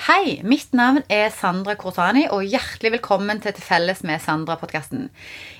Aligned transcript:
Hei, 0.00 0.38
mitt 0.48 0.70
navn 0.72 1.02
er 1.12 1.26
Sandra 1.28 1.74
Korsani, 1.76 2.22
og 2.32 2.46
hjertelig 2.48 2.94
velkommen 2.94 3.42
til 3.44 3.52
Til 3.52 3.60
felles 3.66 3.98
med 4.00 4.22
Sandra-podkasten. 4.24 5.10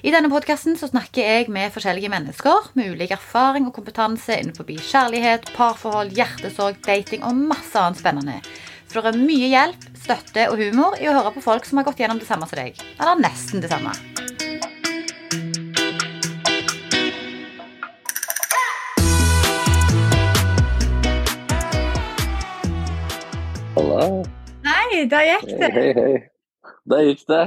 I 0.01 0.15
denne 0.15 0.31
podkasten 0.33 0.79
snakker 0.81 1.21
jeg 1.21 1.51
med 1.53 1.69
forskjellige 1.75 2.09
mennesker 2.09 2.71
med 2.73 2.95
ulik 2.95 3.13
erfaring 3.13 3.69
og 3.69 3.75
kompetanse 3.77 4.39
innenfor 4.41 4.65
kjærlighet, 4.81 5.53
parforhold, 5.53 6.17
hjertesorg, 6.17 6.81
dating 6.87 7.21
og 7.29 7.37
masse 7.53 7.77
annet 7.77 8.01
spennende. 8.01 8.39
For 8.89 9.05
det 9.05 9.13
er 9.13 9.29
mye 9.29 9.53
hjelp, 9.53 9.89
støtte 10.07 10.49
og 10.49 10.57
humor 10.57 10.97
i 10.97 11.13
å 11.13 11.19
høre 11.19 11.37
på 11.37 11.45
folk 11.45 11.69
som 11.69 11.83
har 11.83 11.91
gått 11.91 12.01
gjennom 12.01 12.25
det 12.25 12.31
samme 12.33 12.49
som 12.49 12.65
deg. 12.65 12.81
Eller 12.97 13.21
nesten 13.21 13.61
det 13.61 13.69
samme. 13.75 13.93
Halla. 24.01 24.25
Hei, 24.65 25.05
der 25.11 25.27
gikk 25.29 25.51
det. 25.61 25.69
Hei, 25.75 25.89
hei. 25.93 26.13
Der 26.89 27.03
gikk 27.05 27.23
det. 27.29 27.41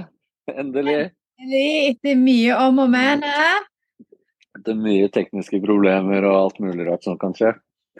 Endelig. 0.53 0.97
Endelig, 1.41 1.69
Etter 1.89 2.17
mye 2.19 2.57
om 2.61 2.81
og 2.83 2.89
men. 2.93 3.23
Etter 4.53 4.75
mye 4.77 5.07
tekniske 5.15 5.57
problemer 5.63 6.27
og 6.29 6.35
alt 6.37 6.59
mulig 6.61 6.85
rart 6.85 7.07
som 7.07 7.17
kan 7.21 7.33
skje. 7.37 7.55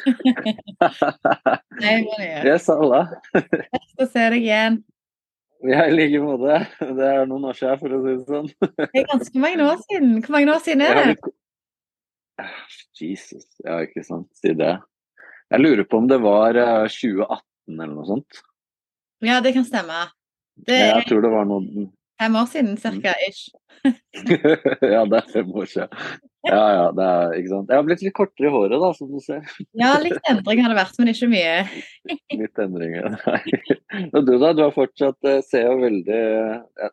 Nei, 0.06 1.96
det 2.06 2.28
gjør. 2.28 2.46
Yes, 2.52 2.68
alle. 2.74 3.00
Kjekt 3.34 4.04
å 4.06 4.08
se 4.12 4.26
deg 4.36 4.46
igjen. 4.46 4.78
Ja, 5.64 5.88
i 5.88 5.96
like 5.96 6.22
måte. 6.22 6.60
Det 7.00 7.08
er 7.08 7.26
noen 7.32 7.48
år 7.50 7.58
siden, 7.58 7.80
for 7.82 7.96
å 7.98 8.02
si 8.04 8.14
det 8.20 8.28
sånn. 8.28 8.52
Det 8.84 9.02
er 9.02 9.08
ganske 9.16 9.42
mange 9.48 9.66
år 9.72 9.82
siden. 9.88 10.12
Hvor 10.20 10.36
mange 10.36 10.54
år 10.54 10.62
siden 10.68 10.86
er 10.86 11.00
det? 11.00 11.16
Jesus, 13.02 13.50
ja, 13.66 13.80
ikke 13.82 14.06
sant. 14.06 14.30
Si 14.38 14.54
det. 14.62 14.76
Jeg 15.50 15.66
lurer 15.66 15.90
på 15.90 16.04
om 16.04 16.12
det 16.12 16.22
var 16.22 16.54
eh, 16.60 16.86
2018 16.92 17.42
eller 17.72 17.94
noe 17.96 18.08
sånt. 18.08 18.44
Ja, 19.24 19.40
det 19.44 19.56
kan 19.56 19.66
stemme. 19.68 20.06
Det 20.68 20.78
Jeg 20.78 20.98
er 21.00 21.10
tror 21.10 21.24
det 21.26 21.34
var 21.34 21.48
noe 21.50 21.90
fem 22.24 22.36
år 22.40 22.52
siden 22.52 22.78
cirka, 22.80 23.16
ish. 23.28 23.50
Ja, 24.94 25.04
det 25.10 25.18
er 25.18 25.32
fem 25.34 25.50
år 25.52 25.66
siden. 25.68 25.90
Ja, 26.44 26.64
ja, 26.76 26.84
det 26.92 27.04
er 27.08 27.34
ikke 27.40 27.52
sant. 27.54 27.70
Jeg 27.72 27.80
har 27.80 27.86
blitt 27.88 28.02
litt 28.04 28.16
kortere 28.18 28.50
i 28.50 28.52
håret, 28.52 28.76
da, 28.82 28.90
som 28.98 29.12
du 29.12 29.20
ser. 29.24 29.46
Ja, 29.80 29.94
litt 30.04 30.28
endring 30.28 30.60
har 30.64 30.74
det 30.74 30.78
vært, 30.78 30.98
men 31.00 31.12
ikke 31.14 31.30
mye. 31.32 31.54
Litt 32.42 32.60
endring, 32.60 32.98
Nei. 33.14 33.40
Og 34.10 34.28
du 34.28 34.34
da, 34.42 34.52
du 34.52 34.64
har 34.66 34.74
fortsatt 34.76 35.30
eh, 35.30 35.40
ser 35.48 35.70
jo 35.70 35.78
veldig 35.86 36.20
ja. 36.20 36.90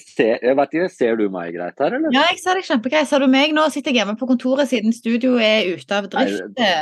Ser, 0.00 0.38
Jeg 0.40 0.56
vet 0.56 0.76
ikke, 0.76 0.90
ser 0.96 1.20
du 1.20 1.26
meg 1.32 1.52
greit 1.56 1.84
her, 1.84 1.98
eller? 1.98 2.16
Ja, 2.16 2.24
jeg 2.32 2.40
ser 2.40 2.60
deg 2.60 2.68
kjempegreit. 2.70 3.10
Ser 3.12 3.24
du 3.24 3.28
meg 3.28 3.52
nå? 3.56 3.66
Sitter 3.74 3.92
jeg 3.92 4.00
hjemme 4.02 4.16
på 4.20 4.28
kontoret 4.30 4.72
siden 4.72 4.96
studio 4.96 5.36
er 5.36 5.68
ute 5.74 6.00
av 6.00 6.08
drift. 6.08 6.56
Nei, 6.56 6.74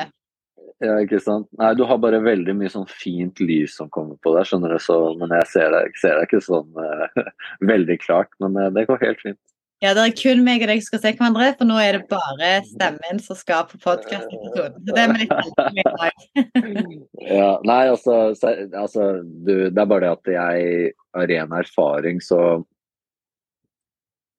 Ja, 0.83 0.97
ikke 1.03 1.21
sant. 1.23 1.49
Nei, 1.61 1.73
du 1.79 1.85
har 1.87 2.01
bare 2.03 2.23
veldig 2.23 2.55
mye 2.59 2.73
sånn 2.73 2.89
fint 2.91 3.41
lys 3.43 3.77
som 3.79 3.91
kommer 3.93 4.17
på 4.25 4.33
deg, 4.37 4.49
skjønner 4.49 4.75
du. 4.75 4.81
Så, 4.83 4.99
men 5.21 5.35
jeg 5.37 5.49
ser 5.53 5.73
deg, 5.75 5.97
ser 6.01 6.19
deg 6.19 6.29
ikke 6.31 6.43
sånn 6.47 6.71
uh, 6.79 7.33
veldig 7.73 7.99
klart. 8.03 8.33
Men 8.43 8.59
uh, 8.59 8.71
det 8.75 8.87
går 8.89 9.03
helt 9.05 9.25
fint. 9.25 9.41
Ja, 9.83 9.97
det 9.99 10.03
er 10.05 10.13
kun 10.15 10.45
meg 10.47 10.63
og 10.63 10.71
deg 10.71 10.79
som 10.79 10.93
skal 10.93 11.01
se 11.03 11.11
hverandre, 11.19 11.47
for 11.59 11.67
nå 11.67 11.77
er 11.83 11.97
det 11.97 12.05
bare 12.11 12.51
stemmen 12.69 13.19
som 13.25 13.35
skal 13.35 13.65
på 13.67 13.81
podkast-episoden. 13.83 14.77
Så 14.79 14.95
det 14.95 15.03
er 15.03 15.15
litt 15.17 15.33
med 15.59 15.81
i 15.81 15.87
dag. 15.89 16.93
Ja, 17.27 17.49
nei, 17.67 17.81
altså, 17.91 18.19
altså 18.31 19.09
du, 19.25 19.71
Det 19.75 19.83
er 19.83 19.89
bare 19.91 20.05
det 20.05 20.13
at 20.13 20.31
jeg 20.37 20.93
av 21.19 21.27
ren 21.33 21.57
erfaring 21.59 22.23
så 22.23 22.39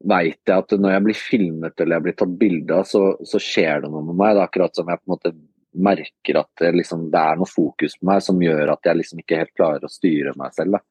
veit 0.08 0.40
jeg 0.48 0.56
at 0.56 0.74
når 0.80 0.96
jeg 0.96 1.06
blir 1.10 1.20
filmet 1.20 1.84
eller 1.84 1.98
jeg 1.98 2.06
blir 2.08 2.16
tatt 2.20 2.40
bilde 2.40 2.80
av, 2.80 2.88
så, 2.88 3.04
så 3.28 3.40
skjer 3.42 3.84
det 3.84 3.92
noe 3.92 4.04
med 4.08 4.20
meg. 4.20 4.38
Det 4.38 4.46
er 4.46 4.48
akkurat 4.48 4.80
som 4.80 4.92
jeg 4.92 5.02
på 5.02 5.08
en 5.08 5.16
måte 5.16 5.34
merker 5.74 6.40
at 6.44 6.50
det, 6.62 6.74
liksom, 6.80 7.10
det 7.14 7.20
er 7.20 7.38
noe 7.40 7.50
fokus 7.50 7.98
på 8.00 8.10
meg 8.10 8.24
som 8.26 8.42
gjør 8.42 8.74
at 8.76 8.90
jeg 8.90 9.00
liksom 9.02 9.22
ikke 9.24 9.44
helt 9.44 9.54
klarer 9.58 9.86
å 9.86 9.92
styre 9.92 10.36
meg 10.40 10.56
selv. 10.58 10.82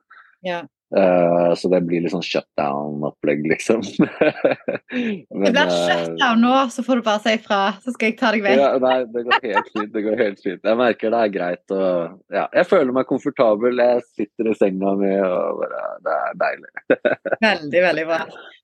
Ja. 0.43 0.63
Uh, 0.93 1.55
så 1.57 1.71
det 1.73 1.79
blir 1.89 2.03
litt 2.05 2.13
sånn 2.13 2.25
shutdown-opplegg, 2.27 3.47
liksom. 3.49 3.81
Men, 4.05 5.47
Det 5.47 5.53
blir 5.55 5.63
eh, 5.63 5.77
shutdown 5.87 6.43
nå, 6.45 6.51
så 6.75 6.85
får 6.85 7.01
du 7.01 7.07
bare 7.07 7.23
si 7.25 7.33
ifra, 7.39 7.61
så 7.81 7.95
skal 7.95 8.11
jeg 8.11 8.19
ta 8.21 8.33
deg 8.35 8.45
vekk. 8.45 8.61
ja, 8.61 8.73
nei, 8.83 8.99
det 9.15 9.23
går 9.29 9.47
helt 9.47 9.71
fint. 9.71 9.93
Det 9.95 10.03
går 10.05 10.21
helt 10.21 10.43
fint. 10.45 10.61
Jeg 10.69 10.81
merker 10.83 11.15
det 11.15 11.23
er 11.23 11.33
greit. 11.39 11.65
Og, 11.73 12.19
ja, 12.37 12.45
jeg 12.59 12.69
føler 12.69 12.93
meg 12.99 13.09
komfortabel. 13.09 13.81
Jeg 13.81 14.05
sitter 14.11 14.51
i 14.53 14.57
senga 14.59 14.93
mi 15.01 15.15
og 15.23 15.63
bare 15.63 15.87
Det 16.05 16.19
er 16.19 16.37
deilig. 16.45 16.71
Veldig, 17.49 17.83
veldig 17.87 18.05
bra. 18.13 18.21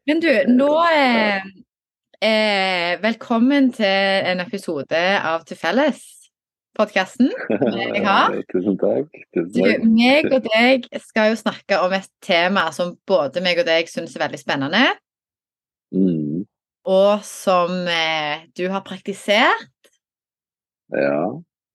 Men 0.08 0.20
du, 0.24 0.30
nå 0.52 0.68
eh, 0.92 1.48
eh, 2.22 2.98
Velkommen 3.02 3.70
til 3.76 4.28
en 4.30 4.40
episode 4.42 4.98
av 5.24 5.44
Til 5.48 5.58
felles-podkasten. 5.60 7.30
Jeg 7.50 8.04
har. 8.08 8.34
Tusen 8.52 8.78
takk. 8.80 9.10
Tusen 9.36 9.52
Du, 9.54 9.88
meg 9.94 10.28
og 10.34 10.46
deg 10.52 10.88
skal 11.04 11.32
jo 11.32 11.40
snakke 11.40 11.80
om 11.84 11.94
et 11.96 12.08
tema 12.24 12.68
som 12.74 12.96
både 13.08 13.42
meg 13.44 13.60
og 13.62 13.68
deg 13.70 13.90
syns 13.92 14.16
er 14.18 14.26
veldig 14.26 14.42
spennende, 14.44 14.86
Mm, 15.88 16.42
og 16.84 17.22
som 17.24 17.70
eh, 17.88 18.42
du 18.52 18.66
har 18.68 18.82
praktisert. 18.84 19.62
ja. 20.92 21.22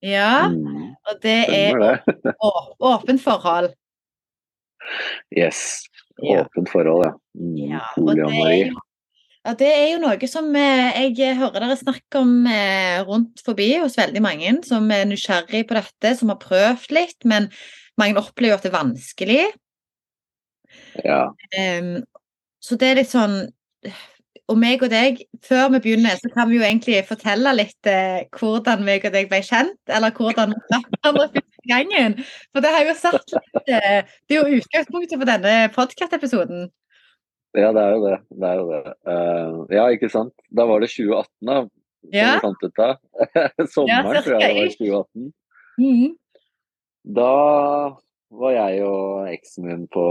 Ja, 0.05 0.49
Mm, 0.51 0.91
og 1.09 1.15
det 1.23 1.37
er 1.49 1.77
det. 1.79 2.15
å- 2.45 2.75
åpent 2.91 3.21
forhold. 3.23 3.71
Yes. 5.33 5.87
Ja. 6.21 6.43
Åpent 6.43 6.69
forhold, 6.69 7.05
ja. 7.07 7.13
Mm, 7.39 7.55
Ja, 7.71 7.79
og 7.97 8.11
det 8.19 8.27
er 8.27 8.53
jo, 8.67 8.81
ja, 9.43 9.53
det 9.59 9.69
er 9.69 9.87
jo 9.91 10.01
noe 10.03 10.29
som 10.31 10.47
eh, 10.55 11.01
jeg 11.11 11.35
hører 11.39 11.65
dere 11.65 11.75
snakke 11.79 12.21
om 12.21 12.45
eh, 12.47 13.01
rundt 13.07 13.43
forbi 13.43 13.73
hos 13.81 13.97
veldig 13.99 14.21
mange 14.23 14.53
som 14.67 14.87
er 14.95 15.03
nysgjerrig 15.09 15.65
på 15.67 15.75
dette, 15.79 16.13
som 16.19 16.31
har 16.31 16.39
prøvd 16.39 16.95
litt, 16.95 17.19
men 17.27 17.49
mange 17.99 18.21
opplever 18.21 18.55
at 18.55 18.63
det 18.63 18.71
er 18.71 18.77
vanskelig. 18.77 19.43
Ja. 21.03 21.25
Så 22.63 22.77
det 22.79 22.89
er 22.89 22.99
litt 23.01 23.11
sånn 23.11 23.35
Og 24.51 24.57
meg 24.59 24.81
og 24.83 24.89
deg, 24.91 25.21
før 25.45 25.69
vi 25.71 25.79
begynner, 25.85 26.17
så 26.19 26.27
kan 26.33 26.49
vi 26.49 26.57
jo 26.57 26.65
egentlig 26.65 26.97
fortelle 27.07 27.53
litt 27.55 27.87
eh, 27.87 28.25
hvordan 28.35 28.83
meg 28.83 29.05
og 29.07 29.13
deg 29.15 29.29
ble 29.31 29.39
kjent, 29.45 29.77
eller 29.87 30.11
hvordan 30.17 30.51
vi 30.51 30.59
traff 30.67 30.89
hverandre 30.91 31.27
første 31.37 31.69
gangen. 31.71 32.17
For 32.51 32.65
det 32.65 32.73
har 32.75 32.83
jo 32.89 32.95
satt 32.99 33.35
litt 33.37 33.71
eh, 33.71 34.11
Det 34.27 34.35
er 34.35 34.41
jo 34.41 34.59
utgangspunktet 34.59 35.15
for 35.15 35.31
denne 35.31 35.53
podkast-episoden. 35.77 36.67
Ja, 37.53 37.69
det 37.75 37.83
er 37.83 37.93
jo 37.93 38.01
det. 38.03 38.17
det, 38.33 38.49
er 38.49 38.59
jo 38.59 38.65
det. 38.71 38.93
Uh, 39.07 39.57
ja, 39.73 39.85
ikke 39.93 40.09
sant. 40.11 40.33
Da 40.49 40.65
var 40.69 40.83
det 40.83 40.89
2018, 40.93 41.29
da. 41.49 41.61
Som 42.03 42.17
Ja. 42.17 42.33
vi 42.33 42.43
fant 42.43 42.63
ut 42.65 42.79
av. 42.83 42.97
Sommeren, 43.73 44.17
Ja, 44.17 44.21
tror 44.25 44.39
jeg 44.39 44.41
det 44.41 44.59
var 44.59 44.73
cirka. 44.73 45.03
2018. 45.05 45.33
-hmm. 45.79 46.11
Da 47.03 47.31
var 48.33 48.51
jeg 48.51 48.83
og 48.87 49.29
eksen 49.29 49.65
min 49.67 49.87
på 49.93 50.03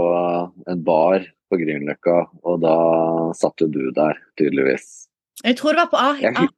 en 0.69 0.83
bar 0.83 1.25
på 1.49 1.59
Grünerløkka, 1.59 2.17
og 2.43 2.61
da 2.63 2.75
satt 3.37 3.61
jo 3.61 3.67
du 3.67 3.91
der, 3.91 4.17
tydeligvis. 4.39 5.07
Jeg 5.43 5.57
tror 5.59 5.75
det 5.75 5.83
var 5.83 5.91
på 5.91 6.01
A. 6.01 6.11
Jeg 6.21 6.49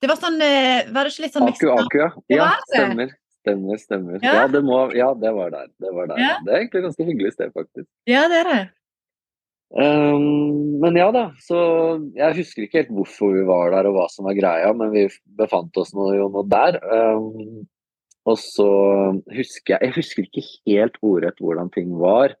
Det 0.00 0.08
var 0.08 0.16
sånn 0.16 0.40
eh, 0.40 0.86
Var 0.88 1.04
det 1.04 1.12
ikke 1.12 1.24
litt 1.26 1.34
sånn 1.34 1.48
Aku, 1.50 1.68
Aku, 1.74 1.98
ja. 2.00 2.10
Ja, 2.32 2.50
stemmer. 2.72 3.10
Stemmer, 3.40 3.76
stemmer. 3.80 4.18
Ja. 4.24 4.32
Ja, 4.34 4.48
det, 4.48 4.62
må, 4.64 4.78
ja 4.96 5.12
det 5.14 5.32
var 5.36 5.50
der. 5.52 5.68
Det 5.80 5.92
var 5.92 6.08
der. 6.08 6.16
Det 6.44 6.52
er 6.52 6.58
egentlig 6.58 6.80
et 6.80 6.86
ganske 6.88 7.04
hyggelig 7.08 7.32
sted, 7.32 7.52
faktisk. 7.56 7.88
Ja, 8.08 8.26
det 8.28 8.40
er 8.42 8.48
det. 8.48 8.60
Um, 9.70 10.80
men 10.82 10.96
ja 10.98 11.12
da, 11.14 11.28
så 11.38 11.56
jeg 12.16 12.40
husker 12.40 12.64
ikke 12.64 12.80
helt 12.80 12.94
hvorfor 12.96 13.36
vi 13.36 13.44
var 13.46 13.70
der 13.70 13.86
og 13.86 13.94
hva 13.94 14.06
som 14.10 14.26
var 14.26 14.34
greia, 14.34 14.72
men 14.74 14.90
vi 14.90 15.04
befant 15.38 15.76
oss 15.78 15.92
nå, 15.94 16.08
jo 16.16 16.26
nå 16.32 16.42
der. 16.50 16.80
Um, 16.90 17.68
og 18.28 18.36
så 18.36 18.66
husker 19.32 19.76
jeg 19.76 19.86
Jeg 19.86 19.94
husker 19.96 20.26
ikke 20.26 20.42
helt 20.68 20.98
ordrett 21.06 21.38
hvordan 21.40 21.70
ting 21.74 21.94
var, 22.02 22.34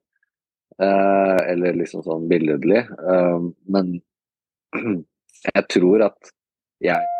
uh, 0.82 1.38
eller 1.46 1.78
liksom 1.78 2.02
sånn 2.06 2.26
billedlig, 2.30 2.82
um, 2.98 3.52
men 3.70 4.00
jeg 5.54 5.64
tror 5.70 6.10
at 6.10 6.34
jeg 6.82 7.16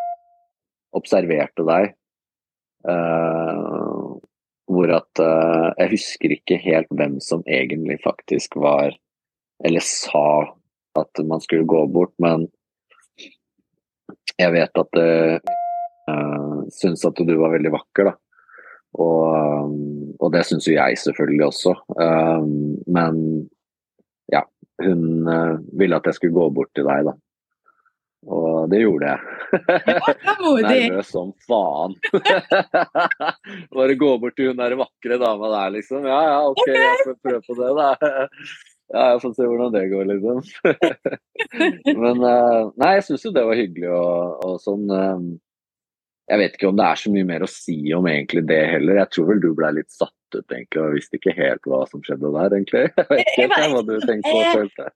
observerte 0.97 1.65
deg 1.69 1.93
uh, 2.89 4.19
hvor 4.71 4.93
at 4.95 5.19
eh, 5.19 5.69
Jeg 5.81 5.91
husker 5.97 6.35
ikke 6.35 6.57
helt 6.63 6.91
hvem 6.95 7.19
som 7.25 7.43
egentlig 7.51 7.97
faktisk 8.05 8.55
var 8.61 8.95
Eller 9.65 9.85
sa 9.85 10.55
at 10.99 11.23
man 11.27 11.41
skulle 11.41 11.69
gå 11.69 11.85
bort, 11.93 12.15
men 12.19 12.49
jeg 14.41 14.53
vet 14.55 14.81
at 14.81 15.01
uh, 15.01 16.65
syns 16.73 17.05
at 17.07 17.21
du 17.21 17.33
var 17.37 17.55
veldig 17.55 17.73
vakker, 17.75 18.11
da. 18.11 18.17
Og, 18.99 19.25
eh, 19.31 19.67
og 20.19 20.33
det 20.35 20.45
syns 20.49 20.67
jo 20.67 20.75
jeg 20.75 20.99
selvfølgelig 20.99 21.45
også. 21.47 21.75
Eh, 22.03 22.47
men 22.91 23.21
ja, 24.33 24.45
hun 24.83 25.29
uh, 25.29 25.59
ville 25.79 25.99
at 25.99 26.09
jeg 26.11 26.19
skulle 26.19 26.39
gå 26.39 26.49
bort 26.57 26.73
til 26.75 26.89
deg, 26.89 27.11
da. 27.11 27.15
Og 28.31 28.67
det 28.69 28.83
gjorde 28.83 29.15
jeg. 29.15 29.21
Modig. 30.43 30.81
Nervøs 30.91 31.13
som 31.15 31.31
faen. 31.47 31.95
Bare 33.79 33.97
gå 34.03 34.11
bort 34.21 34.37
til 34.37 34.51
hun 34.51 34.61
der 34.61 34.77
vakre 34.77 35.17
dama 35.23 35.53
der, 35.55 35.73
liksom. 35.79 36.05
Ja 36.11 36.21
ja, 36.27 36.43
OK, 36.51 36.67
jeg 36.69 37.07
får 37.07 37.17
prøve 37.23 37.41
på 37.47 37.57
det, 37.63 37.71
da. 37.79 38.27
Ja, 38.91 39.05
jeg 39.13 39.21
får 39.23 39.35
se 39.37 39.47
hvordan 39.47 39.75
det 39.75 39.85
går, 39.93 40.09
liksom. 40.11 40.41
Men 42.03 42.25
eh, 42.27 42.71
nei, 42.83 42.95
jeg 42.97 43.07
syns 43.07 43.27
jo 43.29 43.31
det 43.37 43.47
var 43.47 43.59
hyggelig 43.61 43.93
og, 43.95 44.43
og 44.47 44.57
sånn. 44.65 44.89
eh, 44.91 45.29
jeg 46.31 46.39
vet 46.39 46.57
ikke 46.57 46.69
om 46.71 46.79
det 46.79 46.87
er 46.87 46.99
så 47.01 47.11
mye 47.11 47.27
mer 47.27 47.43
å 47.43 47.51
si 47.51 47.77
om 47.97 48.07
egentlig 48.07 48.45
det 48.47 48.61
heller. 48.71 49.01
Jeg 49.01 49.11
tror 49.15 49.29
vel 49.33 49.41
du 49.43 49.49
ble 49.59 49.71
litt 49.81 49.91
satt 49.91 50.15
ut 50.37 50.55
egentlig, 50.55 50.83
og 50.83 50.95
visste 50.95 51.19
ikke 51.19 51.35
helt 51.35 51.67
hva 51.67 51.81
som 51.91 52.05
skjedde 52.07 52.31
der, 52.37 52.55
egentlig. 52.55 52.85
Jeg 53.01 53.09
vet 53.11 53.33
ikke 53.33 53.49
helt 53.49 53.75
hva 53.75 53.83
du 53.89 53.95
tenkte 54.07 54.35
og 54.37 54.61
følte. 54.61 54.87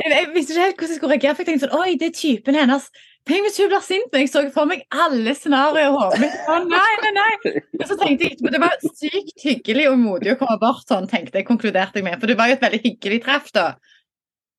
Jeg, 0.00 0.10
jeg 0.10 0.30
visste 0.34 0.56
ikke 0.56 0.64
helt 0.64 0.80
hvordan 0.80 0.90
jeg 0.90 0.98
skulle 0.98 1.12
reagere. 1.14 1.34
for 1.36 1.44
Jeg 1.44 1.48
tenkte 1.50 1.66
sånn 1.68 1.78
Oi, 1.78 1.94
det 2.00 2.08
er 2.10 2.16
typen 2.18 2.58
hennes. 2.58 2.88
Tenk 3.28 3.46
hvis 3.46 3.58
hun 3.60 3.68
blir 3.70 3.84
sint. 3.84 4.16
Jeg 4.16 4.30
så 4.32 4.42
for 4.54 4.68
meg 4.70 4.82
alle 4.90 5.34
scenarioer 5.36 5.90
i 5.90 5.92
hodet 5.94 6.20
mitt. 6.22 6.36
Å 6.48 6.56
nei, 6.64 6.92
nei, 7.04 7.12
nei. 7.18 7.54
Og 7.78 7.86
så 7.86 7.96
tenkte 8.00 8.26
jeg 8.26 8.34
etterpå 8.34 8.52
det 8.54 8.62
var 8.62 8.76
sykt 8.86 9.44
hyggelig 9.44 9.86
og 9.92 9.98
modig 10.00 10.34
å 10.34 10.38
komme 10.40 10.56
bort 10.62 10.88
sånn, 10.88 11.08
tenkte 11.10 11.40
jeg, 11.40 11.48
konkluderte 11.48 12.00
jeg 12.00 12.08
med. 12.08 12.18
For 12.18 12.30
det 12.30 12.38
var 12.40 12.50
jo 12.50 12.56
et 12.56 12.64
veldig 12.64 12.82
hyggelig 12.86 13.20
treff, 13.26 13.50
da. 13.56 13.66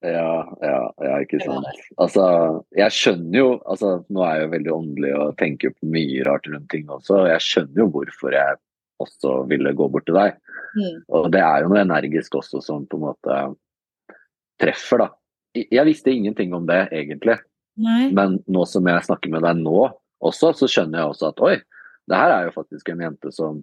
Ja, 0.01 0.29
ja, 0.65 0.77
ja, 0.97 1.17
ikke 1.21 1.37
sant. 1.43 1.67
Altså, 2.01 2.25
jeg 2.73 2.93
skjønner 2.95 3.37
jo 3.37 3.49
altså, 3.69 3.91
Nå 4.09 4.23
er 4.25 4.39
jeg 4.39 4.45
jo 4.47 4.53
veldig 4.55 4.71
åndelig 4.73 5.11
og 5.13 5.35
tenker 5.37 5.75
på 5.75 5.89
mye 5.93 6.23
rart 6.25 6.49
rundt 6.49 6.71
ting 6.73 6.87
også. 6.89 7.19
og 7.19 7.29
Jeg 7.29 7.45
skjønner 7.45 7.83
jo 7.83 7.89
hvorfor 7.93 8.33
jeg 8.33 8.57
også 9.01 9.35
ville 9.49 9.75
gå 9.77 9.87
bort 9.93 10.07
til 10.09 10.17
deg. 10.17 10.39
Mm. 10.77 10.97
Og 11.17 11.29
det 11.33 11.43
er 11.45 11.61
jo 11.61 11.69
noe 11.73 11.83
energisk 11.83 12.39
også 12.39 12.63
som 12.65 12.87
på 12.89 12.97
en 12.97 13.05
måte 13.09 13.39
treffer, 14.61 15.05
da. 15.05 15.09
Jeg 15.57 15.85
visste 15.87 16.13
ingenting 16.13 16.53
om 16.55 16.65
det 16.69 16.85
egentlig, 16.95 17.37
Nei. 17.79 18.11
men 18.11 18.39
nå 18.51 18.65
som 18.67 18.87
jeg 18.87 19.05
snakker 19.07 19.31
med 19.31 19.45
deg 19.45 19.61
nå 19.61 19.85
også, 20.21 20.51
så 20.53 20.67
skjønner 20.69 21.01
jeg 21.01 21.11
også 21.13 21.29
at 21.31 21.43
oi, 21.45 21.55
det 22.09 22.17
her 22.19 22.33
er 22.35 22.47
jo 22.47 22.55
faktisk 22.55 22.91
en 22.91 23.03
jente 23.05 23.31
som 23.33 23.61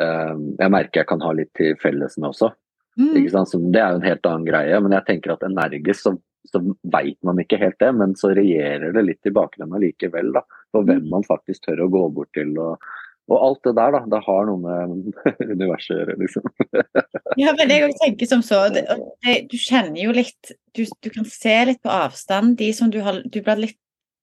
eh, 0.00 0.34
jeg 0.60 0.72
merker 0.72 1.02
jeg 1.02 1.10
kan 1.10 1.24
ha 1.24 1.32
litt 1.36 1.52
til 1.58 1.74
felles 1.82 2.16
med 2.18 2.30
også. 2.30 2.52
Mm. 3.00 3.16
Så 3.28 3.58
det 3.72 3.80
er 3.80 3.94
jo 3.94 4.00
en 4.00 4.06
helt 4.06 4.28
annen 4.28 4.46
greie. 4.46 4.80
Men 4.84 4.94
jeg 4.98 5.06
tenker 5.08 5.34
at 5.34 5.44
energisk 5.46 6.06
så, 6.06 6.12
så 6.48 6.60
veit 6.92 7.18
man 7.26 7.40
ikke 7.40 7.60
helt 7.60 7.78
det, 7.80 7.90
men 7.96 8.16
så 8.18 8.32
regjerer 8.36 8.92
det 8.94 9.04
litt 9.06 9.28
i 9.28 9.34
bakgrunnen 9.34 9.80
likevel. 9.82 10.32
da, 10.36 10.44
For 10.72 10.86
hvem 10.88 11.06
mm. 11.06 11.12
man 11.12 11.26
faktisk 11.28 11.66
tør 11.66 11.86
å 11.86 11.92
gå 11.92 12.04
bort 12.18 12.32
til. 12.36 12.52
og, 12.60 12.92
og 13.30 13.36
alt 13.38 13.60
det 13.68 13.74
der, 13.78 13.94
da. 13.94 14.00
Det 14.10 14.20
har 14.26 14.48
noe 14.48 14.60
med 14.62 15.12
universet 15.54 15.94
å 15.94 16.00
gjøre, 16.00 16.16
liksom. 16.22 16.48
ja, 17.42 17.52
men 17.58 17.70
jeg 17.70 17.94
tenker 18.00 18.30
som 18.30 18.42
så. 18.46 18.64
Det, 18.74 18.82
det, 19.24 19.36
du 19.52 19.56
kjenner 19.60 20.00
jo 20.02 20.16
litt 20.16 20.52
du, 20.74 20.84
du, 20.84 21.10
kan 21.12 21.28
se 21.28 21.54
litt 21.68 21.82
på 21.84 21.92
avstand 21.92 22.56
de 22.60 22.72
som 22.76 22.90
du, 22.92 23.00
har, 23.04 23.22
du 23.22 23.40
blir 23.44 23.66
litt 23.68 23.78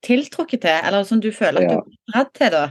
tiltrukket 0.06 0.64
til, 0.64 0.78
eller 0.88 1.08
som 1.08 1.20
du 1.24 1.32
føler 1.36 1.66
at 1.66 1.74
ja. 1.74 1.80
du 1.80 1.90
blir 1.90 2.14
dratt 2.14 2.32
til, 2.38 2.54
da. 2.56 2.66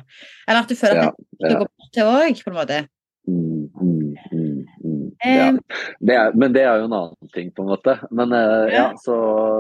Eller 0.49 0.65
at 0.65 0.71
du 0.71 0.79
føler 0.79 1.03
at 1.03 1.19
ja, 1.19 1.27
det, 1.45 1.55
går 1.55 1.69
bort 1.69 1.93
til 1.97 2.13
òg, 2.13 2.43
på 2.45 2.53
en 2.53 2.59
måte. 2.59 2.81
Mm, 3.29 3.69
mm, 3.77 4.17
mm, 4.33 4.61
mm. 4.85 5.09
ja. 5.21 5.49
det 6.01 6.15
er, 6.17 6.37
men 6.41 6.55
det 6.55 6.63
er 6.65 6.81
jo 6.81 6.89
en 6.89 6.97
annen 6.97 7.33
ting, 7.35 7.51
på 7.53 7.65
en 7.65 7.73
måte. 7.75 7.99
Men, 8.09 8.33
uh, 8.33 8.69
ja, 8.73 8.87
så, 9.05 9.17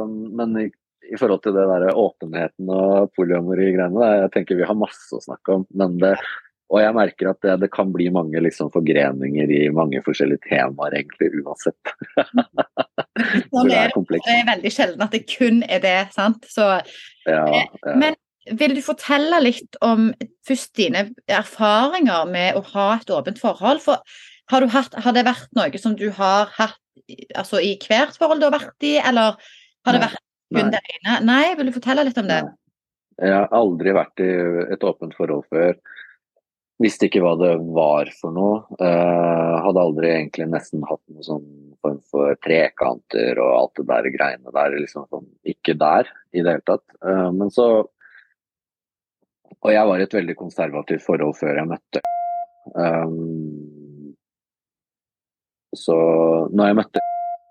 men 0.09 0.57
i, 0.63 0.67
i, 1.11 1.17
forhold 1.21 1.43
til 1.45 1.57
det 1.57 1.67
der 1.69 1.91
åpenheten 1.93 2.73
og 2.73 3.13
polyamori-greiene, 3.19 4.13
jeg 4.25 4.33
tenker 4.37 4.61
vi 4.61 4.69
har 4.69 4.79
masse 4.79 5.13
å 5.13 5.25
snakke 5.25 5.61
om. 5.61 5.69
Men 5.77 6.01
det, 6.01 6.15
og 6.69 6.83
jeg 6.83 6.95
merker 6.97 7.31
at 7.31 7.41
det, 7.45 7.55
det 7.63 7.71
kan 7.73 7.93
bli 7.95 8.11
mange 8.13 8.41
liksom, 8.45 8.69
forgreninger 8.75 9.53
i 9.57 9.61
mange 9.73 10.03
forskjellige 10.05 10.51
temaer, 10.51 10.99
egentlig, 11.01 11.31
uansett. 11.41 11.93
det 13.17 13.77
er 13.79 13.93
det, 13.95 14.21
det 14.21 14.35
er 14.35 14.49
veldig 14.51 14.73
sjelden 14.75 15.05
at 15.07 15.17
det 15.17 15.23
kun 15.31 15.63
er 15.65 15.81
det, 15.85 15.99
sant. 16.17 16.45
Så, 16.53 16.67
ja, 17.25 17.45
eh, 17.47 17.63
ja. 17.65 17.95
Men 17.97 18.19
vil 18.61 18.77
du 18.77 18.83
fortelle 18.85 19.41
litt 19.43 19.79
om 19.85 20.11
først 20.49 20.75
dine 20.77 21.09
erfaringer 21.29 22.29
med 22.29 22.61
å 22.61 22.65
ha 22.75 22.91
et 22.99 23.17
åpent 23.17 23.41
forhold? 23.41 23.83
For 23.85 24.05
har, 24.53 24.69
hatt, 24.73 24.97
har 25.05 25.17
det 25.17 25.27
vært 25.29 25.51
noe 25.57 25.81
som 25.81 25.97
du 25.97 26.09
har 26.17 26.53
hatt 26.57 26.79
altså, 27.37 27.61
i 27.65 27.77
hvert 27.81 28.17
forhold 28.17 28.43
du 28.43 28.49
har 28.49 28.57
vært 28.57 28.87
i, 28.87 28.97
eller 29.01 29.37
har 29.87 29.97
det 29.97 30.05
vært 30.05 30.25
kun 30.55 30.73
det 30.73 30.81
ene? 30.99 31.21
Nei, 31.29 31.45
vil 31.57 31.69
du 31.69 31.77
fortelle 31.77 32.05
litt 32.09 32.21
om 32.21 32.29
det? 32.29 32.43
Jeg 33.19 33.35
har 33.35 33.49
aldri 33.57 33.93
vært 33.97 34.23
i 34.23 34.29
et 34.77 34.85
åpent 34.87 35.17
forhold 35.19 35.49
før. 35.53 35.75
Visste 36.79 37.09
ikke 37.09 37.25
hva 37.25 37.35
det 37.41 37.55
var 37.75 38.11
for 38.21 38.35
noe. 38.35 38.61
Eh, 38.79 39.55
hadde 39.65 39.83
aldri 39.83 40.13
egentlig 40.13 40.47
nesten 40.53 40.85
hatt 40.87 41.03
noen 41.11 41.27
sånn 41.27 41.47
form 41.83 41.99
for 42.11 42.39
trekanter 42.45 43.39
og 43.43 43.55
alt 43.57 43.81
det 43.81 43.87
der 43.91 44.11
greiene 44.15 44.55
der. 44.55 44.77
Liksom 44.79 45.09
sånn, 45.11 45.27
ikke 45.43 45.75
der 45.79 46.11
i 46.31 46.45
det 46.45 46.59
hele 46.59 46.67
tatt. 46.71 46.87
Eh, 47.03 47.31
men 47.35 47.51
så 47.55 47.69
og 49.59 49.73
jeg 49.75 49.87
var 49.89 49.99
i 49.99 50.07
et 50.07 50.15
veldig 50.15 50.37
konservativt 50.39 51.03
forhold 51.03 51.35
før 51.39 51.57
jeg 51.59 51.67
møtte 51.67 52.03
um, 52.79 54.13
Så 55.75 55.97
når 56.53 56.71
jeg 56.71 56.79
møtte 56.79 57.05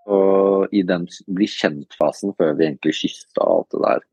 og 0.08 0.72
i 0.72 0.86
den 0.88 1.04
bli 1.36 1.50
kjent-fasen 1.52 2.32
før 2.40 2.54
vi 2.56 2.70
egentlig 2.70 2.96
kyssa 2.96 3.44
alt 3.44 3.74
det 3.76 3.82
der 3.84 4.06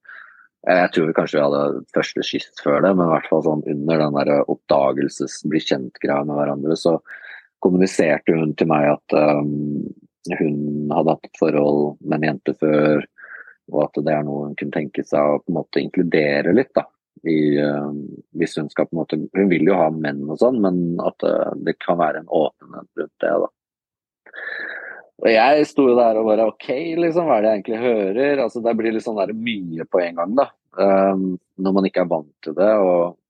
Jeg 0.65 0.93
tror 0.95 1.13
kanskje 1.17 1.39
vi 1.39 1.45
hadde 1.45 1.83
første 1.93 2.25
kyss 2.25 2.63
før 2.65 2.81
det, 2.85 2.95
men 2.97 3.09
i 3.09 3.13
hvert 3.13 3.29
fall 3.29 3.43
sånn 3.45 3.65
under 3.69 4.01
den 4.01 4.17
der 4.17 4.51
oppdagelses 4.53 5.43
bli 5.51 5.61
kjent-greia 5.61 6.25
med 6.25 6.39
hverandre, 6.39 6.77
så 6.81 6.97
kommuniserte 7.65 8.37
hun 8.37 8.55
til 8.57 8.71
meg 8.71 8.89
at 8.95 9.17
um, 9.17 9.85
hun 10.39 10.57
hadde 10.93 11.17
hatt 11.17 11.29
et 11.29 11.41
forhold 11.41 11.99
med 12.01 12.17
en 12.19 12.27
jente 12.31 12.57
før, 12.61 13.05
og 13.73 13.79
at 13.87 14.01
det 14.07 14.15
er 14.15 14.25
noe 14.25 14.49
hun 14.49 14.57
kunne 14.61 14.77
tenke 14.77 15.05
seg 15.05 15.21
å 15.21 15.41
på 15.43 15.53
en 15.53 15.59
måte 15.59 15.85
inkludere 15.85 16.57
litt. 16.57 16.73
da 16.77 16.87
i, 17.25 17.57
uh, 17.57 17.93
hvis 18.37 18.57
hun 18.61 18.69
skal 18.69 18.89
på 18.89 18.97
en 18.97 19.01
måte 19.01 19.17
Hun 19.17 19.49
vil 19.49 19.69
jo 19.71 19.77
ha 19.79 19.87
menn 19.93 20.27
og 20.29 20.41
sånn, 20.43 20.59
men 20.65 20.81
at 21.01 21.25
uh, 21.25 21.53
det 21.65 21.79
kan 21.81 22.01
være 22.01 22.21
en 22.21 22.29
åpenhet 22.29 22.89
rundt 23.01 23.25
det. 23.25 23.37
da. 23.45 23.53
Og 25.23 25.29
jeg 25.31 25.67
sto 25.71 25.87
jo 25.89 25.97
der 25.99 26.19
og 26.19 26.27
bare 26.27 26.47
OK, 26.51 26.71
liksom, 26.99 27.29
hva 27.29 27.39
er 27.39 27.45
det 27.45 27.51
jeg 27.51 27.61
egentlig 27.61 27.83
hører? 27.85 28.41
Altså, 28.45 28.63
Det 28.65 28.75
blir 28.79 28.95
litt 28.95 29.05
sånn 29.07 29.21
der 29.21 29.35
mye 29.37 29.87
på 29.87 30.01
en 30.03 30.19
gang, 30.21 30.33
da. 30.41 30.49
Um, 30.75 31.29
når 31.63 31.77
man 31.77 31.87
ikke 31.87 32.03
er 32.03 32.11
vant 32.11 32.33
til 32.43 32.57
det. 32.59 32.73
og 32.83 33.21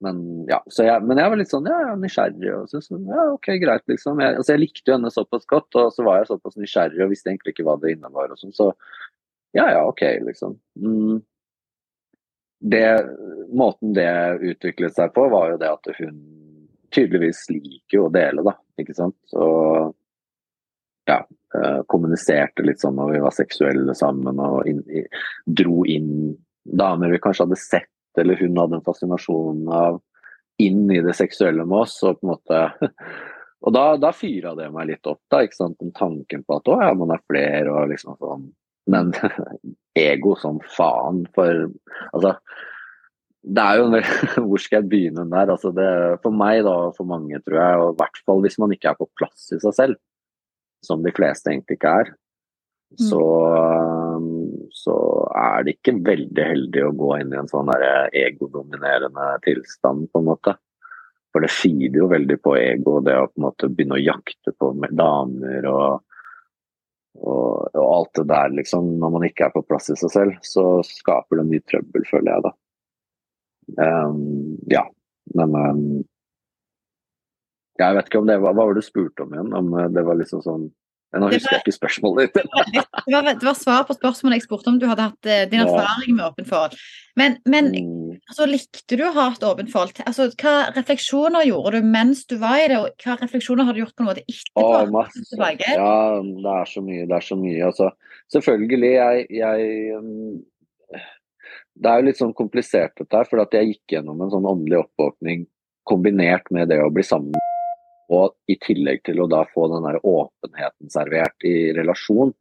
men 0.00 0.20
ja, 0.48 0.56
jeg, 0.64 1.04
men 1.04 1.18
jeg 1.20 1.28
var 1.28 1.36
litt 1.36 1.50
sånn 1.52 1.66
ja, 1.68 1.90
nysgjerrig 2.00 2.52
og 2.56 2.70
syntes 2.70 2.88
ja, 2.88 3.24
OK, 3.34 3.50
greit, 3.60 3.82
liksom. 3.90 4.20
Jeg, 4.24 4.36
altså, 4.38 4.54
jeg 4.54 4.62
likte 4.62 4.88
jo 4.88 4.96
henne 4.96 5.10
såpass 5.12 5.44
godt, 5.48 5.76
og 5.76 5.90
så 5.92 6.04
var 6.06 6.22
jeg 6.22 6.30
såpass 6.30 6.56
nysgjerrig 6.56 7.02
og 7.04 7.10
visste 7.12 7.28
egentlig 7.28 7.52
ikke 7.52 7.66
hva 7.68 7.74
det 7.82 7.92
innebar. 7.96 8.32
og 8.32 8.40
sånn, 8.40 8.54
Så 8.56 8.70
ja, 9.56 9.66
ja, 9.74 9.82
OK, 9.88 10.04
liksom. 10.24 10.56
Mm 10.80 11.20
det, 12.60 13.06
måten 13.48 13.94
det 13.96 14.38
utviklet 14.40 14.94
seg 14.94 15.14
på, 15.14 15.28
var 15.32 15.54
jo 15.54 15.60
det 15.60 15.70
at 15.72 15.90
hun 15.96 16.18
tydeligvis 16.94 17.46
liker 17.52 18.04
å 18.04 18.12
dele, 18.12 18.44
da. 18.44 18.56
Ikke 18.80 18.96
sant. 18.96 19.16
Så 19.30 19.44
ja, 21.10 21.18
eh, 21.58 21.80
kommuniserte 21.90 22.64
litt 22.66 22.82
sånn 22.82 22.96
når 22.98 23.16
vi 23.16 23.24
var 23.24 23.34
seksuelle 23.36 23.96
sammen 23.98 24.40
og 24.42 24.68
inn, 24.70 24.84
dro 25.46 25.82
inn 25.88 26.36
damer 26.64 27.12
vi 27.12 27.20
kanskje 27.22 27.48
hadde 27.48 27.58
sett, 27.60 27.90
eller 28.20 28.38
hun 28.40 28.58
hadde 28.60 28.78
en 28.78 28.86
fascinasjon 28.86 29.66
av, 29.74 30.00
inn 30.60 30.90
i 30.92 31.00
det 31.02 31.16
seksuelle 31.16 31.64
med 31.64 31.86
oss. 31.86 31.98
Og 32.04 32.18
på 32.20 32.26
en 32.26 32.32
måte 32.34 32.62
og 33.64 33.74
da, 33.76 33.84
da 34.00 34.14
fyra 34.16 34.54
det 34.56 34.70
meg 34.72 34.88
litt 34.92 35.10
opp, 35.10 35.22
da, 35.32 35.42
ikke 35.44 35.58
sant? 35.58 35.78
Den 35.82 35.92
tanken 35.96 36.46
på 36.46 36.60
at 36.60 36.70
å 36.70 36.80
ja, 36.80 36.94
man 36.96 37.12
er 37.14 37.28
flere 37.28 37.74
og 37.74 37.92
liksom 37.92 38.16
sånn 38.20 38.48
men 38.90 39.12
ego 39.98 40.34
som 40.38 40.60
faen. 40.76 41.24
For 41.34 41.66
altså 42.12 42.36
Det 43.40 43.62
er 43.64 43.80
jo 43.80 44.02
Hvor 44.48 44.60
skal 44.62 44.82
jeg 44.82 44.90
begynne 44.90 45.26
der? 45.30 45.52
Altså 45.54 45.72
det, 45.76 45.88
for 46.24 46.34
meg, 46.34 46.62
da, 46.66 46.76
for 46.96 47.08
mange, 47.08 47.40
tror 47.44 47.60
jeg, 47.60 47.82
og 47.82 47.92
i 47.92 47.98
hvert 48.02 48.22
fall 48.26 48.44
hvis 48.44 48.58
man 48.62 48.74
ikke 48.76 48.92
er 48.92 49.00
på 49.00 49.10
plass 49.18 49.50
i 49.56 49.60
seg 49.62 49.76
selv, 49.76 50.00
som 50.86 51.04
de 51.04 51.12
fleste 51.14 51.52
egentlig 51.52 51.78
ikke 51.78 51.94
er, 52.02 52.12
så, 52.98 53.22
så 54.74 54.96
er 55.38 55.66
det 55.66 55.76
ikke 55.76 56.00
veldig 56.02 56.46
heldig 56.48 56.82
å 56.88 56.94
gå 56.98 57.10
inn 57.20 57.30
i 57.30 57.38
en 57.38 57.50
sånn 57.50 57.70
egodominerende 57.70 59.28
tilstand, 59.44 60.08
på 60.10 60.22
en 60.22 60.30
måte. 60.32 60.56
For 61.30 61.44
det 61.44 61.52
feeder 61.54 62.00
jo 62.00 62.08
veldig 62.10 62.40
på 62.42 62.56
ego, 62.58 62.98
det 63.06 63.14
å 63.14 63.28
på 63.30 63.38
en 63.38 63.46
måte 63.46 63.70
begynne 63.70 64.00
å 64.00 64.02
jakte 64.02 64.54
på 64.58 64.72
damer 64.90 65.68
og 65.70 66.00
og, 67.20 67.68
og, 67.74 67.84
alt 67.84 68.14
det 68.16 68.26
der, 68.30 68.52
liksom. 68.54 68.86
Når 69.02 69.10
man 69.16 69.26
ikke 69.26 69.48
er 69.48 69.54
på 69.54 69.64
plass 69.66 69.90
i 69.92 69.96
seg 69.98 70.12
selv, 70.14 70.36
så 70.46 70.64
skaper 70.86 71.40
det 71.40 71.48
mye 71.50 71.64
trøbbel, 71.68 72.06
føler 72.08 72.30
jeg, 72.32 72.44
da. 72.46 72.52
Um, 74.06 74.22
ja, 74.70 74.84
men 75.36 75.56
um, 75.58 75.82
Jeg 77.80 77.96
vet 77.96 78.10
ikke 78.10 78.20
om 78.20 78.28
det 78.28 78.36
var 78.42 78.54
Hva 78.54 78.66
var 78.66 78.76
det 78.76 78.84
du 78.84 78.88
spurte 78.88 79.24
om 79.24 79.34
igjen? 79.34 79.50
Om 79.56 79.72
eh, 79.78 79.90
det 79.94 80.04
var 80.06 80.20
liksom 80.20 80.44
sånn 80.44 80.68
nå 81.10 81.26
husker 81.26 81.56
jeg 81.56 81.62
ikke 81.64 81.74
spørsmålet 81.74 82.36
ditt. 82.36 82.50
det, 82.74 83.10
var, 83.10 83.24
det 83.34 83.42
var 83.42 83.56
svar 83.58 83.86
på 83.88 83.96
spørsmålet 83.96 84.38
jeg 84.38 84.44
spurte 84.44 84.70
om 84.70 84.76
du 84.78 84.86
hadde 84.86 85.08
hatt 85.08 85.26
uh, 85.26 85.40
din 85.50 85.64
erfaring 85.64 86.14
med 86.14 86.22
åpent 86.28 86.46
forhold. 86.46 86.76
Men, 87.18 87.34
men 87.50 87.72
mm. 87.74 88.12
altså, 88.30 88.46
likte 88.46 88.98
du 88.98 89.02
å 89.08 89.10
ha 89.16 89.24
et 89.32 89.46
åpent 89.46 89.72
forhold? 89.72 89.98
Altså, 90.06 90.28
hva 90.38 90.70
refleksjoner 90.76 91.48
gjorde 91.48 91.80
du 91.80 91.90
mens 91.96 92.22
du 92.30 92.36
var 92.38 92.60
i 92.62 92.68
det, 92.70 92.78
og 92.78 93.02
hva 93.02 93.18
refleksjoner 93.18 93.66
har 93.66 93.74
du 93.74 93.82
gjort 93.82 93.96
på 93.98 94.06
en 94.06 94.10
måte 94.12 94.22
etterpå? 94.22 94.62
Å, 94.68 94.84
masse. 94.94 95.26
Ja, 95.66 95.98
det 96.22 96.54
er 96.60 96.72
så 96.76 96.86
mye. 96.86 97.10
Det 97.10 97.18
er 97.18 97.26
så 97.26 97.40
mye. 97.42 97.58
Altså, 97.72 97.90
selvfølgelig, 98.36 98.94
jeg, 98.94 99.28
jeg 99.40 99.98
um, 99.98 101.04
Det 101.74 101.90
er 101.90 101.98
jo 101.98 102.10
litt 102.12 102.22
sånn 102.22 102.36
komplisert 102.38 102.94
dette 103.02 103.18
her, 103.18 103.26
for 103.26 103.42
at 103.42 103.58
jeg 103.58 103.74
gikk 103.74 103.98
gjennom 103.98 104.22
en 104.22 104.30
sånn 104.30 104.46
åndelig 104.46 104.84
oppvåkning 104.84 105.48
kombinert 105.90 106.46
med 106.54 106.70
det 106.70 106.78
å 106.84 106.92
bli 106.94 107.02
sammen 107.02 107.34
og 108.10 108.34
i 108.50 108.56
tillegg 108.58 109.04
til 109.06 109.22
å 109.22 109.28
da 109.30 109.44
få 109.54 109.68
den 109.70 109.86
der 109.86 110.00
åpenheten 110.06 110.90
servert 110.92 111.46
i 111.46 111.70
relasjon, 111.76 112.32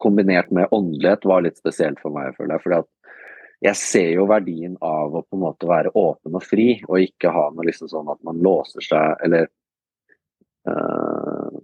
kombinert 0.00 0.52
med 0.54 0.70
åndelighet, 0.72 1.26
var 1.28 1.44
litt 1.44 1.58
spesielt 1.60 2.00
for 2.00 2.14
meg, 2.14 2.36
føler 2.36 2.56
jeg. 2.56 2.64
Fordi 2.64 2.80
jeg 3.66 3.76
ser 3.76 4.10
jo 4.14 4.28
verdien 4.30 4.76
av 4.80 5.16
å 5.18 5.24
på 5.26 5.36
en 5.36 5.42
måte 5.42 5.68
være 5.68 5.92
åpen 5.98 6.38
og 6.38 6.46
fri, 6.46 6.68
og 6.88 7.02
ikke 7.02 7.32
ha 7.34 7.48
noe 7.52 7.66
liksom 7.68 7.90
sånn 7.90 8.08
at 8.12 8.22
man 8.24 8.40
låser 8.40 8.86
seg, 8.86 9.18
eller 9.26 9.50
uh, 10.70 11.58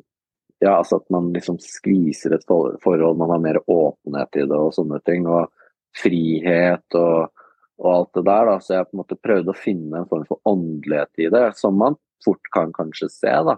Ja, 0.56 0.78
altså 0.78 0.96
at 1.02 1.10
man 1.12 1.28
liksom 1.34 1.58
skviser 1.60 2.32
et 2.32 2.44
forhold, 2.48 3.18
man 3.20 3.30
har 3.34 3.40
mer 3.44 3.58
åpenhet 3.60 4.38
i 4.40 4.44
det 4.48 4.56
og 4.56 4.72
sånne 4.72 5.02
ting. 5.04 5.26
Og 5.28 5.52
frihet 5.96 6.96
og, 6.96 7.42
og 7.82 7.90
alt 7.92 8.10
det 8.16 8.24
der. 8.28 8.48
da, 8.50 8.56
Så 8.60 8.74
jeg 8.74 8.88
på 8.88 8.96
en 8.96 9.02
måte 9.02 9.18
prøvde 9.20 9.52
å 9.52 9.58
finne 9.58 10.00
en 10.00 10.08
form 10.10 10.24
for 10.28 10.40
åndelighet 10.48 11.26
i 11.26 11.30
det, 11.32 11.44
som 11.60 11.76
man 11.80 11.98
fort 12.24 12.52
kan 12.54 12.72
kanskje 12.76 13.08
se. 13.12 13.32
da. 13.48 13.56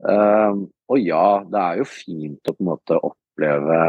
Um, 0.00 0.68
og 0.88 1.00
ja, 1.02 1.42
det 1.44 1.60
er 1.60 1.80
jo 1.82 1.88
fint 1.88 2.48
å 2.48 2.54
på 2.54 2.62
en 2.62 2.70
måte 2.70 3.00
oppleve 3.04 3.80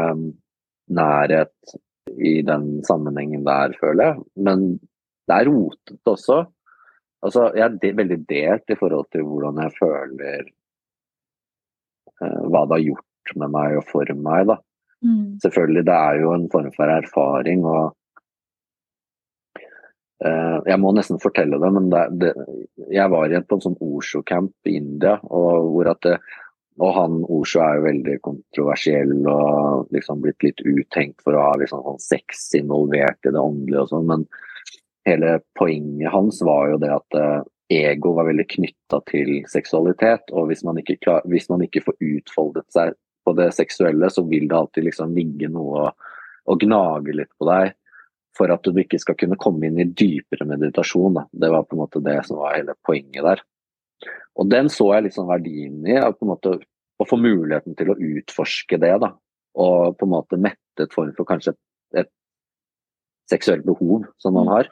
nærhet 0.92 1.76
i 2.12 2.34
den 2.44 2.82
sammenhengen 2.84 3.46
der, 3.46 3.76
føler 3.80 4.10
jeg. 4.10 4.24
Men 4.48 4.66
det 5.28 5.38
er 5.38 5.48
rotete 5.48 6.14
også. 6.14 6.42
Altså, 7.22 7.46
jeg 7.54 7.78
er 7.78 7.96
veldig 8.02 8.20
delt 8.28 8.74
i 8.74 8.76
forhold 8.78 9.08
til 9.14 9.24
hvordan 9.28 9.62
jeg 9.62 9.76
føler 9.78 10.44
uh, 12.20 12.42
hva 12.50 12.66
det 12.66 12.78
har 12.78 12.86
gjort 12.90 13.34
med 13.38 13.54
meg 13.54 13.78
og 13.78 13.88
for 13.88 14.14
meg. 14.18 14.46
da. 14.50 14.58
Mm. 15.02 15.38
Selvfølgelig, 15.42 15.86
det 15.86 15.96
er 15.96 16.20
jo 16.22 16.32
en 16.34 16.48
form 16.52 16.70
for 16.76 16.92
erfaring. 16.92 17.64
og 17.66 17.96
Jeg 20.22 20.78
må 20.78 20.92
nesten 20.94 21.18
fortelle 21.18 21.58
det, 21.58 21.68
men 21.74 21.88
det, 21.90 22.02
det, 22.20 22.28
jeg 22.94 23.10
var 23.10 23.32
på 23.48 23.56
en 23.58 23.64
sånn 23.64 23.78
Osho-camp 23.82 24.70
i 24.70 24.76
India. 24.78 25.16
og 25.26 25.72
hvor 25.72 25.90
at 25.90 26.02
det, 26.06 26.12
og 26.80 26.94
han 26.96 27.18
Osho 27.28 27.60
er 27.60 27.76
jo 27.76 27.84
veldig 27.84 28.14
kontroversiell 28.24 29.12
og 29.28 29.90
liksom 29.92 30.22
blitt 30.24 30.44
litt 30.46 30.62
uthengt 30.64 31.20
for 31.24 31.36
å 31.36 31.48
ha 31.48 31.56
liksom 31.60 31.82
sånn 31.84 32.00
sex 32.00 32.46
involvert 32.56 33.28
i 33.28 33.32
det 33.34 33.42
åndelige 33.42 33.82
og 33.82 33.90
sånn, 33.90 34.08
men 34.08 34.24
hele 35.08 35.34
poenget 35.58 36.14
hans 36.14 36.40
var 36.46 36.70
jo 36.72 36.78
det 36.80 36.92
at 36.94 37.18
uh, 37.18 37.42
ego 37.72 38.14
var 38.16 38.30
veldig 38.30 38.46
knytta 38.54 39.02
til 39.10 39.34
seksualitet. 39.50 40.32
Og 40.32 40.48
hvis 40.48 40.64
man, 40.64 40.80
klar, 41.04 41.20
hvis 41.28 41.50
man, 41.52 41.64
ikke 41.66 41.84
får 41.84 41.98
utfoldet 42.00 42.66
seg 42.72 42.96
på 43.26 43.36
det 43.36 43.50
seksuelle, 43.54 44.08
så 44.10 44.24
vil 44.26 44.48
det 44.48 44.56
alltid 44.58 44.88
liksom 44.88 45.14
ligge 45.18 45.52
noe 45.52 45.86
og, 45.86 46.10
og 46.50 46.64
gnage 46.64 47.14
litt 47.14 47.30
på 47.38 47.48
deg 47.50 47.76
for 48.36 48.52
at 48.52 48.64
du 48.64 48.78
ikke 48.80 49.00
skal 49.00 49.16
kunne 49.20 49.38
komme 49.40 49.68
inn 49.68 49.80
i 49.82 49.88
dypere 49.88 50.46
meditasjon. 50.48 51.18
Da. 51.18 51.24
Det 51.32 51.50
var 51.52 51.66
på 51.68 51.76
en 51.76 51.82
måte 51.82 52.02
det 52.04 52.18
som 52.26 52.40
var 52.40 52.56
hele 52.56 52.76
poenget 52.86 53.26
der. 53.26 53.42
Og 54.40 54.48
den 54.48 54.70
så 54.72 54.88
jeg 54.96 55.12
sånn 55.14 55.28
verdien 55.28 55.82
i, 55.84 55.98
på 56.00 56.26
en 56.26 56.32
måte 56.32 56.56
å 57.02 57.08
få 57.08 57.18
muligheten 57.20 57.76
til 57.76 57.92
å 57.92 57.98
utforske 57.98 58.78
det. 58.80 58.94
da, 59.02 59.12
Og 59.60 59.98
på 59.98 60.08
en 60.08 60.14
måte 60.14 60.40
mette 60.40 60.86
et 60.86 60.94
form 60.94 61.12
for 61.16 61.28
kanskje 61.28 61.54
et, 61.98 62.10
seksuelt 63.30 63.64
behov 63.64 64.08
som 64.20 64.34
man 64.36 64.48
mm. 64.48 64.52
har. 64.52 64.70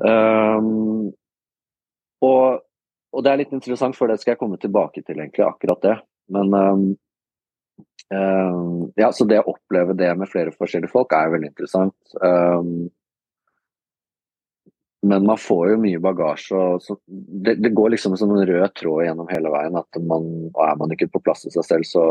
Um, 0.00 1.10
og, 2.24 2.64
og, 3.12 3.22
det 3.24 3.30
er 3.30 3.40
litt 3.42 3.54
interessant, 3.56 3.96
for 3.96 4.08
det 4.08 4.18
skal 4.20 4.34
jeg 4.34 4.40
komme 4.40 4.58
tilbake 4.60 5.04
til, 5.04 5.20
egentlig, 5.20 5.44
akkurat 5.46 5.84
det. 5.84 5.94
Men 6.32 6.52
um, 6.56 6.84
um, 8.14 8.88
ja, 8.98 9.10
så 9.12 9.26
det 9.28 9.40
å 9.42 9.52
oppleve 9.54 9.96
det 9.98 10.10
med 10.18 10.30
flere 10.30 10.54
forskjellige 10.54 10.92
folk 10.92 11.12
er 11.16 11.34
veldig 11.34 11.52
interessant. 11.52 11.96
Um, 12.22 12.88
men 15.02 15.24
man 15.26 15.38
får 15.40 15.70
jo 15.70 15.76
mye 15.80 16.00
bagasje. 16.02 16.56
og 16.56 16.82
så, 16.84 16.96
det, 17.06 17.54
det, 17.54 17.72
går 17.76 17.94
liksom 17.94 18.16
som 18.20 18.34
en 18.34 18.46
rød 18.46 18.74
tråd 18.76 19.06
gjennom 19.06 19.30
hele 19.32 19.52
veien. 19.52 19.78
at 19.80 20.00
man, 20.04 20.26
Er 20.52 20.76
man 20.76 20.92
ikke 20.92 21.08
på 21.14 21.22
plass 21.24 21.46
i 21.48 21.54
seg 21.54 21.64
selv, 21.64 21.88
så, 21.88 22.04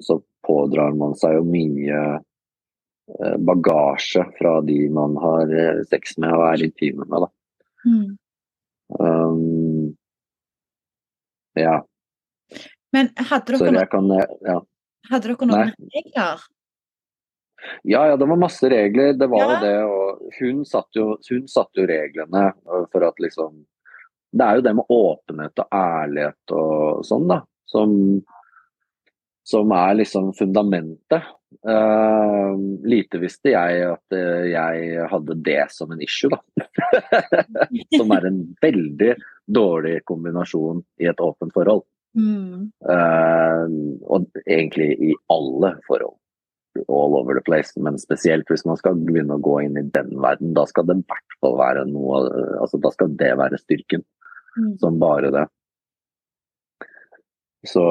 så 0.00 0.18
pådrar 0.46 0.92
man 0.98 1.16
seg 1.16 1.38
jo 1.38 1.46
mye 1.48 2.02
eh, 2.18 3.38
bagasje 3.40 4.26
fra 4.36 4.58
de 4.66 4.76
man 4.92 5.16
har 5.22 5.54
eh, 5.56 5.80
sex 5.88 6.18
med 6.20 6.36
og 6.36 6.44
er 6.50 6.66
intime 6.68 7.08
med. 7.08 7.24
Da. 7.24 7.30
Mm. 7.88 8.10
Um, 9.00 9.96
ja. 11.56 11.78
Men 12.92 13.08
hadde 13.16 13.54
dere, 13.54 13.58
Sorry, 13.64 13.86
kan, 13.88 14.12
ja. 14.44 14.60
Hadde 15.10 15.32
dere 15.32 15.48
noen 15.48 15.72
regler? 15.94 16.44
Ja, 17.82 18.06
ja, 18.08 18.16
det 18.16 18.26
var 18.26 18.36
masse 18.36 18.70
regler. 18.70 19.12
Det 19.12 19.26
var 19.26 19.42
ja. 19.42 19.50
jo 19.52 19.66
det. 19.66 19.76
Og 19.84 20.38
hun 20.40 20.64
satte 20.66 20.98
jo, 20.98 21.16
hun 21.30 21.44
satt 21.50 21.78
jo 21.78 21.86
reglene 21.88 22.48
for 22.92 23.06
at 23.06 23.22
liksom 23.22 23.62
Det 24.32 24.44
er 24.46 24.58
jo 24.58 24.64
det 24.64 24.72
med 24.78 24.88
åpenhet 24.88 25.60
og 25.60 25.74
ærlighet 25.76 26.52
og 26.56 27.02
sånn, 27.04 27.26
da. 27.28 27.42
Som, 27.68 27.90
som 29.44 29.74
er 29.76 29.98
liksom 29.98 30.30
fundamentet. 30.36 31.26
Uh, 31.68 32.56
lite 32.88 33.20
visste 33.20 33.52
jeg 33.52 33.82
at 33.84 34.16
uh, 34.16 34.46
jeg 34.48 35.04
hadde 35.12 35.36
det 35.44 35.66
som 35.74 35.92
en 35.92 36.00
issue, 36.00 36.32
da. 36.32 36.40
som 37.98 38.14
er 38.16 38.30
en 38.30 38.40
veldig 38.64 39.12
dårlig 39.52 39.98
kombinasjon 40.08 40.80
i 41.04 41.10
et 41.12 41.20
åpent 41.20 41.52
forhold. 41.52 41.84
Mm. 42.18 42.72
Uh, 42.84 43.64
og 44.04 44.42
egentlig 44.44 44.90
i 45.00 45.14
alle 45.32 45.76
forhold 45.86 46.18
all 46.88 47.16
over 47.16 47.34
the 47.34 47.40
place. 47.40 47.72
Men 47.76 47.98
spesielt 47.98 48.50
hvis 48.50 48.64
man 48.64 48.78
skal 48.80 48.96
begynne 48.96 49.36
å 49.36 49.44
gå 49.44 49.58
inn 49.64 49.78
i 49.78 49.86
den 49.94 50.14
verden, 50.22 50.54
da 50.56 50.66
skal 50.68 50.86
det 50.88 51.00
i 51.00 51.06
hvert 51.10 51.38
fall 51.40 51.58
være 51.60 51.86
noe 51.90 52.22
altså 52.60 52.80
Da 52.82 52.92
skal 52.94 53.12
det 53.20 53.32
være 53.40 53.60
styrken, 53.60 54.04
mm. 54.56 54.76
som 54.82 55.00
bare 55.02 55.32
det. 55.34 55.46
Så 57.68 57.82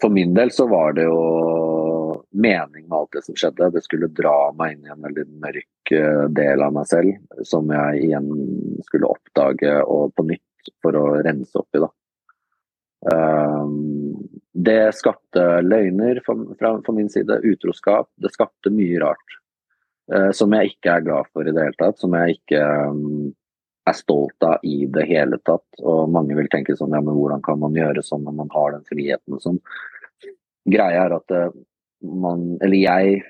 for 0.00 0.08
min 0.12 0.32
del 0.36 0.50
så 0.54 0.64
var 0.70 0.94
det 0.96 1.04
jo 1.04 1.18
mening 2.36 2.86
med 2.86 2.96
alt 2.96 3.12
det 3.12 3.24
som 3.26 3.36
skjedde. 3.36 3.72
Det 3.74 3.82
skulle 3.84 4.12
dra 4.12 4.52
meg 4.56 4.76
inn 4.76 4.86
i 4.86 4.92
en 4.94 5.04
veldig 5.04 5.26
mørk 5.42 5.92
eh, 5.92 6.24
del 6.36 6.64
av 6.64 6.72
meg 6.76 6.88
selv, 6.88 7.18
som 7.44 7.68
jeg 7.72 8.06
igjen 8.08 8.30
skulle 8.88 9.10
oppdage 9.12 9.74
og 9.84 10.14
på 10.16 10.24
nytt 10.30 10.72
for 10.84 10.96
å 10.96 11.04
rense 11.26 11.60
opp 11.60 11.76
i. 11.76 11.82
da. 11.84 11.90
Um, 13.04 14.28
det 14.56 14.94
skapte 14.96 15.60
løgner 15.62 16.22
fra, 16.24 16.92
min 16.92 17.10
side, 17.12 17.40
utroskap. 17.44 18.08
Det 18.16 18.32
skapte 18.32 18.72
mye 18.72 19.00
rart. 19.02 19.36
Uh, 20.12 20.30
som 20.36 20.54
jeg 20.54 20.76
ikke 20.76 20.94
er 20.94 21.04
glad 21.06 21.28
for 21.34 21.46
i 21.46 21.52
det 21.52 21.66
hele 21.66 21.78
tatt. 21.80 22.00
Som 22.00 22.16
jeg 22.16 22.38
ikke 22.38 22.62
um, 22.90 23.34
er 23.86 23.96
stolt 23.98 24.46
av 24.46 24.64
i 24.66 24.86
det 24.90 25.06
hele 25.10 25.38
tatt. 25.44 25.66
Og 25.82 26.10
mange 26.10 26.36
vil 26.38 26.50
tenke 26.52 26.76
sånn 26.78 26.96
ja, 26.96 27.02
men 27.04 27.18
hvordan 27.18 27.44
kan 27.44 27.60
man 27.62 27.76
gjøre 27.76 28.04
sånn 28.06 28.24
når 28.26 28.38
man 28.42 28.52
har 28.54 28.76
den 28.76 28.86
friheten 28.88 29.38
og 29.38 29.44
sånn. 29.44 29.62
Greia 30.66 31.06
er 31.06 31.18
at 31.20 31.34
uh, 31.36 31.50
man, 32.02 32.54
eller 32.64 32.80
jeg 32.80 33.20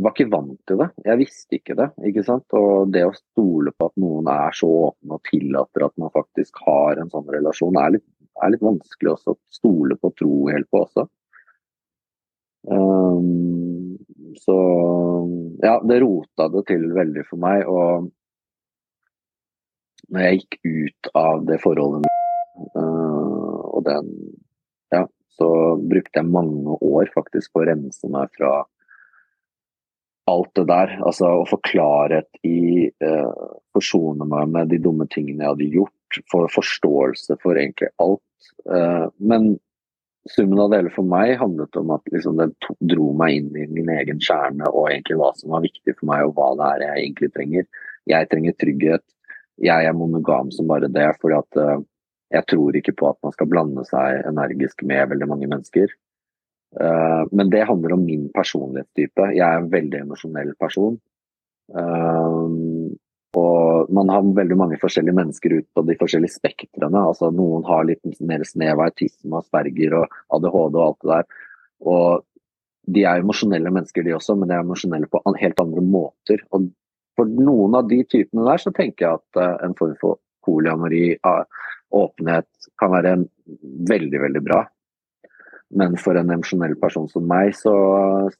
var 0.00 0.12
ikke 0.12 0.30
vant 0.32 0.58
til 0.68 0.80
det. 0.82 0.88
Jeg 1.06 1.20
visste 1.22 1.56
ikke 1.56 1.76
det. 1.78 1.88
ikke 2.10 2.24
sant? 2.26 2.46
Og 2.56 2.90
det 2.92 3.06
å 3.06 3.16
stole 3.16 3.72
på 3.72 3.88
at 3.88 4.00
noen 4.00 4.28
er 4.32 4.56
så 4.56 4.68
åpne 4.90 5.16
og 5.16 5.30
tillater 5.30 5.86
at 5.86 5.94
man 6.00 6.12
faktisk 6.14 6.60
har 6.66 7.00
en 7.00 7.12
sånn 7.12 7.30
relasjon, 7.32 7.78
er 7.80 7.96
litt 7.96 8.08
er 8.40 8.52
litt 8.54 8.64
vanskelig 8.64 9.14
også 9.14 9.34
å 9.34 9.40
stole 9.52 9.96
på 10.00 10.10
og 10.10 10.16
tro 10.18 10.34
helt 10.50 10.68
på 10.70 10.84
også. 10.84 11.06
Um, 12.68 13.96
så 14.36 14.56
ja, 15.62 15.80
det 15.84 16.00
rota 16.02 16.48
det 16.52 16.66
til 16.68 16.90
veldig 16.96 17.24
for 17.28 17.40
meg. 17.42 17.64
Og 17.68 18.10
når 20.10 20.26
jeg 20.26 20.40
gikk 20.40 20.58
ut 20.64 21.12
av 21.18 21.46
det 21.48 21.60
forholdet 21.62 22.08
uh, 22.76 23.56
og 23.70 23.84
den 23.88 24.12
Ja, 24.90 25.04
så 25.38 25.48
brukte 25.78 26.18
jeg 26.18 26.26
mange 26.26 26.74
år 26.82 27.10
faktisk 27.14 27.52
på 27.52 27.62
å 27.62 27.68
rense 27.68 28.08
meg 28.10 28.32
fra 28.34 28.64
alt 30.30 30.50
det 30.58 30.66
der. 30.70 30.96
Altså 31.06 31.30
å 31.40 31.46
få 31.48 31.60
klarhet 31.66 32.28
i 32.46 32.90
uh, 33.04 33.46
Forsone 33.74 34.26
meg 34.26 34.50
med 34.50 34.72
de 34.74 34.80
dumme 34.82 35.06
tingene 35.10 35.44
jeg 35.44 35.52
hadde 35.54 35.70
gjort. 35.76 35.99
Få 36.30 36.44
forståelse 36.50 37.36
for 37.42 37.58
egentlig 37.58 37.90
alt. 38.02 38.22
Uh, 38.68 39.08
men 39.16 39.54
summen 40.28 40.60
av 40.60 40.70
det 40.70 40.80
hele 40.80 40.92
for 40.94 41.06
meg 41.08 41.36
handlet 41.40 41.76
om 41.80 41.92
at 41.94 42.10
liksom, 42.12 42.40
to, 42.64 42.74
dro 42.92 43.10
meg 43.16 43.38
inn 43.38 43.54
i 43.56 43.66
min 43.70 43.88
egen 43.94 44.20
kjerne 44.22 44.68
og 44.68 44.90
egentlig 44.90 45.16
hva 45.20 45.30
som 45.38 45.54
var 45.54 45.64
viktig 45.64 45.94
for 45.96 46.10
meg, 46.10 46.26
og 46.26 46.36
hva 46.36 46.50
det 46.58 46.68
er 46.68 46.84
jeg 46.84 47.06
egentlig 47.06 47.30
trenger. 47.36 47.70
Jeg 48.10 48.28
trenger 48.32 48.58
trygghet. 48.60 49.06
Jeg 49.60 49.86
er 49.86 49.96
monogam 49.96 50.50
som 50.54 50.68
bare 50.70 50.88
det. 50.92 51.08
fordi 51.20 51.38
at 51.38 51.60
uh, 51.60 51.80
jeg 52.30 52.46
tror 52.52 52.76
ikke 52.78 52.96
på 52.96 53.10
at 53.10 53.18
man 53.26 53.34
skal 53.34 53.50
blande 53.50 53.84
seg 53.88 54.22
energisk 54.28 54.84
med 54.86 55.10
veldig 55.10 55.28
mange 55.30 55.50
mennesker. 55.50 55.92
Uh, 56.80 57.26
men 57.34 57.50
det 57.50 57.66
handler 57.68 57.96
om 57.96 58.04
min 58.06 58.28
personlighetstype. 58.34 59.32
Jeg 59.34 59.46
er 59.46 59.62
en 59.62 59.72
veldig 59.72 60.04
emosjonell 60.04 60.54
person. 60.60 61.00
Og 63.38 63.90
man 63.94 64.10
har 64.10 64.26
veldig 64.34 64.56
mange 64.58 64.78
forskjellige 64.80 65.14
mennesker 65.14 65.52
ut 65.60 65.66
på 65.74 65.84
de 65.86 65.94
forskjellige 66.00 66.34
spektrene. 66.34 67.04
Altså, 67.12 67.30
noen 67.34 67.62
har 67.68 67.86
litt 67.86 68.02
mer 68.26 68.42
snev 68.48 68.80
av 68.80 68.88
autisme, 68.88 69.38
asperger 69.38 69.94
og 70.00 70.16
ADHD 70.34 70.78
og 70.80 70.82
alt 70.86 70.98
det 71.04 71.12
der. 71.12 71.44
Og 71.90 72.24
de 72.90 73.04
er 73.06 73.22
emosjonelle 73.22 73.70
mennesker, 73.70 74.02
de 74.02 74.16
også, 74.16 74.34
men 74.38 74.50
de 74.50 74.56
er 74.56 74.64
emosjonelle 74.64 75.10
på 75.10 75.22
helt 75.38 75.62
andre 75.62 75.84
måter. 75.84 76.42
Og 76.56 76.66
for 77.18 77.30
noen 77.30 77.76
av 77.78 77.86
de 77.90 78.00
typene 78.08 78.46
der, 78.48 78.62
så 78.62 78.72
tenker 78.74 79.06
jeg 79.06 79.20
at 79.20 79.40
uh, 79.40 79.56
en 79.66 79.76
form 79.78 79.94
for 80.00 80.18
polyamori, 80.46 81.14
uh, 81.26 81.44
åpenhet, 81.94 82.48
kan 82.80 82.92
være 82.94 83.16
veldig, 83.90 84.22
veldig 84.26 84.42
bra. 84.46 84.64
Men 85.78 85.94
for 86.02 86.18
en 86.18 86.32
emosjonell 86.34 86.74
person 86.80 87.06
som 87.12 87.28
meg, 87.30 87.52
så 87.54 87.74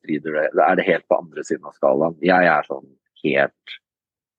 strider 0.00 0.34
det, 0.34 0.48
er 0.64 0.80
det 0.80 0.88
helt 0.88 1.06
på 1.06 1.20
andre 1.22 1.46
siden 1.46 1.68
av 1.68 1.76
skalaen. 1.78 2.18
Jeg 2.24 2.50
er 2.50 2.66
sånn 2.66 2.88
helt 3.22 3.78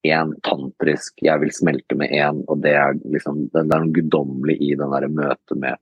én 0.08 0.34
tantrisk, 0.46 1.20
jeg 1.22 1.42
vil 1.44 1.52
smelte 1.54 1.96
med 1.98 2.14
én, 2.16 2.44
og 2.50 2.62
det 2.64 2.74
er 2.78 2.98
liksom 3.14 3.48
Det 3.54 3.62
er 3.62 3.70
noe 3.70 3.94
guddommelig 3.94 4.58
i 4.62 4.74
den 4.76 4.94
der 4.96 5.08
møtet 5.08 5.58
med 5.62 5.78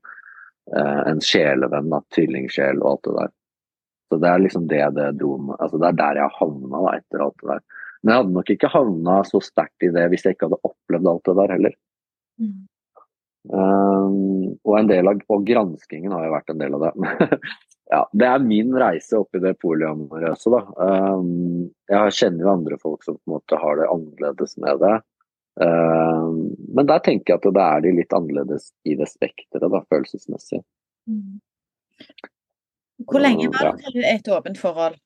uh, 0.75 1.01
en 1.07 1.21
sjelevenn, 1.23 1.91
da, 1.91 2.01
tvillingsjel 2.15 2.81
og 2.83 2.89
alt 2.91 3.03
det 3.07 3.17
der. 3.19 3.35
Så 4.09 4.17
det 4.19 4.29
er 4.29 4.41
liksom 4.43 4.65
det 4.67 4.81
det 4.97 5.11
dro 5.19 5.37
med 5.37 5.55
altså 5.59 5.77
Det 5.77 5.87
er 5.91 5.99
der 6.01 6.21
jeg 6.23 6.35
havna 6.39 6.81
da, 6.85 6.95
etter 6.97 7.23
alt 7.23 7.37
det 7.41 7.51
der. 7.53 7.63
Men 8.01 8.11
jeg 8.11 8.21
hadde 8.21 8.35
nok 8.35 8.51
ikke 8.55 8.73
havna 8.73 9.21
så 9.27 9.41
sterkt 9.43 9.85
i 9.87 9.93
det 9.95 10.05
hvis 10.11 10.25
jeg 10.25 10.35
ikke 10.35 10.49
hadde 10.49 10.63
opplevd 10.67 11.09
alt 11.13 11.25
det 11.29 11.37
der 11.39 11.55
heller. 11.55 11.79
Mm. 12.39 12.59
Um, 13.49 14.55
og 14.67 14.73
en 14.77 14.89
del 14.89 15.07
av 15.09 15.21
og 15.31 15.45
granskingen 15.47 16.11
har 16.11 16.27
jo 16.27 16.35
vært 16.35 16.51
en 16.53 16.63
del 16.63 16.75
av 16.75 16.87
det. 16.87 17.39
ja, 17.89 18.03
det 18.13 18.27
er 18.29 18.43
min 18.45 18.73
reise 18.77 19.17
oppi 19.17 19.41
det 19.41 19.55
polyamorøse, 19.63 20.51
da. 20.53 20.61
Um, 20.77 21.69
jeg 21.89 22.15
kjenner 22.19 22.45
jo 22.45 22.51
andre 22.51 22.77
folk 22.81 23.05
som 23.05 23.17
på 23.17 23.23
en 23.25 23.35
måte 23.37 23.57
har 23.61 23.79
det 23.79 23.89
annerledes 23.89 24.57
med 24.61 24.81
det. 24.83 24.95
Um, 25.59 26.53
men 26.77 26.87
der 26.87 27.01
tenker 27.03 27.33
jeg 27.33 27.41
at 27.41 27.47
det 27.57 27.65
er 27.65 27.83
de 27.83 27.93
litt 27.97 28.13
annerledes 28.15 28.69
i 28.85 28.95
det 28.99 29.09
spekteret, 29.09 29.65
da, 29.73 29.81
følelsesmessig. 29.89 30.61
Mm. 31.09 31.39
Hvor 33.09 33.23
lenge 33.23 33.49
var 33.55 33.73
det 33.79 33.95
ja. 33.95 34.13
et 34.13 34.27
åpent 34.37 34.59
forhold? 34.61 34.99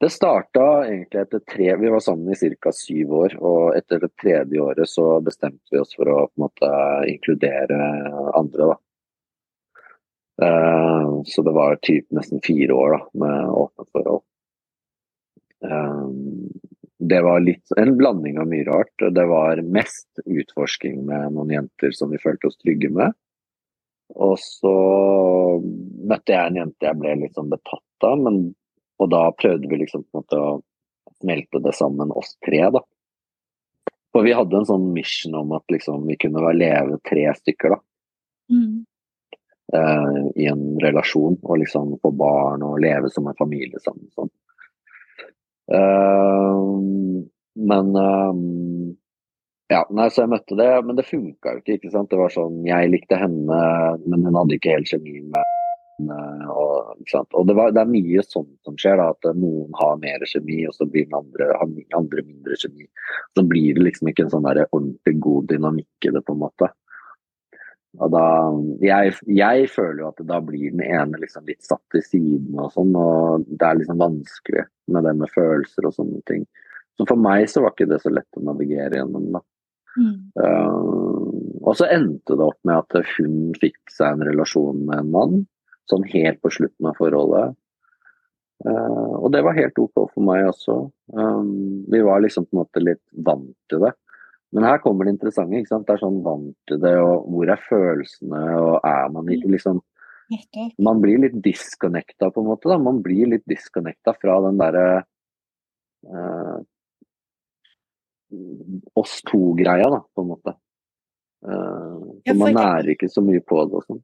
Det 0.00 0.10
starta 0.12 0.64
egentlig 0.84 1.20
etter 1.22 1.40
tre 1.48 1.76
Vi 1.80 1.90
var 1.92 2.02
sammen 2.04 2.34
i 2.34 2.50
ca. 2.60 2.72
syv 2.72 3.12
år. 3.20 3.36
Og 3.40 3.76
etter 3.78 4.02
det 4.02 4.10
tredje 4.20 4.60
året 4.60 4.90
så 4.90 5.06
bestemte 5.24 5.72
vi 5.72 5.80
oss 5.80 5.94
for 5.96 6.10
å 6.10 6.18
på 6.26 6.34
en 6.34 6.44
måte 6.48 6.72
inkludere 7.12 7.78
andre, 8.34 8.74
da. 8.74 8.76
Uh, 10.42 11.22
så 11.30 11.42
det 11.46 11.54
var 11.54 11.78
typ 11.86 12.08
nesten 12.14 12.42
fire 12.42 12.74
år 12.74 12.96
da, 12.96 13.02
med 13.22 13.50
åpne 13.54 13.88
forhold. 13.92 14.24
Um, 15.64 16.48
det 16.98 17.20
var 17.22 17.44
litt 17.44 17.74
en 17.76 17.94
blanding 17.98 18.38
av 18.40 18.48
mye 18.50 18.64
rart. 18.66 19.06
Det 19.14 19.26
var 19.28 19.62
mest 19.62 20.24
utforsking 20.24 21.04
med 21.06 21.34
noen 21.36 21.52
jenter 21.52 21.94
som 21.94 22.10
vi 22.10 22.20
følte 22.22 22.48
oss 22.48 22.58
trygge 22.62 22.90
med. 22.94 23.14
Og 24.14 24.36
så 24.40 24.74
møtte 25.60 26.34
jeg 26.34 26.50
en 26.50 26.60
jente 26.60 26.86
jeg 26.86 27.00
ble 27.00 27.16
litt 27.22 27.38
sånn 27.38 27.52
betatt 27.52 28.06
av, 28.06 28.20
men 28.20 28.44
og 29.02 29.10
da 29.10 29.24
prøvde 29.34 29.68
vi 29.68 29.80
liksom 29.80 30.04
på 30.04 30.14
en 30.14 30.22
måte 30.22 30.38
å 30.40 30.50
smelte 31.20 31.60
det 31.64 31.74
sammen, 31.76 32.12
oss 32.14 32.36
tre, 32.44 32.60
da. 32.74 32.82
For 34.14 34.26
vi 34.26 34.34
hadde 34.36 34.60
en 34.60 34.68
sånn 34.68 34.86
mission 34.94 35.34
om 35.38 35.54
at 35.56 35.66
liksom 35.72 36.04
vi 36.06 36.16
kunne 36.20 36.52
leve 36.54 37.00
tre 37.08 37.26
stykker, 37.40 37.74
da. 37.74 37.80
Mm. 38.54 38.84
Uh, 39.74 40.30
I 40.38 40.46
en 40.52 40.76
relasjon, 40.82 41.38
og 41.42 41.58
liksom 41.58 41.96
få 42.02 42.12
barn 42.14 42.62
og 42.62 42.78
leve 42.84 43.10
som 43.10 43.26
en 43.26 43.38
familie 43.38 43.80
sammen. 43.82 44.06
Sånn. 44.14 44.30
Uh, 45.72 47.24
men 47.70 47.90
uh, 47.96 48.36
ja, 49.72 49.82
nei, 49.90 50.06
så 50.12 50.22
jeg 50.22 50.34
møtte 50.34 50.58
det, 50.60 50.70
men 50.86 50.98
det 50.98 51.08
funka 51.08 51.56
jo 51.56 51.64
ikke. 51.64 51.80
ikke 51.80 51.94
sant? 51.96 52.12
Det 52.12 52.20
var 52.20 52.30
sånn, 52.34 52.62
Jeg 52.68 52.92
likte 52.92 53.18
henne, 53.18 53.60
men 54.06 54.28
hun 54.28 54.38
hadde 54.38 54.60
ikke 54.60 54.76
helt 54.76 54.92
kjemi 54.92 55.18
med 55.24 55.54
Eh, 56.02 56.48
og, 56.50 56.96
og 57.38 57.46
det, 57.46 57.54
var, 57.54 57.70
det, 57.74 57.82
er 57.84 57.90
mye 57.90 58.22
sånt 58.26 58.54
som 58.66 58.76
skjer, 58.80 58.98
da, 58.98 59.12
at 59.14 59.36
noen 59.38 59.74
har 59.78 60.00
mer 60.02 60.24
kjemi, 60.26 60.64
og 60.66 60.74
så 60.74 60.88
blir 60.90 61.06
den 61.06 61.18
andre, 61.20 61.50
andre 61.94 62.24
mindre 62.24 62.58
kjemi. 62.58 62.88
Så 63.36 63.44
blir 63.50 63.76
det 63.76 63.86
liksom 63.88 64.10
ikke 64.10 64.26
en 64.26 64.32
sånn 64.32 64.48
der 64.48 64.64
ordentlig 64.66 65.14
god 65.22 65.52
dynamikk 65.52 66.08
i 66.08 66.14
det, 66.16 66.24
på 66.26 66.34
en 66.34 66.42
måte. 66.42 66.70
Og 68.02 68.10
da, 68.10 68.26
jeg, 68.82 69.14
jeg 69.30 69.68
føler 69.70 70.02
jo 70.02 70.10
at 70.10 70.22
da 70.26 70.40
blir 70.42 70.72
den 70.74 70.82
ene 70.82 71.20
liksom 71.22 71.46
litt 71.46 71.62
satt 71.62 71.82
til 71.94 72.02
siden 72.02 72.58
og 72.58 72.72
sånn, 72.74 72.90
og 72.98 73.44
det 73.46 73.68
er 73.68 73.78
liksom 73.78 74.02
vanskelig 74.02 74.64
med 74.90 75.06
det 75.06 75.14
med 75.20 75.30
følelser 75.34 75.86
og 75.86 75.94
sånne 75.94 76.22
ting. 76.30 76.42
Så 76.98 77.06
for 77.06 77.18
meg 77.18 77.46
så 77.50 77.62
var 77.62 77.74
ikke 77.74 77.90
det 77.90 78.00
så 78.02 78.10
lett 78.10 78.38
å 78.38 78.44
navigere 78.46 78.98
gjennom, 78.98 79.30
da. 79.36 79.42
Mm. 79.94 80.14
Uh, 80.34 81.60
og 81.62 81.76
så 81.78 81.86
endte 81.94 82.34
det 82.34 82.46
opp 82.48 82.58
med 82.66 82.80
at 82.80 83.12
hun 83.14 83.52
fikk 83.60 83.78
seg 83.94 84.16
en 84.16 84.26
relasjon 84.26 84.80
med 84.88 85.04
en 85.04 85.12
mann 85.14 85.36
sånn 85.90 86.06
helt 86.10 86.40
på 86.42 86.50
slutten 86.54 86.88
av 86.90 86.98
forholdet. 86.98 87.54
Uh, 88.64 89.14
og 89.20 89.28
det 89.34 89.42
var 89.44 89.58
helt 89.58 89.78
OK 89.78 90.06
for 90.06 90.24
meg 90.24 90.48
også. 90.48 90.78
Um, 91.14 91.84
vi 91.92 92.00
var 92.04 92.22
liksom 92.24 92.46
på 92.48 92.56
en 92.56 92.62
måte 92.62 92.82
litt 92.82 93.02
vant 93.26 93.52
til 93.70 93.84
det. 93.84 93.92
Men 94.54 94.68
her 94.68 94.78
kommer 94.82 95.06
det 95.06 95.16
interessante. 95.16 95.58
ikke 95.58 95.72
sant? 95.72 95.86
Det 95.88 95.96
er 95.96 96.04
sånn 96.04 96.20
vant 96.22 96.54
til 96.70 96.78
det, 96.82 96.94
og 97.02 97.26
hvor 97.32 97.50
er 97.50 97.64
følelsene, 97.68 98.42
og 98.60 98.76
er 98.86 99.10
man 99.14 99.32
ikke 99.34 99.50
liksom 99.56 99.82
Man 100.82 101.02
blir 101.02 101.18
litt 101.20 101.34
disconnecta, 101.44 102.30
på 102.32 102.40
en 102.40 102.46
måte. 102.48 102.68
da, 102.70 102.78
Man 102.80 103.02
blir 103.02 103.28
litt 103.34 103.44
disconnecta 103.50 104.14
fra 104.16 104.38
den 104.46 104.56
derre 104.58 104.86
uh, 106.08 106.56
oss 108.96 109.18
to-greia, 109.28 109.90
da, 109.92 110.00
på 110.00 110.24
en 110.24 110.30
måte. 110.30 110.56
Uh, 111.44 112.14
for 112.24 112.40
man 112.40 112.56
nærer 112.56 112.94
ikke 112.94 113.10
så 113.12 113.22
mye 113.22 113.42
på 113.44 113.60
det 113.68 113.78
og 113.82 113.86
sånn. 113.90 114.02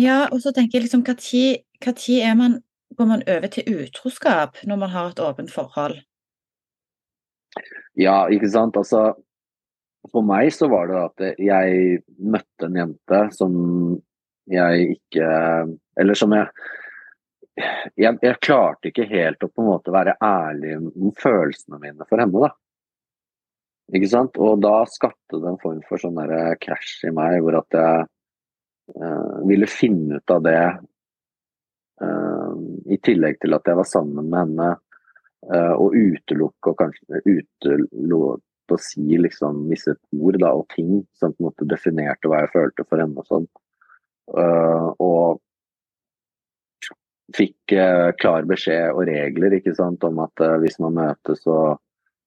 Ja, 0.00 0.24
og 0.32 0.40
så 0.42 0.50
tenker 0.56 0.80
jeg 0.80 0.88
liksom 0.88 1.04
tid, 1.06 2.18
er 2.24 2.36
man 2.36 2.62
Går 2.92 3.06
man 3.08 3.22
over 3.24 3.48
til 3.48 3.64
utroskap 3.72 4.58
når 4.68 4.76
man 4.76 4.90
har 4.92 5.06
et 5.14 5.20
åpent 5.24 5.48
forhold? 5.48 5.94
Ja, 7.96 8.26
ikke 8.28 8.50
sant. 8.52 8.76
Altså 8.76 9.14
For 10.10 10.26
meg 10.26 10.50
så 10.54 10.66
var 10.70 10.88
det 10.90 10.98
at 10.98 11.40
jeg 11.40 11.98
møtte 12.18 12.66
en 12.66 12.78
jente 12.80 13.20
som 13.36 13.52
jeg 14.50 14.96
ikke 14.96 15.26
Eller 16.00 16.18
som 16.18 16.32
jeg 16.34 16.48
jeg, 18.00 18.16
jeg, 18.22 18.36
klarte 18.40 18.88
ikke 18.88 19.04
helt 19.10 19.44
å 19.44 19.48
på 19.50 19.60
en 19.60 19.68
måte 19.68 19.92
være 19.92 20.14
ærlig 20.24 20.78
om 20.80 21.10
følelsene 21.20 21.76
mine 21.82 22.06
for 22.08 22.22
henne. 22.22 22.46
da. 22.46 22.48
Ikke 23.92 24.08
sant? 24.08 24.38
Og 24.40 24.62
da 24.64 24.78
skapte 24.88 25.36
det 25.36 25.50
en 25.50 25.60
form 25.60 25.82
for 25.84 26.00
sånn 26.00 26.16
krasj 26.64 27.10
i 27.10 27.12
meg, 27.12 27.42
hvor 27.44 27.58
at 27.60 27.76
jeg 27.76 28.06
uh, 28.96 29.42
ville 29.48 29.68
finne 29.68 30.22
ut 30.22 30.32
av 30.32 30.40
det 30.46 30.62
uh, 32.00 32.54
i 32.88 32.98
tillegg 33.04 33.36
til 33.42 33.58
at 33.58 33.68
jeg 33.68 33.80
var 33.82 33.90
sammen 33.90 34.32
med 34.32 34.38
henne, 34.40 34.70
uh, 35.52 35.74
og 35.76 35.92
utelukke 35.92 36.72
og 36.72 36.80
kanskje 36.80 37.20
utelukke 37.28 38.40
å 38.74 38.82
si 38.82 39.18
liksom 39.20 39.64
visse 39.70 39.94
ord 40.18 40.38
da, 40.42 40.52
og 40.56 40.68
ting 40.74 41.02
som 41.18 41.32
på 41.32 41.42
en 41.42 41.48
måte 41.50 41.68
definerte 41.70 42.30
hva 42.30 42.42
jeg 42.42 42.52
følte 42.56 42.86
for 42.88 43.02
henne 43.02 43.22
og 43.22 43.28
sånn. 43.30 43.48
og 45.02 45.40
fikk 47.36 47.74
klar 48.20 48.44
beskjed 48.48 48.92
og 48.92 49.06
regler 49.08 49.56
ikke 49.56 49.74
sant, 49.76 50.04
om 50.04 50.20
at 50.24 50.44
hvis 50.62 50.78
man 50.82 50.98
møtes 50.98 51.42
så 51.46 51.56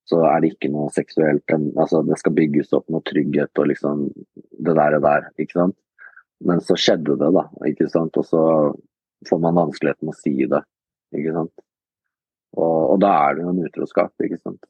så 0.09 0.21
er 0.29 0.41
det 0.41 0.51
ikke 0.53 0.69
noe 0.73 0.91
seksuelt 0.93 1.53
altså 1.55 2.03
Det 2.05 2.19
skal 2.21 2.35
bygges 2.37 2.73
opp 2.77 2.85
noe 2.93 3.01
trygghet 3.09 3.61
og 3.61 3.69
liksom 3.71 4.05
det 4.67 4.75
der 4.77 4.97
og 4.99 5.05
der. 5.05 5.29
ikke 5.41 5.59
sant? 5.59 5.77
Men 6.45 6.61
så 6.61 6.77
skjedde 6.77 7.15
det, 7.17 7.31
da. 7.33 7.45
ikke 7.65 7.89
sant? 7.89 8.17
Og 8.17 8.27
så 8.27 8.43
får 9.29 9.41
man 9.41 9.57
vanskeligheten 9.57 10.05
med 10.05 10.13
å 10.13 10.19
si 10.19 10.35
det. 10.51 10.61
ikke 11.15 11.33
sant? 11.33 11.53
Og, 12.55 12.77
og 12.93 12.99
da 13.01 13.13
er 13.25 13.35
det 13.35 13.45
jo 13.45 13.53
en 13.53 13.63
utroskap, 13.65 14.13
ikke 14.21 14.39
sant. 14.43 14.61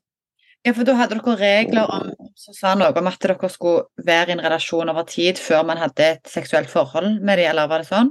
Ja, 0.65 0.73
for 0.73 0.88
da 0.88 0.95
hadde 0.97 1.19
dere 1.19 1.36
regler 1.38 1.91
om, 1.93 2.08
som 2.41 2.56
sa 2.58 2.71
noe 2.78 2.89
om 2.97 3.10
at 3.10 3.19
dere 3.21 3.49
skulle 3.54 3.86
være 4.01 4.32
i 4.32 4.36
en 4.36 4.41
relasjon 4.41 4.89
over 4.89 5.06
tid 5.10 5.38
før 5.38 5.65
man 5.69 5.78
hadde 5.78 6.08
et 6.15 6.32
seksuelt 6.32 6.71
forhold 6.71 7.19
med 7.21 7.38
dem, 7.38 7.51
eller 7.51 7.69
var 7.69 7.84
det 7.84 7.89
sånn? 7.91 8.10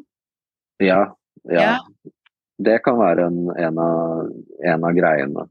Ja. 0.83 1.01
Ja. 1.51 1.65
ja. 1.65 2.13
Det 2.63 2.77
kan 2.85 3.01
være 3.01 3.27
en, 3.27 3.41
en, 3.59 3.81
av, 3.83 4.29
en 4.71 4.87
av, 4.87 4.95
greiene 4.95 5.49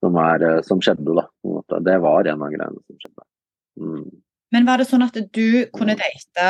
som, 0.00 0.16
er, 0.22 0.46
eh, 0.48 0.62
som 0.64 0.80
skjedde, 0.80 1.12
da. 1.18 1.26
Det 1.84 1.98
var 2.00 2.30
en 2.32 2.46
av 2.46 2.56
greiene 2.56 2.80
som 2.80 3.02
skjedde. 3.02 3.26
Mm. 3.84 4.08
Men 4.56 4.70
var 4.70 4.80
det 4.80 4.88
sånn 4.88 5.04
at 5.04 5.18
du 5.36 5.68
kunne 5.76 5.98
date 5.98 6.48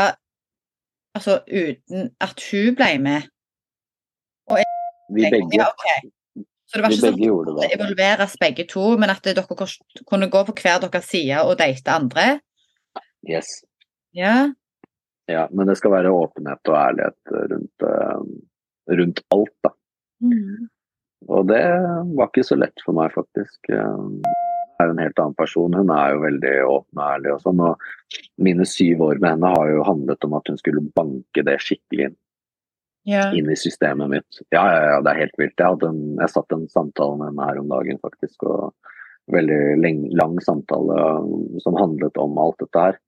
Altså 1.16 1.40
uten 1.50 2.12
at 2.22 2.38
hun 2.52 2.76
ble 2.78 2.88
med? 3.02 3.24
Og 4.52 4.60
jeg, 4.60 4.74
vi 5.16 5.24
begge. 5.32 5.56
Ja, 5.56 5.66
okay. 5.72 6.10
Så 6.68 6.76
det 6.76 6.84
var 6.84 6.92
ikke 6.92 7.00
sånn 7.00 7.16
at 7.16 7.62
det 7.62 7.70
evolveres 7.78 8.34
begge 8.40 8.66
to, 8.68 8.90
men 9.00 9.08
at 9.08 9.24
dere 9.24 9.44
kunne 10.04 10.28
gå 10.28 10.42
på 10.50 10.54
hver 10.60 10.82
deres 10.84 11.08
side 11.08 11.40
og 11.40 11.56
date 11.60 11.94
andre? 11.94 12.26
Yes. 13.24 13.48
Ja. 14.16 14.50
ja, 15.30 15.46
men 15.52 15.68
det 15.68 15.78
skal 15.80 15.94
være 15.94 16.12
åpenhet 16.12 16.68
og 16.68 16.76
ærlighet 16.76 17.32
rundt, 17.54 17.86
uh, 17.88 18.20
rundt 19.00 19.24
alt, 19.32 19.54
da. 19.64 19.72
Mm. 20.24 20.68
Og 21.28 21.48
det 21.48 21.64
var 22.18 22.28
ikke 22.28 22.46
så 22.46 22.58
lett 22.58 22.84
for 22.84 22.96
meg, 22.96 23.16
faktisk. 23.16 23.72
Jeg 23.72 24.84
er 24.84 24.92
en 24.92 25.02
helt 25.02 25.18
annen 25.18 25.36
person. 25.38 25.74
Hun 25.74 25.90
er 25.92 26.14
jo 26.14 26.22
veldig 26.22 26.54
åpen 26.68 27.00
og 27.00 27.04
ærlig 27.08 27.34
og 27.34 27.42
sånn. 27.42 27.64
Og 27.64 28.22
mine 28.44 28.66
syv 28.68 29.02
år 29.08 29.20
med 29.22 29.34
henne 29.34 29.52
har 29.56 29.72
jo 29.72 29.86
handlet 29.88 30.28
om 30.28 30.36
at 30.38 30.52
hun 30.52 30.60
skulle 30.60 30.84
banke 30.96 31.44
det 31.48 31.58
skikkelig 31.64 32.10
inn. 32.10 32.18
Ja. 33.08 33.28
Inn 33.32 33.48
i 33.50 33.56
systemet 33.56 34.10
mitt. 34.12 34.40
Ja, 34.52 34.62
ja, 34.68 34.80
ja, 34.92 35.00
det 35.00 35.12
er 35.14 35.22
helt 35.22 35.38
vilt. 35.40 35.56
Jeg, 35.56 35.64
hadde 35.64 35.88
en, 35.88 36.02
jeg 36.20 36.32
satt 36.34 36.52
en 36.52 36.66
samtale 36.68 37.16
med 37.16 37.30
henne 37.30 37.46
her 37.48 37.60
om 37.62 37.70
dagen, 37.72 38.00
faktisk. 38.04 38.44
og 38.44 38.74
Veldig 39.32 39.76
lang, 39.80 40.02
lang 40.16 40.38
samtale 40.40 40.98
som 41.60 41.76
handlet 41.76 42.16
om 42.20 42.36
alt 42.40 42.60
dette 42.62 42.84
her. 42.84 42.98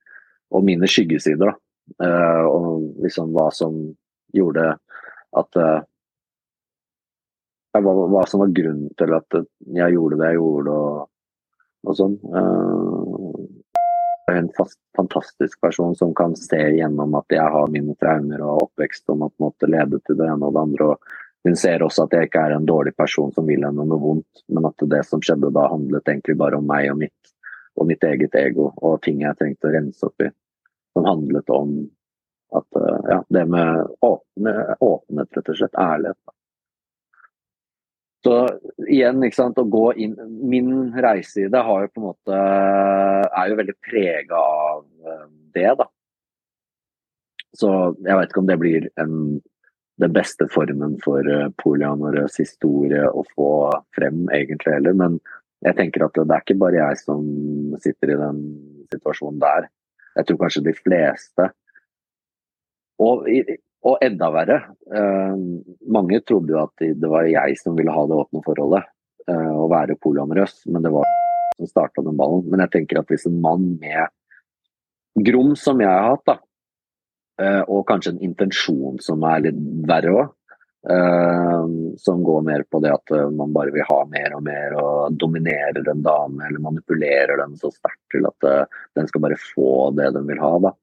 Og 0.57 0.65
mine 0.65 0.89
skyggesider, 0.89 1.53
da. 1.53 1.57
Uh, 2.01 2.45
og 2.47 2.67
liksom 3.03 3.33
hva 3.35 3.49
som 3.51 3.77
gjorde 4.37 4.67
at 5.41 5.57
uh, 5.59 5.81
hva, 7.75 7.81
hva, 7.83 8.23
som 8.31 8.45
var 8.45 8.53
grunnen 8.55 8.93
til 9.01 9.17
at 9.17 9.39
jeg 9.75 9.97
gjorde 9.97 10.21
det 10.21 10.29
jeg 10.29 10.39
gjorde 10.39 10.77
og, 10.77 11.01
og 11.89 11.99
sånn. 11.99 12.15
Uh, 12.31 13.00
en 14.31 14.49
fast, 14.57 14.79
fantastisk 14.97 15.61
person 15.61 15.97
som 15.97 16.15
kan 16.15 16.37
se 16.37 16.61
gjennom 16.77 17.15
at 17.15 17.35
jeg 17.35 17.53
har 17.55 17.73
mine 17.73 17.95
traumer 18.01 18.43
og 18.45 18.63
oppvekst 18.67 19.09
har 19.09 19.19
måtte 19.21 19.69
lede 19.71 20.01
til 20.07 20.19
det 20.19 20.29
ene 20.29 20.47
og 20.47 20.55
det 20.55 20.63
andre. 20.63 20.89
og 20.93 21.47
Hun 21.49 21.57
ser 21.57 21.83
også 21.83 22.07
at 22.07 22.17
jeg 22.17 22.29
ikke 22.29 22.43
er 22.47 22.57
en 22.57 22.67
dårlig 22.69 22.95
person 22.97 23.33
som 23.33 23.47
vil 23.49 23.65
henne 23.67 23.87
noe 23.87 24.01
vondt, 24.01 24.45
men 24.49 24.69
at 24.69 24.87
det 24.93 25.05
som 25.09 25.23
skjedde 25.25 25.53
da, 25.57 25.69
handlet 25.73 26.09
egentlig 26.09 26.37
bare 26.41 26.61
om 26.61 26.67
meg 26.69 26.91
og 26.93 27.01
mitt, 27.05 27.33
og 27.79 27.89
mitt 27.89 28.05
eget 28.05 28.35
ego 28.37 28.71
og 28.77 29.01
ting 29.07 29.23
jeg 29.25 29.39
trengte 29.39 29.71
å 29.71 29.75
rense 29.75 30.07
opp 30.07 30.27
i. 30.27 30.31
Som 30.93 31.07
handlet 31.07 31.51
om 31.55 31.75
at 32.59 32.81
ja, 33.09 33.23
det 33.29 33.47
med 33.47 33.87
åpne, 34.03 34.55
åpenhet, 34.83 35.37
rett 35.37 35.51
og 35.53 35.59
slett. 35.61 35.77
Ærlighet. 35.79 36.19
Så 38.25 38.35
igjen, 38.85 39.23
ikke 39.25 39.39
sant, 39.39 39.59
å 39.61 39.65
gå 39.65 39.87
inn 40.05 40.13
Min 40.45 40.91
reise 40.93 41.47
har 41.49 41.85
jo 41.87 41.93
på 41.95 42.03
en 42.03 42.09
måte 42.11 42.41
er 43.31 43.49
jo 43.49 43.57
veldig 43.61 43.77
prega 43.87 44.41
av 44.41 44.83
eh, 44.85 45.29
det, 45.57 45.71
da. 45.81 45.87
Så 47.57 47.71
jeg 48.05 48.19
vet 48.19 48.31
ikke 48.31 48.43
om 48.43 48.51
det 48.51 48.59
blir 48.61 48.89
en, 49.01 49.15
den 50.01 50.13
beste 50.15 50.47
formen 50.53 50.99
for 51.03 51.27
uh, 51.27 52.29
historie 52.37 53.09
å 53.09 53.25
få 53.35 53.51
frem, 53.97 54.29
egentlig 54.37 54.77
heller. 54.77 54.95
Men 54.97 55.19
jeg 55.67 55.77
tenker 55.81 56.07
at 56.07 56.15
det 56.15 56.29
er 56.29 56.45
ikke 56.45 56.61
bare 56.61 56.79
jeg 56.79 57.01
som 57.03 57.25
sitter 57.83 58.15
i 58.15 58.21
den 58.21 58.39
situasjonen 58.93 59.41
der. 59.43 59.67
Jeg 60.17 60.29
tror 60.29 60.41
kanskje 60.45 60.65
de 60.69 60.77
fleste. 60.79 61.49
Og 63.01 63.27
og 63.81 64.03
enda 64.05 64.29
verre, 64.35 64.59
eh, 64.93 65.37
mange 65.89 66.21
trodde 66.27 66.53
jo 66.53 66.61
at 66.63 66.85
det 67.01 67.09
var 67.09 67.29
jeg 67.31 67.57
som 67.61 67.77
ville 67.79 67.95
ha 67.95 68.03
det 68.09 68.19
åpne 68.19 68.43
forholdet 68.45 68.85
eh, 69.31 69.53
og 69.55 69.71
være 69.73 69.97
polyamorøs, 70.05 70.67
men 70.69 70.85
det 70.85 70.93
var 70.93 71.09
som 71.57 71.71
starta 71.71 72.05
den 72.05 72.19
ballen. 72.19 72.45
Men 72.51 72.65
jeg 72.67 72.75
tenker 72.77 73.01
at 73.01 73.09
hvis 73.09 73.27
en 73.29 73.41
mann 73.41 73.79
med 73.81 75.25
grom 75.27 75.55
som 75.59 75.81
jeg 75.81 75.91
har 75.91 76.11
hatt, 76.13 76.27
da, 76.29 76.37
eh, 77.41 77.63
og 77.69 77.87
kanskje 77.89 78.15
en 78.15 78.27
intensjon 78.31 79.01
som 79.05 79.25
er 79.29 79.47
litt 79.49 79.65
verre 79.89 80.13
òg, 80.13 80.29
eh, 80.93 81.65
som 82.05 82.23
går 82.25 82.45
mer 82.51 82.67
på 82.69 82.83
det 82.85 82.93
at 82.95 83.17
eh, 83.17 83.33
man 83.37 83.57
bare 83.57 83.73
vil 83.75 83.89
ha 83.89 83.99
mer 84.13 84.37
og 84.37 84.45
mer 84.45 84.77
og 84.81 85.17
dominerer 85.21 85.89
en 85.89 86.05
dame 86.05 86.47
eller 86.49 86.69
manipulerer 86.69 87.41
den 87.43 87.57
så 87.61 87.73
sterkt 87.73 88.05
til 88.13 88.29
at 88.29 88.49
eh, 88.49 88.79
den 88.97 89.09
skal 89.09 89.25
bare 89.25 89.41
få 89.41 89.91
det 89.97 90.13
den 90.17 90.29
vil 90.29 90.41
ha. 90.45 90.55
da 90.69 90.77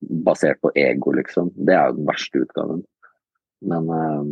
basert 0.00 0.60
på 0.64 0.72
ego, 0.74 1.12
liksom. 1.16 1.50
Det 1.54 1.76
er 1.76 1.90
jo 1.90 1.98
den 1.98 2.08
verste 2.08 2.44
utgaven. 2.44 2.84
Men 3.70 3.88
um, 3.92 4.30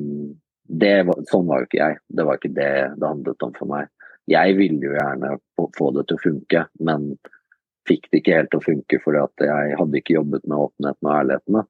var, 0.68 1.24
sånn 1.31 1.48
var 1.48 1.62
jo 1.62 1.68
ikke 1.68 1.81
jeg. 1.83 1.98
Det 2.09 2.28
var 2.28 2.38
ikke 2.40 2.54
det 2.57 2.70
det 2.96 3.09
handlet 3.09 3.44
om 3.46 3.57
for 3.57 3.70
meg. 3.70 3.90
Jeg 4.28 4.57
ville 4.59 4.85
jo 4.85 4.94
gjerne 4.96 5.35
få 5.78 5.90
det 5.96 6.07
til 6.09 6.18
å 6.18 6.24
funke, 6.24 6.64
men 6.85 7.11
fikk 7.88 8.11
det 8.11 8.20
ikke 8.20 8.37
helt 8.37 8.50
til 8.52 8.61
å 8.61 8.66
funke 8.66 8.98
fordi 9.00 9.20
at 9.22 9.44
jeg 9.48 9.76
hadde 9.78 10.00
ikke 10.00 10.16
jobbet 10.18 10.42
med 10.44 10.64
åpenheten 10.66 11.09
og 11.09 11.14
ærligheten. 11.14 11.61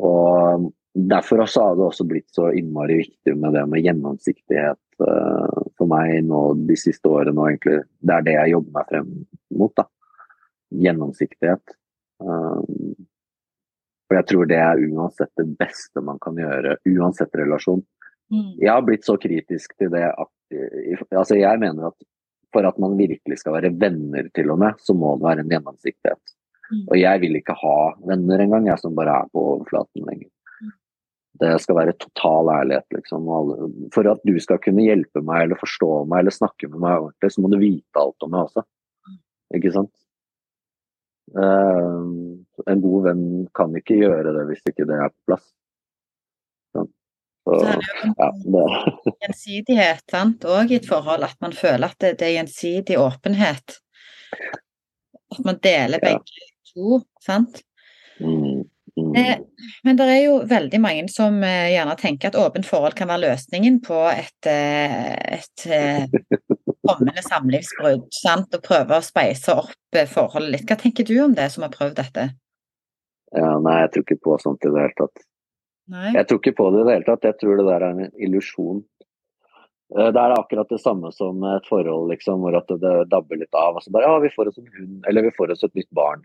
Og 0.00 0.70
Derfor 0.94 1.44
også 1.44 1.62
har 1.62 1.76
det 1.78 1.84
også 1.86 2.04
blitt 2.08 2.34
så 2.34 2.48
innmari 2.50 2.96
viktig 2.98 3.36
med 3.38 3.54
det 3.54 3.62
med 3.70 3.84
gjennomsiktighet 3.84 4.80
uh, 5.06 5.60
for 5.78 5.86
meg 5.90 6.16
nå 6.26 6.40
de 6.66 6.76
siste 6.78 7.06
årene. 7.06 7.38
og 7.38 7.46
egentlig 7.46 7.84
Det 8.02 8.16
er 8.16 8.24
det 8.26 8.34
jeg 8.34 8.54
jobber 8.56 8.74
meg 8.74 8.88
frem 8.88 9.12
mot. 9.60 9.74
da. 9.76 9.86
Gjennomsiktighet. 10.86 11.76
Um, 12.20 13.08
for 14.10 14.18
jeg 14.18 14.26
tror 14.26 14.48
det 14.50 14.58
er 14.58 14.84
uansett 14.90 15.30
det 15.38 15.46
beste 15.60 16.02
man 16.02 16.18
kan 16.22 16.38
gjøre, 16.38 16.76
uansett 16.90 17.36
relasjon. 17.38 17.84
Mm. 18.30 18.56
Jeg 18.58 18.70
har 18.70 18.82
blitt 18.86 19.06
så 19.06 19.16
kritisk 19.20 19.76
til 19.78 19.92
det 19.94 20.06
at 20.10 20.30
altså 21.14 21.38
jeg 21.38 21.60
mener 21.62 21.90
at 21.90 22.08
for 22.50 22.66
at 22.66 22.78
man 22.82 22.98
virkelig 22.98 23.38
skal 23.38 23.54
være 23.54 23.72
venner 23.78 24.26
til 24.34 24.50
og 24.50 24.58
med, 24.62 24.78
så 24.82 24.94
må 24.96 25.14
det 25.16 25.26
være 25.28 25.44
en 25.44 25.52
gjennomsiktighet. 25.54 26.34
Mm. 26.70 26.82
Og 26.82 26.96
jeg 26.98 27.22
vil 27.22 27.38
ikke 27.38 27.56
ha 27.60 27.78
venner 28.10 28.42
engang, 28.42 28.66
jeg 28.70 28.82
som 28.82 28.96
bare 28.98 29.14
er 29.22 29.30
på 29.30 29.44
overflaten 29.54 30.06
lenger. 30.06 30.28
Mm. 30.58 30.72
Det 31.42 31.52
skal 31.62 31.78
være 31.78 31.96
total 32.02 32.50
ærlighet, 32.56 32.86
liksom. 32.96 33.30
For 33.94 34.10
at 34.10 34.26
du 34.26 34.34
skal 34.42 34.60
kunne 34.62 34.86
hjelpe 34.86 35.22
meg 35.26 35.46
eller 35.46 35.62
forstå 35.62 35.92
meg 36.10 36.24
eller 36.24 36.34
snakke 36.34 36.70
med 36.70 36.82
meg 36.82 36.98
ordentlig, 36.98 37.32
så 37.34 37.44
må 37.44 37.50
du 37.52 37.58
vite 37.62 38.02
alt 38.02 38.26
om 38.26 38.34
meg 38.34 38.48
også. 38.48 38.66
Mm. 39.06 39.18
Ikke 39.60 39.74
sant? 39.78 39.94
Uh, 41.30 42.40
en 42.66 42.82
god 42.82 43.04
venn 43.06 43.24
kan 43.54 43.74
ikke 43.78 44.00
gjøre 44.00 44.34
det 44.34 44.44
hvis 44.48 44.64
ikke 44.70 44.86
det 44.88 44.98
er 44.98 45.12
på 45.12 45.30
plass. 45.30 45.46
Så, 46.74 46.84
så 47.46 47.58
det 47.60 47.68
er 47.70 48.34
jo 48.44 48.64
gjensidighet 49.24 50.04
sant? 50.10 50.44
og 50.44 50.72
i 50.72 50.80
et 50.80 50.88
forhold, 50.88 51.26
at 51.26 51.38
man 51.44 51.54
føler 51.56 51.86
at 51.88 51.98
det, 52.02 52.16
det 52.20 52.28
er 52.28 52.36
gjensidig 52.40 52.98
åpenhet. 53.00 53.78
At 55.30 55.42
man 55.46 55.60
deler 55.62 56.02
begge 56.02 56.42
ja. 56.42 56.48
to, 56.72 57.00
sant. 57.22 57.62
Mm. 58.20 58.49
Mm. 58.96 59.14
Eh, 59.14 59.38
men 59.84 59.96
det 59.96 60.06
er 60.10 60.20
jo 60.24 60.36
veldig 60.48 60.80
mange 60.82 61.06
som 61.12 61.38
eh, 61.46 61.70
gjerne 61.74 61.96
tenker 62.00 62.30
at 62.30 62.38
åpent 62.40 62.66
forhold 62.66 62.96
kan 62.98 63.10
være 63.10 63.28
løsningen 63.28 63.78
på 63.84 63.98
et, 64.10 64.48
eh, 64.50 65.38
et, 65.38 65.64
et 65.66 66.76
kommende 66.88 67.24
samlivsbrudd. 67.26 68.08
Sant? 68.14 68.54
Og 68.56 68.64
prøve 68.66 68.98
å 68.98 69.04
speise 69.04 69.56
opp 69.62 70.00
forholdet 70.10 70.54
litt. 70.54 70.68
Hva 70.68 70.78
tenker 70.80 71.06
du 71.06 71.16
om 71.24 71.34
det, 71.36 71.50
som 71.54 71.66
har 71.66 71.74
prøvd 71.74 71.98
dette? 72.00 72.30
Ja, 73.36 73.50
nei, 73.62 73.82
jeg 73.84 73.92
tror 73.94 74.06
ikke 74.06 74.22
på 74.26 74.38
sånt 74.42 74.66
i 74.66 74.72
det 74.72 74.86
hele 74.86 74.98
tatt. 74.98 75.26
Nei. 75.90 76.08
Jeg 76.14 76.26
tror 76.26 76.40
ikke 76.40 76.56
på 76.58 76.70
det 76.74 76.80
i 76.80 76.86
det 76.86 76.96
hele 76.96 77.06
tatt. 77.06 77.28
Jeg 77.28 77.38
tror 77.40 77.58
det 77.58 77.66
der 77.66 77.84
er 77.86 77.94
en 77.94 78.18
illusjon. 78.26 78.82
Det 79.90 80.22
er 80.22 80.36
akkurat 80.36 80.70
det 80.70 80.78
samme 80.78 81.10
som 81.10 81.42
et 81.50 81.66
forhold 81.66 82.12
liksom, 82.12 82.44
hvor 82.44 82.54
det 82.54 82.92
dabber 83.10 83.40
litt 83.40 83.56
av. 83.58 83.78
Altså 83.78 83.90
bare 83.94 84.06
ja, 84.06 84.20
vi 84.22 84.30
får 84.34 84.52
oss 84.52 84.60
en 84.62 84.70
hund, 84.70 85.00
eller 85.10 85.26
vi 85.26 85.32
får 85.34 85.54
oss 85.54 85.66
et 85.66 85.74
nytt 85.78 85.90
barn. 85.98 86.22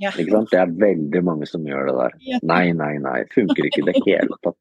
Ja. 0.00 0.12
Ikke 0.16 0.32
sant? 0.32 0.50
Det 0.52 0.60
er 0.62 0.74
veldig 0.80 1.22
mange 1.26 1.46
som 1.48 1.64
gjør 1.68 1.90
det 1.90 1.96
der. 1.98 2.18
Ja. 2.24 2.42
Nei, 2.48 2.64
nei, 2.76 2.94
nei. 3.04 3.18
Funker 3.34 3.68
ikke 3.68 3.82
i 3.84 3.88
det 3.90 4.02
hele 4.06 4.38
tatt. 4.40 4.58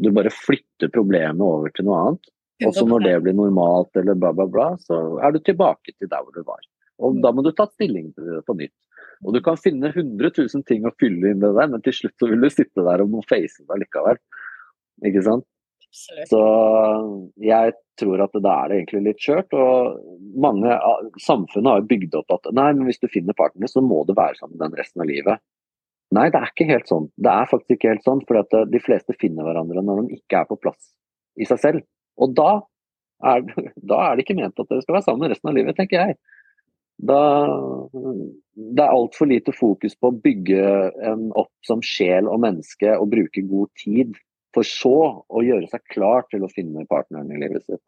Du 0.00 0.10
bare 0.16 0.32
flytter 0.34 0.90
problemet 0.92 1.44
over 1.44 1.72
til 1.76 1.86
noe 1.86 2.02
annet. 2.04 2.30
Og 2.66 2.74
så 2.76 2.84
når 2.84 3.04
det 3.06 3.14
blir 3.24 3.36
normalt 3.36 3.96
eller 3.96 4.18
bla, 4.20 4.34
bla, 4.36 4.44
bla, 4.50 4.68
så 4.84 4.96
er 5.24 5.32
du 5.32 5.40
tilbake 5.44 5.94
til 5.94 6.10
der 6.10 6.24
hvor 6.24 6.34
du 6.34 6.42
var. 6.44 6.60
Og 7.00 7.20
da 7.24 7.32
må 7.32 7.44
du 7.44 7.52
ta 7.56 7.64
stilling 7.70 8.10
til 8.12 8.26
det 8.28 8.42
på 8.48 8.56
nytt. 8.58 8.74
Og 9.24 9.36
du 9.36 9.40
kan 9.44 9.56
finne 9.60 9.90
100 9.92 10.32
000 10.36 10.64
ting 10.68 10.84
å 10.88 10.92
fylle 11.00 11.32
inn 11.32 11.40
det 11.42 11.52
der, 11.56 11.70
men 11.72 11.82
til 11.84 11.96
slutt 11.96 12.16
så 12.20 12.28
vil 12.28 12.44
du 12.44 12.50
sitte 12.52 12.84
der 12.84 13.04
og 13.04 13.12
må 13.12 13.24
face 13.28 13.64
det 13.64 13.80
likevel. 13.82 14.20
Ikke 15.08 15.24
sant? 15.24 15.46
Absolutt. 15.90 16.28
Så 16.30 16.40
jeg 17.42 17.72
tror 17.98 18.22
at 18.22 18.36
da 18.38 18.52
er 18.62 18.70
det 18.70 18.76
egentlig 18.78 19.00
litt 19.08 19.22
skjørt. 19.24 19.54
Og 19.58 19.98
mange 20.40 20.76
samfunnet 21.22 21.72
har 21.74 21.88
bygd 21.90 22.14
opp 22.20 22.36
at 22.36 22.50
nei, 22.54 22.70
men 22.76 22.86
hvis 22.88 23.02
du 23.02 23.08
finner 23.10 23.36
partner, 23.36 23.70
så 23.70 23.82
må 23.82 24.04
du 24.06 24.14
være 24.14 24.38
sammen 24.38 24.60
den 24.60 24.76
resten 24.78 25.02
av 25.02 25.10
livet. 25.10 25.42
Nei, 26.14 26.26
det 26.30 26.40
er 26.40 26.50
ikke 26.50 26.70
helt 26.70 26.90
sånn. 26.90 27.06
Det 27.18 27.30
er 27.30 27.50
faktisk 27.50 27.76
ikke 27.76 27.92
helt 27.92 28.06
sånn, 28.06 28.22
for 28.26 28.40
eh, 28.40 28.66
de 28.70 28.82
fleste 28.82 29.14
finner 29.18 29.46
hverandre 29.46 29.82
når 29.86 30.02
de 30.04 30.18
ikke 30.18 30.42
er 30.42 30.48
på 30.48 30.58
plass 30.62 30.92
i 31.38 31.46
seg 31.46 31.62
selv. 31.62 31.84
Og 32.22 32.34
da 32.38 32.50
er, 33.26 33.44
da 33.92 34.02
er 34.06 34.16
det 34.16 34.26
ikke 34.26 34.38
ment 34.38 34.58
at 34.58 34.70
dere 34.70 34.86
skal 34.86 34.98
være 34.98 35.06
sammen 35.06 35.30
resten 35.30 35.50
av 35.50 35.58
livet, 35.58 35.78
tenker 35.78 36.06
jeg. 36.06 36.18
Da, 37.10 37.20
det 38.76 38.82
er 38.84 38.90
altfor 38.92 39.30
lite 39.30 39.54
fokus 39.56 39.94
på 39.96 40.10
å 40.10 40.18
bygge 40.22 40.64
en 41.08 41.30
opp 41.38 41.52
som 41.64 41.80
sjel 41.82 42.28
og 42.28 42.42
menneske 42.42 42.92
og 42.98 43.08
bruke 43.14 43.46
god 43.48 43.70
tid 43.80 44.18
for 44.54 44.66
så 44.66 44.96
å 45.22 45.42
gjøre 45.44 45.68
seg 45.70 45.82
klar 45.92 46.26
til 46.30 46.44
å 46.44 46.52
finne 46.52 46.86
partneren 46.90 47.30
i 47.32 47.40
livet 47.40 47.66
sitt. 47.66 47.82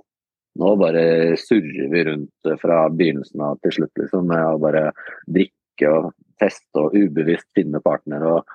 Nå 0.60 0.74
bare 0.76 1.04
surrer 1.40 1.88
vi 1.92 2.04
rundt 2.08 2.50
fra 2.60 2.84
begynnelsen 2.92 3.40
av 3.44 3.60
til 3.64 3.78
slutt, 3.78 3.94
liksom, 4.02 4.26
med 4.28 4.42
å 4.44 4.60
bare 4.60 4.90
drikke 5.24 5.88
og 5.88 6.10
teste 6.42 6.82
og 6.82 6.96
ubevisst 6.96 7.48
finne 7.56 7.80
partner 7.84 8.26
og, 8.28 8.52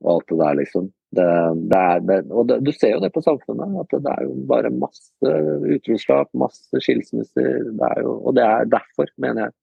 og 0.00 0.10
alt 0.14 0.32
det 0.32 0.40
der, 0.40 0.58
liksom. 0.62 0.88
Det, 1.10 1.26
det 1.70 1.78
er, 1.78 2.02
det, 2.06 2.18
og 2.30 2.46
det, 2.48 2.60
du 2.62 2.70
ser 2.72 2.94
jo 2.94 3.02
det 3.02 3.10
på 3.12 3.22
samfunnet, 3.24 3.74
at 3.82 3.96
det, 3.96 4.12
er 4.12 4.28
jo 4.28 4.36
bare 4.48 4.70
masse 4.72 5.32
utroskap, 5.74 6.30
masse 6.38 6.82
skilsmisser. 6.86 7.66
og 8.06 8.30
det 8.38 8.46
er 8.46 8.70
derfor, 8.70 9.10
mener 9.20 9.48
jeg, 9.48 9.56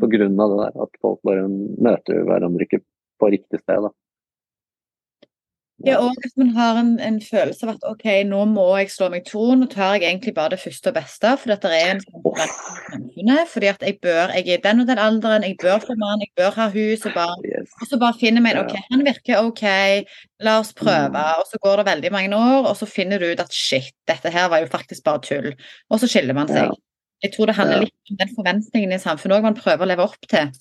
på 0.00 0.10
grunn 0.10 0.40
av 0.40 0.50
det 0.50 0.62
der, 0.62 0.80
at 0.86 1.02
folk 1.04 1.20
bare 1.28 1.44
møter 1.46 2.24
hverandre 2.26 2.66
ikke 2.66 2.82
på 3.22 3.30
riktig 3.36 3.60
sted. 3.62 3.84
da. 3.84 3.92
Ja, 5.82 5.96
og 5.98 6.14
at 6.22 6.36
man 6.38 6.52
har 6.54 6.78
en, 6.78 6.92
en, 7.02 7.16
følelse 7.20 7.66
av 7.66 7.72
at 7.72 7.86
OK, 7.88 8.04
nå 8.28 8.44
må 8.46 8.66
jeg 8.78 8.92
slå 8.94 9.08
meg 9.10 9.24
to. 9.26 9.42
Nå 9.58 9.66
tar 9.72 9.96
jeg 9.96 10.06
egentlig 10.06 10.34
bare 10.36 10.54
det 10.54 10.60
første 10.62 10.92
og 10.92 10.94
beste, 10.96 11.32
for 11.40 11.50
det 11.50 11.70
er 11.74 11.96
en 11.96 12.02
samfunnet. 12.04 13.50
Fordi 13.50 13.70
at 13.72 13.82
jeg 13.82 13.98
bør, 14.04 14.30
jeg 14.36 14.46
er 14.46 14.60
i 14.60 14.62
den 14.64 14.84
og 14.84 14.88
den 14.88 15.02
alderen, 15.02 15.46
jeg 15.48 15.58
bør 15.60 15.82
få 15.82 15.96
mann, 15.98 16.22
jeg 16.22 16.30
bør 16.38 16.54
ha 16.60 16.68
hus 16.76 17.02
og 17.10 17.16
barn. 17.16 17.42
Og 17.82 17.90
så 17.90 17.98
bare 18.00 18.16
finner 18.20 18.44
vi 18.44 18.52
en 18.54 18.60
OK, 18.62 18.76
han 18.92 19.02
virker 19.08 19.42
OK, 19.42 19.64
la 20.46 20.56
oss 20.62 20.70
prøve. 20.78 21.10
Mm. 21.10 21.42
Og 21.42 21.50
så 21.50 21.60
går 21.66 21.82
det 21.82 21.88
veldig 21.90 22.12
mange 22.14 22.38
år, 22.38 22.70
og 22.70 22.78
så 22.78 22.88
finner 22.88 23.18
du 23.18 23.26
ut 23.32 23.42
at 23.42 23.52
shit, 23.54 23.90
dette 24.08 24.30
her 24.30 24.46
var 24.54 24.62
jo 24.62 24.70
faktisk 24.70 25.04
bare 25.04 25.24
tull. 25.26 25.50
Og 25.90 26.00
så 26.00 26.10
skiller 26.10 26.38
man 26.38 26.54
seg. 26.54 26.70
Jeg 27.24 27.34
tror 27.34 27.50
det 27.50 27.58
handler 27.58 27.84
litt 27.86 28.12
om 28.12 28.20
den 28.20 28.32
forventningen 28.36 28.94
i 28.94 29.02
samfunnet 29.02 29.38
òg 29.38 29.50
man 29.50 29.58
prøver 29.58 29.84
å 29.84 29.90
leve 29.90 30.06
opp 30.06 30.30
til. 30.30 30.54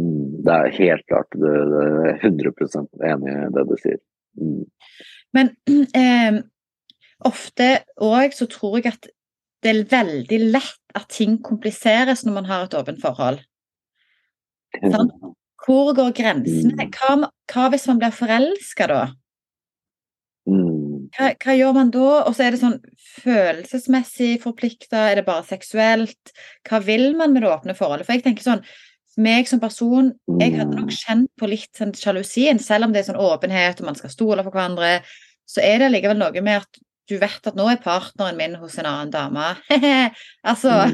Mm, 0.00 0.44
det 0.46 0.54
er 0.54 0.78
helt 0.78 1.04
klart. 1.10 1.36
Det, 1.40 1.50
er 1.82 2.24
100% 2.26 3.10
enig 3.10 3.34
i 3.34 3.50
det 3.56 3.66
du 3.68 3.76
sier. 3.80 4.00
Men 5.36 5.52
eh, 6.02 6.40
ofte 7.28 7.70
òg 8.00 8.36
så 8.36 8.48
tror 8.50 8.80
jeg 8.80 8.94
at 8.94 9.10
det 9.60 9.72
er 9.74 9.88
veldig 9.90 10.40
lett 10.54 10.96
at 10.96 11.10
ting 11.12 11.36
kompliseres 11.44 12.24
når 12.24 12.38
man 12.38 12.48
har 12.48 12.66
et 12.66 12.76
åpent 12.78 13.02
forhold. 13.02 13.42
Sånn? 14.80 15.10
Hvor 15.60 15.92
går 15.96 16.14
grensene? 16.16 16.72
Mm. 16.72 16.92
Hva, 16.96 17.30
hva 17.52 17.66
hvis 17.72 17.86
man 17.90 18.00
blir 18.00 18.14
forelska 18.16 18.86
da? 18.88 19.00
Mm. 20.48 21.10
Hva, 21.14 21.32
hva 21.42 21.56
gjør 21.58 21.74
man 21.76 21.90
da? 21.92 22.06
Og 22.24 22.34
så 22.34 22.46
er 22.46 22.54
det 22.54 22.62
sånn 22.62 22.78
følelsesmessig 23.20 24.38
forplikta, 24.42 25.10
er 25.10 25.20
det 25.20 25.26
bare 25.28 25.44
seksuelt? 25.48 26.32
Hva 26.68 26.80
vil 26.86 27.10
man 27.18 27.34
med 27.34 27.44
det 27.44 27.52
åpne 27.52 27.76
forholdet? 27.76 28.08
For 28.08 28.16
jeg 28.16 28.24
tenker 28.24 28.46
sånn, 28.46 28.64
meg 29.18 29.48
som 29.48 29.60
person, 29.60 30.12
jeg 30.38 30.54
hadde 30.58 30.76
nok 30.76 30.90
Mm. 30.90 30.98
kjent 31.00 31.30
på 31.38 31.48
litt 31.48 31.72
sånn 31.74 31.92
sjalusien, 31.92 32.58
selv 32.60 32.84
om 32.84 32.92
det 32.92 33.00
er 33.00 33.12
sånn 33.12 33.20
åpenhet 33.20 33.80
og 33.80 33.86
man 33.86 33.94
skal 33.98 34.10
stole 34.10 34.44
på 34.44 34.52
hverandre, 34.52 35.02
så 35.48 35.60
er 35.62 35.78
det 35.78 35.90
likevel 35.92 36.18
noe 36.18 36.40
med 36.42 36.62
at 36.62 36.78
du 37.10 37.18
vet 37.18 37.46
at 37.46 37.56
nå 37.56 37.66
er 37.68 37.80
partneren 37.82 38.36
min 38.36 38.54
hos 38.54 38.78
en 38.78 38.86
annen 38.86 39.10
dame. 39.10 39.56
altså, 40.44 40.86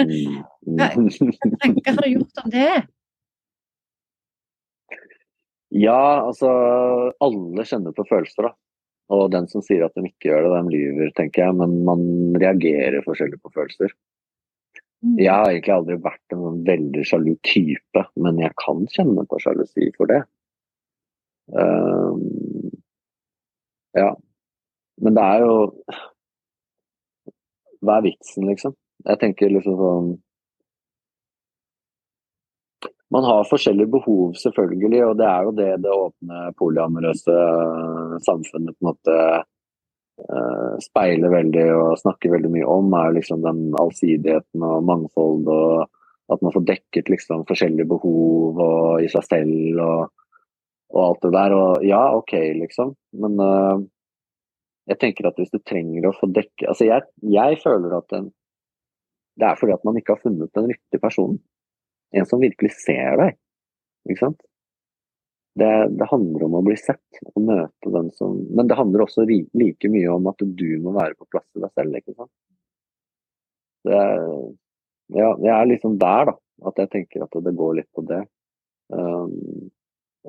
Mm, 0.00 0.42
mm, 0.66 0.78
hva 0.78 1.58
tanker 1.62 1.94
har 1.94 2.02
du 2.02 2.10
gjort 2.10 2.44
om 2.44 2.50
det? 2.50 2.86
Ja, 5.70 6.26
altså 6.26 6.50
alle 7.22 7.64
kjenner 7.68 7.94
på 7.94 8.04
følelser, 8.08 8.48
da. 8.48 8.52
Og 9.10 9.30
den 9.30 9.46
som 9.50 9.62
sier 9.62 9.84
at 9.86 9.94
de 9.94 10.06
ikke 10.06 10.30
gjør 10.30 10.46
det, 10.46 10.50
de 10.56 10.74
lyver, 10.74 11.12
tenker 11.16 11.44
jeg. 11.44 11.54
Men 11.58 11.84
man 11.86 12.02
reagerer 12.38 13.02
forskjellig 13.06 13.40
på 13.42 13.52
følelser. 13.54 13.94
Jeg 15.00 15.32
har 15.32 15.48
egentlig 15.48 15.72
aldri 15.72 15.96
vært 16.04 16.34
en 16.36 16.60
veldig 16.66 17.02
sjalu 17.08 17.32
type, 17.46 18.02
men 18.20 18.40
jeg 18.42 18.52
kan 18.60 18.82
kjenne 18.92 19.24
på 19.28 19.38
sjalusi 19.40 19.88
for 19.96 20.10
det. 20.10 20.20
Ehm, 21.56 22.20
ja. 23.96 24.10
Men 25.00 25.16
det 25.16 25.22
er 25.24 25.44
jo 25.46 25.54
Hva 27.80 27.96
er 27.96 28.04
vitsen, 28.04 28.44
liksom? 28.50 28.74
Jeg 29.08 29.18
tenker 29.22 29.50
liksom 29.50 29.78
sånn 29.80 30.10
Man 33.10 33.24
har 33.26 33.48
forskjellige 33.50 33.90
behov, 33.90 34.36
selvfølgelig, 34.38 35.00
og 35.08 35.16
det 35.18 35.26
er 35.26 35.46
jo 35.46 35.54
det 35.56 35.70
det 35.82 35.94
åpne 35.96 36.42
polyamorøse 36.60 37.34
øh, 37.34 38.12
samfunnet 38.22 38.76
på 38.76 38.84
en 38.84 38.88
måte 38.92 39.16
eh, 39.16 39.40
speiler 40.84 41.32
veldig 41.32 41.64
og 41.74 41.98
snakker 42.00 42.32
veldig 42.34 42.50
mye 42.52 42.68
om, 42.68 42.92
er 42.96 43.16
liksom 43.16 43.42
den 43.44 43.62
allsidigheten 43.78 44.64
og 44.66 44.84
mangfold 44.88 45.48
og 45.50 45.88
at 46.30 46.42
man 46.44 46.54
får 46.54 46.66
dekket 46.66 47.10
liksom 47.10 47.44
forskjellige 47.48 47.88
behov 47.90 48.60
og 48.62 49.04
i 49.04 49.08
seg 49.10 49.24
selv 49.26 49.80
og, 49.82 50.26
og 50.94 51.00
alt 51.04 51.24
det 51.24 51.32
der. 51.34 51.54
Og 51.56 51.86
ja, 51.86 52.02
OK, 52.16 52.34
liksom. 52.60 52.92
Men 53.22 53.38
uh, 53.42 53.82
jeg 54.90 55.00
tenker 55.02 55.30
at 55.30 55.40
hvis 55.40 55.52
du 55.52 55.58
trenger 55.62 56.08
å 56.08 56.14
få 56.16 56.30
dekke 56.30 56.68
Altså, 56.70 56.86
jeg, 56.88 57.06
jeg 57.34 57.58
føler 57.62 57.96
at 57.98 58.06
den, 58.14 58.30
det 59.40 59.48
er 59.48 59.58
fordi 59.58 59.74
at 59.74 59.86
man 59.86 59.98
ikke 59.98 60.16
har 60.16 60.22
funnet 60.22 60.54
den 60.56 60.70
riktige 60.70 61.02
personen. 61.02 61.40
En 62.14 62.26
som 62.26 62.42
virkelig 62.42 62.74
ser 62.78 63.18
deg. 63.20 63.38
Ikke 64.10 64.24
sant? 64.24 64.40
Det, 65.58 65.70
det 65.98 66.06
handler 66.06 66.44
om 66.46 66.58
å 66.60 66.62
bli 66.62 66.76
sett 66.78 67.18
og 67.32 67.42
møte 67.42 67.90
den 67.90 68.10
som 68.14 68.36
Men 68.54 68.68
det 68.70 68.76
handler 68.78 69.02
også 69.02 69.24
like 69.26 69.90
mye 69.90 70.12
om 70.12 70.28
at 70.30 70.44
du 70.46 70.68
må 70.84 70.92
være 70.94 71.16
på 71.18 71.26
plass 71.26 71.46
til 71.50 71.64
deg 71.64 71.72
selv, 71.74 71.96
ikke 71.98 72.14
sant. 72.14 72.32
Det 73.88 74.02
ja, 75.10 75.32
jeg 75.42 75.50
er 75.50 75.68
liksom 75.70 75.98
der, 75.98 76.30
da. 76.30 76.36
At 76.70 76.78
jeg 76.78 76.90
tenker 76.92 77.24
at 77.24 77.38
det 77.44 77.56
går 77.56 77.78
litt 77.80 77.88
på 77.96 78.04
det. 78.06 78.20
Um, 78.92 79.70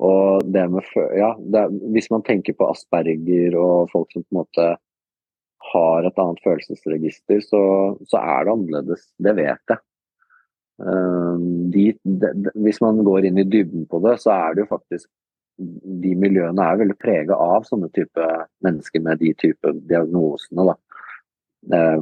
og 0.02 0.46
det 0.48 0.64
med 0.72 0.86
Ja, 1.18 1.34
det 1.36 1.66
hvis 1.92 2.08
man 2.10 2.24
tenker 2.26 2.56
på 2.56 2.70
asperger 2.72 3.56
og 3.60 3.92
folk 3.92 4.12
som 4.14 4.24
på 4.24 4.32
en 4.32 4.40
måte 4.40 4.68
har 5.72 6.06
et 6.08 6.18
annet 6.18 6.42
følelsesregister, 6.42 7.42
så, 7.44 7.62
så 8.08 8.18
er 8.18 8.44
det 8.44 8.54
annerledes. 8.56 9.04
Det 9.22 9.34
vet 9.38 9.70
jeg. 9.70 9.82
Um, 10.80 11.70
de, 11.70 11.92
de, 12.02 12.30
hvis 12.64 12.80
man 12.82 13.02
går 13.04 13.28
inn 13.28 13.38
i 13.38 13.46
dybden 13.46 13.84
på 13.90 14.00
det, 14.02 14.16
så 14.22 14.32
er 14.34 14.54
det 14.54 14.64
jo 14.64 14.70
faktisk 14.70 15.06
De 15.60 16.14
miljøene 16.18 16.64
er 16.64 16.78
veldig 16.80 16.96
prega 16.98 17.36
av 17.36 17.66
sånne 17.68 17.90
type 17.94 18.24
mennesker 18.64 19.02
med 19.04 19.20
de 19.20 19.34
type 19.38 19.74
diagnosene, 19.86 20.64
da. 20.72 20.74
Eh, 21.76 21.98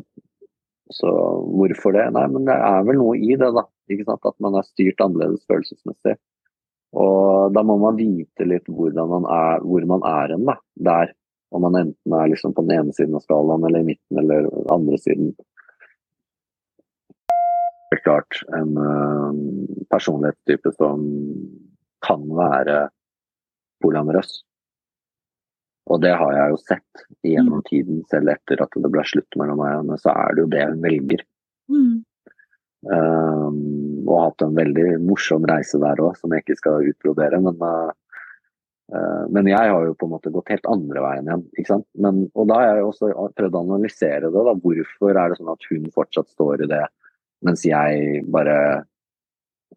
så 0.95 1.11
hvorfor 1.59 1.97
det? 1.99 2.07
Nei, 2.15 2.23
men 2.31 2.47
det 2.47 2.55
er 2.55 2.87
vel 2.87 3.01
noe 3.03 3.19
i 3.19 3.35
det, 3.35 3.51
da. 3.59 3.67
Ikke 3.91 4.07
sant? 4.07 4.27
At 4.31 4.39
man 4.43 4.57
er 4.59 4.69
styrt 4.69 5.03
annerledes 5.03 5.43
følelsesmessig. 5.51 6.15
Og 7.03 7.53
da 7.55 7.63
må 7.67 7.77
man 7.83 7.99
vite 7.99 8.47
litt 8.47 8.71
man 8.71 9.27
er, 9.31 9.63
hvor 9.67 9.87
man 9.93 10.07
er 10.07 10.35
hen, 10.35 10.47
da. 10.49 10.57
Der. 10.91 11.15
Om 11.51 11.67
man 11.67 11.79
enten 11.83 12.15
er 12.15 12.31
liksom 12.31 12.55
på 12.55 12.63
den 12.63 12.79
ene 12.79 12.95
siden 12.95 13.19
av 13.19 13.27
skalaen, 13.27 13.67
eller 13.67 13.83
i 13.83 13.91
midten, 13.91 14.19
eller 14.23 14.47
andre 14.71 14.99
siden 15.03 15.35
helt 17.91 18.05
klart 18.07 18.43
en 18.57 18.77
uh, 18.79 19.33
personlighetstype 19.91 20.73
som 20.77 21.03
kan 22.07 22.23
være 22.37 22.85
polyamorøs. 23.85 24.41
Og 25.91 25.99
det 26.05 26.13
har 26.15 26.37
jeg 26.37 26.53
jo 26.53 26.61
sett 26.63 27.05
gjennom 27.27 27.65
tiden, 27.67 28.05
selv 28.11 28.31
etter 28.31 28.63
at 28.63 28.77
det 28.79 28.91
ble 28.93 29.03
slutt 29.09 29.39
mellom 29.41 29.59
meg 29.59 29.75
og 29.75 29.83
henne, 29.83 29.99
så 29.99 30.13
er 30.15 30.37
det 30.37 30.45
jo 30.45 30.53
det 30.53 30.67
hun 30.69 30.85
velger. 30.85 31.25
Mm. 31.71 31.97
Um, 32.81 33.57
og 34.07 34.15
hatt 34.23 34.45
en 34.47 34.55
veldig 34.57 35.01
morsom 35.05 35.45
reise 35.51 35.81
der 35.83 36.01
òg, 36.01 36.15
som 36.17 36.33
jeg 36.33 36.45
ikke 36.45 36.61
skal 36.61 36.87
utbrodere. 36.93 37.41
Men, 37.43 37.59
uh, 37.59 37.91
uh, 38.95 39.25
men 39.35 39.51
jeg 39.51 39.73
har 39.73 39.89
jo 39.89 39.97
på 39.99 40.07
en 40.07 40.15
måte 40.15 40.33
gått 40.35 40.55
helt 40.55 40.71
andre 40.71 41.03
veien 41.05 41.29
igjen. 41.29 41.45
ikke 41.57 41.73
sant? 41.73 41.89
Men, 42.07 42.23
og 42.39 42.49
da 42.53 42.61
har 42.63 42.79
jeg 42.79 42.87
også 42.87 43.13
prøvd 43.41 43.59
å 43.59 43.65
analysere 43.67 44.31
det. 44.31 44.47
da, 44.47 44.57
Hvorfor 44.63 45.17
er 45.17 45.33
det 45.33 45.41
sånn 45.41 45.55
at 45.57 45.71
hun 45.73 45.91
fortsatt 45.97 46.31
står 46.31 46.65
i 46.65 46.71
det, 46.71 46.85
mens 47.47 47.67
jeg 47.69 48.25
bare 48.31 48.87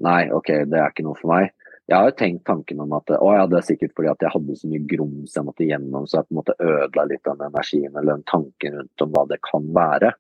Nei, 0.03 0.25
OK, 0.33 0.47
det 0.67 0.79
er 0.79 0.89
ikke 0.89 1.03
noe 1.05 1.15
for 1.19 1.29
meg. 1.29 1.51
Jeg 1.85 1.95
har 1.99 2.07
jo 2.09 2.15
tenkt 2.17 2.45
tanken 2.47 2.79
om 2.81 2.95
at 2.97 3.11
å 3.13 3.27
ja, 3.35 3.43
det 3.47 3.59
er 3.59 3.65
sikkert 3.67 3.91
fordi 3.93 4.09
at 4.09 4.23
jeg 4.25 4.33
hadde 4.33 4.55
så 4.57 4.69
mye 4.71 4.85
grums 4.89 5.35
jeg 5.37 5.45
måtte 5.45 5.67
gjennom, 5.67 6.07
så 6.07 6.17
jeg 6.17 6.25
på 6.25 6.33
en 6.33 6.39
måte 6.39 6.55
ødela 6.57 7.03
litt 7.11 7.29
av 7.29 7.37
den 7.37 7.51
energien 7.51 7.91
eller 7.91 8.15
den 8.15 8.23
tanken 8.31 8.77
rundt 8.79 9.03
om 9.05 9.11
hva 9.13 9.23
det 9.29 9.39
kan 9.45 9.67
være. 9.77 10.13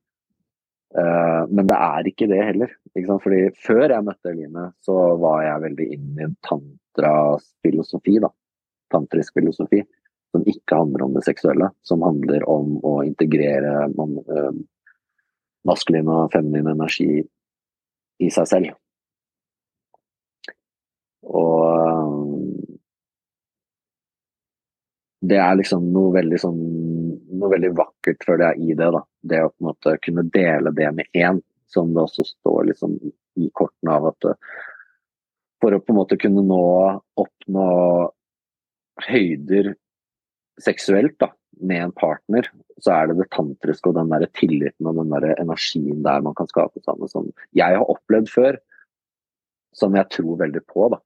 Uh, 0.93 1.49
men 1.49 1.65
det 1.69 1.77
er 1.79 2.09
ikke 2.09 2.27
det 2.29 2.41
heller. 2.43 2.73
Ikke? 2.93 3.17
Fordi 3.23 3.41
før 3.63 3.85
jeg 3.87 4.05
møtte 4.05 4.33
Eline, 4.33 4.67
så 4.85 4.97
var 5.21 5.41
jeg 5.45 5.63
veldig 5.63 5.87
inn 5.95 6.09
i 6.19 6.25
en 6.27 6.35
tantrafilosofi, 6.45 8.19
da. 8.21 8.29
Tantrisk 8.93 9.39
filosofi. 9.39 9.81
Som 10.33 10.45
ikke 10.49 10.77
handler 10.77 11.07
om 11.07 11.15
det 11.17 11.23
seksuelle. 11.25 11.71
Som 11.85 12.05
handler 12.05 12.45
om 12.49 12.75
å 12.85 12.93
integrere 13.07 13.87
man, 13.95 14.19
uh, 14.29 14.51
maskulin 15.67 16.09
og 16.11 16.31
feminin 16.33 16.71
energi 16.73 17.23
i 18.23 18.29
seg 18.33 18.49
selv. 18.49 18.73
Og 21.23 21.63
uh, 21.63 22.73
det 25.23 25.39
er 25.39 25.55
liksom 25.59 25.85
noe 25.95 26.11
veldig 26.17 26.39
sånn 26.41 26.61
noe 27.33 27.51
veldig 27.55 27.71
vakkert 27.77 28.25
føler 28.27 28.53
jeg 28.53 28.73
i 28.73 28.77
det. 28.77 28.89
da. 28.95 29.01
Det 29.31 29.41
å 29.43 29.51
på 29.51 29.63
en 29.63 29.69
måte 29.71 29.97
kunne 30.03 30.25
dele 30.33 30.73
det 30.75 30.89
med 30.95 31.17
én, 31.17 31.39
som 31.71 31.93
det 31.95 32.03
også 32.03 32.25
står 32.27 32.69
liksom 32.71 32.97
i 33.39 33.49
kortene 33.55 33.95
av 33.97 34.11
at 34.11 34.29
uh, 34.29 34.57
For 35.63 35.73
å 35.73 35.79
på 35.79 35.93
en 35.93 36.01
måte 36.01 36.19
kunne 36.19 36.43
nå 36.43 36.63
oppnå 37.23 37.67
høyder 39.07 39.71
seksuelt 40.61 41.15
da, 41.23 41.31
med 41.61 41.83
en 41.85 41.95
partner, 41.95 42.47
så 42.81 42.93
er 42.95 43.09
det 43.09 43.19
det 43.21 43.29
tantriske 43.35 43.89
og 43.89 43.97
den 43.97 44.11
der 44.11 44.25
tilliten 44.37 44.89
og 44.89 44.99
den 44.99 45.13
der 45.13 45.33
energien 45.37 46.03
der 46.05 46.23
man 46.25 46.35
kan 46.37 46.49
skape 46.49 46.81
sammen. 46.83 47.09
Som 47.11 47.31
jeg 47.55 47.77
har 47.77 47.89
opplevd 47.89 48.31
før, 48.31 48.59
som 49.77 49.97
jeg 49.97 50.09
tror 50.13 50.39
veldig 50.41 50.63
på. 50.69 50.89
da. 50.93 51.01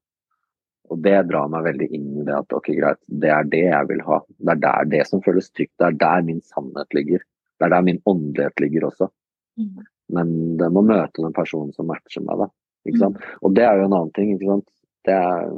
Og 0.92 1.02
det 1.04 1.18
drar 1.28 1.50
meg 1.52 1.66
veldig 1.68 1.90
inn 1.96 2.08
i 2.22 2.26
det 2.28 2.36
at 2.36 2.54
ok, 2.56 2.72
greit, 2.80 3.00
det 3.24 3.32
er 3.34 3.50
det 3.52 3.66
jeg 3.66 3.90
vil 3.90 4.04
ha. 4.08 4.22
Det 4.38 4.56
er 4.56 4.64
der 4.64 4.92
det 4.94 5.04
som 5.10 5.24
føles 5.26 5.50
trygt. 5.52 5.76
Det 5.80 5.90
er 5.90 6.00
der 6.00 6.24
min 6.28 6.42
sannhet 6.48 6.96
ligger. 6.96 7.24
Det 7.58 7.68
er 7.68 7.74
der 7.74 7.84
min 7.84 8.02
åndelighet 8.08 8.64
ligger 8.64 8.88
også. 8.88 9.10
Mm. 9.60 9.84
Men 10.16 10.34
det 10.62 10.72
må 10.72 10.86
møte 10.88 11.24
den 11.24 11.36
personen 11.36 11.74
som 11.76 11.90
matcher 11.92 12.24
meg, 12.24 12.46
da. 12.46 12.52
Ikke 12.88 13.02
sant? 13.02 13.24
Og 13.44 13.56
det 13.58 13.66
er 13.68 13.80
jo 13.82 13.88
en 13.88 13.98
annen 13.98 14.14
ting. 14.16 14.32
ikke 14.36 14.52
sant? 14.54 14.70
Det 15.08 15.16
er 15.16 15.50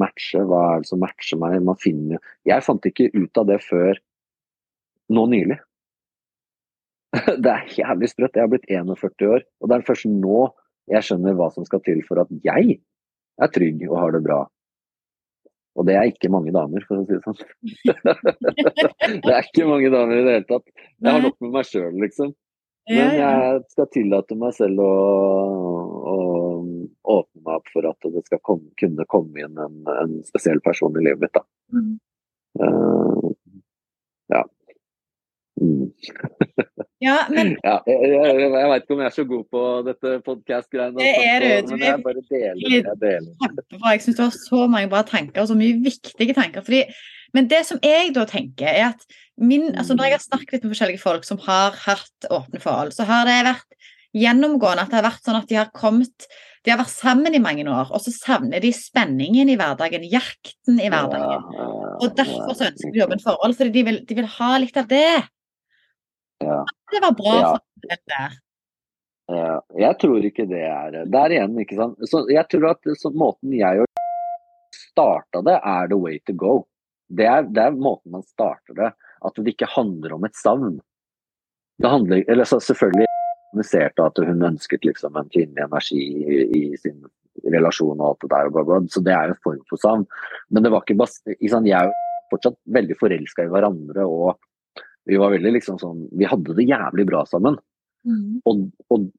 matche, 0.00 0.44
hva 0.48 0.60
er 0.74 0.82
det 0.82 0.88
som 0.90 1.00
matcher 1.00 1.40
meg? 1.40 1.58
Man 1.64 1.78
finner 1.80 2.20
Jeg 2.48 2.64
fant 2.64 2.88
ikke 2.88 3.10
ut 3.16 3.40
av 3.40 3.48
det 3.48 3.60
før 3.64 4.00
nå 5.10 5.26
nylig. 5.32 5.58
Det 7.44 7.50
er 7.50 7.74
jævlig 7.74 8.10
sprøtt. 8.12 8.38
Jeg 8.38 8.46
har 8.46 8.52
blitt 8.52 8.70
41 8.70 9.26
år, 9.26 9.44
og 9.60 9.70
det 9.70 9.76
er 9.76 9.86
først 9.88 10.06
nå 10.10 10.44
jeg 10.90 11.06
skjønner 11.06 11.36
hva 11.38 11.50
som 11.54 11.66
skal 11.66 11.82
til 11.86 12.00
for 12.06 12.22
at 12.22 12.30
jeg 12.44 12.80
er 13.40 13.50
trygg 13.54 13.84
og 13.88 13.98
har 13.98 14.14
det 14.16 14.24
bra. 14.26 14.40
Og 15.78 15.86
det 15.86 15.94
er 15.96 16.08
ikke 16.10 16.30
mange 16.32 16.52
damer, 16.54 16.82
for 16.86 16.98
å 16.98 17.04
si 17.06 17.14
det 17.14 17.22
sånn. 17.22 17.38
det 19.24 19.34
er 19.34 19.46
ikke 19.46 19.68
mange 19.70 19.90
damer 19.92 20.18
i 20.18 20.24
det 20.26 20.34
hele 20.34 20.48
tatt. 20.48 20.66
Jeg 20.98 21.14
har 21.14 21.22
nok 21.22 21.36
med 21.44 21.54
meg 21.54 21.68
sjøl, 21.68 21.94
liksom. 22.02 22.34
Men 22.90 23.12
jeg 23.14 23.60
skal 23.70 23.88
tillate 23.94 24.36
meg 24.38 24.54
selv 24.56 24.82
å, 24.82 24.92
å 26.10 26.16
åpne 27.14 27.42
meg 27.44 27.52
opp 27.54 27.70
for 27.70 27.86
at 27.86 28.08
det 28.16 28.22
skal 28.26 28.40
komme, 28.46 28.72
kunne 28.80 29.06
komme 29.10 29.44
inn 29.44 29.60
en, 29.62 29.76
en, 29.94 30.16
spesiell 30.26 30.58
person 30.64 30.96
i 30.98 31.04
livet 31.06 31.22
mitt. 31.22 31.36
Da. 31.36 31.44
Mm. 31.76 31.92
Uh, 32.58 33.30
ja. 34.34 34.42
Mm. 35.60 35.90
Ja, 37.00 37.22
men 37.32 37.54
Ja, 37.64 37.78
jeg, 37.88 38.10
jeg, 38.12 38.40
jeg 38.52 38.68
veit 38.68 38.82
ikke 38.84 38.92
om 38.92 39.00
jeg 39.00 39.08
er 39.08 39.14
så 39.14 39.22
god 39.24 39.44
på 39.54 39.60
dette 39.86 40.10
podkast-greiene. 40.26 41.00
Det 41.00 41.12
er 41.16 41.46
du. 41.64 41.70
Men 41.72 41.84
jeg 41.86 42.02
bare 42.04 42.24
deler. 42.28 42.60
Jeg 42.60 42.98
deler. 43.00 43.54
Jeg 43.86 44.02
syns 44.04 44.18
du 44.18 44.22
har 44.26 44.34
så 44.36 44.66
mange 44.68 44.90
bra 44.92 45.00
tanker, 45.08 45.40
og 45.40 45.48
så 45.48 45.56
mye 45.56 45.78
viktige 45.80 46.36
tanker. 46.36 46.64
Fordi, 46.66 46.82
men 47.32 47.48
det 47.48 47.62
som 47.70 47.80
jeg 47.84 48.12
da 48.16 48.26
tenker, 48.28 48.68
er 48.68 48.90
at 48.90 49.08
min, 49.40 49.70
altså 49.72 49.96
når 49.96 50.10
jeg 50.10 50.18
har 50.18 50.26
snakket 50.26 50.52
litt 50.58 50.66
med 50.66 50.74
forskjellige 50.74 51.00
folk 51.00 51.24
som 51.24 51.40
har 51.46 51.80
hatt 51.86 52.28
åpne 52.28 52.60
forhold, 52.60 52.92
så 52.92 53.08
har 53.08 53.24
det 53.30 53.40
vært 53.48 53.80
gjennomgående 54.20 54.84
at 54.84 54.92
det 54.92 55.00
har 55.00 55.08
vært 55.08 55.24
sånn 55.24 55.40
at 55.40 55.48
de 55.48 55.56
har 55.56 55.72
kommet 55.72 56.28
De 56.66 56.72
har 56.74 56.80
vært 56.82 56.92
sammen 56.92 57.32
i 57.32 57.40
mange 57.40 57.64
år, 57.64 57.88
og 57.88 58.02
så 58.04 58.12
savner 58.12 58.60
de 58.60 58.76
spenningen 58.76 59.48
i 59.48 59.56
hverdagen, 59.56 60.02
jakten 60.04 60.76
i 60.76 60.90
hverdagen. 60.92 61.46
Og 62.04 62.10
derfor 62.18 62.52
så 62.52 62.66
ønsker 62.68 62.92
de 62.92 63.06
åpent 63.06 63.24
forhold, 63.24 63.56
fordi 63.56 63.72
de 63.78 63.84
vil, 63.86 64.00
de 64.04 64.18
vil 64.18 64.28
ha 64.36 64.50
litt 64.60 64.76
av 64.76 64.90
det. 64.90 65.22
Ja. 66.40 66.62
Det 66.90 67.00
var 67.04 67.12
bra 67.18 67.34
Ja. 67.40 67.50
for 67.56 67.88
dette. 67.88 68.20
Ja, 69.30 69.60
jeg 69.78 69.98
tror 70.02 70.24
ikke 70.26 70.46
det 70.50 70.62
er 70.66 71.04
Der 71.06 71.30
igjen, 71.30 71.58
ikke 71.62 71.76
sant. 71.78 72.00
Så 72.10 72.24
jeg 72.32 72.48
tror 72.50 72.70
at 72.72 72.88
så 72.98 73.12
måten 73.14 73.52
jeg 73.54 73.84
og 73.84 73.86
starta 74.74 75.42
det, 75.46 75.60
er 75.62 75.86
the 75.88 75.98
way 75.98 76.18
to 76.26 76.32
go. 76.34 76.64
Det 77.10 77.26
er, 77.26 77.42
det 77.46 77.62
er 77.62 77.70
måten 77.78 78.10
man 78.16 78.22
starter 78.26 78.74
det. 78.74 78.90
At 79.22 79.36
det 79.36 79.54
ikke 79.54 79.68
handler 79.70 80.14
om 80.16 80.24
et 80.24 80.34
savn. 80.34 80.80
Det 81.80 81.90
handler 81.90 82.24
Eller 82.28 82.44
så 82.44 82.58
selvfølgelig 82.60 83.06
kommuniserte 83.50 84.02
at 84.06 84.18
hun 84.26 84.42
ønsket 84.46 84.84
liksom 84.84 85.16
en 85.16 85.30
kvinnelig 85.30 85.64
energi 85.64 86.00
i, 86.00 86.42
i 86.58 86.76
sin 86.78 87.00
relasjon 87.50 88.00
og 88.00 88.06
alt 88.12 88.20
det 88.24 88.30
der, 88.30 88.46
og 88.46 88.52
bla, 88.52 88.62
bla. 88.66 88.80
så 88.90 89.00
det 89.02 89.12
er 89.14 89.32
en 89.32 89.42
form 89.44 89.62
for 89.70 89.80
savn. 89.80 90.06
Men 90.50 90.62
det 90.62 90.70
var 90.72 90.82
ikke 90.84 90.98
bare 91.00 91.34
ikke 91.38 91.50
sant? 91.54 91.66
Jeg 91.70 91.78
er 91.78 91.90
jo 91.90 91.94
fortsatt 92.30 92.58
veldig 92.66 92.96
forelska 93.00 93.46
i 93.46 93.50
hverandre, 93.50 94.06
og 94.06 94.38
vi 95.10 95.18
var 95.20 95.34
veldig 95.34 95.52
liksom 95.56 95.80
sånn 95.80 96.04
Vi 96.16 96.28
hadde 96.28 96.54
det 96.58 96.68
jævlig 96.68 97.06
bra 97.08 97.24
sammen. 97.28 97.58
Og, 98.48 98.62
og 98.94 99.10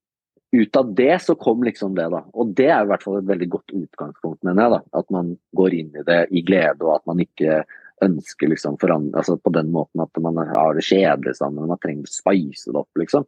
ut 0.51 0.75
av 0.75 0.89
det 0.95 1.13
så 1.23 1.36
kom 1.39 1.63
liksom 1.63 1.93
det, 1.95 2.10
da. 2.12 2.23
Og 2.34 2.51
det 2.58 2.67
er 2.71 2.84
i 2.84 2.89
hvert 2.89 3.04
fall 3.06 3.19
et 3.19 3.30
veldig 3.30 3.47
godt 3.54 3.71
utgangspunkt, 3.75 4.41
mener 4.47 4.65
jeg. 4.65 4.73
da. 4.73 4.99
At 4.99 5.13
man 5.15 5.36
går 5.58 5.77
inn 5.77 5.93
i 5.95 6.04
det 6.08 6.19
i 6.32 6.43
glede, 6.47 6.82
og 6.84 6.97
at 6.97 7.08
man 7.08 7.23
ikke 7.23 7.62
ønsker 8.01 8.49
liksom 8.49 8.80
forandre 8.82 9.21
altså 9.21 9.36
På 9.38 9.51
den 9.54 9.69
måten 9.71 10.01
at 10.01 10.21
man 10.25 10.39
har 10.41 10.75
det 10.75 10.88
kjedelig 10.88 11.38
sammen, 11.38 11.69
man 11.69 11.80
trenger 11.84 12.10
å 12.10 12.13
spice 12.15 12.71
det 12.71 12.82
opp, 12.82 12.89
liksom. 12.99 13.27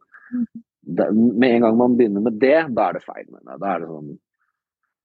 Det, 0.84 1.06
med 1.14 1.48
en 1.48 1.64
gang 1.64 1.76
man 1.80 1.94
begynner 1.96 2.24
med 2.26 2.40
det, 2.42 2.58
da 2.76 2.90
er 2.90 2.98
det 2.98 3.04
feil, 3.06 3.24
mener 3.30 3.54
jeg. 3.54 3.62
Da 3.62 3.70
er 3.72 3.84
det 3.84 3.92
sånn 3.92 4.14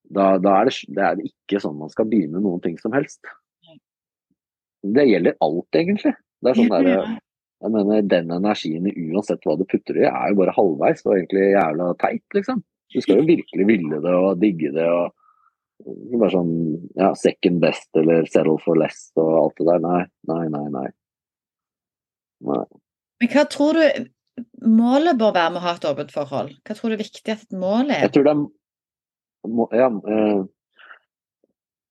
da, 0.10 0.26
da 0.41 0.56
er 0.58 0.69
det, 0.69 0.76
det 0.98 1.06
er 1.06 1.19
ikke 1.22 1.62
sånn 1.62 1.78
man 1.78 1.91
skal 1.93 2.08
begynne 2.10 2.41
noen 2.41 2.62
ting 2.63 2.80
som 2.82 2.95
helst. 2.98 3.22
Det 4.82 5.06
gjelder 5.06 5.38
alt, 5.45 5.67
egentlig. 5.76 6.15
Det 6.39 6.52
er 6.52 6.58
sånn 6.58 6.72
der, 6.72 6.89
jeg 7.60 7.74
mener, 7.74 8.04
Den 8.08 8.32
energien 8.32 8.88
uansett 8.88 9.43
hva 9.45 9.58
du 9.60 9.65
putter 9.67 9.98
i, 10.00 10.06
er 10.08 10.32
jo 10.32 10.39
bare 10.39 10.56
halvveis 10.56 11.04
og 11.06 11.15
egentlig 11.17 11.50
jævla 11.52 11.93
teit, 12.00 12.26
liksom. 12.36 12.62
Du 12.89 13.02
skal 13.04 13.19
jo 13.19 13.28
virkelig 13.28 13.65
ville 13.69 14.00
det 14.02 14.13
og 14.15 14.39
digge 14.41 14.72
det 14.74 14.86
og 14.89 15.15
bare 16.19 16.32
sånn 16.34 16.54
ja, 17.00 17.13
second 17.15 17.62
best 17.63 18.00
eller 18.00 18.26
settle 18.28 18.58
for 18.63 18.80
less 18.80 19.10
og 19.19 19.30
alt 19.43 19.60
det 19.60 19.67
der. 19.69 19.84
Nei, 19.84 20.02
nei, 20.32 20.45
nei. 20.52 20.63
nei. 20.76 20.88
nei. 22.50 22.63
Men 23.19 23.32
hva 23.34 23.45
tror 23.52 23.80
du 23.80 24.08
målet 24.63 25.19
bør 25.19 25.36
være 25.36 25.54
med 25.54 25.62
å 25.62 25.65
ha 25.67 25.76
et 25.78 25.89
åpent 25.91 26.15
forhold? 26.15 26.56
Hva 26.65 26.76
tror 26.76 26.91
du 26.91 26.98
er 26.98 27.04
viktig 27.04 27.36
at 27.36 27.43
et 27.45 27.60
mål 27.60 27.93
er? 27.93 28.08
Jeg 28.08 28.15
tror 28.15 28.28
det 28.28 28.36
er 28.36 28.48
ja, 29.80 29.88
eh, 29.88 30.41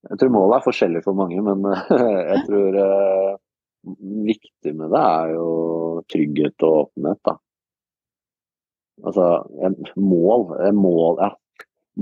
jeg 0.08 0.20
tror 0.20 0.32
målet 0.34 0.58
er 0.58 0.66
forskjellig 0.66 1.02
for 1.04 1.16
mange, 1.16 1.40
men 1.44 1.64
jeg 2.32 2.42
tror 2.48 2.76
eh, 2.82 3.36
viktig 4.28 4.74
med 4.76 4.90
det 4.92 5.02
er 5.02 5.34
jo 5.34 5.50
trygghet 6.12 6.66
og 6.66 6.80
åpenhet, 6.82 7.20
da. 7.26 7.36
Altså, 9.06 9.26
mål, 9.94 10.48
mål, 10.74 11.20
ja. 11.22 11.30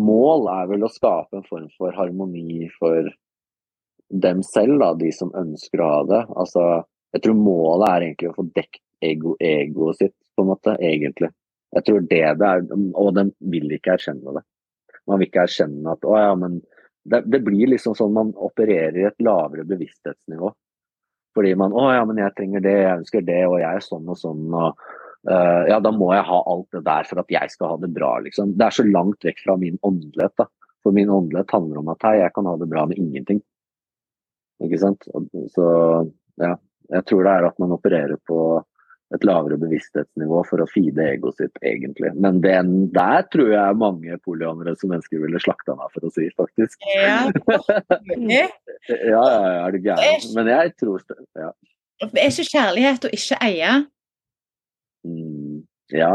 mål 0.01 0.49
er 0.55 0.69
vel 0.71 0.87
å 0.87 0.93
skape 0.93 1.37
en 1.37 1.49
form 1.49 1.69
for 1.77 1.93
harmoni 1.97 2.71
for 2.79 3.11
dem 4.09 4.43
selv, 4.47 4.79
da, 4.81 4.93
de 4.97 5.11
som 5.13 5.35
ønsker 5.37 5.83
å 5.83 5.91
ha 5.91 6.03
det. 6.09 6.23
Altså, 6.41 6.67
jeg 7.13 7.25
tror 7.25 7.37
målet 7.41 7.89
er 7.91 8.07
egentlig 8.07 8.31
å 8.31 8.37
få 8.39 8.47
dekt 8.57 8.83
ego, 9.05 9.35
egoet 9.41 10.01
sitt, 10.01 10.17
på 10.37 10.45
en 10.45 10.53
måte, 10.55 10.77
egentlig. 10.81 11.31
Jeg 11.77 11.85
tror 11.85 12.07
det 12.09 12.23
det 12.41 12.49
er, 12.49 12.65
og 12.97 13.13
den 13.17 13.33
vil 13.53 13.73
ikke 13.77 13.97
erkjenne 13.97 14.39
det. 14.39 14.45
Man 15.07 15.21
vil 15.21 15.29
ikke 15.29 15.45
erkjenne 15.45 15.93
at 15.93 16.07
å 16.07 16.17
ja, 16.19 16.33
men 16.39 16.61
det, 17.07 17.23
det 17.31 17.43
blir 17.45 17.71
liksom 17.71 17.95
sånn 17.99 18.15
man 18.15 18.33
opererer 18.43 18.99
i 19.03 19.09
et 19.11 19.23
lavere 19.23 19.67
bevissthetsnivå. 19.69 20.51
Fordi 21.37 21.53
man 21.61 21.75
å 21.77 21.89
ja, 21.93 22.05
men 22.09 22.21
jeg 22.23 22.35
trenger 22.37 22.63
det, 22.65 22.77
jeg 22.81 23.01
ønsker 23.03 23.27
det, 23.27 23.43
og 23.45 23.59
jeg 23.61 23.69
er 23.69 23.85
sånn 23.85 24.07
og 24.09 24.17
sånn. 24.17 24.47
og 24.57 24.79
uh, 25.29 25.63
ja, 25.69 25.81
da 25.85 25.93
må 25.93 26.13
jeg 26.15 26.25
ha 26.29 26.39
alt 26.53 26.69
det 26.73 26.85
der 26.87 27.09
for 27.09 27.21
at 27.21 27.35
jeg 27.35 27.53
skal 27.53 27.75
ha 27.75 27.81
det 27.83 27.91
bra, 27.93 28.15
liksom. 28.25 28.55
Det 28.57 28.69
er 28.69 28.79
så 28.79 28.87
langt 28.89 29.27
vekk 29.27 29.43
fra 29.45 29.59
min 29.61 29.77
åndelighet, 29.85 30.37
da. 30.41 30.49
For 30.87 30.97
min 30.97 31.13
åndelighet 31.13 31.53
handler 31.53 31.83
om 31.83 31.93
at 31.93 32.09
hei, 32.09 32.15
jeg 32.23 32.33
kan 32.37 32.49
ha 32.49 32.55
det 32.61 32.71
bra 32.71 32.87
med 32.89 33.01
ingenting. 33.03 33.43
Ikke 34.65 34.81
sant. 34.81 35.05
Så 35.53 35.67
ja, 36.41 36.55
jeg 36.95 37.07
tror 37.09 37.27
det 37.27 37.35
er 37.35 37.49
at 37.51 37.61
man 37.61 37.75
opererer 37.77 38.17
på 38.29 38.39
et 39.15 39.25
lavere 39.27 39.59
bevissthetsnivå 39.61 40.41
for 40.49 40.63
å 40.63 40.67
feede 40.71 41.05
egoet 41.13 41.39
sitt, 41.39 41.59
egentlig. 41.63 42.11
Men 42.19 42.41
den 42.43 42.73
der 42.95 43.27
tror 43.31 43.53
jeg 43.53 43.79
mange 43.79 44.19
polyamorøse 44.27 44.89
mennesker 44.91 45.23
ville 45.23 45.41
slakta 45.43 45.77
meg 45.79 45.93
for 45.95 46.09
å 46.09 46.13
si, 46.15 46.29
faktisk. 46.39 46.81
Ja. 46.97 47.27
Ja, 48.87 49.03
ja, 49.03 49.23
ja, 49.27 49.55
er 49.67 49.75
du 49.75 49.81
gæren? 49.83 50.27
Men 50.37 50.49
jeg 50.51 50.73
tror 50.79 51.03
ja. 51.35 51.49
Det 51.99 52.21
er 52.23 52.29
ikke 52.31 52.45
kjærlighet 52.53 53.07
å 53.09 53.11
ikke 53.17 53.39
eie. 53.43 53.71
Mm, 55.07 55.57
ja. 55.91 56.13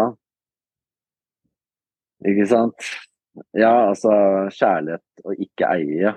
Ikke 2.31 2.45
sant? 2.47 2.87
Ja, 3.57 3.73
altså 3.89 4.13
kjærlighet 4.55 5.25
å 5.25 5.35
ikke 5.35 5.67
eie, 5.73 6.13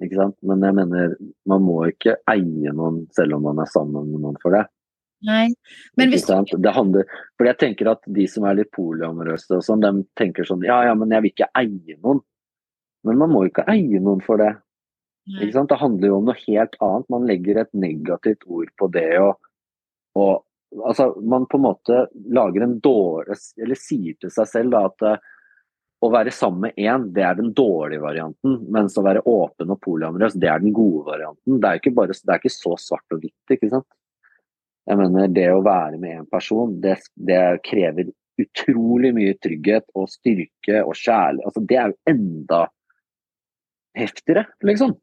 ikke 0.00 0.20
sant. 0.20 0.38
Men 0.48 0.64
jeg 0.64 0.78
mener, 0.78 1.14
man 1.48 1.64
må 1.66 1.80
ikke 1.90 2.16
eie 2.30 2.72
noen 2.72 3.02
selv 3.16 3.36
om 3.36 3.48
man 3.50 3.60
er 3.64 3.70
sammen 3.72 4.08
med 4.12 4.24
noen 4.24 4.40
for 4.42 4.56
det. 4.56 4.64
Nei, 5.26 5.48
men 5.98 6.12
hvis 6.12 6.26
Det 6.28 6.72
handler, 6.76 7.08
for 7.34 7.48
jeg 7.48 7.58
tenker 7.58 7.90
at 7.90 8.04
de 8.06 8.26
som 8.30 8.44
er 8.46 8.60
litt 8.60 8.70
polyamorøse 8.76 9.56
og 9.56 9.64
sånn, 9.66 9.82
de 9.82 10.04
tenker 10.18 10.46
sånn 10.46 10.62
ja 10.62 10.78
ja, 10.86 10.94
men 10.94 11.10
jeg 11.10 11.24
vil 11.24 11.32
ikke 11.34 11.50
eie 11.58 11.96
noen. 11.98 12.20
Men 13.06 13.18
man 13.18 13.32
må 13.32 13.42
jo 13.44 13.52
ikke 13.52 13.66
eie 13.70 14.02
noen 14.02 14.22
for 14.22 14.38
det. 14.38 14.52
Ikke 15.38 15.54
sant? 15.56 15.70
Det 15.72 15.80
handler 15.80 16.08
jo 16.12 16.18
om 16.20 16.28
noe 16.28 16.38
helt 16.46 16.76
annet. 16.84 17.08
Man 17.12 17.26
legger 17.28 17.60
et 17.60 17.72
negativt 17.76 18.46
ord 18.46 18.70
på 18.80 18.88
det 18.94 19.10
og, 19.20 19.34
og 20.18 20.32
altså, 20.86 21.10
man 21.20 21.48
på 21.50 21.58
en 21.58 21.66
måte 21.66 22.04
lager 22.32 22.64
en 22.64 22.78
dårlig 22.84 23.36
Eller 23.60 23.78
sier 23.78 24.16
til 24.20 24.32
seg 24.32 24.48
selv 24.48 24.74
da, 24.74 24.86
at 24.88 25.04
uh, 25.04 25.34
å 25.98 26.10
være 26.14 26.32
sammen 26.34 26.68
med 26.68 26.78
én, 26.78 27.08
det 27.14 27.24
er 27.26 27.38
den 27.38 27.50
dårlige 27.58 28.04
varianten. 28.04 28.60
Mens 28.70 28.94
å 28.98 29.02
være 29.02 29.24
åpen 29.26 29.74
og 29.74 29.80
polyamorøs, 29.82 30.36
det 30.38 30.50
er 30.50 30.62
den 30.62 30.74
gode 30.76 31.02
varianten. 31.08 31.58
Det 31.58 31.70
er 31.70 31.80
ikke, 31.80 31.94
bare, 31.96 32.14
det 32.14 32.34
er 32.34 32.38
ikke 32.38 32.54
så 32.54 32.76
svart 32.78 33.16
og 33.16 33.24
hvitt, 33.24 33.54
ikke 33.56 33.72
sant. 33.72 33.88
Jeg 34.88 34.96
mener, 34.96 35.28
det 35.28 35.48
å 35.52 35.64
være 35.64 35.98
med 36.00 36.22
en 36.22 36.28
person, 36.30 36.72
det, 36.80 36.96
det 37.28 37.60
krever 37.66 38.08
utrolig 38.40 39.10
mye 39.16 39.34
trygghet 39.42 39.88
og 39.98 40.08
styrke 40.12 40.82
og 40.84 40.94
kjærlighet. 40.96 41.44
Altså, 41.44 41.64
det 41.68 41.78
er 41.78 41.90
jo 41.92 42.14
enda 42.14 42.60
heftigere, 43.98 44.46
liksom. 44.64 44.94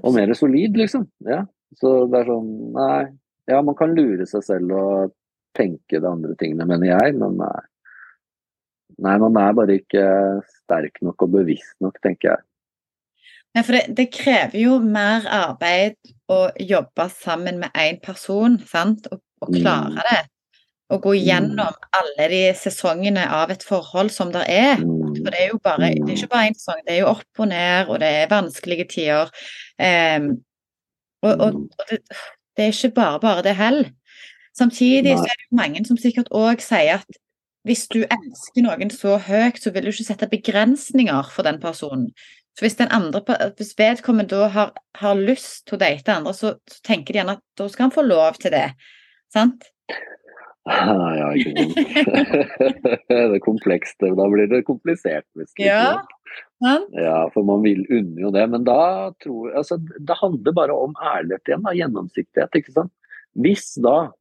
Og 0.00 0.14
mer 0.16 0.32
solid, 0.38 0.78
liksom. 0.80 1.04
Ja. 1.28 1.42
Så 1.76 1.92
det 2.12 2.22
er 2.22 2.30
sånn 2.30 2.54
Nei. 2.76 3.02
Ja, 3.50 3.58
man 3.64 3.74
kan 3.74 3.92
lure 3.96 4.24
seg 4.28 4.44
selv 4.46 4.72
og 4.78 5.12
tenke 5.56 5.98
de 5.98 6.08
andre 6.08 6.36
tingene, 6.38 6.64
mener 6.68 6.92
jeg, 6.92 7.16
men 7.18 7.34
nei. 7.40 7.62
Nei, 9.02 9.16
man 9.18 9.38
er 9.40 9.56
bare 9.56 9.76
ikke 9.80 10.04
sterk 10.60 11.00
nok 11.02 11.24
og 11.26 11.32
bevisst 11.34 11.74
nok, 11.82 11.98
tenker 12.04 12.30
jeg. 12.30 12.44
Nei, 13.52 13.62
for 13.62 13.76
det, 13.76 13.82
det, 13.96 14.08
krever 14.14 14.56
jo 14.62 14.78
mer 14.80 15.26
arbeid 15.28 15.98
å 16.32 16.46
jobbe 16.56 17.08
sammen 17.12 17.58
med 17.60 17.74
én 17.76 17.98
person, 18.00 18.56
sant, 18.68 19.08
og, 19.12 19.20
og 19.44 19.52
klare 19.58 20.04
det. 20.08 20.20
Å 20.92 20.98
gå 21.00 21.14
gjennom 21.16 21.76
alle 21.96 22.28
de 22.28 22.40
sesongene 22.56 23.24
av 23.32 23.52
et 23.52 23.62
forhold 23.64 24.12
som 24.12 24.32
det 24.32 24.44
er. 24.52 24.80
For 24.80 25.28
det 25.32 25.40
er 25.40 25.52
jo 25.52 25.60
bare, 25.64 25.88
det 25.94 26.04
er 26.04 26.18
ikke 26.18 26.32
bare 26.32 26.50
én 26.50 26.56
sesong, 26.56 26.82
det 26.84 26.96
er 26.96 27.00
jo 27.00 27.12
opp 27.14 27.44
og 27.44 27.48
ned, 27.48 27.92
og 27.92 28.00
det 28.02 28.10
er 28.18 28.32
vanskelige 28.32 28.88
tider. 28.92 29.32
Um, 29.80 30.28
og, 31.24 31.32
og, 31.32 31.60
og 31.78 31.84
det, 31.88 32.00
det, 32.56 32.66
er 32.66 32.72
ikke 32.72 32.92
bare 32.96 33.20
bare 33.24 33.44
det 33.46 33.56
heller. 33.56 33.92
Samtidig 34.56 35.16
så 35.16 35.24
er 35.24 35.36
det 35.38 35.48
jo 35.48 35.60
mange 35.60 35.84
som 35.88 36.00
sikkert 36.00 36.28
òg 36.36 36.60
sier 36.60 37.00
at 37.00 37.20
hvis 37.68 37.86
du 37.92 38.02
elsker 38.02 38.64
noen 38.64 38.90
så 38.90 39.16
høyt, 39.22 39.60
så 39.62 39.70
vil 39.72 39.86
du 39.86 39.92
ikke 39.92 40.08
sette 40.08 40.28
begrensninger 40.28 41.28
for 41.30 41.46
den 41.46 41.60
personen. 41.62 42.10
Så 42.52 42.66
hvis, 42.66 42.76
den 42.76 42.90
andre, 42.92 43.22
hvis 43.56 43.72
vedkommende 43.78 44.34
da 44.34 44.48
har, 44.52 44.72
har, 45.00 45.14
lyst 45.16 45.64
til 45.68 45.78
å 45.78 45.80
date 45.80 46.12
andre, 46.12 46.34
så, 46.36 46.54
så, 46.68 46.80
tenker 46.84 47.14
de 47.14 47.22
gjerne 47.22 47.36
at 47.38 47.44
da 47.58 47.68
skal 47.72 47.88
han 47.88 47.94
få 47.94 48.04
lov 48.04 48.36
til 48.42 48.52
det. 48.52 48.66
Sant? 49.32 49.70
Ja, 50.68 51.30
ikke 51.34 51.54
sant. 51.56 51.78
det 53.08 53.20
er 53.22 53.38
komplekst. 53.42 53.98
Da 54.02 54.26
blir 54.30 54.50
det 54.50 54.62
komplisert. 54.68 55.26
Hvis 55.38 55.54
det 55.56 55.66
ja. 55.70 55.96
ja, 56.62 57.16
for 57.34 57.48
man 57.48 57.64
vil 57.64 57.82
unne 57.88 58.20
jo 58.20 58.30
det. 58.34 58.44
Men 58.52 58.68
da 58.68 59.10
tror 59.24 59.48
jeg 59.48 59.56
altså, 59.64 59.80
Det 59.80 60.18
handler 60.20 60.58
bare 60.60 60.76
om 60.76 60.94
ærlighet 61.00 61.48
igjen, 61.50 61.64
da, 61.66 61.74
gjennomsiktighet. 61.80 62.60
ikke 62.60 62.76
sant? 62.76 62.92
Hvis 63.32 63.72
da 63.82 64.12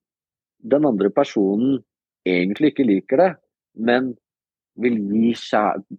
den 0.72 0.88
andre 0.88 1.12
personen 1.14 1.82
egentlig 2.28 2.72
ikke 2.72 2.88
liker 2.88 3.22
det, 3.22 3.32
men 3.76 4.14
vil 4.80 4.98
gi 5.12 5.34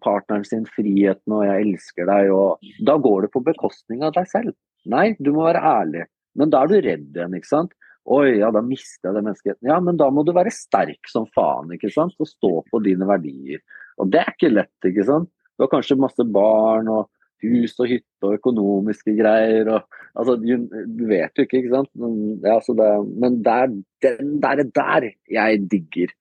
partneren 0.00 0.44
sin 0.44 0.64
friheten 0.64 1.32
og 1.32 1.44
'jeg 1.44 1.66
elsker 1.66 2.06
deg', 2.06 2.32
og 2.32 2.58
da 2.86 2.96
går 2.96 3.22
det 3.22 3.32
på 3.32 3.44
bekostning 3.44 4.02
av 4.02 4.12
deg 4.14 4.26
selv. 4.26 4.54
Nei, 4.86 5.14
du 5.20 5.32
må 5.32 5.44
være 5.44 5.62
ærlig. 5.62 6.06
Men 6.34 6.50
da 6.50 6.62
er 6.62 6.66
du 6.68 6.80
redd 6.80 7.12
igjen, 7.12 7.34
ikke 7.36 7.48
sant. 7.48 7.72
Oi, 8.10 8.38
ja, 8.40 8.50
da 8.50 8.60
mister 8.60 9.10
jeg 9.10 9.14
det 9.14 9.24
mennesket. 9.24 9.56
Ja, 9.62 9.78
men 9.78 9.96
da 9.96 10.08
må 10.10 10.24
du 10.26 10.32
være 10.32 10.50
sterk 10.50 11.06
som 11.06 11.28
faen, 11.36 11.70
ikke 11.70 11.92
sant. 11.92 12.16
Og 12.18 12.26
stå 12.26 12.64
på 12.70 12.82
dine 12.82 13.06
verdier. 13.06 13.60
Og 13.98 14.10
det 14.10 14.20
er 14.20 14.32
ikke 14.32 14.54
lett, 14.54 14.88
ikke 14.88 15.06
sant. 15.06 15.30
Du 15.54 15.64
har 15.64 15.70
kanskje 15.70 16.00
masse 16.00 16.24
barn 16.24 16.88
og 16.90 17.10
hus 17.42 17.76
og 17.82 17.90
hytte 17.90 18.26
og 18.26 18.38
økonomiske 18.38 19.16
greier 19.18 19.76
og 19.76 19.98
Altså, 20.12 20.34
du, 20.36 20.66
du 20.68 21.06
vet 21.08 21.32
jo 21.38 21.46
ikke, 21.46 21.62
ikke 21.62 21.72
sant. 21.72 21.88
Men, 21.96 22.16
ja, 22.44 22.58
det, 22.60 22.88
men 23.16 23.38
det 23.40 23.52
er 23.52 23.70
den 24.04 24.34
der, 24.42 24.60
der 24.76 25.06
jeg 25.32 25.62
digger. 25.72 26.12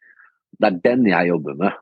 Det 0.55 0.69
er 0.69 0.77
den 0.85 1.09
jeg 1.09 1.27
jobber 1.27 1.57
med. 1.59 1.75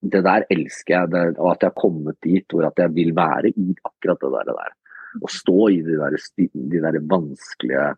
Det 0.00 0.22
der 0.24 0.46
elsker 0.48 0.94
jeg, 0.94 1.10
det, 1.12 1.24
og 1.36 1.50
at 1.52 1.64
jeg 1.64 1.72
har 1.72 1.82
kommet 1.82 2.16
dit 2.24 2.54
hvor 2.54 2.68
at 2.70 2.78
jeg 2.80 2.92
vil 2.96 3.10
være 3.16 3.52
i 3.52 3.74
akkurat 3.84 4.22
det 4.22 4.30
der. 4.32 4.46
Det 4.48 4.56
der. 4.60 4.76
Å 5.20 5.32
stå 5.34 5.58
i 5.74 5.82
de 5.84 5.98
der, 5.98 6.16
de 6.70 6.80
der 6.86 7.00
vanskelige, 7.10 7.90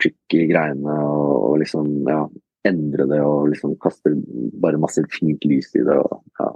tricky 0.00 0.46
greiene 0.48 0.94
og, 1.04 1.32
og, 1.50 1.58
liksom 1.60 1.90
ja, 2.08 2.22
endre 2.70 3.06
det 3.10 3.20
og 3.24 3.50
liksom 3.50 3.74
kaste 3.80 4.14
bare 4.62 4.80
masse 4.80 5.04
fint 5.12 5.44
lys 5.48 5.74
i 5.76 5.84
det. 5.84 5.98
Og, 5.98 6.22
ja. 6.40 6.50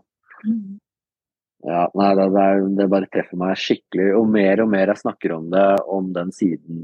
Mm. 0.46 0.80
Ja, 1.64 1.86
nei, 1.96 2.10
det, 2.18 2.26
det, 2.34 2.48
det, 2.76 2.86
bare 2.92 3.08
treffer 3.08 3.40
meg 3.40 3.56
skikkelig. 3.60 4.10
Og 4.18 4.28
mer 4.28 4.60
og 4.64 4.70
mer 4.72 4.92
jeg 4.92 5.00
snakker 5.00 5.32
om 5.38 5.48
det, 5.52 5.68
om 5.96 6.10
den 6.12 6.32
siden, 6.36 6.82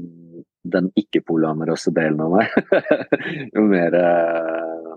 den 0.73 0.89
ikke-polyamorøse 0.97 1.93
delen 1.93 2.21
av 2.25 2.33
meg, 2.33 2.55
jo 3.55 3.65
mer 3.69 3.97
eh, 3.97 4.95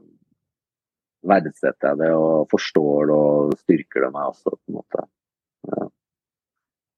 verdsetter 1.29 1.93
jeg 1.93 2.01
det 2.03 2.13
og 2.17 2.49
forstår 2.53 3.11
det 3.11 3.19
og 3.19 3.59
styrker 3.65 4.07
det 4.07 4.11
meg 4.15 4.33
også, 4.33 4.55
på 4.55 4.73
en 4.73 4.79
måte. 4.79 5.05
Ja. 5.71 5.87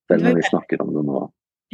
Selv 0.06 0.26
når 0.26 0.38
vi 0.38 0.46
snakker 0.46 0.82
om 0.84 0.94
det 0.94 1.04
nå. 1.06 1.22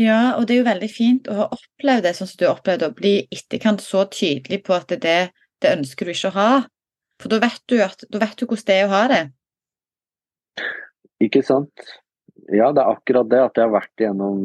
Ja, 0.01 0.21
og 0.39 0.47
det 0.49 0.55
er 0.55 0.63
jo 0.63 0.69
veldig 0.71 0.89
fint 0.89 1.29
å 1.29 1.37
ha 1.37 1.47
opplevd 1.53 2.07
det 2.07 2.15
sånn 2.17 2.31
som 2.31 2.41
du 2.41 2.47
har 2.47 2.55
opplevd 2.55 2.87
å 2.87 2.95
bli 2.97 3.15
etterkant 3.35 3.83
så 3.85 4.07
tydelig 4.09 4.63
på 4.65 4.77
at 4.77 4.95
det, 5.03 5.19
det 5.61 5.73
ønsker 5.77 6.09
du 6.09 6.15
ikke 6.15 6.31
å 6.33 6.37
ha. 6.39 6.51
For 7.21 7.33
da 7.33 7.43
vet 7.43 7.61
du, 7.69 7.77
at, 7.85 8.07
da 8.09 8.23
vet 8.23 8.39
du 8.41 8.47
hvordan 8.47 8.69
det 8.71 8.79
er 8.79 8.87
å 8.87 8.93
ha 8.95 9.03
det. 9.13 9.23
Ikke 11.23 11.43
sant. 11.45 11.85
Ja, 12.51 12.73
det 12.73 12.83
er 12.83 12.95
akkurat 12.97 13.29
det 13.31 13.43
at 13.45 13.59
jeg 13.59 13.69
har 13.69 13.75
vært 13.77 14.03
gjennom 14.03 14.39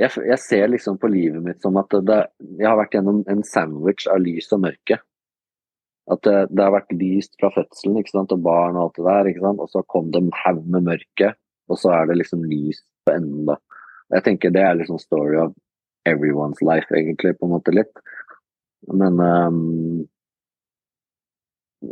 jeg, 0.00 0.10
jeg, 0.16 0.38
ser 0.40 0.68
liksom 0.72 0.98
på 1.00 1.10
livet 1.12 1.42
mitt 1.44 1.62
som 1.62 1.76
at 1.80 1.94
det, 2.08 2.20
jeg 2.58 2.66
har 2.66 2.78
vært 2.78 2.96
gjennom 2.96 3.22
en 3.30 3.42
sandwich 3.46 4.06
av 4.10 4.20
lys 4.22 4.48
og 4.56 4.62
mørke. 4.64 5.00
At 6.10 6.22
det, 6.26 6.36
det 6.50 6.64
har 6.64 6.74
vært 6.74 6.94
lyst 6.96 7.36
fra 7.40 7.50
fødselen 7.54 8.00
ikke 8.00 8.14
sant? 8.14 8.32
og 8.34 8.44
barn 8.44 8.78
og 8.78 8.88
alt 8.88 8.96
det 8.98 9.08
der. 9.08 9.30
ikke 9.30 9.44
sant? 9.44 9.64
Og 9.64 9.72
så 9.72 9.82
kom 9.86 10.08
det 10.14 10.22
en 10.22 10.32
haug 10.44 10.62
med 10.66 10.86
mørke, 10.88 11.34
og 11.70 11.78
så 11.78 11.92
er 11.98 12.08
det 12.10 12.20
liksom 12.22 12.46
lys 12.50 12.80
på 13.06 13.16
enden. 13.18 13.50
da. 13.52 13.58
Jeg 14.16 14.26
tenker 14.26 14.54
Det 14.54 14.62
er 14.62 14.78
liksom 14.78 14.98
story 14.98 15.36
of 15.38 15.52
everyone's 16.08 16.62
life, 16.64 16.88
egentlig, 16.96 17.36
på 17.38 17.46
en 17.46 17.54
måte 17.54 17.74
litt. 17.74 17.92
Men 18.88 19.20
um, 19.20 20.08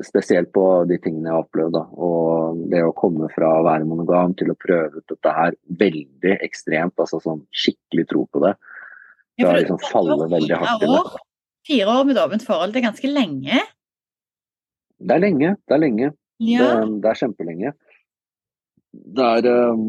Spesielt 0.05 0.51
på 0.53 0.63
de 0.85 0.99
tingene 1.01 1.31
jeg 1.31 1.33
har 1.33 1.45
opplevd. 1.47 1.73
Da. 1.73 1.85
Og 1.97 2.59
det 2.69 2.83
å 2.85 2.93
komme 2.97 3.31
fra 3.33 3.55
å 3.57 3.63
være 3.65 3.87
monogam 3.89 4.35
til 4.37 4.53
å 4.53 4.59
prøve 4.61 5.01
ut 5.01 5.07
dette 5.09 5.33
her 5.33 5.57
veldig 5.81 6.35
ekstremt, 6.45 6.99
altså 7.01 7.23
sånn 7.25 7.41
skikkelig 7.57 8.05
tro 8.11 8.27
på 8.29 8.43
det. 8.45 8.53
Fra 9.41 9.55
å 9.55 9.57
liksom 9.57 9.81
falle 9.87 10.29
veldig 10.29 10.61
hardt 10.61 10.85
i 10.85 10.91
det. 10.93 11.23
Fire 11.69 11.95
år 11.95 12.05
med 12.09 12.21
åpent 12.21 12.45
forhold, 12.45 12.75
det 12.75 12.83
er 12.83 12.89
ganske 12.91 13.13
lenge? 13.13 13.63
Det 14.99 15.15
er 15.15 15.23
lenge. 15.23 15.55
Det 15.67 15.77
er 15.77 15.83
lenge. 15.83 16.11
Ja. 16.43 16.69
Det, 16.83 17.01
det, 17.03 17.11
er 17.11 17.21
kjempelenge. 17.23 17.75
Det 19.19 19.29
er 19.39 19.49
um, 19.73 19.89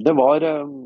Det 0.00 0.14
var 0.16 0.44
um, 0.64 0.76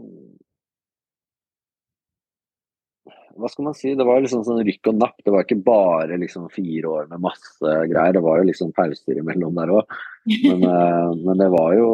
hva 3.34 3.48
skal 3.50 3.66
man 3.66 3.74
si, 3.74 3.92
det 3.98 4.04
var 4.06 4.20
liksom 4.22 4.44
sånn 4.46 4.62
rykk 4.66 4.92
og 4.92 4.98
napp. 5.00 5.16
Det 5.24 5.32
var 5.34 5.42
ikke 5.42 5.62
bare 5.66 6.18
liksom 6.22 6.46
fire 6.54 6.90
år 6.90 7.08
med 7.10 7.22
masse 7.24 7.72
greier. 7.90 8.14
Det 8.14 8.22
var 8.22 8.38
jo 8.38 8.48
liksom 8.50 8.70
pauser 8.76 9.18
imellom 9.18 9.56
der 9.58 9.72
òg. 9.74 9.96
Men, 10.30 10.62
uh, 10.62 11.10
men, 11.24 11.34
det 11.40 11.48
var 11.54 11.74
jo 11.78 11.88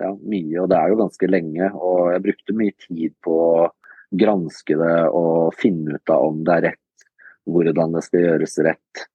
ja, 0.00 0.10
mye, 0.18 0.56
og 0.64 0.70
det 0.72 0.80
er 0.80 0.90
jo 0.90 0.98
ganske 1.04 1.30
lenge. 1.30 1.70
Og 1.78 2.10
jeg 2.14 2.24
brukte 2.26 2.58
mye 2.58 2.76
tid 2.88 3.14
på 3.22 3.38
å 3.44 3.68
granske 4.10 4.74
det 4.80 4.96
og 5.14 5.54
finne 5.58 6.00
ut 6.00 6.10
av 6.10 6.26
om 6.26 6.42
det 6.46 6.56
er 6.56 6.66
rett, 6.72 7.08
hvordan 7.46 7.94
det 7.94 8.04
skal 8.06 8.26
gjøres 8.26 8.58
rett. 8.66 9.06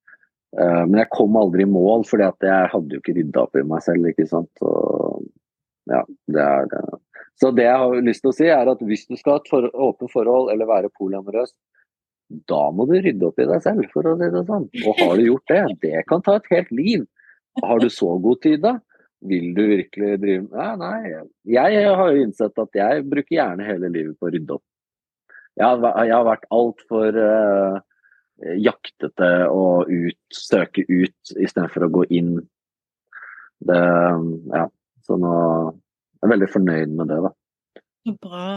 Uh, 0.55 0.83
men 0.87 1.01
jeg 1.01 1.11
kom 1.11 1.35
aldri 1.39 1.65
i 1.65 1.69
mål, 1.69 2.05
fordi 2.07 2.29
jeg 2.47 2.69
hadde 2.71 2.95
jo 2.95 3.01
ikke 3.01 3.17
rydda 3.17 3.43
opp 3.43 3.59
i 3.59 3.65
meg 3.67 3.83
selv. 3.83 4.07
ikke 4.11 4.27
sant? 4.29 4.51
Og, 4.63 5.25
ja, 5.91 6.01
det 6.31 6.43
er 6.45 6.69
det. 6.71 6.83
Så 7.41 7.51
det 7.51 7.65
jeg 7.67 7.79
har 7.81 8.05
lyst 8.07 8.23
til 8.23 8.31
å 8.31 8.35
si 8.35 8.47
er 8.47 8.71
at 8.71 8.83
hvis 8.87 9.07
du 9.09 9.17
skal 9.19 9.35
ha 9.35 9.41
et 9.41 9.49
for, 9.51 9.67
åpent 9.87 10.13
forhold 10.13 10.51
eller 10.53 10.69
være 10.69 10.93
polyamorøs, 10.95 11.51
da 12.49 12.61
må 12.73 12.87
du 12.89 12.95
rydde 12.97 13.27
opp 13.27 13.41
i 13.41 13.47
deg 13.49 13.61
selv, 13.61 13.85
for 13.93 14.07
å 14.07 14.15
si 14.17 14.29
det 14.33 14.45
sånn. 14.47 14.67
Og 14.85 15.01
har 15.01 15.13
du 15.19 15.25
gjort 15.27 15.51
det, 15.51 15.63
det 15.83 16.05
kan 16.09 16.23
ta 16.25 16.39
et 16.39 16.51
helt 16.53 16.71
liv. 16.73 17.03
Har 17.63 17.79
du 17.83 17.89
så 17.91 18.15
god 18.23 18.41
tid, 18.43 18.63
da? 18.63 18.77
Vil 19.25 19.53
du 19.57 19.61
virkelig 19.69 20.17
drive 20.21 20.47
Nei, 20.53 20.71
nei. 20.79 21.25
Jeg 21.49 21.83
har 21.97 22.11
jo 22.11 22.23
innsett 22.23 22.61
at 22.61 22.77
jeg 22.77 23.05
bruker 23.09 23.37
gjerne 23.37 23.67
hele 23.67 23.91
livet 23.91 24.17
på 24.19 24.27
å 24.27 24.33
rydde 24.33 24.57
opp. 24.57 24.65
Jeg 25.55 25.65
har, 25.65 26.01
jeg 26.03 26.15
har 26.15 26.25
vært 26.27 26.49
altfor 26.51 27.19
uh, 27.19 27.77
jaktete 28.59 29.31
og 29.47 29.89
ut, 29.89 30.19
søke 30.33 30.83
ut 30.89 31.35
istedenfor 31.39 31.87
å 31.87 31.91
gå 31.99 32.05
inn. 32.17 32.35
Det, 33.65 33.81
ja, 34.51 34.65
så 35.07 35.17
nå 35.19 35.33
er 36.21 36.31
veldig 36.33 36.49
fornøyd 36.51 36.95
med 36.97 37.11
det, 37.11 37.19
da. 37.23 37.33
Så 38.05 38.15
bra. 38.21 38.47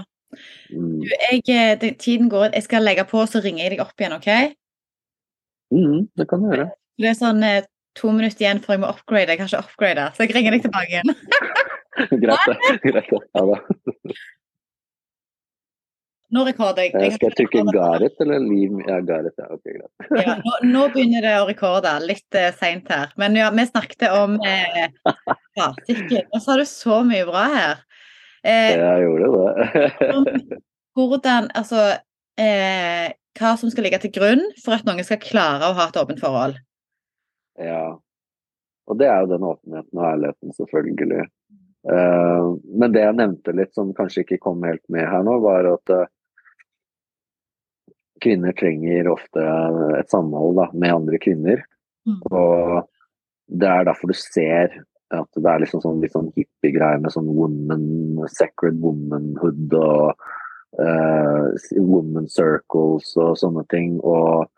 Mm. 0.74 0.98
Du, 1.04 1.08
jeg, 1.08 1.42
eh, 1.48 1.94
tiden 1.96 2.28
går. 2.32 2.50
Jeg 2.56 2.66
skal 2.66 2.84
legge 2.84 3.06
på, 3.08 3.22
så 3.30 3.40
ringer 3.44 3.64
jeg 3.64 3.76
deg 3.76 3.84
opp 3.84 4.00
igjen, 4.00 4.16
OK? 4.18 4.30
Mm, 5.74 6.08
det 6.18 6.28
kan 6.28 6.42
du 6.42 6.50
gjøre. 6.50 6.70
Det 6.98 7.12
er 7.12 7.16
sånn 7.16 7.44
eh, 7.46 7.62
to 7.98 8.10
minutter 8.14 8.44
igjen 8.44 8.60
før 8.64 8.76
jeg 8.76 8.82
må 8.84 8.90
upgrade. 8.90 9.30
Jeg 9.30 9.40
kan 9.40 9.50
ikke 9.50 9.62
upgrade, 9.64 10.08
så 10.16 10.26
jeg 10.26 10.36
ringer 10.36 10.56
deg 10.56 10.66
tilbake 10.66 10.98
igjen. 10.98 11.14
Greit, 12.24 12.50
det. 12.50 12.74
Greit, 12.84 13.08
det. 13.14 13.22
Ja 13.34 14.18
da. 16.28 16.34
Nå 16.36 16.44
rekorder 16.44 16.84
jeg. 16.84 16.92
jeg 16.92 17.14
skal 17.16 17.30
jeg 17.30 17.36
trykke 17.38 17.62
Gareth 17.72 18.22
eller 18.24 18.42
Liv? 18.44 18.74
Ja, 18.86 19.00
Gareth, 19.00 19.38
ja. 19.40 19.48
Ok, 19.54 19.64
greit. 19.64 20.24
ja, 20.26 20.36
nå, 20.44 20.56
nå, 20.68 20.86
begynner 20.92 21.24
det 21.24 21.34
å 21.40 21.46
rekorde, 21.48 21.94
litt 22.04 22.38
eh, 22.38 22.50
seint 22.56 22.88
her. 22.92 23.12
Men 23.20 23.36
ja, 23.38 23.48
vi 23.54 23.64
snakket 23.68 24.08
om 24.12 24.36
eh, 24.44 24.90
farsikker, 25.58 26.26
og 26.32 26.42
så 26.42 26.52
har 26.52 26.62
du 26.62 26.68
så 26.68 27.00
mye 27.08 27.28
bra 27.28 27.44
her. 27.54 27.84
Eh, 28.44 28.74
jeg 28.76 29.06
gjorde 29.06 29.30
det. 29.32 30.60
hvordan, 30.98 31.48
altså 31.58 31.86
eh, 32.38 33.08
Hva 33.38 33.54
som 33.58 33.70
skal 33.72 33.86
ligge 33.86 34.00
til 34.04 34.14
grunn 34.14 34.44
for 34.62 34.76
at 34.76 34.86
noen 34.86 35.06
skal 35.06 35.20
klare 35.22 35.68
å 35.70 35.76
ha 35.78 35.88
et 35.88 35.98
åpent 36.00 36.20
forhold? 36.22 36.60
Ja. 37.58 37.96
Og 38.88 38.96
det 39.00 39.08
er 39.08 39.24
jo 39.24 39.32
den 39.32 39.44
åpenheten 39.44 40.00
og 40.00 40.06
ærligheten, 40.08 40.54
selvfølgelig. 40.56 41.26
Uh, 41.88 42.56
men 42.80 42.92
det 42.92 43.04
jeg 43.04 43.16
nevnte 43.16 43.54
litt, 43.54 43.72
som 43.76 43.92
kanskje 43.96 44.24
ikke 44.24 44.40
kom 44.42 44.64
helt 44.66 44.82
med 44.92 45.06
her 45.08 45.22
nå, 45.24 45.36
var 45.44 45.68
at 45.70 45.92
uh, 45.94 46.08
kvinner 48.22 48.54
trenger 48.58 49.10
ofte 49.12 49.42
et 49.98 50.10
samhold 50.12 50.58
da, 50.60 50.68
med 50.74 50.94
andre 50.94 51.20
kvinner. 51.22 51.64
Mm. 52.08 52.20
Og 52.30 52.88
det 53.48 53.68
er 53.68 53.88
derfor 53.88 54.12
du 54.12 54.18
ser 54.18 54.80
at 55.14 55.40
det 55.40 55.48
er 55.48 55.62
liksom 55.62 55.80
sånn, 55.80 56.02
litt 56.02 56.12
sånn 56.12 56.30
hippie-greier 56.36 57.00
med 57.00 57.14
sånn 57.14 57.30
woman, 57.32 57.86
sacred 58.28 58.76
womanhood 58.82 59.72
og 59.78 60.26
uh, 60.80 61.48
woman 61.78 62.28
circles 62.28 63.14
og 63.16 63.38
sånne 63.40 63.64
ting. 63.72 63.96
Og, 64.04 64.48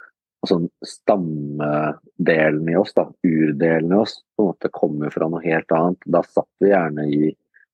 og 0.41 0.51
sånn 0.51 0.67
stammedelen 0.87 2.73
i 2.73 2.79
oss, 2.81 2.95
da, 2.97 3.07
urdelen 3.27 3.95
i 3.95 4.01
oss, 4.01 4.19
på 4.35 4.47
en 4.47 4.51
måte 4.51 4.73
kommer 4.75 5.15
fra 5.15 5.31
noe 5.31 5.45
helt 5.45 5.71
annet. 5.77 6.11
Da 6.11 6.25
satt 6.27 6.51
vi 6.63 6.73
gjerne 6.73 7.07
i 7.07 7.31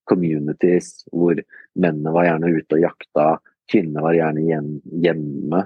communities 0.06 1.06
hvor 1.10 1.40
mennene 1.74 2.12
var 2.14 2.28
gjerne 2.28 2.52
ute 2.58 2.76
og 2.78 2.84
jakta, 2.84 3.30
kvinnene 3.70 4.04
var 4.04 4.18
gjerne 4.20 4.60
hjemme? 5.02 5.64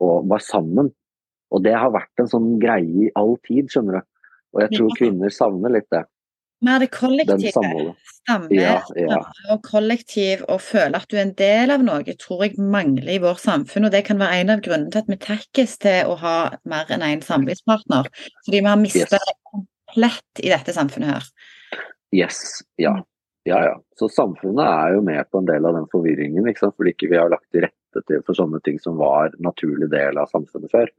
Og 0.00 0.28
var 0.30 0.42
sammen. 0.42 0.90
Og 1.54 1.62
det 1.62 1.74
har 1.76 1.92
vært 1.94 2.22
en 2.22 2.30
sånn 2.30 2.56
greie 2.62 3.06
i 3.06 3.12
all 3.18 3.36
tid, 3.46 3.70
skjønner 3.70 4.00
du. 4.00 4.08
Og 4.54 4.62
jeg 4.62 4.76
tror 4.76 4.98
kvinner 4.98 5.32
savner 5.34 5.72
litt 5.74 5.90
det. 5.94 6.04
Mer 6.64 6.80
det 6.80 6.88
kollektive. 6.94 7.50
Stamme 8.08 8.56
ja, 8.56 8.78
ja. 8.96 9.18
og 9.52 9.64
kollektiv 9.66 10.44
og 10.48 10.62
føle 10.64 10.96
at 10.96 11.10
du 11.10 11.18
er 11.18 11.26
en 11.26 11.34
del 11.36 11.72
av 11.74 11.82
noe, 11.84 12.14
tror 12.20 12.46
jeg 12.46 12.56
mangler 12.56 13.16
i 13.16 13.20
vårt 13.20 13.42
samfunn. 13.42 13.88
Og 13.88 13.92
det 13.92 14.04
kan 14.08 14.20
være 14.22 14.40
en 14.40 14.54
av 14.54 14.62
grunnene 14.64 14.92
til 14.94 15.02
at 15.02 15.10
vi 15.10 15.18
tekkes 15.20 15.76
til 15.84 16.10
å 16.10 16.16
ha 16.22 16.36
mer 16.70 16.92
enn 16.94 17.04
én 17.04 17.18
en 17.18 17.26
samlivspartner. 17.26 18.08
Fordi 18.46 18.62
vi 18.62 18.70
har 18.70 18.80
mista 18.80 19.04
yes. 19.04 19.12
det 19.12 19.34
komplett 19.50 20.44
i 20.44 20.54
dette 20.54 20.76
samfunnet 20.76 21.12
her. 21.12 21.28
Yes. 22.14 22.40
Ja. 22.80 22.96
Ja, 23.44 23.58
ja. 23.60 23.74
Så 23.98 24.08
samfunnet 24.08 24.64
er 24.64 24.94
jo 24.96 25.02
med 25.04 25.28
på 25.28 25.42
en 25.42 25.50
del 25.50 25.66
av 25.68 25.76
den 25.76 25.90
forvirringen, 25.92 26.46
ikke 26.48 26.64
sant? 26.64 26.78
fordi 26.78 26.94
ikke 26.94 27.10
vi 27.12 27.20
har 27.20 27.28
lagt 27.28 27.50
til 27.52 27.66
rette 27.66 27.83
støtte 27.94 28.22
for 28.26 28.36
sånne 28.36 28.60
ting 28.66 28.82
som 28.82 28.98
var 29.00 29.34
naturlig 29.42 29.88
del 29.94 30.20
av 30.20 30.32
samfunnet 30.34 30.74
før. 30.74 30.90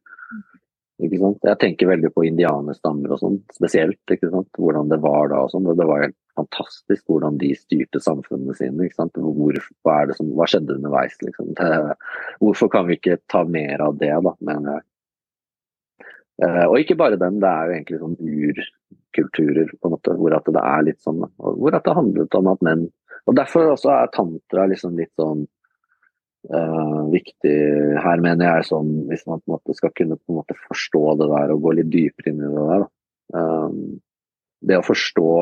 Ikke 1.04 1.20
sant? 1.20 1.42
Jeg 1.44 1.60
tenker 1.60 1.90
veldig 1.90 2.10
på 2.16 2.24
indianerstammer 2.24 3.12
og 3.12 3.20
sånn, 3.20 3.40
spesielt. 3.52 4.00
ikke 4.12 4.30
sant? 4.32 4.48
Hvordan 4.56 4.88
det 4.92 5.02
var 5.04 5.28
da 5.34 5.42
og 5.44 5.52
sånn. 5.52 5.68
Det 5.76 5.88
var 5.90 6.06
helt 6.06 6.18
fantastisk 6.40 7.04
hvordan 7.12 7.40
de 7.42 7.52
styrte 7.60 8.00
samfunnene 8.04 8.56
sine. 8.56 8.88
ikke 8.88 9.02
sant? 9.02 9.20
Hvor, 9.20 9.60
hva, 9.84 9.98
som, 10.16 10.32
hva, 10.38 10.48
skjedde 10.48 10.78
underveis, 10.78 11.18
liksom? 11.24 11.52
Hvorfor 12.44 12.72
kan 12.72 12.88
vi 12.88 12.96
ikke 13.00 13.20
ta 13.32 13.44
mer 13.44 13.84
av 13.84 14.00
det, 14.00 14.14
da, 14.24 14.36
mener 14.40 14.78
jeg. 14.78 14.88
Uh, 16.44 16.66
og 16.68 16.82
ikke 16.82 16.98
bare 17.00 17.20
dem, 17.20 17.38
det 17.40 17.48
er 17.48 17.68
jo 17.68 17.76
egentlig 17.78 18.00
sånn 18.02 18.16
urkulturer, 18.20 19.70
på 19.72 19.88
en 19.88 19.94
måte, 19.94 20.16
hvor 20.20 20.34
at 20.36 20.48
det 20.52 20.64
er 20.64 20.88
litt 20.88 21.04
sånn. 21.04 21.22
Hvor 21.40 21.76
at 21.76 21.88
det 21.88 21.96
handlet 21.96 22.40
om 22.40 22.50
at 22.52 22.64
menn 22.66 22.88
Og 23.26 23.38
derfor 23.38 23.72
også 23.72 23.90
er 23.90 24.12
tantra 24.14 24.68
liksom 24.70 25.00
litt 25.00 25.12
sånn 25.18 25.48
uh, 26.54 27.02
viktig 27.12 27.56
her, 28.04 28.22
mener 28.24 28.46
jeg, 28.50 28.68
sånn, 28.70 28.92
hvis 29.10 29.26
man 29.30 29.42
på 29.42 29.50
en 29.50 29.56
måte 29.58 29.78
skal 29.78 29.94
kunne 29.98 30.18
på 30.20 30.34
en 30.34 30.40
måte 30.42 30.58
forstå 30.68 31.04
det 31.22 31.30
der 31.32 31.54
og 31.56 31.62
gå 31.66 31.76
litt 31.80 31.92
dypere 31.94 32.32
inn 32.32 32.42
i 32.44 32.54
det 32.54 32.66
der. 32.72 32.88
Um, 33.36 33.80
det 34.66 34.80
å 34.80 34.86
forstå 34.86 35.34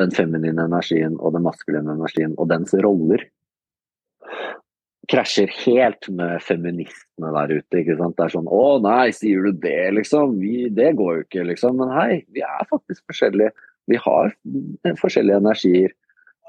den 0.00 0.14
feminine 0.16 0.64
energien 0.64 1.18
og 1.18 1.34
den 1.36 1.44
maskuline 1.44 1.92
energien 1.92 2.34
og 2.38 2.48
dens 2.50 2.72
roller 2.82 3.26
krasjer 5.10 5.50
helt 5.64 6.06
med 6.14 6.42
feministene 6.44 7.32
der 7.34 7.56
ute. 7.58 7.80
ikke 7.80 7.96
sant? 7.98 8.16
Det 8.16 8.24
er 8.24 8.34
sånn 8.36 8.50
'Å 8.50 8.82
nei, 8.82 9.10
sier 9.10 9.42
du 9.42 9.52
det, 9.52 9.94
liksom? 9.96 10.38
Vi, 10.38 10.68
det 10.68 10.94
går 10.96 11.16
jo 11.16 11.24
ikke', 11.24 11.46
liksom. 11.50 11.76
Men 11.80 11.90
hei, 11.96 12.24
vi 12.30 12.44
er 12.46 12.68
faktisk 12.70 13.02
forskjellige. 13.10 13.50
Vi 13.90 13.96
har 13.96 14.34
forskjellige 15.02 15.40
energier. 15.42 15.90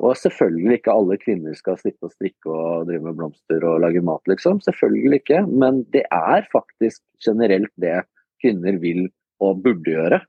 Og 0.02 0.18
selvfølgelig 0.18 0.80
ikke 0.80 0.94
alle 0.98 1.18
kvinner 1.22 1.58
skal 1.58 1.78
sitte 1.78 2.08
og 2.08 2.14
strikke 2.16 2.50
og 2.50 2.88
drive 2.90 3.04
med 3.06 3.18
blomster 3.20 3.66
og 3.70 3.84
lage 3.84 4.02
mat, 4.06 4.24
liksom. 4.32 4.62
Selvfølgelig 4.66 5.22
ikke. 5.22 5.44
Men 5.50 5.84
det 5.94 6.08
er 6.10 6.48
faktisk 6.54 7.04
generelt 7.22 7.72
det 7.82 8.00
kvinner 8.42 8.80
vil 8.82 9.06
og 9.42 9.62
burde 9.62 9.94
gjøre, 9.94 10.22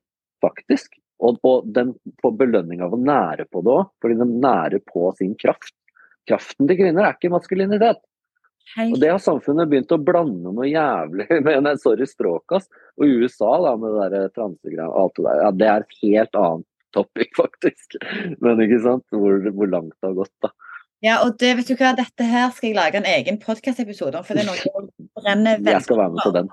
faktisk. 0.44 0.98
Og, 1.22 1.38
og 1.46 1.68
den 1.72 1.94
får 2.20 2.34
belønning 2.40 2.82
av 2.84 2.92
å 2.92 3.00
nære 3.00 3.46
på 3.52 3.62
det 3.64 3.72
òg, 3.72 3.90
fordi 4.02 4.18
de 4.20 4.28
nærer 4.44 4.82
på 4.92 5.08
sin 5.16 5.36
kraft. 5.40 5.74
Kraften 6.28 6.68
til 6.68 6.78
kvinner 6.78 7.06
er 7.06 7.16
ikke 7.16 7.32
maskulinitet. 7.32 8.02
Og 8.78 8.98
det 9.00 9.10
har 9.10 9.20
samfunnet 9.20 9.70
begynt 9.70 9.92
å 9.92 10.00
blande 10.00 10.52
noe 10.52 10.68
jævlig 10.68 11.26
med. 11.46 11.64
Nei, 11.64 11.74
sorry 11.80 12.06
språket, 12.08 12.60
ass. 12.60 12.84
Og 13.00 13.08
USA 13.22 13.54
da, 13.64 13.72
med 13.80 13.96
det 13.96 14.10
der 14.12 14.34
transegreiene. 14.36 15.40
Ja, 15.40 15.50
det 15.56 15.70
er 15.70 15.86
et 15.86 15.98
helt 16.02 16.38
annet 16.38 16.68
topic, 16.94 17.32
faktisk. 17.42 17.98
Men 18.44 18.62
ikke 18.64 18.82
sant, 18.84 19.06
hvor, 19.14 19.38
hvor 19.56 19.70
langt 19.70 19.96
det 19.98 20.10
har 20.10 20.18
gått, 20.22 20.34
da. 20.44 20.52
Ja, 21.02 21.16
og 21.24 21.34
det, 21.40 21.56
vet 21.58 21.70
du 21.70 21.74
hva, 21.74 21.96
dette 21.98 22.26
her 22.30 22.52
skal 22.54 22.68
jeg 22.70 22.78
lage 22.78 23.00
en 23.00 23.08
egen 23.10 23.40
podkastepisode 23.42 24.20
om, 24.20 24.26
for 24.26 24.38
det 24.38 24.44
er 24.44 24.50
noe 24.52 24.60
som 24.62 24.90
brenner 25.18 25.58
veldig 25.58 25.78
Jeg 25.80 25.86
skal 25.88 26.04
være 26.04 26.14
med 26.14 26.22
på 26.22 26.34
den. 26.36 26.52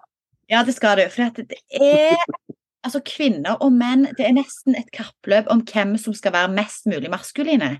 Ja, 0.49 0.63
det 0.65 0.73
skal 0.73 0.97
du. 0.97 1.05
For 1.13 1.37
det 1.37 1.61
er 1.77 2.17
Altså, 2.79 3.01
kvinner 3.03 3.57
og 3.59 3.73
menn, 3.75 4.05
det 4.15 4.23
er 4.23 4.31
nesten 4.37 4.77
et 4.79 4.87
kappløp 4.95 5.49
om 5.51 5.65
hvem 5.67 5.97
som 5.99 6.13
skal 6.15 6.31
være 6.31 6.53
mest 6.55 6.85
mulig 6.87 7.09
maskuline. 7.11 7.73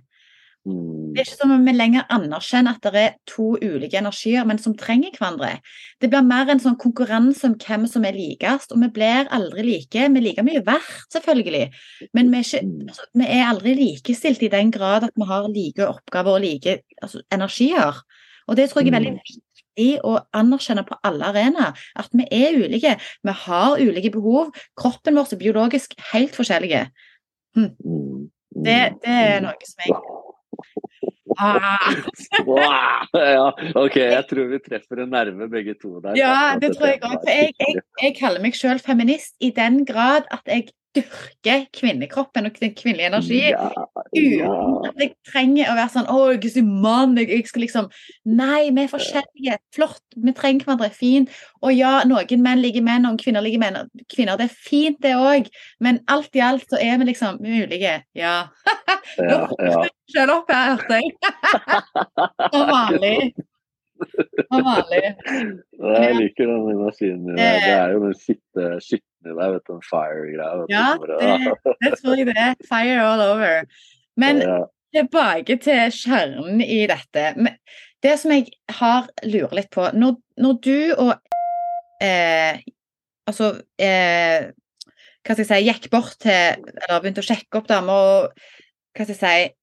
Mm. 0.68 1.14
Det 1.16 1.22
er 1.22 1.26
ikke 1.26 1.38
som 1.39 1.51
om 1.55 1.64
vi 1.66 1.72
lenger 1.74 2.03
anerkjenner 2.12 2.76
at 2.76 2.88
det 2.93 3.01
er 3.01 3.14
to 3.30 3.53
ulike 3.64 3.97
energier, 3.97 4.43
men 4.45 4.60
som 4.62 4.76
trenger 4.78 5.16
hverandre. 5.16 5.53
Det 6.01 6.10
blir 6.12 6.26
mer 6.28 6.51
en 6.51 6.60
sånn 6.62 6.78
konkurranse 6.80 7.47
om 7.47 7.55
hvem 7.55 7.88
som 7.89 8.05
er 8.05 8.18
likest, 8.18 8.74
og 8.76 8.84
vi 8.84 8.89
blir 8.99 9.30
aldri 9.36 9.64
like. 9.66 10.05
Vi 10.10 10.20
er 10.20 10.26
like 10.26 10.43
mye 10.45 10.64
verdt, 10.68 11.07
selvfølgelig, 11.16 11.66
men 12.14 12.32
vi 12.32 12.38
er, 12.41 12.43
ikke, 12.43 12.66
Mm. 12.66 12.88
altså, 12.89 13.07
vi 13.16 13.26
er 13.26 13.45
aldri 13.47 13.76
likestilt 13.76 14.43
i 14.43 14.51
den 14.51 14.72
grad 14.72 15.03
at 15.03 15.16
vi 15.16 15.26
har 15.26 15.47
like 15.47 15.88
oppgaver 15.88 16.36
og 16.36 16.41
like 16.41 16.80
altså, 17.01 17.22
energier. 17.32 18.03
Og 18.47 18.57
det 18.57 18.70
tror 18.70 18.82
jeg 18.84 18.93
er 18.93 18.99
veldig 18.99 19.14
Mm. 19.14 19.20
viktig 19.30 20.01
å 20.03 20.20
anerkjenne 20.34 20.84
på 20.86 20.97
alle 21.03 21.24
arenaer. 21.24 21.74
At 21.95 22.10
vi 22.12 22.28
er 22.32 22.57
ulike. 22.57 22.99
Vi 23.24 23.32
har 23.32 23.78
ulike 23.80 24.12
behov. 24.12 24.51
Kroppen 24.76 25.16
vår 25.16 25.34
er 25.34 25.38
biologisk 25.38 25.93
helt 26.12 26.36
forskjellige. 26.36 26.89
Mm. 27.55 28.30
Det, 28.49 28.97
det 29.05 29.14
er 29.14 29.39
noe 29.41 29.53
som 29.64 29.84
jeg 29.86 29.93
ah. 31.38 31.95
Wow. 32.45 33.05
Ja, 33.34 33.47
OK, 33.80 33.95
jeg 33.95 34.26
tror 34.30 34.49
vi 34.51 34.60
treffer 34.64 35.03
en 35.03 35.14
nerve 35.14 35.47
begge 35.51 35.76
to 35.82 35.99
der. 36.03 36.18
Ja, 36.20 36.57
det 36.62 36.76
tror 36.76 36.91
jeg 36.91 37.01
òg. 37.03 37.24
Jeg, 37.28 37.53
jeg, 37.60 37.84
jeg 38.03 38.16
kaller 38.20 38.43
meg 38.43 38.57
selv 38.57 38.84
feminist 38.86 39.36
i 39.41 39.51
den 39.55 39.82
grad 39.88 40.30
at 40.34 40.45
jeg 40.45 40.70
dyrker 40.98 41.66
kvinnekroppen 41.76 42.48
og 42.50 42.56
den 42.60 42.74
kvinnelige 42.78 43.10
energien 43.12 43.54
Ja, 43.54 43.70
Uten 44.10 44.40
ja. 44.40 44.54
at 44.90 45.02
jeg 45.04 45.12
trenger 45.30 45.70
å 45.70 45.76
være 45.78 45.94
sånn 45.94 46.10
Å, 46.10 46.18
jeg 46.34 46.42
er 46.50 46.54
så 46.56 46.64
mann. 46.66 47.18
Jeg, 47.20 47.30
jeg 47.34 47.50
skal 47.50 47.64
liksom 47.66 47.90
Nei, 48.26 48.70
vi 48.74 48.84
er 48.84 48.92
forskjellige. 48.92 49.58
Flott. 49.76 50.02
Vi 50.16 50.34
trenger 50.38 50.66
hverandre. 50.66 50.90
Fint. 50.96 51.34
Og 51.66 51.74
ja, 51.76 52.00
noen 52.10 52.44
menn 52.46 52.62
liker 52.64 52.86
menn, 52.86 53.08
og 53.10 53.20
kvinner 53.22 53.46
liker 53.46 53.62
menn. 53.62 53.78
Kvinner, 54.12 54.40
det 54.40 54.50
er 54.50 54.56
fint, 54.70 55.00
det 55.04 55.16
òg. 55.18 55.50
Men 55.84 56.02
alt 56.12 56.36
i 56.38 56.44
alt 56.46 56.66
så 56.72 56.80
er 56.82 56.98
vi 57.02 57.10
liksom 57.12 57.42
mulige. 57.44 58.00
Ja. 58.18 58.36
ja, 59.18 59.40
ja. 59.70 59.86
Selv 60.10 60.40
opp 60.40 60.54
her, 60.54 60.76
hørte 60.76 61.02
jeg. 61.02 61.14
Som 62.54 62.70
vanlig. 62.74 63.49
Som 64.50 64.66
vanlig. 64.66 65.04
Jeg 66.00 66.16
liker 66.18 66.50
den 66.50 66.68
energien 66.74 67.22
din. 67.26 67.38
Det 67.38 67.72
er 67.76 67.93
jo 67.93 68.02
den 68.08 68.16
skitne 68.18 69.36
der, 69.36 69.54
vet 69.54 69.64
du. 69.66 69.74
Den 69.74 69.86
fire-greia. 69.86 70.66
Ja, 70.72 70.88
det, 71.04 71.74
det 71.84 71.93
tror 72.00 72.20
jeg 72.20 72.30
det 72.32 72.38
er. 72.38 72.56
Fire 72.70 73.00
all 73.06 73.26
over. 73.26 73.82
Men 74.20 74.41
ja. 74.43 74.60
tilbake 74.95 75.60
til 75.64 75.93
kjernen 75.95 76.64
i 76.64 76.82
dette. 76.89 77.34
Det 78.04 78.16
som 78.20 78.32
jeg 78.34 78.47
har 78.80 79.10
lurer 79.28 79.58
litt 79.60 79.72
på 79.74 79.89
Når, 79.91 80.16
når 80.39 80.60
du 80.64 80.78
og 80.95 81.10
eh, 82.04 82.62
Altså 83.28 83.50
eh, 83.76 84.50
Hva 85.20 85.36
skal 85.36 85.43
jeg 85.43 85.50
si 85.50 85.66
Gikk 85.68 85.89
bort 85.91 86.16
til 86.24 86.64
Eller 86.64 87.02
begynte 87.04 87.24
å 87.24 87.28
sjekke 87.28 87.60
opp 87.60 87.68
damer 87.68 88.06
og 88.14 88.45
Hva 88.95 89.04
skal 89.04 89.16
jeg 89.16 89.20
si 89.20 89.56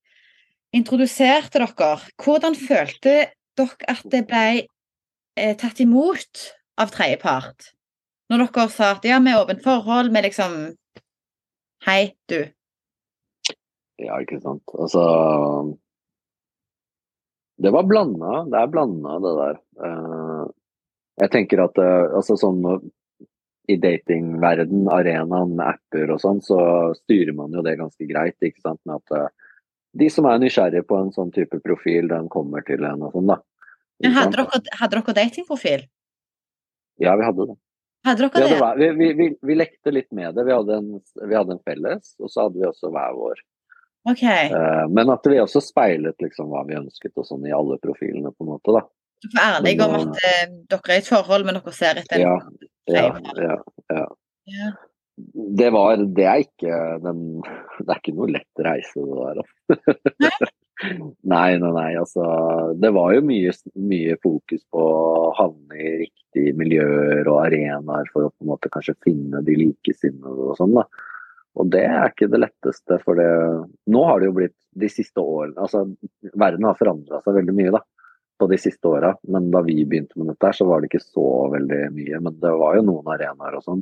Introduserte 0.77 1.63
dere. 1.63 1.95
Hvordan 2.21 2.57
følte 2.59 3.13
dere 3.59 3.89
at 3.93 4.05
det 4.13 4.23
ble 4.29 4.47
eh, 5.37 5.55
tatt 5.59 5.81
imot 5.85 6.45
av 6.81 6.93
tredjepart? 6.95 7.73
Når 8.31 8.47
dere 8.47 8.69
sa 8.75 8.93
at 8.97 9.07
ja, 9.07 9.21
vi 9.23 9.33
er 9.33 9.41
åpent 9.43 9.65
forhold, 9.65 10.13
vi 10.15 10.25
liksom 10.27 10.61
Hei, 11.87 12.17
du. 12.27 12.41
ja, 14.01 14.17
ikke 14.19 14.41
sant. 14.41 14.65
Altså 14.75 15.03
Det 17.63 17.71
var 17.71 17.87
blanda. 17.87 18.43
Det 18.51 18.59
er 18.59 18.73
blanda, 18.73 19.19
det 19.23 19.35
der. 19.41 19.61
Eh, 19.87 20.47
jeg 21.23 21.33
tenker 21.33 21.63
at 21.65 21.79
eh, 21.81 22.17
altså 22.19 22.37
sånn 22.41 22.65
i 23.67 23.77
datingverden, 23.83 24.87
arenaen 24.93 25.55
med 25.57 25.67
apper 25.67 26.13
og 26.15 26.21
sånn, 26.23 26.43
så 26.45 26.59
styrer 27.01 27.35
man 27.35 27.55
jo 27.57 27.65
det 27.67 27.79
ganske 27.81 28.07
greit. 28.07 28.37
ikke 28.41 28.63
sant, 28.63 28.81
med 28.87 29.01
at 29.01 29.17
eh, 29.17 29.46
De 29.97 30.09
som 30.13 30.29
er 30.29 30.41
nysgjerrige 30.43 30.87
på 30.89 30.99
en 31.01 31.13
sånn 31.15 31.33
type 31.35 31.61
profil, 31.65 32.09
den 32.13 32.31
kommer 32.33 32.65
til 32.67 32.85
en 32.85 33.05
og 33.07 33.15
sånn, 33.17 33.31
da. 33.33 33.41
Men 34.05 34.17
hadde 34.17 34.43
dere, 34.43 34.61
hadde 34.77 34.99
dere 34.99 35.15
datingprofil? 35.17 35.87
Ja, 37.01 37.15
vi 37.17 37.25
hadde 37.25 37.47
det. 37.49 37.57
Hadde 38.07 38.29
dere 38.29 38.49
det? 38.49 38.77
vi, 38.81 38.89
vi, 38.99 39.13
vi, 39.19 39.29
vi 39.49 39.57
lekte 39.57 39.93
litt 39.95 40.11
med 40.17 40.37
det. 40.37 40.45
Vi 40.47 40.55
hadde, 40.55 40.81
en, 40.83 40.91
vi 41.23 41.37
hadde 41.37 41.57
en 41.57 41.63
felles, 41.65 42.13
og 42.21 42.33
så 42.33 42.47
hadde 42.47 42.61
vi 42.61 42.69
også 42.69 42.93
hver 42.93 43.17
vår. 43.17 43.41
OK. 44.11 44.23
Eh, 44.23 44.85
men 44.93 45.11
at 45.11 45.27
vi 45.27 45.41
også 45.43 45.63
speilet 45.65 46.21
liksom 46.23 46.53
hva 46.53 46.63
vi 46.69 46.77
ønsket 46.79 47.17
og 47.19 47.27
sånn 47.27 47.49
i 47.49 47.55
alle 47.55 47.81
profilene, 47.83 48.31
på 48.37 48.47
en 48.47 48.53
måte. 48.53 48.77
da. 48.77 48.85
Dere 49.25 49.33
var 49.35 49.57
ærlig 49.57 49.75
om 49.83 49.97
at 49.99 50.21
eh, 50.29 50.45
dere 50.71 50.93
er 50.93 51.01
i 51.01 51.03
et 51.03 51.11
forhold, 51.11 51.49
men 51.49 51.59
dere 51.59 51.75
ser 51.75 52.03
etter 52.03 52.21
en 52.21 52.29
ja, 52.87 53.09
ja. 53.41 53.57
ja. 53.91 54.07
Ja. 54.47 54.69
Det 55.17 55.71
var 55.73 55.97
Det 55.97 56.25
er 56.29 56.43
ikke 56.45 56.77
den 57.01 57.21
Det 57.41 57.89
er 57.89 58.01
ikke 58.03 58.17
noe 58.19 58.33
lett 58.35 58.65
reise, 58.67 59.01
det 59.01 59.17
der. 59.23 59.41
da. 59.41 60.51
Nei, 61.33 61.57
nei, 61.57 61.71
nei. 61.73 61.91
Altså, 61.97 62.25
det 62.77 62.91
var 62.93 63.15
jo 63.15 63.23
mye, 63.25 63.53
mye 63.81 64.17
fokus 64.21 64.61
på 64.73 64.83
å 64.83 65.31
havne 65.39 65.79
i 65.81 65.93
riktige 66.03 66.53
miljøer 66.59 67.25
og 67.33 67.47
arenaer 67.47 68.11
for 68.13 68.27
å 68.27 68.33
på 68.35 68.45
en 68.45 68.51
måte 68.51 68.71
kanskje 68.73 68.97
finne 69.07 69.41
de 69.47 69.57
likesinnede 69.57 70.51
og 70.51 70.59
sånn. 70.61 70.77
da. 70.77 70.85
Og 71.57 71.73
det 71.73 71.87
er 71.89 72.11
ikke 72.11 72.29
det 72.29 72.43
letteste, 72.43 73.01
for 73.05 73.17
det 73.17 73.31
Nå 73.89 74.05
har 74.05 74.21
det 74.21 74.29
jo 74.29 74.37
blitt 74.37 74.57
de 74.77 74.91
siste 74.93 75.23
årene 75.23 75.57
Altså, 75.65 75.87
verden 76.37 76.69
har 76.69 76.77
forandra 76.77 77.23
seg 77.25 77.39
veldig 77.41 77.57
mye, 77.57 77.73
da. 77.79 77.81
På 78.37 78.51
de 78.51 78.61
siste 78.61 78.93
åra. 78.93 79.15
Men 79.33 79.49
da 79.55 79.65
vi 79.65 79.81
begynte 79.89 80.21
med 80.21 80.35
dette, 80.35 80.53
så 80.59 80.69
var 80.69 80.83
det 80.83 80.91
ikke 80.91 81.07
så 81.07 81.29
veldig 81.57 81.87
mye. 81.97 82.21
Men 82.21 82.37
det 82.43 82.53
var 82.61 82.77
jo 82.77 82.85
noen 82.85 83.15
arenaer 83.17 83.57
og 83.57 83.65
sånn. 83.65 83.81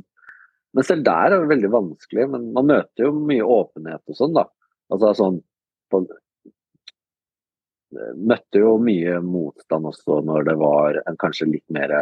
Men 0.75 0.87
selv 0.87 1.05
der 1.07 1.31
er 1.31 1.39
det 1.39 1.51
veldig 1.53 1.71
vanskelig. 1.73 2.27
Men 2.33 2.51
man 2.55 2.69
møter 2.71 3.07
jo 3.07 3.15
mye 3.15 3.47
åpenhet 3.57 4.03
og 4.11 4.19
sånn, 4.19 4.35
da. 4.37 4.45
Altså 4.93 5.15
sånn 5.17 5.41
på, 5.91 6.05
Møtte 7.95 8.59
jo 8.59 8.73
mye 8.81 9.19
motstand 9.23 9.87
også 9.87 10.17
når 10.27 10.49
det 10.49 10.55
var 10.59 10.97
en 11.05 11.15
kanskje 11.21 11.47
litt 11.47 11.63
mer 11.71 11.93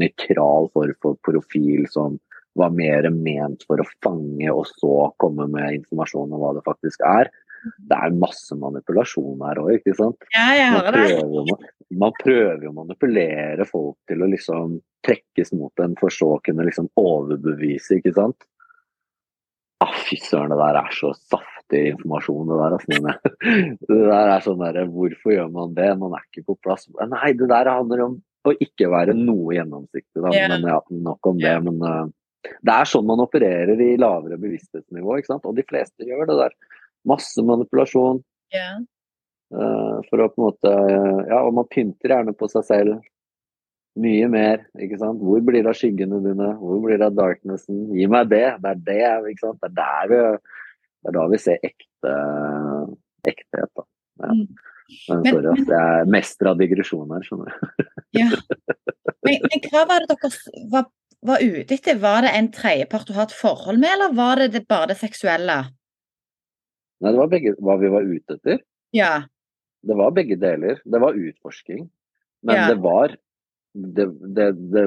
nøytral 0.00 0.70
form 0.72 0.94
for 1.04 1.18
profil 1.26 1.84
som 1.90 2.16
var 2.58 2.72
mer 2.72 3.10
ment 3.12 3.66
for 3.68 3.82
å 3.82 3.86
fange 4.04 4.48
og 4.54 4.64
så 4.70 5.10
komme 5.20 5.48
med 5.50 5.80
informasjon 5.80 6.32
om 6.32 6.40
hva 6.40 6.52
det 6.56 6.64
faktisk 6.64 7.02
er. 7.04 7.30
Det 7.64 7.98
er 7.98 8.16
masse 8.18 8.56
manipulasjon 8.58 9.44
her 9.46 9.60
òg, 9.62 9.70
ikke 9.78 9.94
sant. 9.98 10.26
Ja, 10.34 10.48
jeg 10.56 10.72
Man 10.74 10.86
hører 10.86 10.96
det. 10.96 11.20
prøver, 11.20 11.68
man 12.04 12.18
prøver 12.20 12.66
jo 12.66 12.72
å 12.72 12.78
manipulere 12.80 13.68
folk 13.68 13.96
til 14.10 14.24
å 14.24 14.30
liksom 14.30 14.78
trekkes 15.04 15.52
mot 15.56 15.84
en, 15.84 15.96
for 16.00 16.12
så 16.12 16.34
å 16.36 16.42
kunne 16.44 16.66
liksom 16.66 16.90
overbevise, 17.00 18.00
ikke 18.00 18.14
sant. 18.16 18.46
Ah, 19.84 19.92
fy 20.06 20.16
søren, 20.22 20.52
det 20.54 20.60
der 20.60 20.78
er 20.80 20.92
så 20.96 21.10
saftig 21.18 21.82
informasjon, 21.92 22.48
det 22.48 22.60
der. 22.60 22.76
Altså, 22.76 23.00
det 23.88 24.02
der 24.08 24.34
er 24.36 24.44
sånn 24.44 24.62
derre 24.62 24.84
Hvorfor 24.88 25.34
gjør 25.34 25.50
man 25.52 25.74
det? 25.76 25.90
Man 26.00 26.14
er 26.16 26.24
ikke 26.28 26.46
på 26.52 26.58
plass. 26.64 26.86
Nei, 27.10 27.32
det 27.36 27.50
der 27.50 27.72
handler 27.72 28.06
om 28.06 28.20
å 28.44 28.52
ikke 28.60 28.90
være 28.92 29.16
noe 29.16 29.56
gjennomsiktig, 29.56 30.20
da. 30.20 30.32
Yeah. 30.34 30.52
Men 30.52 30.68
ja, 30.68 30.78
nok 31.08 31.30
om 31.30 31.40
det. 31.40 31.54
Men 31.64 31.80
uh, 31.80 32.04
det 32.64 32.76
er 32.76 32.88
sånn 32.88 33.06
man 33.08 33.22
opererer 33.24 33.80
i 33.80 33.94
lavere 34.00 34.38
bevissthetsnivå, 34.40 35.18
ikke 35.18 35.32
sant. 35.32 35.48
Og 35.48 35.56
de 35.56 35.64
fleste 35.68 36.06
gjør 36.06 36.28
det 36.30 36.38
der. 36.42 36.56
Masse 37.08 37.42
manipulasjon. 37.44 38.22
Ja. 38.54 38.78
Uh, 39.54 40.00
for 40.08 40.22
å 40.24 40.28
på 40.32 40.40
en 40.40 40.46
måte 40.48 40.70
Ja, 41.28 41.42
og 41.44 41.52
man 41.58 41.68
pynter 41.70 42.14
gjerne 42.14 42.34
på 42.36 42.48
seg 42.50 42.64
selv. 42.68 43.02
Mye 44.00 44.26
mer, 44.26 44.64
ikke 44.82 44.98
sant. 44.98 45.20
Hvor 45.22 45.42
blir 45.46 45.62
det 45.62 45.70
av 45.70 45.78
skyggene 45.78 46.18
dine? 46.24 46.48
Hvor 46.58 46.80
blir 46.82 46.98
det 46.98 47.06
av 47.12 47.14
darknessen? 47.18 47.84
Gi 47.94 48.08
meg 48.10 48.32
det. 48.32 48.46
Det 48.64 48.72
er 48.98 49.20
det, 49.22 49.34
ikke 49.34 49.44
sant. 49.46 49.60
Det 49.62 49.70
er 49.70 49.76
der 49.78 50.10
vi 50.10 50.22
Det 51.04 51.12
er 51.12 51.16
da 51.18 51.26
vi 51.30 51.38
ser 51.44 51.68
ekte 51.68 52.14
ekthet, 53.28 53.70
da. 53.76 53.84
Ja. 54.24 54.32
Mm. 54.32 54.46
Men 55.08 55.22
Men- 55.22 55.32
sorry, 55.32 55.46
ass. 55.52 55.68
Jeg 55.68 56.00
er 56.00 56.10
mester 56.12 56.50
av 56.50 56.58
digresjon 56.60 57.12
her, 57.14 57.22
skjønner 57.24 57.52
du. 57.52 57.86
ja. 58.20 58.28
Men, 59.24 59.46
men 59.48 59.62
hva 59.70 59.84
var 59.88 60.04
det 60.04 60.12
dere 60.12 60.66
var, 60.72 60.90
var 61.24 61.40
ute 61.40 61.78
etter? 61.78 61.96
Var 62.02 62.26
det 62.26 62.32
en 62.36 62.50
tredjepart 62.52 63.06
du 63.08 63.14
har 63.16 63.30
et 63.30 63.38
forhold 63.38 63.80
med, 63.80 63.94
eller 63.94 64.12
var 64.18 64.42
det, 64.42 64.50
det 64.52 64.66
bare 64.68 64.90
det 64.92 64.98
seksuelle? 65.00 65.62
Nei, 67.04 67.12
det 67.12 67.20
var 67.20 67.30
begge 67.32 67.52
hva 67.60 67.76
vi 67.80 67.90
var 67.92 68.06
ute 68.08 68.38
etter. 68.38 68.62
Ja. 68.96 69.12
Det 69.84 69.96
var 69.98 70.14
begge 70.16 70.38
deler. 70.40 70.78
Det 70.88 71.00
var 71.02 71.18
utforsking. 71.20 71.84
Men 72.44 72.56
Ja. 72.56 72.68
det 72.72 72.78
var 72.84 73.12
det, 73.74 74.06
det, 74.36 74.46
det 74.70 74.84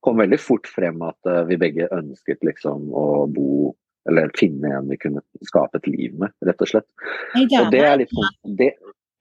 kom 0.00 0.16
veldig 0.22 0.38
fort 0.40 0.66
frem 0.66 1.02
at 1.04 1.28
eh, 1.28 1.42
vi 1.50 1.58
begge 1.60 1.88
ønsket 1.92 2.40
liksom 2.46 2.86
å 2.96 3.26
bo 3.28 3.74
eller 4.08 4.32
finne 4.34 4.70
en 4.78 4.88
vi 4.90 4.96
kunne 4.98 5.20
skape 5.46 5.78
et 5.78 5.86
liv 5.86 6.14
med, 6.18 6.32
rett 6.42 6.62
og 6.64 6.70
slett. 6.72 6.88
En 7.36 7.44
Og 7.44 7.68
det 7.70 7.82
dame? 7.82 7.90
er 7.92 8.00
litt 8.00 8.14
sånn 8.16 8.56
det, 8.58 8.70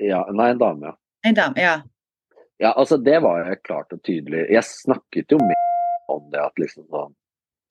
ja, 0.01 0.23
Nei, 0.33 0.47
en 0.55 0.61
dame, 0.61 0.87
ja. 0.89 0.95
En 1.29 1.35
dame, 1.37 1.61
ja. 1.61 1.75
Ja, 2.63 2.71
altså 2.77 2.97
det 2.97 3.19
var 3.21 3.43
jo 3.45 3.59
klart 3.67 3.93
og 3.93 4.01
tydelig. 4.07 4.47
Jeg 4.53 4.63
snakket 4.65 5.35
jo 5.35 5.37
med 5.41 6.09
om 6.09 6.25
det 6.33 6.41
at 6.41 6.57
liksom 6.61 6.87
sånn 6.89 7.13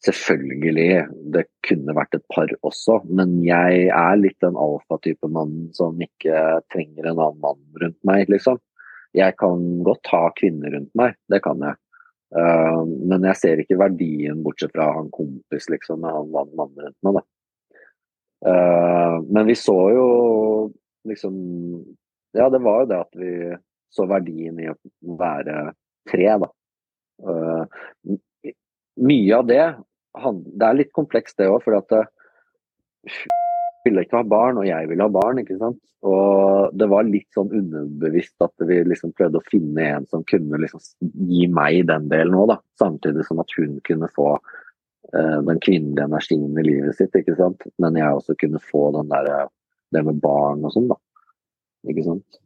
Selvfølgelig, 0.00 1.04
det 1.34 1.42
kunne 1.66 1.92
vært 1.92 2.16
et 2.16 2.24
par 2.32 2.48
også, 2.64 3.02
men 3.12 3.34
jeg 3.44 3.90
er 3.92 4.16
litt 4.16 4.38
den 4.40 4.56
alfatype 4.56 5.28
mannen 5.28 5.68
som 5.76 6.00
ikke 6.00 6.62
trenger 6.72 7.10
en 7.10 7.18
annen 7.18 7.42
mann 7.42 7.60
rundt 7.82 7.98
meg, 8.08 8.30
liksom. 8.32 8.56
Jeg 9.16 9.34
kan 9.42 9.66
godt 9.84 10.08
ha 10.14 10.22
kvinner 10.38 10.72
rundt 10.72 10.92
meg, 10.96 11.18
det 11.28 11.42
kan 11.44 11.60
jeg. 11.66 11.76
Uh, 12.30 12.86
men 13.10 13.26
jeg 13.28 13.40
ser 13.40 13.60
ikke 13.60 13.80
verdien, 13.80 14.40
bortsett 14.44 14.72
fra 14.72 14.86
han 14.94 15.10
kompis, 15.12 15.68
liksom, 15.68 16.00
med 16.00 16.16
han 16.16 16.32
mannen 16.32 16.86
rundt 16.86 16.98
meg, 17.04 17.18
da. 17.18 17.24
Uh, 18.40 19.16
men 19.28 19.50
vi 19.50 19.58
så 19.58 19.76
jo 19.92 20.06
liksom 21.04 21.34
Ja, 22.32 22.46
det 22.48 22.62
var 22.64 22.84
jo 22.84 22.88
det 22.88 23.00
at 23.02 23.18
vi 23.20 23.32
så 23.92 24.06
verdien 24.08 24.56
i 24.62 24.70
å 24.70 24.76
være 25.18 25.74
tre, 26.08 26.28
da. 26.40 26.48
Uh, 27.20 28.16
mye 29.00 29.36
av 29.36 29.48
det 29.50 29.64
Det 30.14 30.66
er 30.66 30.78
litt 30.78 30.92
komplekst, 30.96 31.38
det 31.38 31.48
òg, 31.50 31.60
for 31.64 31.76
at 31.78 31.92
hun 31.94 33.36
ville 33.84 34.02
ikke 34.04 34.18
ha 34.18 34.26
barn, 34.26 34.58
og 34.60 34.66
jeg 34.68 34.88
ville 34.90 35.06
ha 35.06 35.12
barn, 35.12 35.40
ikke 35.40 35.58
sant. 35.60 35.80
Og 36.04 36.72
det 36.80 36.88
var 36.88 37.06
litt 37.08 37.28
sånn 37.36 37.52
underbevisst 37.56 38.40
at 38.44 38.64
vi 38.68 38.80
liksom 38.88 39.12
prøvde 39.16 39.40
å 39.40 39.48
finne 39.48 39.86
en 39.86 40.08
som 40.08 40.24
kunne 40.28 40.60
liksom 40.60 40.82
gi 41.28 41.46
meg 41.52 41.86
den 41.90 42.08
delen 42.12 42.36
òg, 42.36 42.50
da. 42.54 42.58
Samtidig 42.80 43.26
som 43.28 43.42
at 43.42 43.52
hun 43.56 43.78
kunne 43.86 44.08
få 44.12 44.30
eh, 44.34 45.38
den 45.48 45.60
kvinnelige 45.64 46.08
energien 46.08 46.58
i 46.60 46.66
livet 46.66 46.98
sitt, 46.98 47.16
ikke 47.16 47.36
sant. 47.38 47.66
Men 47.80 47.98
jeg 48.00 48.16
også 48.16 48.36
kunne 48.40 48.62
få 48.64 48.86
den 48.96 49.12
der, 49.12 49.30
eh, 49.36 49.50
det 49.94 50.04
med 50.06 50.20
barn 50.22 50.64
og 50.64 50.74
sånn, 50.76 50.88
da. 50.92 50.98
Ikke 51.88 52.04
sant. 52.04 52.40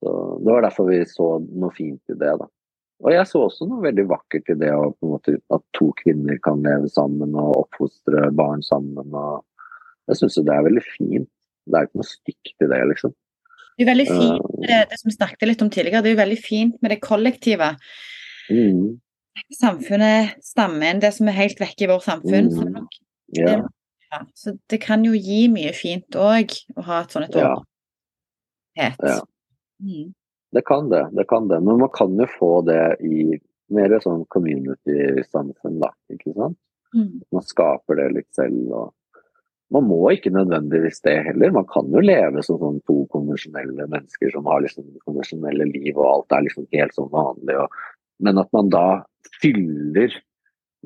Så 0.00 0.10
det 0.40 0.52
var 0.52 0.64
derfor 0.64 0.88
vi 0.88 1.00
så 1.08 1.28
noe 1.40 1.72
fint 1.76 2.12
i 2.12 2.16
det, 2.16 2.34
da. 2.40 2.48
Og 3.00 3.12
jeg 3.14 3.26
så 3.30 3.46
også 3.46 3.66
noe 3.68 3.82
veldig 3.86 4.04
vakkert 4.10 4.50
i 4.52 4.58
det 4.60 4.70
å, 4.76 4.90
måte, 5.08 5.38
at 5.54 5.62
to 5.76 5.88
kvinner 6.02 6.36
kan 6.44 6.60
leve 6.64 6.90
sammen 6.92 7.32
og 7.38 7.62
oppfostre 7.62 8.28
barn 8.36 8.60
sammen. 8.66 9.14
og 9.16 9.44
Jeg 10.10 10.20
syns 10.20 10.36
jo 10.36 10.44
det 10.44 10.56
er 10.56 10.66
veldig 10.68 10.84
fint. 10.84 11.30
Det 11.70 11.78
er 11.78 11.88
ikke 11.88 12.00
noe 12.00 12.08
stygt 12.10 12.66
i 12.66 12.68
det, 12.68 12.80
liksom. 12.92 13.14
Det 13.78 13.86
er 13.86 13.88
veldig 13.94 14.08
Uh, 14.10 14.18
fint, 14.18 14.48
det, 14.66 14.78
det 14.90 14.98
som 15.00 15.08
vi 15.08 15.14
snakket 15.16 15.48
litt 15.48 15.62
om 15.64 15.70
tidligere, 15.72 16.02
det 16.04 16.10
er 16.10 16.16
jo 16.16 16.20
veldig 16.20 16.40
fint 16.44 16.80
med 16.84 16.92
det 16.92 17.00
kollektive. 17.00 17.70
Mm, 18.52 18.98
Samfunnet 19.56 20.36
stammer 20.44 20.90
inn 20.90 21.00
det 21.00 21.14
som 21.16 21.30
er 21.30 21.38
helt 21.38 21.60
vekke 21.62 21.86
i 21.86 21.88
vårt 21.88 22.04
samfunn. 22.04 22.50
Så, 22.52 22.66
det, 22.68 22.82
yeah. 23.38 23.62
ja, 23.62 23.68
ja, 24.10 24.20
så 24.36 24.52
det 24.68 24.82
kan 24.82 25.06
jo 25.06 25.14
gi 25.16 25.46
mye 25.52 25.72
fint 25.76 26.18
òg, 26.18 26.52
å 26.76 26.84
ha 26.90 27.02
et 27.06 27.14
sånt 27.14 27.30
et 27.30 27.40
Ja. 27.40 27.54
åpenhet. 27.56 29.00
Ja. 29.06 29.20
Mm. 29.80 30.10
Det 30.52 30.64
kan 30.66 30.88
det. 30.90 31.08
Det 31.12 31.24
kan 31.30 31.48
det. 31.48 31.60
Men 31.60 31.78
man 31.78 31.92
kan 31.94 32.16
jo 32.18 32.26
få 32.38 32.52
det 32.66 32.96
i 33.06 33.38
mer 33.70 33.94
sånn 34.02 34.24
community-samfunn, 34.34 35.78
da. 35.82 35.92
Ikke 36.12 36.34
sant? 36.34 36.58
Mm. 36.96 37.20
Man 37.30 37.46
skaper 37.46 38.00
det 38.00 38.08
litt 38.16 38.30
selv. 38.34 38.72
og 38.74 38.94
Man 39.70 39.86
må 39.86 40.00
ikke 40.10 40.32
nødvendigvis 40.34 41.02
det 41.06 41.16
heller. 41.28 41.54
Man 41.54 41.68
kan 41.70 41.90
jo 41.94 42.02
leve 42.02 42.42
som 42.42 42.58
sånn 42.62 42.80
to 42.88 43.04
konvensjonelle 43.14 43.86
mennesker 43.86 44.34
som 44.34 44.48
har 44.50 44.64
liksom 44.64 44.88
konvensjonelle 45.06 45.68
liv, 45.70 45.94
og 45.94 46.08
alt 46.08 46.34
er 46.34 46.48
liksom 46.48 46.66
helt 46.74 46.98
sånn 46.98 47.12
vanlig. 47.14 47.60
Og, 47.62 47.78
men 48.26 48.42
at 48.42 48.50
man 48.56 48.72
da 48.74 48.86
fyller 49.40 50.18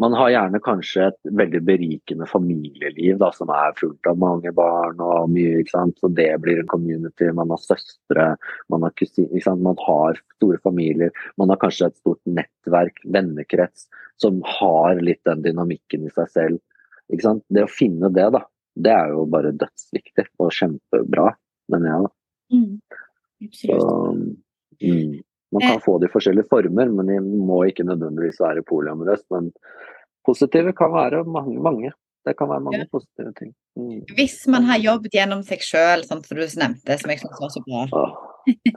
Man 0.01 0.15
har 0.19 0.33
gjerne 0.33 0.59
kanskje 0.59 1.05
et 1.07 1.29
veldig 1.39 1.61
berikende 1.69 2.27
familieliv 2.27 3.21
da, 3.21 3.29
som 3.35 3.51
er 3.55 3.77
fullt 3.79 4.09
av 4.11 4.19
mange 4.19 4.51
barn 4.57 4.99
og 5.05 5.29
mye, 5.31 5.61
ikke 5.63 5.71
sant. 5.77 6.01
Så 6.03 6.11
det 6.11 6.33
blir 6.43 6.59
en 6.59 6.71
community. 6.71 7.29
Man 7.31 7.53
har 7.55 7.61
søstre, 7.63 8.25
man 8.73 8.83
har 8.87 8.95
kusiner, 8.99 9.31
ikke 9.31 9.47
sant. 9.47 9.63
Man 9.63 9.79
har 9.85 10.19
store 10.35 10.59
familier. 10.67 11.15
Man 11.39 11.53
har 11.53 11.61
kanskje 11.63 11.93
et 11.93 12.01
stort 12.01 12.19
nettverk, 12.27 12.99
vennekrets, 13.15 13.87
som 14.23 14.43
har 14.57 14.99
litt 14.99 15.23
den 15.31 15.47
dynamikken 15.47 16.09
i 16.09 16.15
seg 16.17 16.33
selv. 16.35 16.63
Ikke 17.13 17.29
sant? 17.29 17.47
Det 17.55 17.63
å 17.67 17.71
finne 17.71 18.11
det, 18.15 18.27
da, 18.35 18.43
det 18.75 18.95
er 18.97 19.15
jo 19.15 19.29
bare 19.31 19.55
dødsviktig 19.63 20.27
og 20.43 20.51
kjempebra, 20.59 21.31
mener 21.71 21.93
jeg. 21.93 22.09
da. 22.09 22.13
Mm. 22.55 22.73
Så, 23.55 23.79
Absolutt. 23.79 24.35
mm, 24.83 25.15
man 25.55 25.63
kan 25.65 25.81
få 25.85 25.99
det 26.03 26.11
i 26.11 26.15
forskjellige 26.15 26.49
former, 26.51 26.91
men 26.99 27.11
de 27.11 27.19
må 27.23 27.63
ikke 27.69 27.87
nødvendigvis 27.87 28.41
være 28.43 28.65
polyamorøst. 28.69 29.27
Men 29.35 29.53
positive 30.27 30.73
kan 30.77 30.93
være 30.95 31.25
mange. 31.25 31.61
mange. 31.63 31.93
Det 32.25 32.33
kan 32.39 32.49
være 32.49 32.61
mange 32.65 32.79
Ja. 32.81 32.85
positive 32.91 33.33
ting. 33.39 33.51
Mm. 33.77 34.01
Hvis 34.17 34.47
man 34.49 34.65
har 34.65 34.79
jobbet 34.81 35.13
gjennom 35.13 35.43
seg 35.45 35.61
sjøl, 35.61 36.05
sånn 36.09 36.25
som 36.25 36.37
du 36.39 36.43
nevnte, 36.43 36.99
som 36.99 37.11
jeg 37.13 37.21
syns 37.21 37.41
var 37.41 37.51
så 37.53 37.61
bra. 37.67 37.85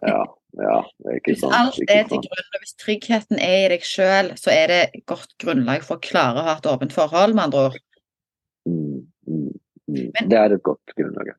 Ja, 0.03 0.23
ja, 0.59 0.81
det 1.03 1.07
er 1.11 1.15
ikke 1.19 1.31
Hvis 1.33 1.39
sant. 1.41 1.53
alt 1.55 1.79
ikke 1.79 1.95
er 1.95 2.03
til 2.07 2.21
grunn, 2.23 2.49
og 2.55 2.59
hvis 2.63 2.75
tryggheten 2.83 3.39
er 3.39 3.65
i 3.65 3.69
deg 3.73 3.81
sjøl, 3.87 4.29
så 4.39 4.51
er 4.51 4.67
det 4.67 5.05
godt 5.05 5.33
grunnlag 5.39 5.83
for 5.83 5.97
å 5.97 6.01
klare 6.03 6.39
å 6.39 6.45
ha 6.47 6.55
et 6.57 6.69
åpent 6.71 6.91
forhold, 6.95 7.35
med 7.35 7.43
andre 7.47 7.65
ord. 7.69 7.79
Mm, 8.67 9.07
mm, 9.27 9.51
mm. 9.89 10.11
Men- 10.13 10.29
Det 10.29 10.37
er 10.37 10.53
et 10.53 10.63
godt 10.63 10.95
grunnlag. 10.99 11.33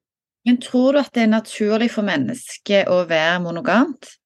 Men 0.47 0.57
tror 0.59 0.93
du 0.93 0.99
at 0.99 1.13
det 1.13 1.23
er 1.23 1.33
naturlig 1.33 1.91
for 1.91 2.03
mennesket 2.03 2.87
å 2.89 3.07
være 3.09 3.41
monogamt? 3.43 4.18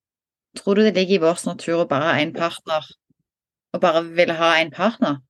Tror 0.59 0.75
du 0.75 0.83
det 0.85 0.95
ligger 0.97 1.15
i 1.15 1.23
vår 1.23 1.45
natur 1.49 1.83
å 1.83 1.89
bare 1.89 2.11
ha 2.11 2.23
én 2.23 2.33
partner, 2.37 2.89
og 3.73 3.85
bare 3.85 4.03
ville 4.17 4.37
ha 4.37 4.55
én 4.61 4.73
partner? 4.75 5.21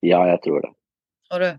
Ja, 0.00 0.22
jeg 0.30 0.40
tror 0.46 0.64
det. 0.64 0.70
Tror 1.28 1.44
du? 1.44 1.50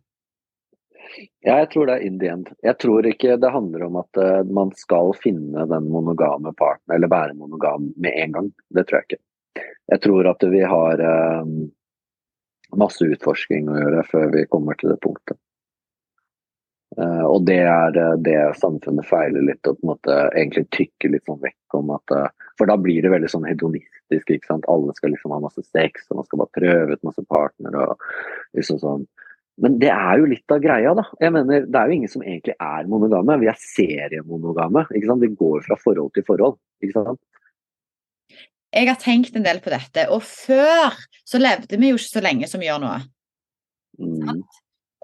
Ja, 1.44 1.58
jeg 1.60 1.70
tror 1.74 1.90
det 1.90 1.98
er 1.98 2.06
in 2.08 2.18
the 2.22 2.30
end. 2.32 2.50
Jeg 2.64 2.78
tror 2.82 3.06
ikke 3.08 3.36
det 3.42 3.52
handler 3.52 3.86
om 3.88 4.00
at 4.02 4.22
uh, 4.22 4.42
man 4.48 4.72
skal 4.78 5.14
finne 5.20 5.68
den 5.70 5.90
monogame 5.92 6.54
partner, 6.58 6.96
eller 6.96 7.12
være 7.12 7.38
monogam 7.38 7.92
med 7.98 8.18
en 8.24 8.36
gang. 8.38 8.50
Det 8.74 8.88
tror 8.88 9.02
jeg 9.02 9.10
ikke. 9.10 9.22
Jeg 9.92 10.04
tror 10.06 10.30
at 10.32 10.46
vi 10.54 10.64
har 10.74 11.04
uh, 11.04 11.54
masse 12.80 13.06
utforsking 13.06 13.70
å 13.70 13.80
gjøre 13.80 14.06
før 14.12 14.30
vi 14.38 14.48
kommer 14.52 14.80
til 14.80 14.94
det 14.94 15.02
punktet. 15.04 15.38
Eh, 17.00 17.24
og 17.24 17.46
det 17.48 17.62
er 17.64 17.96
eh, 17.96 18.18
det 18.20 18.38
samfunnet 18.60 19.08
feiler 19.08 19.46
litt, 19.48 19.64
og 19.64 19.78
på 19.80 19.86
en 19.86 19.92
måte 19.94 20.18
egentlig 20.34 20.66
tykker 20.76 21.14
litt 21.14 21.28
sånn 21.30 21.40
vekk 21.40 21.78
om 21.80 21.94
at 21.96 22.16
eh, 22.18 22.28
For 22.60 22.68
da 22.68 22.76
blir 22.78 23.00
det 23.02 23.14
veldig 23.14 23.30
sånn 23.32 23.48
hedonistisk, 23.48 24.28
ikke 24.28 24.50
sant. 24.50 24.68
Alle 24.70 24.94
skal 24.98 25.14
liksom 25.16 25.32
ha 25.34 25.40
masse 25.42 25.64
sex, 25.72 26.06
og 26.10 26.20
man 26.20 26.28
skal 26.28 26.42
bare 26.44 26.58
prøve 26.60 26.98
ut 26.98 27.08
masse 27.08 27.24
partnere 27.32 27.88
og 27.94 28.08
liksom 28.60 28.82
sånn. 28.84 29.08
Men 29.62 29.78
det 29.82 29.90
er 29.94 30.20
jo 30.20 30.30
litt 30.30 30.54
av 30.54 30.62
greia, 30.64 30.94
da. 30.98 31.06
Jeg 31.22 31.34
mener, 31.34 31.66
Det 31.66 31.80
er 31.80 31.90
jo 31.90 31.96
ingen 31.96 32.12
som 32.12 32.24
egentlig 32.24 32.56
er 32.58 32.88
monogame. 32.92 33.40
Vi 33.42 33.50
er 33.50 33.60
seriemonogame. 33.62 34.86
ikke 34.92 35.10
sant? 35.10 35.24
Vi 35.24 35.36
går 35.42 35.66
fra 35.66 35.78
forhold 35.80 36.14
til 36.14 36.26
forhold. 36.28 36.58
ikke 36.84 37.04
sant? 37.06 37.22
Jeg 38.72 38.88
har 38.88 39.00
tenkt 39.00 39.36
en 39.36 39.44
del 39.48 39.60
på 39.64 39.72
dette, 39.74 40.08
og 40.16 40.24
før 40.24 40.96
så 41.28 41.40
levde 41.42 41.80
vi 41.80 41.92
jo 41.92 42.00
ikke 42.00 42.14
så 42.14 42.24
lenge 42.24 42.48
som 42.48 42.62
vi 42.62 42.70
gjør 42.70 42.84
nå. 42.84 42.94
Mm. 44.00 44.44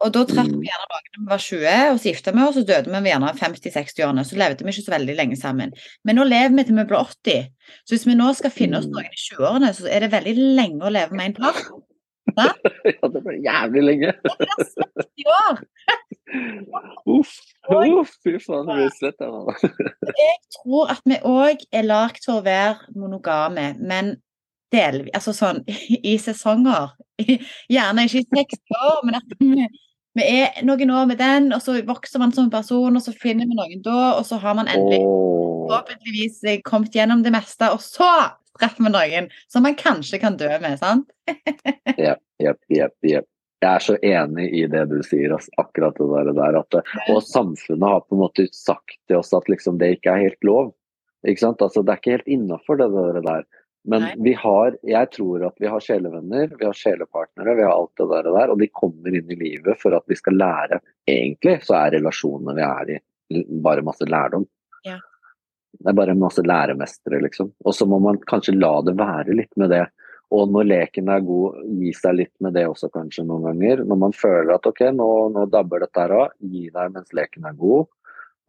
Og 0.05 0.11
da 0.13 0.21
traff 0.29 0.45
Mm. 0.47 0.59
vi 0.61 0.67
gjerne 0.69 0.87
noen 0.91 1.05
da 1.07 1.19
vi 1.19 1.29
var 1.31 1.41
20, 1.41 1.91
og 1.91 1.97
så 1.99 2.11
gifta 2.11 2.31
vi 2.35 2.41
oss, 2.43 2.57
og 2.57 2.61
så 2.61 2.67
døde 2.69 3.01
vi 3.03 3.09
gjerne 3.09 3.31
50-60-årene. 3.39 4.25
Så 4.29 4.37
levde 4.37 4.63
vi 4.63 4.69
ikke 4.71 4.85
så 4.85 4.93
veldig 4.93 5.15
lenge 5.17 5.37
sammen. 5.39 5.73
Men 6.05 6.15
nå 6.19 6.23
lever 6.27 6.53
vi 6.55 6.63
til 6.67 6.75
vi 6.77 6.83
blir 6.85 6.99
80. 7.01 7.47
Så 7.85 7.95
hvis 7.95 8.05
vi 8.05 8.13
nå 8.19 8.27
skal 8.37 8.51
finne 8.53 8.77
oss 8.77 8.85
Mm. 8.85 8.91
noen 8.93 9.05
i 9.09 9.17
20-årene, 9.25 9.73
så 9.73 9.87
er 9.89 9.99
det 10.05 10.11
veldig 10.13 10.35
lenge 10.55 10.81
å 10.85 10.91
leve 10.93 11.11
med 11.17 11.25
en 11.25 11.33
par. 11.41 11.53
Ja, 12.37 13.07
det 13.07 13.21
ble 13.23 13.37
jævlig 13.41 13.81
lenge. 13.87 14.09
I 15.17 15.23
år. 15.25 15.61
Uff, 17.07 17.31
uff, 17.71 18.11
fy 18.23 18.33
faen, 18.43 18.67
det 18.67 18.75
blir 18.75 18.91
slett 18.97 19.23
nå. 19.23 19.53
Jeg 20.03 20.35
tror 20.57 20.91
at 20.91 21.01
vi 21.07 21.17
òg 21.23 21.63
er 21.71 21.87
lagd 21.87 22.19
for 22.25 22.41
å 22.41 22.45
være 22.45 22.91
monogame, 22.99 23.69
men 23.79 24.17
delvis 24.75 25.13
Altså 25.15 25.33
sånn 25.33 25.61
i 26.03 26.17
sesonger. 26.19 26.91
Gjerne 27.73 28.05
ikke 28.05 28.19
i 28.25 28.27
60 28.35 28.75
år, 28.91 28.99
men 29.07 29.15
at 29.21 29.37
vi, 29.39 29.67
vi 30.17 30.25
er 30.41 30.65
noen 30.65 30.91
år 30.93 31.07
med 31.09 31.21
den, 31.21 31.51
og 31.55 31.61
så 31.63 31.77
vokser 31.85 32.21
man 32.21 32.33
som 32.35 32.51
person, 32.53 32.97
og 32.97 33.03
så 33.03 33.13
finner 33.15 33.49
vi 33.49 33.57
noen 33.57 33.85
da, 33.85 34.17
og 34.17 34.25
så 34.27 34.39
har 34.41 34.57
man 34.57 34.69
endelig 34.71 35.01
forhåpentligvis 35.67 36.43
eh, 36.43 36.59
kommet 36.65 36.95
gjennom 36.95 37.23
det 37.23 37.33
meste, 37.35 37.71
og 37.73 37.81
så 37.83 38.09
treffer 38.57 38.87
vi 38.87 38.93
noen 38.93 39.31
som 39.51 39.65
man 39.67 39.77
kanskje 39.77 40.21
kan 40.23 40.37
dø 40.39 40.49
med, 40.63 40.79
sant? 40.81 41.11
Jepp, 41.97 42.23
jepp, 42.41 42.61
jepp. 42.71 42.95
jepp. 43.05 43.29
Jeg 43.57 43.73
er 43.73 43.81
så 43.81 43.95
enig 44.05 44.51
i 44.53 44.65
det 44.69 44.83
du 44.91 44.99
sier, 45.01 45.31
altså, 45.33 45.49
akkurat 45.57 45.97
det 45.97 46.35
der 46.37 46.59
at, 46.59 46.75
og 47.09 47.23
samfunnet 47.25 47.89
har 47.89 48.03
på 48.05 48.13
en 48.13 48.21
måte 48.21 48.45
sagt 48.53 48.99
til 49.09 49.17
oss 49.17 49.33
at 49.33 49.49
liksom, 49.49 49.79
det 49.81 49.95
ikke 49.95 50.13
er 50.13 50.27
helt 50.27 50.45
lov. 50.45 50.75
Ikke 51.25 51.41
sant? 51.41 51.63
Altså, 51.65 51.81
det 51.81 51.95
er 51.95 52.01
ikke 52.01 52.13
helt 52.19 52.29
innafor 52.37 52.77
det 52.77 52.91
det 52.93 53.23
der. 53.25 53.47
Men 53.87 54.03
Nei. 54.03 54.13
vi 54.19 54.33
har, 54.35 54.75
jeg 54.83 55.09
tror 55.15 55.45
at 55.47 55.61
vi 55.63 55.69
har 55.71 55.83
sjelevenner, 55.83 56.49
vi 56.59 56.65
har 56.67 56.75
sjelepartnere, 56.75 57.53
vi 57.55 57.63
har 57.63 57.71
alt 57.71 57.93
det 57.95 58.07
der, 58.09 58.27
og 58.27 58.35
der. 58.35 58.51
Og 58.51 58.59
de 58.59 58.67
kommer 58.75 59.15
inn 59.15 59.31
i 59.31 59.37
livet 59.39 59.79
for 59.79 59.95
at 59.95 60.03
vi 60.11 60.17
skal 60.19 60.35
lære. 60.35 60.81
Egentlig 61.07 61.61
så 61.63 61.77
er 61.79 61.93
relasjonene 61.95 62.55
vi 62.57 62.65
er 62.67 62.91
i, 62.97 62.97
bare 63.63 63.85
masse 63.87 64.07
lærdom. 64.09 64.43
Ja. 64.83 64.97
Det 65.77 65.93
er 65.93 65.95
bare 66.01 66.17
masse 66.19 66.43
læremestere, 66.43 67.21
liksom. 67.23 67.53
Og 67.63 67.75
så 67.79 67.87
må 67.87 68.01
man 68.03 68.19
kanskje 68.27 68.57
la 68.57 68.73
det 68.83 68.97
være 68.99 69.37
litt 69.39 69.55
med 69.55 69.71
det. 69.71 69.85
Og 70.35 70.51
når 70.51 70.67
leken 70.67 71.11
er 71.13 71.23
god, 71.23 71.61
gi 71.79 71.93
seg 71.95 72.17
litt 72.17 72.33
med 72.43 72.57
det 72.57 72.65
også 72.67 72.89
kanskje 72.91 73.23
noen 73.27 73.47
ganger. 73.47 73.85
Når 73.87 74.01
man 74.01 74.15
føler 74.15 74.57
at 74.57 74.67
ok, 74.67 74.83
nå, 74.97 75.07
nå 75.35 75.45
dabber 75.53 75.85
dette 75.85 76.03
her 76.03 76.15
av, 76.17 76.33
gi 76.43 76.67
deg 76.73 76.91
mens 76.95 77.15
leken 77.15 77.47
er 77.47 77.55
god. 77.55 77.87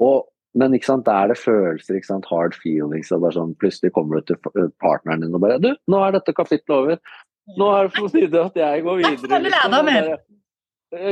Og, 0.02 0.26
men 0.56 0.72
ikke 0.74 0.88
sant, 0.88 1.04
da 1.04 1.22
er 1.24 1.28
det 1.32 1.38
følelser, 1.38 1.98
ikke 1.98 2.08
sant, 2.08 2.26
hard 2.30 2.54
feelings. 2.56 3.10
Og 3.12 3.20
bare 3.22 3.36
sånn, 3.36 3.52
plutselig 3.60 3.92
kommer 3.92 4.20
du 4.22 4.32
til 4.32 4.70
partneren 4.82 5.20
din 5.24 5.34
og 5.36 5.40
bare 5.44 5.58
Du, 5.62 5.74
nå 5.92 6.00
er 6.06 6.16
dette 6.16 6.32
kapittelet 6.34 6.76
over. 6.78 6.98
Nå 7.58 7.68
er 7.76 7.88
det 7.88 7.94
på 7.96 8.08
tide 8.12 8.40
at 8.44 8.56
jeg 8.56 8.82
går 8.84 8.96
videre. 9.02 9.28
bare- 9.68 10.18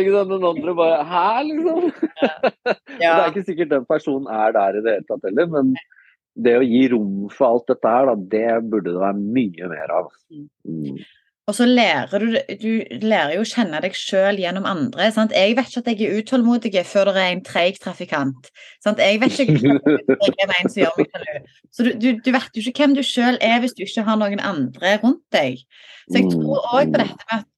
Ikke 0.00 0.12
sant, 0.14 0.30
Den 0.32 0.44
andre 0.48 0.74
bare 0.74 1.04
Hæ, 1.04 1.26
liksom? 1.50 1.92
Det 2.96 3.10
er 3.12 3.28
ikke 3.30 3.44
sikkert 3.44 3.68
den 3.74 3.84
personen 3.84 4.26
er 4.32 4.52
der 4.56 4.78
i 4.78 4.82
det 4.84 4.94
hele 4.96 5.06
tatt 5.10 5.24
heller, 5.28 5.46
men 5.52 5.74
det 6.36 6.54
å 6.58 6.64
gi 6.64 6.82
rom 6.92 7.28
for 7.32 7.46
alt 7.48 7.66
dette 7.68 7.88
her, 7.92 8.06
da, 8.08 8.14
det 8.32 8.70
burde 8.70 8.92
det 8.92 9.00
være 9.00 9.20
mye 9.20 9.68
mer 9.72 9.92
av. 10.00 10.08
Mm. 10.64 10.98
Og 11.46 11.54
så 11.54 11.66
lærer 11.66 12.18
du 12.18 12.26
Du 12.62 12.70
lærer 13.06 13.36
jo 13.36 13.44
å 13.44 13.48
kjenne 13.48 13.80
deg 13.84 13.94
sjøl 13.94 14.40
gjennom 14.42 14.66
andre. 14.66 15.10
Sant? 15.14 15.34
Jeg 15.36 15.54
vet 15.58 15.70
ikke 15.70 15.82
at 15.84 15.90
jeg 15.92 16.08
er 16.08 16.22
utålmodig 16.22 16.72
før 16.86 17.12
det 17.12 17.22
er 17.22 17.34
en 17.36 17.44
treig 17.46 17.78
trafikant. 17.82 18.50
Sant? 18.82 18.98
Jeg 18.98 19.20
vet 19.22 19.38
ikke 19.44 19.76
er 19.76 20.54
en 20.58 20.72
som 20.72 20.82
gjør 20.82 20.96
meg 20.96 21.10
sjalu. 21.14 21.44
Så 21.70 21.86
du, 21.86 21.92
du, 22.02 22.08
du 22.24 22.32
vet 22.34 22.58
jo 22.58 22.64
ikke 22.66 22.82
hvem 22.82 22.96
du 22.98 23.02
sjøl 23.06 23.38
er 23.40 23.60
hvis 23.62 23.76
du 23.78 23.84
ikke 23.86 24.06
har 24.08 24.18
noen 24.18 24.42
andre 24.42 24.96
rundt 25.04 25.22
deg. 25.34 25.62
Så 26.10 26.18
jeg 26.18 26.32
tror 26.34 26.66
òg 26.72 26.90
på 26.90 27.02
dette 27.02 27.30
med 27.30 27.38
at 27.38 27.48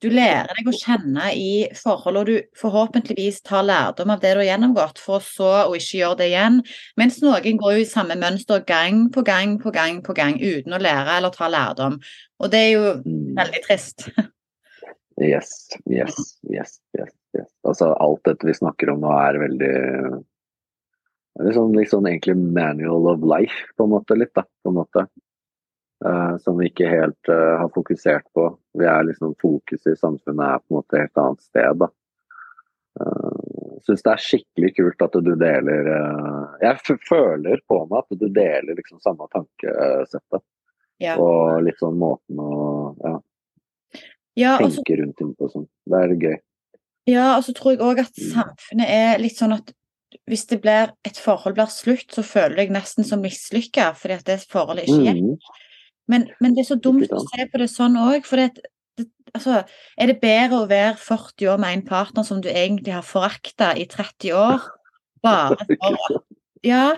du 0.00 0.08
lærer 0.10 0.48
deg 0.56 0.68
å 0.70 0.74
kjenne 0.76 1.26
i 1.36 1.68
forhold, 1.76 2.16
og 2.22 2.26
du 2.30 2.36
forhåpentligvis 2.56 3.42
tar 3.44 3.66
lærdom 3.68 4.10
av 4.14 4.22
det 4.22 4.32
du 4.34 4.40
har 4.40 4.48
gjennomgått, 4.48 4.98
for 5.02 5.20
så 5.24 5.50
å 5.66 5.76
ikke 5.76 6.00
gjøre 6.00 6.18
det 6.22 6.28
igjen. 6.30 6.60
Mens 7.00 7.20
noen 7.20 7.60
går 7.60 7.76
jo 7.76 7.84
i 7.84 7.88
samme 7.88 8.16
mønster 8.20 8.64
gang 8.68 9.08
på 9.12 9.24
gang 9.26 9.58
på 9.60 9.72
gang 9.76 10.00
på 10.06 10.16
gang 10.16 10.40
uten 10.40 10.72
å 10.76 10.80
lære 10.80 11.18
eller 11.18 11.34
ta 11.34 11.50
lærdom. 11.52 12.00
Og 12.40 12.50
det 12.50 12.60
er 12.64 12.70
jo 12.72 13.02
Mm. 13.04 13.34
veldig 13.36 13.62
trist. 13.68 14.08
Yes, 15.20 15.68
yes, 15.84 16.16
yes, 16.48 16.78
yes, 16.96 17.12
yes. 17.36 17.48
Altså, 17.68 17.92
alt 18.00 18.22
dette 18.24 18.46
vi 18.48 18.54
snakker 18.56 18.88
om 18.94 19.02
nå 19.04 19.10
er 19.12 19.36
veldig 19.42 19.74
det 21.30 21.44
er 21.44 21.48
liksom, 21.50 21.74
liksom 21.76 22.06
egentlig 22.08 22.36
manual 22.36 23.06
of 23.12 23.20
life, 23.22 23.68
på 23.76 23.84
en 23.84 23.92
måte, 23.92 24.16
litt, 24.18 24.32
da. 24.34 24.42
På 24.64 24.72
en 24.72 24.80
måte. 24.80 25.04
Eh, 26.06 26.36
som 26.38 26.58
vi 26.58 26.70
ikke 26.70 26.88
helt 26.88 27.28
eh, 27.28 27.56
har 27.60 27.68
fokusert 27.74 28.24
på. 28.34 28.46
Vi 28.78 28.86
er 28.88 29.04
liksom 29.04 29.34
Fokuset 29.40 29.92
i 29.92 29.98
samfunnet 30.00 30.46
er 30.46 30.62
på 30.62 30.72
en 30.72 30.78
måte 30.78 30.96
et 30.96 31.02
helt 31.04 31.20
annet 31.20 31.42
sted, 31.44 31.82
da. 31.82 31.90
Uh, 33.00 33.76
Syns 33.86 34.02
det 34.02 34.10
er 34.10 34.22
skikkelig 34.24 34.70
kult 34.74 35.02
at 35.04 35.14
du 35.22 35.28
deler 35.38 35.86
uh, 35.86 36.56
Jeg 36.58 36.96
føler 37.06 37.60
på 37.70 37.78
meg 37.86 38.00
at 38.02 38.18
du 38.18 38.26
deler 38.26 38.74
liksom 38.74 38.98
samme 39.00 39.28
tankesettet. 39.30 40.42
Ja. 41.00 41.14
Og 41.22 41.62
litt 41.64 41.78
sånn 41.80 42.00
måten 42.00 42.42
å 42.42 42.50
ja, 42.98 43.14
Ja, 44.36 44.56
tenke 44.58 44.82
så 44.82 44.98
rundt 45.04 45.16
ting 45.22 45.30
på 45.38 45.48
sånn. 45.52 45.68
Det 45.86 46.02
er 46.02 46.16
gøy. 46.18 46.36
Ja, 47.08 47.28
og 47.36 47.46
så 47.46 47.54
tror 47.56 47.76
jeg 47.76 47.84
òg 47.86 48.02
at 48.02 48.12
Mm. 48.18 48.32
samfunnet 48.34 48.90
er 48.98 49.22
litt 49.22 49.38
sånn 49.38 49.54
at 49.54 49.72
hvis 50.26 50.48
det 50.50 50.60
blir, 50.60 50.90
et 51.06 51.16
forhold 51.16 51.54
blir 51.54 51.70
slutt, 51.70 52.10
så 52.10 52.26
føler 52.26 52.56
du 52.56 52.62
deg 52.64 52.74
nesten 52.74 53.06
som 53.06 53.22
mislykka 53.22 53.92
fordi 53.94 54.18
at 54.18 54.26
det 54.26 54.42
forholdet 54.50 54.90
ikke 54.90 55.06
gikk. 55.06 55.24
Mm. 55.30 55.68
Men, 56.10 56.26
men 56.42 56.56
det 56.56 56.64
er 56.64 56.70
så 56.72 56.78
dumt 56.82 57.12
å 57.14 57.22
se 57.28 57.46
på 57.50 57.60
det 57.62 57.70
sånn 57.70 57.98
òg, 58.00 58.26
for 58.26 58.42
det, 58.42 58.64
det, 58.98 59.06
altså, 59.36 59.60
er 59.96 60.10
det 60.10 60.18
bedre 60.22 60.62
å 60.64 60.70
være 60.70 60.96
40 60.98 61.52
år 61.52 61.60
med 61.62 61.76
en 61.76 61.86
partner 61.86 62.26
som 62.26 62.42
du 62.42 62.50
egentlig 62.50 62.94
har 62.96 63.06
forakta 63.06 63.72
i 63.78 63.86
30 63.90 64.34
år, 64.36 64.66
bare 65.24 65.58
for 65.70 66.20
Ja, 66.66 66.92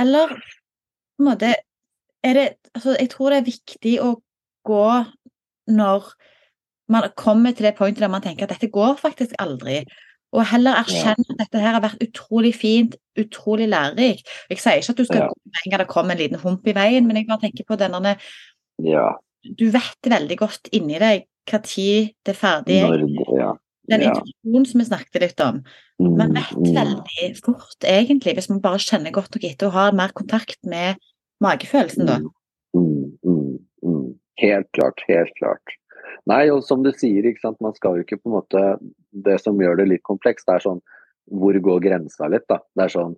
eller 0.00 0.32
på 0.34 1.22
en 1.22 1.28
måte 1.28 1.52
er 2.26 2.34
det 2.34 2.46
Altså, 2.74 2.96
jeg 2.98 3.08
tror 3.12 3.30
det 3.30 3.36
er 3.38 3.46
viktig 3.46 3.92
å 4.04 4.08
gå 4.66 4.88
når 5.72 6.08
man 6.92 7.06
kommer 7.18 7.54
til 7.56 7.68
det 7.68 7.76
punktet 7.78 8.02
der 8.04 8.10
man 8.12 8.24
tenker 8.24 8.44
at 8.44 8.52
dette 8.52 8.68
går 8.70 8.98
faktisk 9.00 9.32
aldri. 9.42 9.78
Og 10.36 10.44
heller 10.50 10.76
erkjenne 10.82 11.24
at 11.32 11.38
dette 11.40 11.60
her 11.62 11.76
har 11.78 11.84
vært 11.84 12.02
utrolig 12.04 12.52
fint, 12.56 12.96
utrolig 13.16 13.68
lærerikt. 13.72 14.28
Jeg 14.52 14.60
sier 14.60 14.82
ikke 14.82 14.92
at 14.94 15.00
du 15.00 15.06
skal 15.08 15.22
Ja. 15.22 15.28
gå 15.28 15.36
med 15.46 15.72
en 15.72 15.78
det 15.80 15.88
kommer 15.88 16.12
en 16.12 16.18
liten 16.20 16.40
hump 16.42 16.66
i 16.66 16.74
veien, 16.76 17.06
men 17.06 17.16
jeg 17.16 17.26
bare 17.28 17.40
tenker 17.40 17.64
på 17.64 17.78
denne 17.80 18.16
Ja. 18.82 19.12
Du 19.58 19.70
vet 19.70 20.02
veldig 20.04 20.36
godt 20.38 20.68
inni 20.72 20.98
deg 20.98 21.24
hva 21.46 21.62
tid 21.62 22.10
det 22.26 22.34
er 22.34 22.40
ferdig. 22.40 22.82
Når, 22.82 23.38
ja. 23.38 23.52
Den 23.88 24.02
ja. 24.02 24.10
intuisjonen 24.10 24.66
som 24.66 24.80
vi 24.80 24.84
snakket 24.84 25.20
litt 25.22 25.40
om. 25.40 25.62
Man 25.98 26.28
Mm, 26.30 26.34
vet 26.34 26.56
mm. 26.56 26.74
veldig 26.74 27.36
fort, 27.44 27.80
egentlig, 27.84 28.34
hvis 28.34 28.50
man 28.50 28.60
bare 28.60 28.78
kjenner 28.82 29.12
godt 29.12 29.34
nok 29.34 29.44
etter 29.44 29.66
og 29.66 29.72
har 29.72 29.92
mer 29.92 30.12
kontakt 30.12 30.58
med 30.64 30.96
magefølelsen, 31.40 32.06
da. 32.06 32.18
Mm, 32.74 33.16
mm, 33.24 33.58
mm. 33.82 34.18
Helt 34.42 34.68
klart, 34.72 35.00
helt 35.08 35.32
klart. 35.38 35.76
Nei, 36.26 36.48
og 36.50 36.64
som 36.66 36.82
du 36.82 36.90
sier, 36.94 37.28
man 37.62 37.76
skal 37.76 38.00
jo 38.00 38.06
ikke 38.06 38.18
på 38.18 38.30
en 38.30 38.36
måte 38.40 38.64
Det 39.26 39.38
som 39.42 39.58
gjør 39.62 39.78
det 39.78 39.90
litt 39.92 40.02
komplekst, 40.06 40.46
det 40.48 40.58
er 40.58 40.66
sånn 40.66 40.82
Hvor 41.30 41.58
går 41.68 41.80
grensa 41.84 42.28
litt, 42.30 42.46
da? 42.50 42.60
Det 42.74 42.86
er 42.86 42.94
sånn 42.96 43.16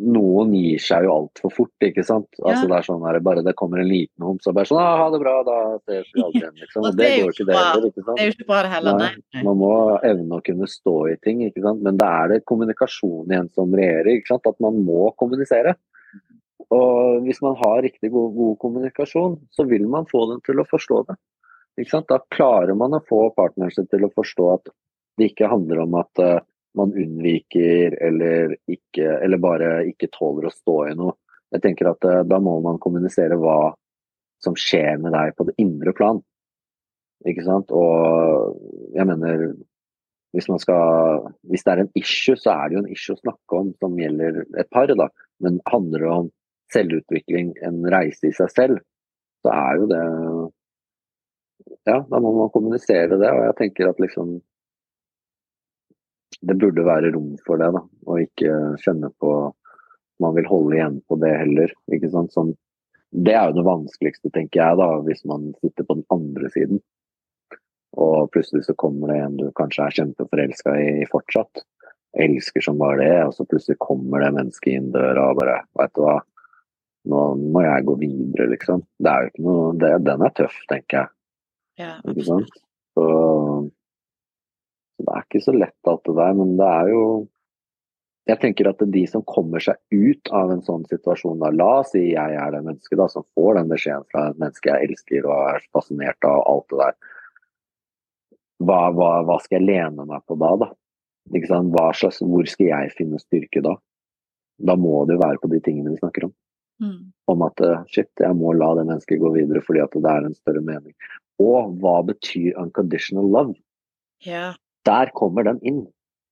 Noen 0.00 0.54
gir 0.56 0.80
seg 0.80 1.04
jo 1.04 1.10
altfor 1.12 1.52
fort, 1.52 1.84
ikke 1.84 2.00
sant. 2.06 2.30
Altså 2.40 2.64
Det 2.64 2.76
er 2.78 2.86
sånn 2.86 3.02
der, 3.04 3.18
bare 3.20 3.42
det 3.44 3.52
kommer 3.60 3.82
en 3.82 3.90
liten 3.90 4.24
hund, 4.24 4.40
så 4.40 4.54
bare 4.56 4.70
sånn 4.70 4.80
ah, 4.80 5.02
'Ha 5.02 5.10
det 5.12 5.20
bra, 5.20 5.34
da 5.44 5.56
ses 5.84 6.06
vi 6.14 6.22
aldri 6.24 6.40
igjen', 6.40 6.56
liksom. 6.62 6.86
Det 6.86 6.94
det 6.96 7.10
går 7.20 7.34
ikke, 7.34 7.46
det 7.50 7.58
heller, 7.58 7.84
ikke 7.90 8.04
sant. 8.06 8.16
Det 8.16 8.24
er 8.24 8.30
jo 8.30 8.34
ikke 8.38 8.48
bra 8.48 8.62
det 8.64 8.70
heller, 8.72 8.96
Nei, 8.96 9.10
nei. 9.12 9.26
nei. 9.36 9.42
Man 9.44 9.60
må 9.60 9.74
evne 10.00 10.38
å 10.38 10.44
kunne 10.48 10.70
stå 10.72 10.96
i 11.12 11.18
ting, 11.20 11.44
ikke 11.44 11.60
sant. 11.66 11.84
Men 11.84 12.00
da 12.00 12.08
er 12.22 12.32
det 12.32 12.40
kommunikasjon 12.48 13.28
igjen 13.28 13.52
som 13.52 13.76
regjerer, 13.76 14.10
ikke 14.16 14.32
sant. 14.32 14.48
At 14.48 14.64
man 14.64 14.80
må 14.88 15.10
kommunisere. 15.20 15.76
Og 16.72 17.20
hvis 17.28 17.44
man 17.44 17.60
har 17.60 17.84
riktig 17.84 18.10
god, 18.16 18.32
god 18.34 18.56
kommunikasjon, 18.64 19.36
så 19.52 19.68
vil 19.68 19.84
man 19.92 20.08
få 20.08 20.24
dem 20.32 20.40
til 20.48 20.64
å 20.64 20.66
forstå 20.72 21.04
det. 21.12 21.20
Da 21.76 22.18
klarer 22.32 22.74
man 22.74 22.96
å 22.96 23.04
få 23.04 23.30
partneren 23.36 23.74
sin 23.74 23.88
til 23.90 24.06
å 24.06 24.12
forstå 24.14 24.46
at 24.54 24.70
det 25.20 25.30
ikke 25.30 25.50
handler 25.50 25.82
om 25.84 25.96
at 26.00 26.22
eh, 26.24 26.38
man 26.76 26.92
unnviker 26.92 27.96
eller, 28.04 28.56
ikke, 28.68 29.18
eller 29.24 29.40
bare 29.40 29.70
ikke 29.90 30.10
tåler 30.12 30.48
å 30.48 30.54
stå 30.54 30.76
i 30.90 30.94
noe. 30.96 31.16
Jeg 31.52 31.62
tenker 31.64 31.90
at 31.92 32.04
eh, 32.08 32.24
Da 32.28 32.40
må 32.42 32.58
man 32.64 32.80
kommunisere 32.82 33.38
hva 33.40 33.74
som 34.44 34.56
skjer 34.56 35.00
med 35.00 35.14
deg 35.16 35.36
på 35.36 35.46
det 35.48 35.56
indre 35.60 35.92
plan. 35.96 36.20
Ikke 37.28 37.44
sant? 37.46 37.72
Og 37.72 38.56
jeg 38.96 39.08
mener 39.08 39.46
hvis, 40.36 40.48
man 40.52 40.60
skal, 40.60 41.30
hvis 41.48 41.64
det 41.64 41.72
er 41.72 41.84
en 41.84 41.94
issue, 41.96 42.36
så 42.36 42.52
er 42.52 42.68
det 42.68 42.76
jo 42.76 42.82
en 42.84 42.92
issue 42.92 43.16
å 43.16 43.22
snakke 43.22 43.60
om 43.60 43.72
som 43.80 43.96
gjelder 44.00 44.42
et 44.60 44.68
par. 44.72 44.92
da. 44.92 45.08
Men 45.40 45.62
handler 45.68 46.04
det 46.04 46.12
om 46.12 46.28
selvutvikling, 46.74 47.54
en 47.64 47.80
reise 47.92 48.28
i 48.28 48.36
seg 48.36 48.52
selv, 48.52 48.84
så 49.44 49.52
er 49.54 49.80
jo 49.80 49.88
det 49.92 50.04
Ja, 51.86 52.00
da 52.10 52.20
må 52.20 52.32
man 52.34 52.50
kommunisere 52.54 53.18
det. 53.18 53.30
Og 53.30 53.44
jeg 53.48 53.58
tenker 53.60 53.90
at 53.90 54.02
liksom 54.02 54.40
Det 56.46 56.56
burde 56.60 56.84
være 56.84 57.14
rom 57.14 57.36
for 57.46 57.56
det, 57.58 57.70
da. 57.72 57.80
Og 58.06 58.20
ikke 58.26 58.50
kjenne 58.82 59.08
på 59.22 59.30
man 60.20 60.34
vil 60.36 60.48
holde 60.48 60.76
igjen 60.76 61.00
på 61.08 61.18
det 61.20 61.32
heller. 61.36 61.72
ikke 61.92 62.10
sant? 62.12 62.34
Sånn, 62.34 62.52
det 63.12 63.34
er 63.36 63.50
jo 63.50 63.58
det 63.58 63.64
vanskeligste, 63.66 64.32
tenker 64.34 64.62
jeg, 64.62 64.78
da, 64.80 64.88
hvis 65.06 65.24
man 65.28 65.50
sitter 65.62 65.86
på 65.86 65.98
den 65.98 66.06
andre 66.12 66.50
siden. 66.54 66.82
og 67.96 68.30
plutselig 68.32 68.66
så 68.66 68.74
kommer 68.76 69.08
det 69.08 69.16
en 69.24 69.36
du 69.40 69.46
kanskje 69.56 69.86
er 69.86 69.94
kjempeforelska 69.98 70.74
i 70.76 71.06
fortsatt. 71.08 71.62
Elsker 72.20 72.64
som 72.64 72.78
bare 72.80 72.98
det, 73.00 73.14
og 73.24 73.32
så 73.36 73.46
plutselig 73.48 73.78
kommer 73.80 74.20
det 74.20 74.34
mennesket 74.36 74.72
inn 74.72 74.90
døra 74.92 75.30
og 75.30 75.38
bare 75.40 75.62
Veit 75.78 75.94
du 75.96 76.02
hva, 76.04 76.18
nå 77.08 77.22
må 77.54 77.62
jeg 77.64 77.86
gå 77.88 77.94
videre, 78.02 78.50
liksom. 78.52 78.84
Det 79.00 79.12
er 79.12 79.22
jo 79.24 79.32
ikke 79.32 79.46
noe 79.46 79.72
det, 79.80 79.92
Den 80.04 80.24
er 80.28 80.36
tøff, 80.36 80.58
tenker 80.68 80.98
jeg. 80.98 81.15
Ja, 81.80 81.96
Ikke 82.08 82.24
sant? 82.24 82.52
Så, 82.96 83.06
så 84.96 85.06
det 85.06 85.14
er 85.14 85.24
ikke 85.26 85.42
så 85.44 85.54
lett 85.56 85.90
alt 85.90 86.04
det 86.08 86.14
der, 86.16 86.36
men 86.38 86.54
det 86.60 86.68
er 86.80 86.92
jo 86.94 87.02
Jeg 88.26 88.40
tenker 88.42 88.66
at 88.66 88.80
de 88.90 89.02
som 89.06 89.22
kommer 89.22 89.62
seg 89.62 89.78
ut 89.94 90.30
av 90.34 90.50
en 90.50 90.62
sånn 90.66 90.82
situasjon, 90.90 91.38
da, 91.38 91.52
la 91.54 91.68
oss 91.84 91.92
si 91.94 92.00
jeg 92.08 92.32
er 92.34 92.48
det 92.50 92.64
mennesket 92.64 92.98
da, 92.98 93.06
som 93.12 93.22
får 93.38 93.60
den 93.60 93.68
beskjeden 93.70 94.08
fra 94.10 94.24
et 94.32 94.40
menneske 94.40 94.72
jeg 94.72 94.88
elsker 94.88 95.28
og 95.28 95.52
er 95.52 95.68
fascinert 95.76 96.26
av 96.26 96.40
alt 96.42 96.66
det 96.72 96.80
der. 96.80 96.96
Hva, 98.66 98.80
hva, 98.96 99.10
hva 99.28 99.36
skal 99.44 99.60
jeg 99.60 99.68
lene 99.68 100.08
meg 100.08 100.24
på 100.26 100.34
da, 100.42 100.50
da? 100.64 100.72
Slags, 101.94 102.18
hvor 102.18 102.50
skal 102.50 102.66
jeg 102.72 102.96
finne 102.98 103.22
styrke 103.22 103.62
da? 103.62 103.76
Da 104.58 104.74
må 104.74 105.04
det 105.06 105.16
jo 105.16 105.22
være 105.22 105.42
på 105.42 105.52
de 105.52 105.60
tingene 105.62 105.92
vi 105.94 106.00
snakker 106.00 106.26
om. 106.26 106.34
Mm. 106.82 107.12
Om 107.30 107.46
at 107.46 107.62
eh, 107.62 107.84
shit, 107.92 108.10
jeg 108.20 108.36
må 108.36 108.52
la 108.56 108.72
det 108.74 108.88
mennesket 108.88 109.20
gå 109.20 109.30
videre 109.36 109.62
fordi 109.64 109.82
at 109.84 109.94
det 109.94 110.12
er 110.12 110.26
en 110.26 110.36
større 110.36 110.62
mening. 110.64 110.94
Og 111.42 111.74
hva 111.82 111.98
betyr 112.08 112.56
unconditional 112.62 113.26
love? 113.32 113.54
Ja. 114.24 114.54
Der 114.88 115.10
kommer 115.14 115.42
den 115.44 115.58
inn. 115.62 115.82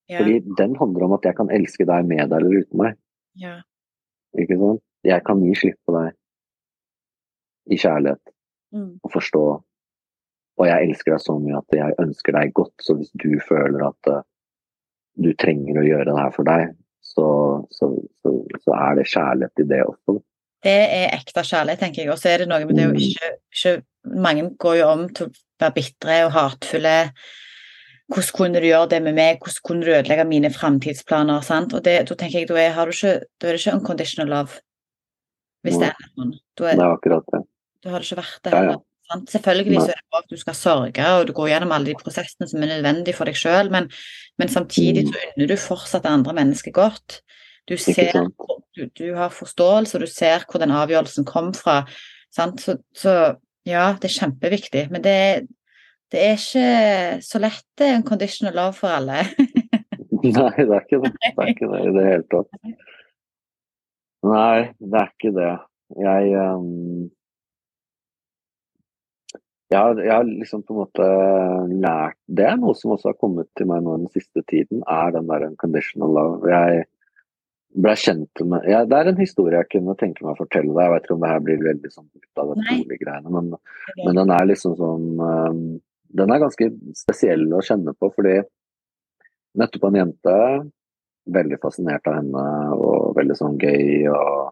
Ja. 0.09 0.19
Fordi 0.21 0.39
den 0.59 0.77
handler 0.77 1.05
om 1.07 1.13
at 1.17 1.25
jeg 1.25 1.37
kan 1.37 1.51
elske 1.53 1.85
deg 1.89 2.07
med 2.09 2.29
deg 2.31 2.39
eller 2.41 2.61
uten 2.63 2.79
meg. 2.81 2.97
ja. 3.41 3.61
Ikke 4.35 4.57
sant? 4.59 4.81
Jeg 5.07 5.23
kan 5.25 5.43
gi 5.45 5.53
slipp 5.55 5.77
på 5.87 5.93
deg 5.95 6.15
i 7.71 7.77
kjærlighet 7.81 8.31
Mm. 8.75 8.99
og 9.05 9.11
forstå. 9.15 9.43
Og 10.59 10.67
jeg 10.67 10.89
elsker 10.89 11.13
deg 11.15 11.21
så 11.23 11.37
mye 11.39 11.59
at 11.61 11.77
jeg 11.79 11.95
ønsker 12.03 12.33
deg 12.35 12.53
godt, 12.59 12.73
så 12.83 12.97
hvis 12.99 13.13
du 13.23 13.29
føler 13.47 13.85
at 13.87 14.09
eh, 14.11 14.23
du 15.23 15.29
trenger 15.39 15.79
å 15.79 15.85
gjøre 15.87 16.09
det 16.09 16.17
her 16.19 16.33
for 16.35 16.43
deg, 16.49 16.73
så, 17.01 17.27
så, 17.71 17.93
så, 18.25 18.33
så 18.65 18.75
er 18.75 18.99
det 18.99 19.07
kjærlighet 19.13 19.63
i 19.63 19.69
det 19.71 19.81
også. 19.87 20.17
Det 20.67 20.75
er 20.99 21.15
ekte 21.15 21.45
kjærlighet, 21.47 21.79
tenker 21.85 22.03
jeg. 22.03 22.11
Og 22.11 22.19
så 22.19 22.33
er 22.33 22.43
det 22.43 22.49
noe 22.51 22.67
med 22.67 22.75
det 22.81 22.89
å 22.89 22.95
Mm. 22.97 22.99
ikke, 23.07 23.31
ikke 23.55 23.75
Mange 24.05 24.51
går 24.61 24.77
jo 24.83 24.91
om 24.91 25.07
til 25.09 25.27
å 25.31 25.33
være 25.63 25.75
bitre 25.79 26.19
og 26.27 26.33
hatefulle. 26.35 26.97
Hvordan 28.13 28.37
kunne 28.37 28.61
du 28.61 28.67
gjøre 28.69 28.91
det 28.93 29.01
med 29.03 29.17
meg? 29.17 29.39
Hvordan 29.41 29.65
kunne 29.65 29.87
du 29.87 29.93
ødelegge 29.95 30.27
mine 30.29 30.51
framtidsplaner? 30.53 31.41
Og 31.65 31.85
det, 31.85 31.95
da 32.11 32.15
tenker 32.21 32.43
jeg, 32.43 32.49
da 32.51 32.59
er, 32.61 32.75
har 32.77 32.91
du 32.91 32.93
ikke, 32.93 33.15
da 33.41 33.49
er 33.49 33.57
det 33.57 33.63
ikke 33.63 33.77
unconditional 33.79 34.29
love. 34.29 34.59
Hvis 35.65 35.79
det 35.81 35.89
er 35.89 36.11
sånn. 36.13 36.35
Da, 36.59 36.67
er, 36.69 36.77
Det 36.77 36.85
er 36.85 36.91
akkurat 36.99 37.31
det. 37.33 37.41
da 37.85 37.95
har 37.95 38.03
det 38.03 38.11
ikke 38.11 38.21
vært 38.21 38.43
det 38.45 38.53
Ja, 38.53 38.65
ja. 38.73 38.83
Sant? 39.05 39.31
Selvfølgelig 39.33 39.81
så 39.83 39.93
er 39.93 39.99
det 40.01 40.19
at 40.19 40.31
du 40.33 40.37
skal 40.41 40.55
sørge, 40.57 41.07
og 41.19 41.27
du 41.29 41.33
går 41.37 41.49
gjennom 41.51 41.73
alle 41.77 41.91
de 41.91 41.97
prosessene 42.01 42.47
som 42.49 42.63
er 42.65 42.71
nødvendige 42.71 43.17
for 43.17 43.29
deg 43.29 43.37
sjøl, 43.37 43.69
men, 43.73 43.91
men 44.41 44.49
samtidig 44.49 45.03
Mm. 45.05 45.11
så 45.13 45.25
unner 45.37 45.49
du 45.51 45.57
fortsatt 45.61 46.07
andre 46.09 46.33
mennesket 46.33 46.73
godt. 46.73 47.19
Du 47.69 47.77
ser 47.77 48.13
du, 48.77 48.87
du 48.97 49.15
har 49.15 49.29
forståelse, 49.33 49.97
og 49.97 50.01
du 50.01 50.07
ser 50.09 50.45
hvor 50.49 50.61
den 50.61 50.73
avgjørelsen 50.73 51.25
kom 51.29 51.53
fra. 51.55 51.83
Sant? 52.33 52.61
Så, 52.65 52.79
så 52.97 53.37
ja, 53.69 53.85
det 54.01 54.11
er 54.11 54.17
kjempeviktig. 54.19 54.85
Men 54.93 55.05
det, 55.05 55.19
det 56.13 56.23
er 56.23 56.39
ikke 56.39 57.21
så 57.25 57.41
lett 57.43 57.67
det 57.79 57.89
er 57.89 57.99
en 57.99 58.07
conditional 58.07 58.57
love 58.57 58.77
for 58.79 58.93
alle. 58.95 59.25
Nei, 60.25 60.33
det 60.57 60.71
er 60.71 60.85
ikke 60.85 61.03
det. 61.03 61.13
Det 61.21 61.33
er 61.35 61.53
ikke 61.53 61.71
det 61.73 61.83
i 61.85 61.95
det 61.97 62.07
hele 62.07 62.27
tatt. 62.33 62.63
Nei, 64.25 64.59
det 64.81 65.01
er 65.01 65.13
ikke 65.13 65.35
det. 65.37 65.53
Jeg 66.01 66.31
um, 66.41 67.11
jeg 69.73 69.81
har, 69.81 70.01
jeg 70.01 70.13
har 70.13 70.27
liksom 70.29 70.63
på 70.63 70.75
en 70.75 70.81
måte 70.85 71.07
lært 71.83 72.17
Det 72.39 72.45
er 72.47 72.59
noe 72.61 72.77
som 72.79 72.93
også 72.95 73.11
har 73.11 73.19
kommet 73.19 73.49
til 73.59 73.69
meg 73.69 73.83
nå 73.83 73.97
den 74.05 74.11
siste 74.15 74.45
tiden, 74.51 74.85
er 74.87 75.15
den 75.17 75.27
der 75.31 75.49
unconditional 75.49 76.13
love. 76.15 76.51
Jeg 76.51 76.85
ble 77.75 77.95
kjent 77.99 78.43
med 78.47 78.67
ja, 78.71 78.85
Det 78.87 78.99
er 78.99 79.11
en 79.11 79.19
historie 79.19 79.59
jeg 79.59 79.71
kunne 79.75 79.97
tenke 79.99 80.25
meg 80.25 80.35
å 80.35 80.43
fortelle 80.45 80.71
deg. 80.71 80.83
Jeg 80.85 80.95
vet 80.95 81.07
ikke 81.07 81.17
om 81.17 81.25
det 81.25 81.33
her 81.33 81.43
blir 81.47 81.65
veldig 81.65 81.91
sånn 81.91 82.07
ut 82.07 82.43
av 82.43 82.53
det 82.55 83.01
greiene, 83.01 83.33
men, 83.35 83.51
men 84.05 84.21
den 84.21 84.33
er 84.35 84.49
liksom 84.49 84.77
sånn 84.79 85.09
ehm, 85.29 85.65
Den 86.15 86.31
er 86.31 86.43
ganske 86.45 86.71
spesiell 86.95 87.49
å 87.51 87.63
kjenne 87.67 87.95
på, 87.99 88.11
fordi 88.15 88.39
nettopp 89.59 89.89
en 89.91 90.01
jente 90.03 90.39
Veldig 91.35 91.59
fascinert 91.63 92.07
av 92.11 92.19
henne 92.19 92.49
og 92.77 93.15
veldig 93.17 93.37
sånn 93.39 93.55
gøy 93.57 94.11
og, 94.13 94.51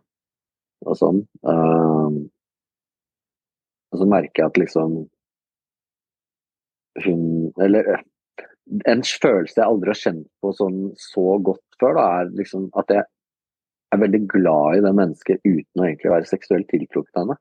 og 0.88 0.94
sånn. 0.96 1.18
Ehm, 1.44 2.22
og 3.92 4.00
så 4.00 4.06
merker 4.08 4.40
jeg 4.40 4.48
at 4.48 4.60
liksom 4.62 4.94
hun 7.04 7.26
Eller 7.60 7.98
en 8.88 9.02
følelse 9.04 9.58
jeg 9.58 9.66
aldri 9.66 9.92
har 9.92 10.00
kjent 10.00 10.26
på 10.40 10.52
sånn 10.56 10.78
så 11.00 11.36
godt 11.44 11.64
før, 11.80 11.98
da, 11.98 12.04
er 12.22 12.32
liksom 12.38 12.68
at 12.78 12.92
jeg 12.94 13.04
er 13.92 14.02
veldig 14.02 14.22
glad 14.32 14.78
i 14.78 14.84
det 14.84 14.92
mennesket 14.96 15.40
uten 15.44 15.80
å 15.80 15.86
egentlig 15.86 16.12
være 16.12 16.30
seksuelt 16.30 16.68
tiltrukket 16.72 17.16
av 17.16 17.24
henne. 17.24 17.38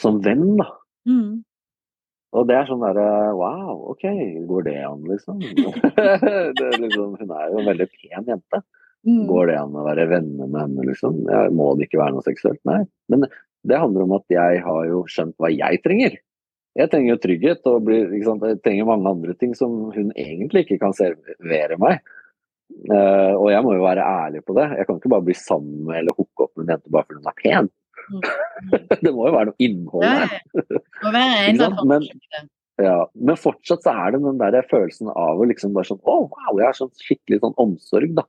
Som 0.00 0.20
venn, 0.24 0.54
da. 0.60 0.68
Mm. 1.08 1.42
Og 2.32 2.46
det 2.48 2.56
er 2.56 2.68
sånn 2.68 2.80
derre 2.80 3.06
Wow, 3.36 3.90
OK, 3.92 4.06
går 4.48 4.68
det 4.68 4.78
an, 4.88 5.02
liksom? 5.10 5.42
det 6.58 6.68
er 6.68 6.78
liksom 6.80 7.18
hun 7.20 7.34
er 7.36 7.52
jo 7.52 7.60
en 7.60 7.70
veldig 7.74 7.88
pen 7.92 8.30
jente. 8.32 8.62
Mm. 9.02 9.24
Går 9.28 9.50
det 9.50 9.56
an 9.58 9.76
å 9.76 9.84
være 9.84 10.08
venner 10.10 10.46
med 10.46 10.60
henne, 10.62 10.88
liksom? 10.88 11.24
Ja, 11.28 11.46
må 11.52 11.72
det 11.76 11.88
ikke 11.88 12.00
være 12.00 12.16
noe 12.16 12.26
seksuelt? 12.26 12.60
Nei. 12.68 12.84
Men 13.12 13.26
det 13.68 13.80
handler 13.82 14.06
om 14.06 14.14
at 14.16 14.26
jeg 14.32 14.62
har 14.64 14.84
jo 14.88 15.02
skjønt 15.10 15.36
hva 15.42 15.50
jeg 15.52 15.82
trenger. 15.84 16.16
Jeg 16.78 16.88
trenger 16.88 17.12
jo 17.12 17.20
trygghet 17.20 17.68
og 17.68 17.82
blir, 17.84 18.14
jeg 18.16 18.60
trenger 18.64 18.88
mange 18.88 19.10
andre 19.10 19.34
ting 19.36 19.52
som 19.58 19.74
hun 19.92 20.12
egentlig 20.16 20.64
ikke 20.64 20.80
kan 20.86 20.94
servere 20.96 21.76
meg. 21.82 22.00
Eh, 22.82 23.34
og 23.36 23.48
jeg 23.52 23.64
må 23.66 23.76
jo 23.76 23.84
være 23.84 24.06
ærlig 24.24 24.42
på 24.46 24.56
det. 24.58 24.66
Jeg 24.78 24.88
kan 24.88 24.98
ikke 24.98 25.12
bare 25.12 25.26
bli 25.28 25.36
sammen 25.38 25.84
med 25.88 26.00
eller 26.00 26.16
hooke 26.18 26.46
opp 26.46 26.56
med 26.56 26.66
en 26.66 26.74
jente 26.74 26.94
bare 26.94 27.08
fordi 27.08 27.20
hun 27.20 27.30
er 27.30 27.38
pen. 27.42 27.70
Mm. 28.02 28.24
det 29.04 29.12
må 29.14 29.28
jo 29.28 29.36
være 29.36 29.50
noe 29.50 29.62
innhold 29.62 30.08
der 30.08 30.32
her. 30.32 31.84
Men-. 31.92 32.50
Ja, 32.80 32.96
men 33.14 33.36
fortsatt 33.38 33.84
så 33.84 33.92
er 33.92 34.14
det 34.14 34.22
den 34.24 34.40
der 34.40 34.64
følelsen 34.70 35.10
av 35.12 35.40
å 35.40 35.46
liksom 35.46 35.74
bare 35.76 35.90
sånn 35.90 36.00
Å, 36.00 36.16
wow, 36.24 36.56
jeg 36.56 36.64
har 36.66 36.78
sånn 36.78 36.90
skikkelig 37.04 37.42
sånn 37.42 37.58
omsorg, 37.60 38.14
da. 38.16 38.24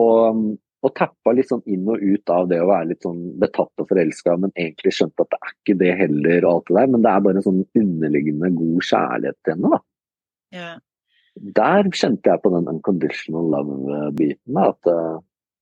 Og, 0.00 0.40
og 0.80 0.94
tappa 0.96 1.34
litt 1.36 1.50
sånn 1.50 1.62
inn 1.68 1.88
og 1.92 2.00
ut 2.00 2.32
av 2.32 2.48
det 2.50 2.60
å 2.62 2.70
være 2.70 2.92
litt 2.94 3.04
sånn 3.04 3.20
betatt 3.42 3.82
og 3.82 3.90
forelska, 3.90 4.38
men 4.40 4.54
egentlig 4.56 4.94
skjønt 4.96 5.22
at 5.22 5.30
det 5.34 5.40
er 5.40 5.54
ikke 5.54 5.78
det 5.82 5.92
heller, 6.00 6.46
og 6.46 6.52
alt 6.52 6.70
det 6.70 6.78
der. 6.78 6.92
Men 6.94 7.04
det 7.04 7.12
er 7.12 7.24
bare 7.26 7.40
en 7.42 7.46
sånn 7.46 7.64
underliggende 7.82 8.52
god 8.56 8.86
kjærlighet 8.88 9.38
til 9.44 9.56
henne, 9.56 9.72
da. 9.76 9.82
Ja. 10.56 10.70
Der 11.34 11.86
kjente 11.94 12.32
jeg 12.32 12.42
på 12.42 12.50
den 12.52 12.68
unconditional 12.68 13.52
love-biten. 13.54 14.58
At 14.60 14.90
eh, 14.90 15.20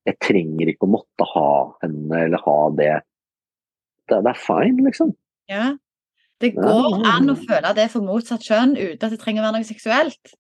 jeg 0.09 0.19
trenger 0.25 0.73
ikke 0.73 0.89
å 0.89 0.95
måtte 0.97 1.27
ha 1.35 1.51
henne 1.85 2.25
eller 2.25 2.43
ha 2.45 2.59
det. 2.79 2.95
Det, 4.09 4.23
det 4.25 4.33
er 4.33 4.41
fine, 4.41 4.87
liksom. 4.89 5.13
ja. 5.53 5.75
Det 6.39 6.53
går 6.55 7.01
an 7.03 7.33
å 7.33 7.35
føle 7.35 7.73
det 7.75 7.89
for 7.91 8.07
motsatt 8.07 8.45
kjønn 8.47 8.77
uten 8.79 9.03
at 9.03 9.11
det 9.11 9.19
trenger 9.19 9.43
å 9.43 9.49
være 9.49 9.59
noe 9.59 9.67
seksuelt. 9.67 10.37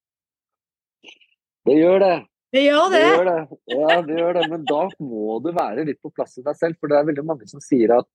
Det 1.66 1.74
gjør 1.74 1.98
det. 2.04 2.12
Det 2.54 2.62
gjør 2.64 2.92
Det 2.92 3.00
det. 3.00 3.08
gjør 3.08 3.26
det. 3.28 3.40
Ja, 3.74 3.96
det 4.06 4.18
gjør 4.20 4.36
det. 4.38 4.44
Men 4.52 4.62
da 4.70 4.84
må 5.02 5.40
du 5.42 5.50
være 5.56 5.84
litt 5.88 5.98
på 6.00 6.12
plass 6.14 6.38
i 6.38 6.44
deg 6.46 6.54
selv. 6.56 6.78
For 6.78 6.88
det 6.88 7.00
er 7.00 7.08
veldig 7.10 7.24
mange 7.26 7.48
som 7.50 7.60
sier 7.60 7.96
at 7.98 8.06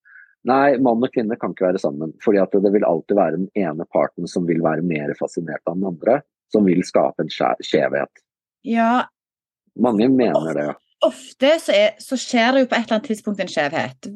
nei, 0.47 0.77
mann 0.79 1.03
og 1.03 1.11
kvinne 1.13 1.35
kan 1.39 1.51
ikke 1.53 1.67
være 1.67 1.81
sammen. 1.83 2.15
Fordi 2.23 2.39
at 2.41 2.55
det 2.63 2.71
vil 2.73 2.87
alltid 2.87 3.19
være 3.19 3.41
den 3.41 3.49
ene 3.67 3.85
parten 3.93 4.31
som 4.31 4.47
vil 4.47 4.63
være 4.63 4.85
mer 4.87 5.13
fascinert 5.19 5.61
av 5.67 5.75
den 5.75 5.91
andre. 5.91 6.21
Som 6.53 6.67
vil 6.69 6.83
skape 6.85 7.23
en 7.25 7.31
skjevhet. 7.33 8.23
Ja, 8.63 9.07
Mange 9.75 10.05
mener 10.13 10.53
det. 10.53 10.67
ofte 11.03 11.55
så, 11.59 11.73
er, 11.73 11.95
så 11.99 12.15
skjer 12.15 12.53
det 12.53 12.61
jo 12.61 12.67
på 12.69 12.75
et 12.77 12.83
eller 12.85 12.99
annet 12.99 13.07
tidspunkt 13.09 13.41
en 13.41 13.49
skjevhet. 13.51 14.09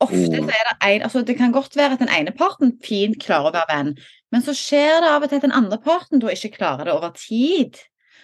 Ofte 0.00 0.16
Mm. 0.40 0.46
så 0.48 0.52
er 0.56 0.64
det 0.70 0.76
en, 0.88 1.02
altså 1.06 1.22
Det 1.24 1.36
kan 1.38 1.52
godt 1.52 1.76
være 1.76 1.92
at 1.96 2.00
den 2.02 2.08
ene 2.12 2.32
parten 2.36 2.72
fint 2.84 3.18
klarer 3.22 3.48
å 3.50 3.52
være 3.54 3.68
venn, 3.76 3.92
men 4.32 4.42
så 4.44 4.52
skjer 4.56 5.00
det 5.04 5.10
av 5.12 5.22
og 5.22 5.28
til 5.30 5.36
at 5.38 5.44
den 5.46 5.54
andre 5.56 5.78
parten 5.84 6.20
da 6.20 6.32
ikke 6.32 6.50
klarer 6.56 6.84
det 6.88 6.92
over 6.96 7.12
tid. 7.16 7.76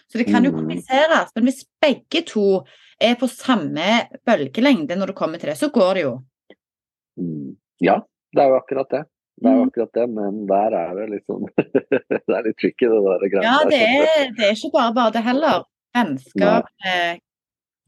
Så 0.09 0.19
det 0.19 0.27
kan 0.29 0.45
jo 0.45 0.51
Mm. 0.53 0.59
kompliseres. 0.61 1.31
Men 1.35 1.45
hvis 1.45 1.65
begge 1.81 2.25
to 2.27 2.65
er 3.01 3.15
på 3.17 3.29
samme 3.29 4.09
bølgelengde 4.27 4.97
når 4.97 5.07
det 5.13 5.17
kommer 5.17 5.39
til 5.39 5.49
det, 5.53 5.57
så 5.59 5.71
går 5.73 5.95
det 5.95 6.03
jo. 6.03 6.19
Mm. 7.19 7.57
Ja, 7.81 8.01
det 8.35 8.43
er 8.43 8.49
jo 8.49 8.57
akkurat 8.61 8.91
det. 8.91 9.05
Det 9.41 9.49
er 9.49 9.55
jo 9.57 9.63
Mm. 9.65 9.69
akkurat 9.71 9.93
det, 9.97 10.07
men 10.13 10.47
der 10.47 10.75
er 10.77 10.95
det 10.99 11.07
litt 11.11 11.27
sånn 11.27 11.47
Det 11.57 12.37
er 12.37 12.43
litt 12.47 12.59
tricky, 12.61 12.87
det 12.87 12.99
der 13.07 13.29
greiene 13.33 13.45
Ja, 13.49 13.59
det 13.69 13.81
er, 13.83 14.33
det 14.37 14.45
er 14.49 14.53
ikke 14.57 14.73
bare 14.75 14.95
bare 14.95 15.13
det 15.17 15.23
heller. 15.25 15.65
Vennskap 15.97 16.69
eh, 16.87 17.17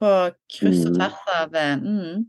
på 0.00 0.12
kryss 0.56 0.86
og 0.86 0.94
Mm. 0.94 0.96
tvers 0.98 1.28
av 1.40 1.54
eh, 1.60 1.76
mm. 1.82 2.24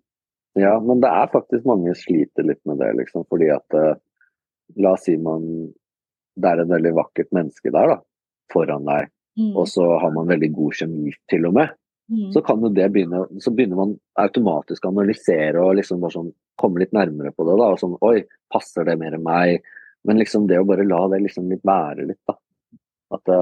Ja, 0.56 0.80
men 0.80 1.02
det 1.04 1.10
er 1.12 1.32
faktisk 1.34 1.66
mange 1.68 1.92
sliter 2.00 2.46
litt 2.48 2.62
med 2.66 2.78
det, 2.80 2.94
liksom. 2.96 3.26
Fordi 3.32 3.50
at 3.56 3.74
eh, 3.76 3.96
La 4.82 4.94
oss 4.96 5.04
si 5.06 5.16
man 5.22 5.44
Det 6.40 6.50
er 6.52 6.62
et 6.64 6.68
veldig 6.72 6.94
vakkert 6.98 7.30
menneske 7.36 7.72
der, 7.72 7.88
da. 7.96 7.98
Foran 8.52 8.86
deg. 8.88 9.10
Mm. 9.40 9.52
Og 9.56 9.68
så 9.68 9.84
har 10.02 10.12
man 10.12 10.28
veldig 10.28 10.50
god 10.56 10.74
kjemi, 10.80 11.12
til 11.32 11.46
og 11.48 11.54
med. 11.56 11.70
Mm. 12.12 12.30
Så 12.36 12.42
kan 12.46 12.62
jo 12.62 12.70
det 12.70 12.86
begynne 12.94 13.24
Så 13.42 13.50
begynner 13.50 13.80
man 13.80 13.94
automatisk 14.22 14.84
å 14.86 14.92
analysere 14.92 15.58
og 15.58 15.80
liksom 15.80 16.04
bare 16.04 16.14
sånn 16.14 16.28
komme 16.62 16.84
litt 16.84 16.94
nærmere 16.94 17.32
på 17.34 17.48
det, 17.48 17.56
da. 17.58 17.72
Og 17.74 17.82
sånn 17.82 17.96
Oi, 18.06 18.20
passer 18.54 18.86
det 18.86 18.98
mer 19.02 19.18
enn 19.18 19.26
meg? 19.26 19.66
Men 20.06 20.22
liksom 20.22 20.46
det 20.48 20.60
å 20.62 20.68
bare 20.70 20.86
la 20.86 21.02
det 21.12 21.24
liksom 21.24 21.50
litt 21.50 21.66
være 21.66 22.06
litt, 22.12 22.22
da. 22.30 22.38
At 23.16 23.34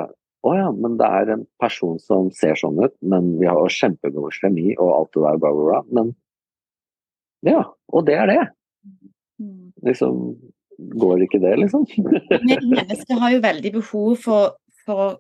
å 0.43 0.53
ja, 0.57 0.69
men 0.75 0.97
det 0.99 1.07
er 1.07 1.29
en 1.35 1.45
person 1.61 1.99
som 2.03 2.27
ser 2.35 2.57
sånn 2.59 2.79
ut, 2.83 2.95
men 2.99 3.37
vi 3.39 3.47
har 3.47 3.75
kjempegod 3.75 4.35
kjemi 4.35 4.73
og 4.73 4.89
alt 4.91 5.11
det 5.15 5.23
der, 5.23 5.37
bla, 5.39 5.51
bla, 5.55 5.67
bla. 5.69 5.83
Men 5.95 6.09
ja, 7.47 7.61
og 7.91 8.07
det 8.07 8.17
er 8.19 8.31
det. 8.31 8.41
Mm. 9.39 9.71
Liksom, 9.87 10.19
går 10.99 11.23
ikke 11.27 11.39
det, 11.43 11.53
liksom? 11.61 11.85
men 12.49 12.67
mennesker 12.73 13.19
har 13.23 13.35
jo 13.35 13.43
veldig 13.43 13.71
behov 13.77 14.11
for, 14.23 14.57
for 14.83 15.17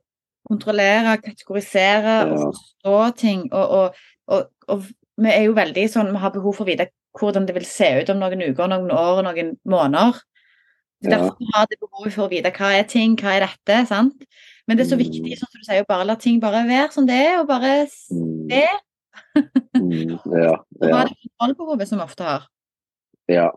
kontrollere, 0.49 1.17
kategorisere 1.23 2.15
og 2.25 2.37
Ja. 2.37 2.51
forstå 2.51 3.15
ting. 3.17 3.47
Og, 3.53 3.69
og, 3.69 3.95
og, 4.27 4.49
og 4.67 4.83
vi 5.17 5.29
er 5.29 5.43
jo 5.47 5.53
veldig 5.53 5.87
sånn, 5.89 6.11
vi 6.11 6.17
har 6.23 6.31
behov 6.31 6.55
for 6.55 6.65
å 6.65 6.71
vite 6.71 6.89
hvordan 7.19 7.45
det 7.45 7.53
vil 7.55 7.65
se 7.69 7.85
ut 8.01 8.09
om 8.09 8.17
noen 8.19 8.41
uker, 8.41 8.67
noen 8.71 8.89
år 8.91 9.19
og 9.21 9.25
noen 9.27 9.57
måneder. 9.69 10.15
Er 11.03 11.09
Ja. 11.09 11.17
Derfor 11.17 11.37
har 11.53 11.65
det 11.67 11.77
behovet 11.81 12.13
for 12.13 12.25
å 12.27 12.29
vite 12.31 12.51
hva 12.51 12.71
er 12.79 12.83
ting, 12.87 13.15
hva 13.17 13.35
er 13.35 13.39
dette. 13.47 13.85
sant? 13.87 14.23
Men 14.67 14.77
det 14.77 14.85
er 14.85 14.95
så 14.95 14.99
Mm. 14.99 15.03
viktig 15.03 15.37
sånn 15.37 15.51
som 15.51 15.59
du 15.59 15.65
sier, 15.67 15.83
å 15.83 15.87
bare 15.87 16.05
la 16.05 16.15
ting 16.15 16.39
bare 16.39 16.63
være 16.65 16.91
som 16.93 17.05
det 17.05 17.15
er, 17.15 17.39
og 17.41 17.47
bare 17.47 17.85
Mm, 18.11 18.49
se. 18.49 18.67
mm, 19.75 20.19
ja, 20.31 20.53
Og 20.81 20.87
ja. 20.89 20.97
er 21.01 21.05
det 21.09 21.17
kontrollbehovet 21.39 21.87
som 21.87 21.99
vi 21.99 22.03
ofte 22.05 22.23
har. 22.23 22.47
Ja, 23.29 23.49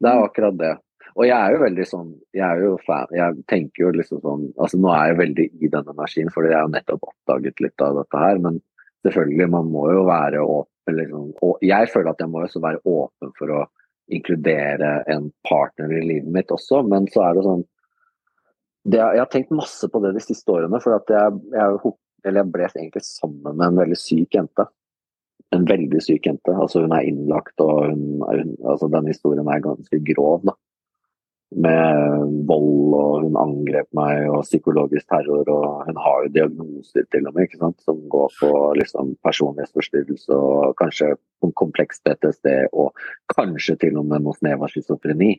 det 0.00 0.10
er 0.10 0.24
akkurat 0.28 0.56
det. 0.58 0.78
Og 1.14 1.26
jeg 1.28 1.36
er 1.36 1.54
jo 1.54 1.62
veldig 1.62 1.84
sånn 1.86 2.08
Jeg 2.34 2.44
er 2.44 2.62
jo 2.64 2.72
fan 2.82 3.12
Jeg 3.14 3.36
tenker 3.50 3.84
jo 3.84 3.90
liksom 3.94 4.22
sånn 4.24 4.46
Altså 4.58 4.80
nå 4.82 4.90
er 4.90 5.12
jeg 5.12 5.20
veldig 5.20 5.46
i 5.62 5.70
den 5.70 5.90
energien, 5.92 6.30
fordi 6.34 6.50
jeg 6.50 6.58
har 6.60 6.72
nettopp 6.72 7.06
oppdaget 7.10 7.62
litt 7.62 7.84
av 7.86 8.00
dette 8.00 8.22
her. 8.24 8.40
Men 8.42 8.58
selvfølgelig, 9.06 9.48
man 9.52 9.70
må 9.70 9.86
jo 9.92 10.04
være 10.08 10.42
åpen 10.42 10.98
liksom. 10.98 11.30
Og 11.46 11.64
jeg 11.64 11.90
føler 11.92 12.12
at 12.12 12.22
jeg 12.24 12.32
må 12.32 12.42
også 12.44 12.62
være 12.64 12.82
åpen 12.82 13.34
for 13.38 13.54
å 13.54 13.64
inkludere 14.12 14.96
en 15.12 15.30
partner 15.48 15.92
i 15.96 16.02
livet 16.04 16.32
mitt 16.32 16.50
også, 16.52 16.82
men 16.84 17.06
så 17.12 17.22
er 17.24 17.38
det 17.38 17.44
sånn 17.46 17.62
det, 18.84 18.98
Jeg 19.00 19.22
har 19.22 19.30
tenkt 19.32 19.54
masse 19.56 19.88
på 19.88 20.00
det 20.04 20.10
de 20.12 20.20
siste 20.20 20.52
årene, 20.52 20.76
for 20.84 20.98
at 20.98 21.08
jeg, 21.08 21.38
jeg, 21.54 21.94
jeg 22.26 22.48
ble 22.52 22.66
egentlig 22.68 23.00
sammen 23.06 23.54
med 23.54 23.64
en 23.70 23.78
veldig 23.80 23.96
syk 23.96 24.36
jente 24.36 24.66
en 25.54 25.64
veldig 25.68 26.02
syk 26.02 26.26
jente. 26.28 26.54
Altså 26.54 26.84
hun 26.84 26.94
er 26.96 27.08
innlagt, 27.08 27.54
og 27.62 27.88
hun, 27.88 28.04
hun, 28.24 28.54
altså 28.70 28.88
den 28.92 29.10
historien 29.10 29.48
er 29.50 29.64
ganske 29.64 30.00
grov. 30.10 30.44
da. 30.48 30.56
Med 31.54 32.30
vold, 32.48 32.94
og 32.98 33.24
hun 33.24 33.36
angrep 33.38 33.86
meg, 33.94 34.24
og 34.26 34.42
psykologisk 34.42 35.06
terror. 35.12 35.46
Og 35.46 35.84
hun 35.86 36.00
har 36.02 36.24
jo 36.24 36.32
diagnoser 36.34 37.06
til 37.14 37.28
og 37.28 37.36
med, 37.36 37.46
ikke 37.48 37.60
sant? 37.62 37.80
som 37.86 38.00
går 38.10 38.34
på 38.40 38.50
liksom, 38.80 39.14
personlighetsforstyrrelse 39.26 40.34
og 40.34 40.74
kanskje 40.80 41.14
kompleks 41.54 42.02
PTSD, 42.02 42.70
og 42.72 42.94
kanskje 43.34 43.76
til 43.84 44.00
og 44.00 44.08
med 44.10 44.24
noe 44.24 44.34
snev 44.38 44.64
av 44.64 44.72
schizofreni. 44.72 45.34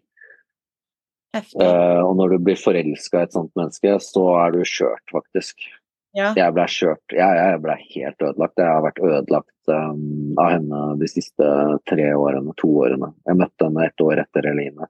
Eh, 1.36 2.00
og 2.00 2.14
når 2.16 2.36
du 2.36 2.44
blir 2.48 2.60
forelska 2.60 3.24
i 3.24 3.28
et 3.28 3.36
sånt 3.36 3.52
menneske, 3.60 3.98
så 4.04 4.28
er 4.40 4.56
du 4.56 4.62
skjørt, 4.68 5.04
faktisk. 5.12 5.68
Ja. 6.16 6.30
Jeg 6.38 6.56
ble 6.56 6.66
skjørt. 6.72 7.04
Jeg, 7.12 7.40
jeg 7.42 7.62
ble 7.64 7.76
helt 7.82 8.24
ødelagt. 8.24 8.62
Jeg 8.62 8.72
har 8.72 8.84
vært 8.86 9.02
ødelagt 9.04 9.72
um, 9.72 10.38
av 10.40 10.54
henne 10.54 10.84
de 11.02 11.10
siste 11.12 11.50
tre 11.92 12.06
årene, 12.16 12.56
to 12.62 12.70
årene. 12.86 13.12
Jeg 13.28 13.40
møtte 13.42 13.68
henne 13.68 13.90
et 13.90 14.04
år 14.06 14.22
etter 14.24 14.48
Eline. 14.54 14.88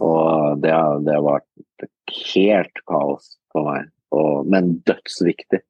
Og 0.00 0.60
det, 0.62 0.74
det 1.06 1.16
var 1.24 1.42
helt 2.34 2.84
kaos 2.88 3.36
for 3.52 3.68
meg. 3.70 3.90
Og, 4.16 4.46
men 4.48 4.76
dødsviktig. 4.88 5.62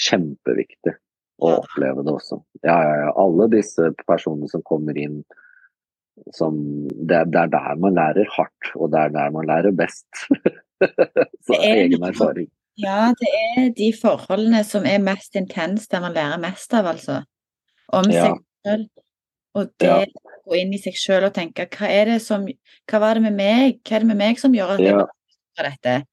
Kjempeviktig 0.00 0.94
å 1.40 1.56
oppleve 1.60 2.04
det 2.04 2.14
også. 2.14 2.40
Ja, 2.64 2.78
ja, 2.84 2.94
ja. 3.04 3.12
Alle 3.20 3.48
disse 3.52 3.90
personene 4.06 4.48
som 4.50 4.64
kommer 4.66 4.96
inn 4.98 5.20
som 6.36 6.56
det, 6.88 7.20
det 7.32 7.40
er 7.40 7.52
der 7.52 7.76
man 7.80 7.96
lærer 7.96 8.28
hardt, 8.34 8.72
og 8.76 8.90
det 8.92 9.06
er 9.06 9.12
der 9.14 9.30
man 9.32 9.48
lærer 9.48 9.72
best. 9.76 10.08
Så 11.44 11.54
Det 11.54 11.60
er 11.60 11.82
egen 11.86 12.04
erfaring. 12.04 12.48
Ja, 12.80 13.12
det 13.20 13.30
er 13.36 13.70
de 13.76 13.90
forholdene 13.96 14.62
som 14.64 14.86
er 14.88 15.00
mest 15.04 15.36
intense, 15.36 15.88
der 15.90 16.00
man 16.04 16.16
lærer 16.16 16.40
mest 16.40 16.72
av, 16.76 16.88
altså. 16.92 17.20
Om 17.92 18.08
seg 18.08 18.38
selv. 18.66 18.86
Og 19.54 19.70
det 19.80 19.88
Ja. 19.88 20.04
å 20.04 20.50
gå 20.50 20.56
inn 20.60 20.74
i 20.74 20.78
seg 20.78 20.94
selv 20.96 21.26
og 21.26 21.34
tenke 21.34 21.66
hva 21.66 21.88
er 21.90 22.04
det 22.12 22.22
som 22.22 22.46
Hva 22.46 23.00
var 23.00 23.14
det 23.14 23.22
med 23.22 23.34
meg? 23.34 23.80
Hva 23.84 23.96
er 23.96 23.98
det 24.00 24.06
med 24.08 24.16
meg 24.16 24.38
som 24.38 24.52
gjør 24.52 24.74
at 24.76 24.80
jeg 24.80 24.94
Ja. 24.94 25.06
gjør 25.58 25.70
dette? 25.70 26.06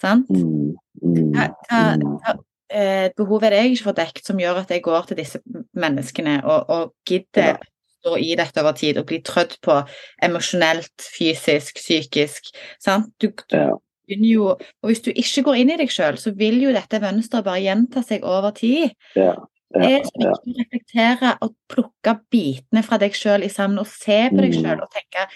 Sant? 0.00 0.28
Mm, 0.30 0.76
mm, 1.02 1.32
Hva, 1.34 1.48
hva, 1.68 1.96
mm. 1.96 2.20
hva 2.20 2.34
eh, 2.70 3.10
behov 3.16 3.42
er 3.44 3.50
det 3.50 3.58
jeg 3.64 3.72
ikke 3.76 3.84
får 3.90 3.96
dekket 3.98 4.24
som 4.24 4.38
gjør 4.38 4.60
at 4.62 4.68
jeg 4.70 4.82
går 4.82 5.06
til 5.06 5.16
disse 5.16 5.40
menneskene 5.74 6.44
og, 6.44 6.70
og 6.70 6.94
gidder 7.04 7.46
Ja. 7.52 7.56
stå 8.00 8.16
i 8.16 8.34
dette 8.34 8.60
over 8.62 8.72
tid 8.72 8.96
og 8.96 9.06
bli 9.06 9.20
trødd 9.20 9.58
på 9.60 9.86
emosjonelt, 10.22 10.94
fysisk, 11.18 11.76
psykisk. 11.76 12.48
Sant? 12.80 13.12
Du, 13.20 13.28
du 13.28 13.56
Ja. 13.56 13.70
begynner 14.08 14.32
jo 14.32 14.48
Og 14.50 14.88
hvis 14.88 15.02
du 15.04 15.10
ikke 15.10 15.42
går 15.44 15.54
inn 15.60 15.70
i 15.70 15.76
deg 15.76 15.88
sjøl, 15.92 16.16
så 16.16 16.32
vil 16.34 16.60
jo 16.62 16.72
dette 16.72 17.00
mønsteret 17.00 17.44
bare 17.44 17.60
gjenta 17.60 18.02
seg 18.02 18.24
over 18.24 18.50
tid. 18.52 18.90
Ja, 19.16 19.34
er 19.76 20.02
så 20.02 20.10
viktig 20.18 20.54
å 20.54 20.58
reflektere 20.58 21.30
og 21.42 21.54
plukke 21.70 22.14
bitene 22.30 22.82
fra 22.82 22.98
deg 22.98 23.12
sjøl 23.14 23.44
sammen 23.50 23.78
og 23.78 23.86
se 23.86 24.28
på 24.30 24.36
deg 24.40 24.52
Mm. 24.54 24.62
sjøl 24.64 24.82
og 24.82 24.90
tenke 24.90 25.28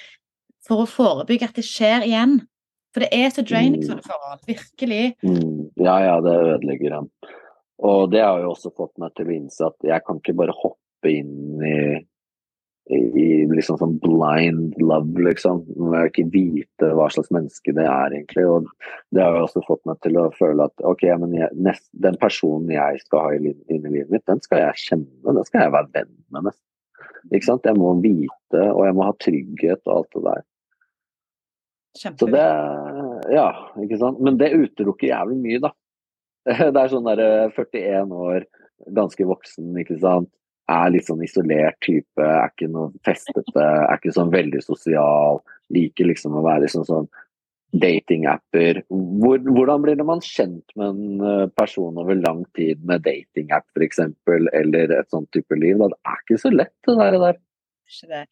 For 0.66 0.80
å 0.82 0.86
forebygge 0.88 1.44
at 1.44 1.54
det 1.54 1.64
skjer 1.64 2.06
igjen. 2.08 2.40
For 2.94 3.00
det 3.00 3.10
er 3.12 3.28
så 3.28 3.42
draining 3.44 3.82
Mm. 3.82 3.88
sånne 3.90 4.02
forhold. 4.02 4.40
Virkelig. 4.46 5.14
Mm, 5.22 5.70
ja, 5.76 5.98
ja, 6.00 6.20
det 6.20 6.32
ødelegger 6.40 6.94
han. 6.94 7.10
Og 7.82 8.10
det 8.10 8.22
har 8.22 8.40
jo 8.40 8.54
også 8.54 8.70
fått 8.74 8.96
meg 8.98 9.12
til 9.14 9.26
å 9.26 9.34
innse 9.36 9.66
at 9.66 9.74
jeg 9.82 10.00
kan 10.06 10.16
ikke 10.20 10.34
bare 10.36 10.54
hoppe 10.56 11.10
inn 11.10 11.60
i, 11.62 12.06
i, 12.92 13.46
liksom 13.48 13.78
sånn 13.80 13.94
blind 14.02 14.76
love, 14.82 15.16
liksom. 15.24 15.62
Må 15.80 16.02
ikke 16.08 16.26
vite 16.32 16.90
hva 16.96 17.06
slags 17.12 17.32
menneske 17.32 17.72
det 17.76 17.86
er, 17.88 18.12
egentlig. 18.12 18.44
Og 18.44 18.68
det 19.14 19.24
har 19.24 19.38
jo 19.38 19.46
også 19.46 19.64
fått 19.64 19.84
meg 19.88 20.00
til 20.04 20.18
å 20.20 20.26
føle 20.36 20.68
at 20.68 20.84
ok, 20.84 21.06
men 21.22 21.36
jeg, 21.38 21.48
nest, 21.56 21.86
den 22.04 22.18
personen 22.20 22.72
jeg 22.74 23.00
skal 23.06 23.24
ha 23.24 23.32
i 23.36 23.54
inn 23.54 23.88
i 23.88 23.94
livet 23.94 24.12
mitt, 24.12 24.26
den 24.28 24.42
skal 24.44 24.66
jeg 24.66 24.82
kjenne, 24.84 25.08
den 25.24 25.48
skal 25.48 25.66
jeg 25.66 25.76
være 25.78 25.92
venn 25.96 26.12
med, 26.28 26.50
nesten. 26.50 26.62
Ikke 27.32 27.48
sant? 27.48 27.64
Jeg 27.64 27.80
må 27.80 27.94
vite, 28.04 28.66
og 28.66 28.82
jeg 28.84 28.96
må 28.98 29.08
ha 29.08 29.14
trygghet 29.22 29.80
og 29.88 29.94
alt 29.94 30.12
det 30.12 30.24
der. 30.26 30.44
Så 31.94 32.26
det 32.26 32.44
Ja, 33.32 33.48
ikke 33.80 33.96
sant. 34.00 34.20
Men 34.20 34.36
det 34.36 34.52
utelukker 34.52 35.08
jævlig 35.08 35.40
mye, 35.40 35.64
da. 35.64 35.72
Det 36.74 36.76
er 36.76 36.90
sånn 36.92 37.06
derre 37.08 37.48
41 37.54 38.10
år, 38.12 38.44
ganske 38.92 39.24
voksen, 39.24 39.70
ikke 39.80 39.96
sant. 40.02 40.28
Er 40.72 40.92
litt 40.94 41.08
sånn 41.08 41.22
isolert 41.24 41.76
type, 41.84 42.22
er 42.24 42.48
ikke 42.48 42.70
noe 42.72 42.92
festete, 43.04 43.60
er 43.60 43.98
ikke 43.98 44.14
sånn 44.16 44.32
veldig 44.32 44.62
sosial. 44.64 45.42
Liker 45.74 46.08
liksom 46.08 46.38
å 46.38 46.44
være 46.44 46.64
liksom 46.64 46.86
sånn 46.88 47.08
datingapper. 47.74 48.80
Hvor, 48.88 49.42
hvordan 49.44 49.82
blir 49.82 49.98
det 49.98 50.06
man 50.06 50.22
kjent 50.24 50.74
med 50.78 50.94
en 50.94 51.26
eh, 51.26 51.46
person 51.58 51.98
over 52.00 52.16
lang 52.16 52.44
tid 52.56 52.80
med 52.86 53.02
datingapp 53.04 53.66
f.eks., 53.74 54.00
eller 54.54 54.94
et 55.00 55.10
sånt 55.12 55.30
type 55.34 55.58
liv? 55.58 55.82
Det 55.82 56.00
er 56.06 56.20
ikke 56.22 56.40
så 56.40 56.52
lett, 56.54 56.74
det 56.86 56.96
der. 57.00 57.18
der. 57.26 57.40
Ikke 57.90 58.10
det. 58.12 58.24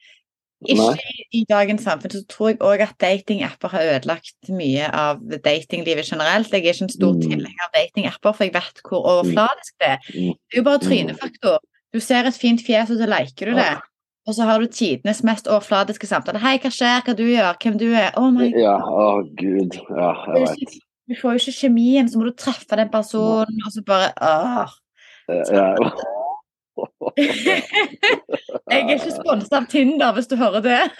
Ikke 0.70 0.92
i, 1.10 1.24
i 1.40 1.42
dagens 1.50 1.82
samfunn 1.82 2.12
så 2.14 2.20
tror 2.30 2.52
jeg 2.52 2.60
òg 2.62 2.84
at 2.84 2.94
datingapper 3.02 3.72
har 3.72 3.88
ødelagt 3.96 4.52
mye 4.54 4.86
av 4.94 5.18
datinglivet 5.42 6.06
generelt. 6.06 6.52
Jeg 6.54 6.62
er 6.62 6.76
ikke 6.76 6.86
en 6.86 6.94
stor 6.94 7.16
Mm. 7.16 7.22
tilhenger 7.26 7.66
av 7.66 7.74
datingapper, 7.74 8.36
for 8.36 8.46
jeg 8.46 8.54
vet 8.54 8.82
hvor 8.86 9.02
overfladisk 9.16 9.74
det 9.82 9.88
er. 9.96 9.98
Mm. 10.14 10.36
Det 10.38 10.54
er 10.54 10.60
jo 10.62 10.66
bare 10.70 10.82
trynefaktor. 10.86 11.58
Du 11.92 12.00
ser 12.00 12.24
et 12.28 12.34
fint 12.40 12.60
fjes, 12.64 12.90
og 12.90 12.98
så 13.02 13.06
liker 13.10 13.50
du 13.52 13.56
det. 13.58 13.72
Og 14.28 14.34
så 14.36 14.46
har 14.46 14.62
du 14.62 14.66
tidenes 14.70 15.22
mest 15.26 15.48
overfladiske 15.50 16.06
samtale. 16.06 16.38
'Hei, 16.38 16.58
hva 16.62 16.70
skjer? 16.70 17.02
Hva 17.04 17.14
du 17.18 17.24
gjør? 17.26 17.56
Hvem 17.62 17.78
du 17.78 17.88
er?' 17.92 18.12
Oh 18.16 18.30
my 18.30 18.52
Ja, 18.56 18.76
å 18.78 19.22
gud. 19.36 19.74
Ja, 19.90 20.12
jeg 20.36 20.46
veit. 20.48 20.78
Du 21.10 21.14
får 21.18 21.32
jo 21.34 21.38
ikke 21.42 21.58
kjemien, 21.58 22.08
så 22.08 22.18
må 22.18 22.24
du 22.30 22.32
treffe 22.38 22.76
den 22.78 22.88
personen, 22.88 23.58
og 23.66 23.72
så 23.74 23.82
bare 23.84 24.12
åh. 24.22 24.70
Ja. 25.28 25.74
Jeg 28.72 28.78
er 28.80 28.94
ikke 28.94 29.10
sponset 29.12 29.52
av 29.52 29.66
Tinder, 29.68 30.12
hvis 30.16 30.26
du 30.30 30.36
hører 30.40 30.62
Det- 30.64 30.90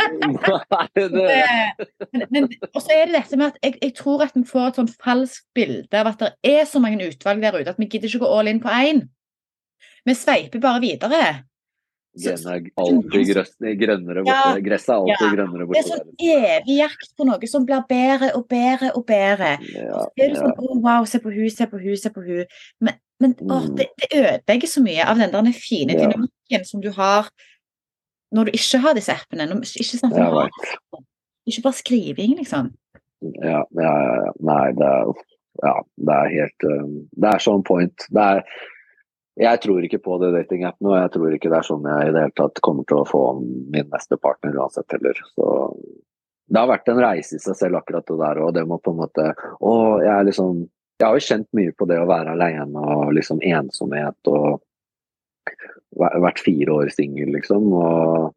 Men, 2.12 2.26
men 2.30 2.48
og 2.74 2.82
så 2.82 2.90
er 2.92 3.06
det 3.06 3.14
dette 3.14 3.36
med 3.36 3.46
at 3.46 3.56
jeg, 3.62 3.78
jeg 3.82 3.94
tror 3.96 4.22
at 4.22 4.34
vi 4.34 4.42
får 4.44 4.66
et 4.68 4.74
sånn 4.80 4.90
falskt 5.02 5.46
bilde 5.54 5.94
av 5.96 6.06
at 6.12 6.18
det 6.18 6.32
er 6.44 6.64
så 6.68 6.78
mange 6.82 7.08
utvalg 7.08 7.40
der 7.40 7.56
ute 7.60 7.70
at 7.72 7.78
vi 7.80 7.86
gidder 7.88 8.08
ikke 8.10 8.18
gå 8.26 8.38
all 8.38 8.48
in 8.52 8.60
på 8.60 8.68
én. 8.68 9.08
Vi 10.08 10.14
sveiper 10.18 10.60
bare 10.62 10.80
videre. 10.82 11.22
Grønne 12.12 12.58
alltid 12.76 13.30
grønne, 13.30 13.70
grønnere 13.80 14.22
borte. 14.26 14.48
Ja, 14.52 14.58
Gresset 14.60 14.90
er 14.92 14.98
alltid 14.98 15.22
ja. 15.24 15.28
grønnere 15.32 15.66
Det 15.70 15.78
er 15.80 15.86
sånn 15.86 16.10
evig 16.20 16.74
jakt 16.76 17.14
på 17.16 17.24
noe 17.24 17.48
som 17.48 17.64
blir 17.68 17.84
bedre 17.88 18.28
og 18.36 18.44
bedre 18.50 18.90
og 18.98 19.06
bedre. 19.08 19.54
Ja, 19.72 20.02
Så 20.02 20.10
er 20.20 20.28
du 20.28 20.36
ja. 20.36 20.42
sånn, 20.42 20.52
«Å, 20.58 20.76
wow, 20.84 21.06
se 21.08 21.20
på 21.24 21.32
hun, 21.32 21.48
se 21.54 21.66
på 21.70 21.80
hun, 21.80 21.96
se 21.96 22.12
på 22.12 22.24
hun. 22.26 22.44
Men, 22.84 22.98
men 23.22 23.32
åh, 23.46 23.64
Mm. 23.64 23.76
det, 23.78 23.86
det 24.02 24.10
ødelegger 24.18 24.68
så 24.74 24.82
mye 24.84 25.06
av 25.08 25.22
den 25.22 25.32
der 25.32 25.52
fine 25.56 25.96
Ja. 25.96 26.02
dynamikken 26.04 26.66
som 26.68 26.82
du 26.84 26.90
har 26.90 27.30
når 28.32 28.44
du 28.44 28.50
ikke 28.60 28.78
har 28.84 28.94
disse 28.94 29.12
appene. 29.16 29.46
Når, 29.48 29.64
ikke 29.72 29.98
snakk 30.02 30.12
Jeg 30.12 30.28
om 30.28 30.36
vet. 30.42 31.04
ikke 31.48 31.62
bare 31.62 31.80
skriving, 31.80 32.36
liksom. 32.42 32.74
Ja, 33.40 33.62
ja, 33.72 33.92
ja, 34.02 34.14
ja. 34.26 34.32
Nei, 34.42 34.72
det 34.76 34.84
er, 34.84 35.14
ja, 35.64 35.74
det 35.96 36.14
er 36.20 36.28
helt 36.36 36.64
um, 36.68 37.08
Det 37.16 37.28
er 37.32 37.38
sånn 37.44 37.64
point. 37.64 37.96
Det 38.10 38.20
er 38.20 38.44
jeg 39.40 39.60
tror 39.64 39.84
ikke 39.86 40.02
på 40.04 40.18
det 40.20 40.32
datingappene, 40.34 40.90
og 40.90 40.98
jeg 40.98 41.12
tror 41.14 41.34
ikke 41.34 41.50
det 41.52 41.58
er 41.58 41.66
sånn 41.66 41.86
jeg 41.88 42.08
i 42.08 42.12
det 42.12 42.24
hele 42.26 42.36
tatt 42.36 42.60
kommer 42.64 42.84
til 42.88 43.00
å 43.00 43.08
få 43.08 43.22
min 43.40 43.88
neste 43.88 44.18
partner 44.20 44.58
uansett 44.60 44.92
heller. 44.92 45.22
Så 45.32 45.46
det 46.52 46.60
har 46.60 46.68
vært 46.68 46.90
en 46.92 47.00
reise 47.00 47.38
i 47.38 47.40
seg 47.40 47.56
selv, 47.56 47.78
akkurat 47.80 48.04
det 48.08 48.18
der. 48.20 48.42
Og 48.44 48.52
det 48.56 48.66
må 48.68 48.76
på 48.82 48.92
en 48.92 49.00
måte 49.00 49.30
Å, 49.32 49.72
jeg 50.04 50.28
liksom 50.28 50.66
Jeg 51.00 51.06
har 51.06 51.16
jo 51.16 51.24
kjent 51.24 51.48
mye 51.56 51.72
på 51.74 51.88
det 51.90 51.96
å 51.98 52.10
være 52.10 52.36
alene 52.36 52.82
og 52.92 53.14
liksom 53.16 53.40
ensomhet 53.42 54.30
og 54.30 54.60
vært 55.98 56.40
fire 56.40 56.76
år 56.76 56.92
singel, 56.94 57.32
liksom. 57.34 57.72
Og, 57.74 58.28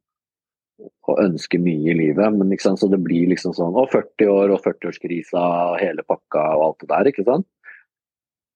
og 1.12 1.22
ønsker 1.22 1.62
mye 1.62 1.92
i 1.92 1.98
livet. 2.00 2.40
Men 2.40 2.56
så 2.58 2.90
det 2.90 3.02
blir 3.04 3.30
liksom 3.34 3.54
sånn 3.58 3.76
Å, 3.76 3.86
40 3.92 4.32
år 4.32 4.56
og 4.56 4.64
40-årskrisa, 4.64 5.44
hele 5.84 6.08
pakka 6.08 6.48
og 6.56 6.66
alt 6.70 6.82
det 6.86 6.92
der, 6.96 7.12
ikke 7.12 7.28
sant. 7.28 7.48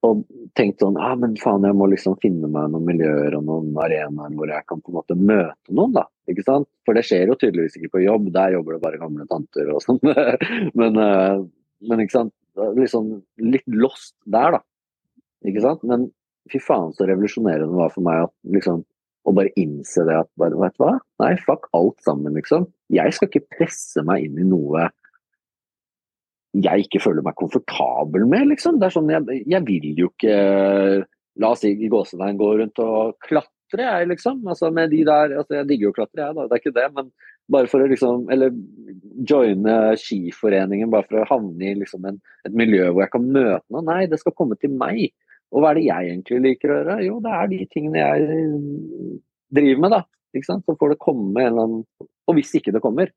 Og 0.07 0.21
tenkt 0.55 0.79
sånn 0.79 0.95
ah, 1.01 1.15
men 1.19 1.33
faen, 1.39 1.65
jeg 1.67 1.75
må 1.75 1.89
liksom 1.91 2.15
finne 2.23 2.47
meg 2.47 2.69
noen 2.71 2.85
miljøer 2.87 3.35
og 3.35 3.43
noen 3.49 3.73
arenaer 3.83 4.35
hvor 4.37 4.51
jeg 4.51 4.65
kan 4.69 4.79
på 4.79 4.93
en 4.93 4.97
måte 4.99 5.17
møte 5.19 5.75
noen, 5.75 5.95
da. 5.97 6.05
Ikke 6.31 6.45
sant? 6.45 6.69
For 6.87 6.95
det 6.95 7.03
skjer 7.07 7.31
jo 7.31 7.35
tydeligvis 7.39 7.75
ikke 7.79 7.97
på 7.97 8.05
jobb, 8.05 8.29
der 8.35 8.55
jobber 8.55 8.77
det 8.77 8.83
bare 8.85 9.01
gamle 9.01 9.25
tanter 9.31 9.73
og 9.73 9.83
sånn. 9.83 9.99
men, 10.79 11.01
eh, 11.03 11.41
men, 11.89 12.03
ikke 12.05 12.15
sant. 12.15 12.35
Liksom 12.77 13.11
litt 13.43 13.67
lost 13.71 14.15
der, 14.23 14.55
da. 14.59 14.63
Ikke 15.47 15.63
sant. 15.63 15.83
Men 15.87 16.07
fy 16.51 16.61
faen 16.63 16.95
så 16.95 17.07
revolusjonerende 17.09 17.67
det 17.67 17.81
var 17.81 17.91
for 17.93 18.05
meg 18.07 18.27
at 18.27 18.33
liksom 18.55 18.85
å 19.27 19.33
bare 19.35 19.51
innse 19.59 20.05
det 20.07 20.15
at 20.15 20.29
bare, 20.39 20.57
vet 20.57 20.77
du 20.77 20.83
hva? 20.85 20.93
Nei, 21.21 21.33
fuck 21.43 21.67
alt 21.77 21.99
sammen, 22.05 22.37
liksom. 22.39 22.69
Jeg 22.93 23.13
skal 23.15 23.29
ikke 23.29 23.57
presse 23.57 24.03
meg 24.07 24.25
inn 24.25 24.39
i 24.39 24.47
noe 24.47 24.87
jeg 26.57 26.85
ikke 26.85 27.01
føler 27.03 27.25
meg 27.25 27.37
komfortabel 27.37 28.25
med, 28.29 28.49
liksom. 28.49 28.79
Det 28.81 28.89
er 28.89 28.95
sånn, 28.95 29.11
jeg, 29.13 29.41
jeg 29.49 29.65
vil 29.67 29.89
jo 29.97 30.11
ikke 30.13 30.35
La 31.39 31.53
oss 31.53 31.61
si 31.63 31.71
gåsetegn 31.71 32.39
gå 32.39 32.47
rundt 32.59 32.81
og 32.83 33.15
klatre, 33.23 33.83
jeg, 33.85 34.07
liksom. 34.09 34.41
Altså 34.49 34.71
med 34.75 34.91
de 34.91 35.03
der 35.07 35.37
altså 35.39 35.59
Jeg 35.59 35.69
digger 35.69 35.87
jo 35.87 35.91
å 35.93 35.97
klatre, 36.01 36.25
jeg, 36.25 36.35
da. 36.35 36.47
Det 36.49 36.57
er 36.57 36.63
ikke 36.63 36.75
det. 36.75 36.87
Men 36.97 37.11
bare 37.53 37.69
for 37.71 37.83
å 37.83 37.87
liksom 37.89 38.27
Eller 38.33 38.51
joine 39.29 39.77
skiforeningen 39.99 40.91
bare 40.91 41.07
for 41.07 41.21
å 41.21 41.29
havne 41.29 41.71
i 41.71 41.77
liksom 41.77 42.05
en, 42.09 42.19
et 42.47 42.55
miljø 42.55 42.89
hvor 42.89 43.05
jeg 43.05 43.13
kan 43.15 43.25
møte 43.29 43.65
noen. 43.69 43.87
Nei, 43.89 44.03
det 44.11 44.19
skal 44.21 44.35
komme 44.35 44.57
til 44.59 44.73
meg. 44.73 45.13
Og 45.53 45.63
hva 45.63 45.71
er 45.71 45.79
det 45.79 45.87
jeg 45.87 46.11
egentlig 46.11 46.41
liker 46.45 46.71
å 46.71 46.79
gjøre? 46.79 46.97
Jo, 47.07 47.19
det 47.25 47.35
er 47.35 47.51
de 47.53 47.59
tingene 47.73 48.03
jeg 48.03 48.41
driver 49.59 49.83
med, 49.85 49.95
da. 49.95 50.01
Ikke 50.35 50.49
sant? 50.49 50.65
Så 50.65 50.75
får 50.77 50.93
det 50.93 51.01
komme 51.01 51.41
en 51.41 51.53
eller 51.53 51.65
annen 51.65 52.09
Og 52.29 52.35
hvis 52.37 52.51
ikke 52.59 52.73
det 52.75 52.83
kommer, 52.83 53.13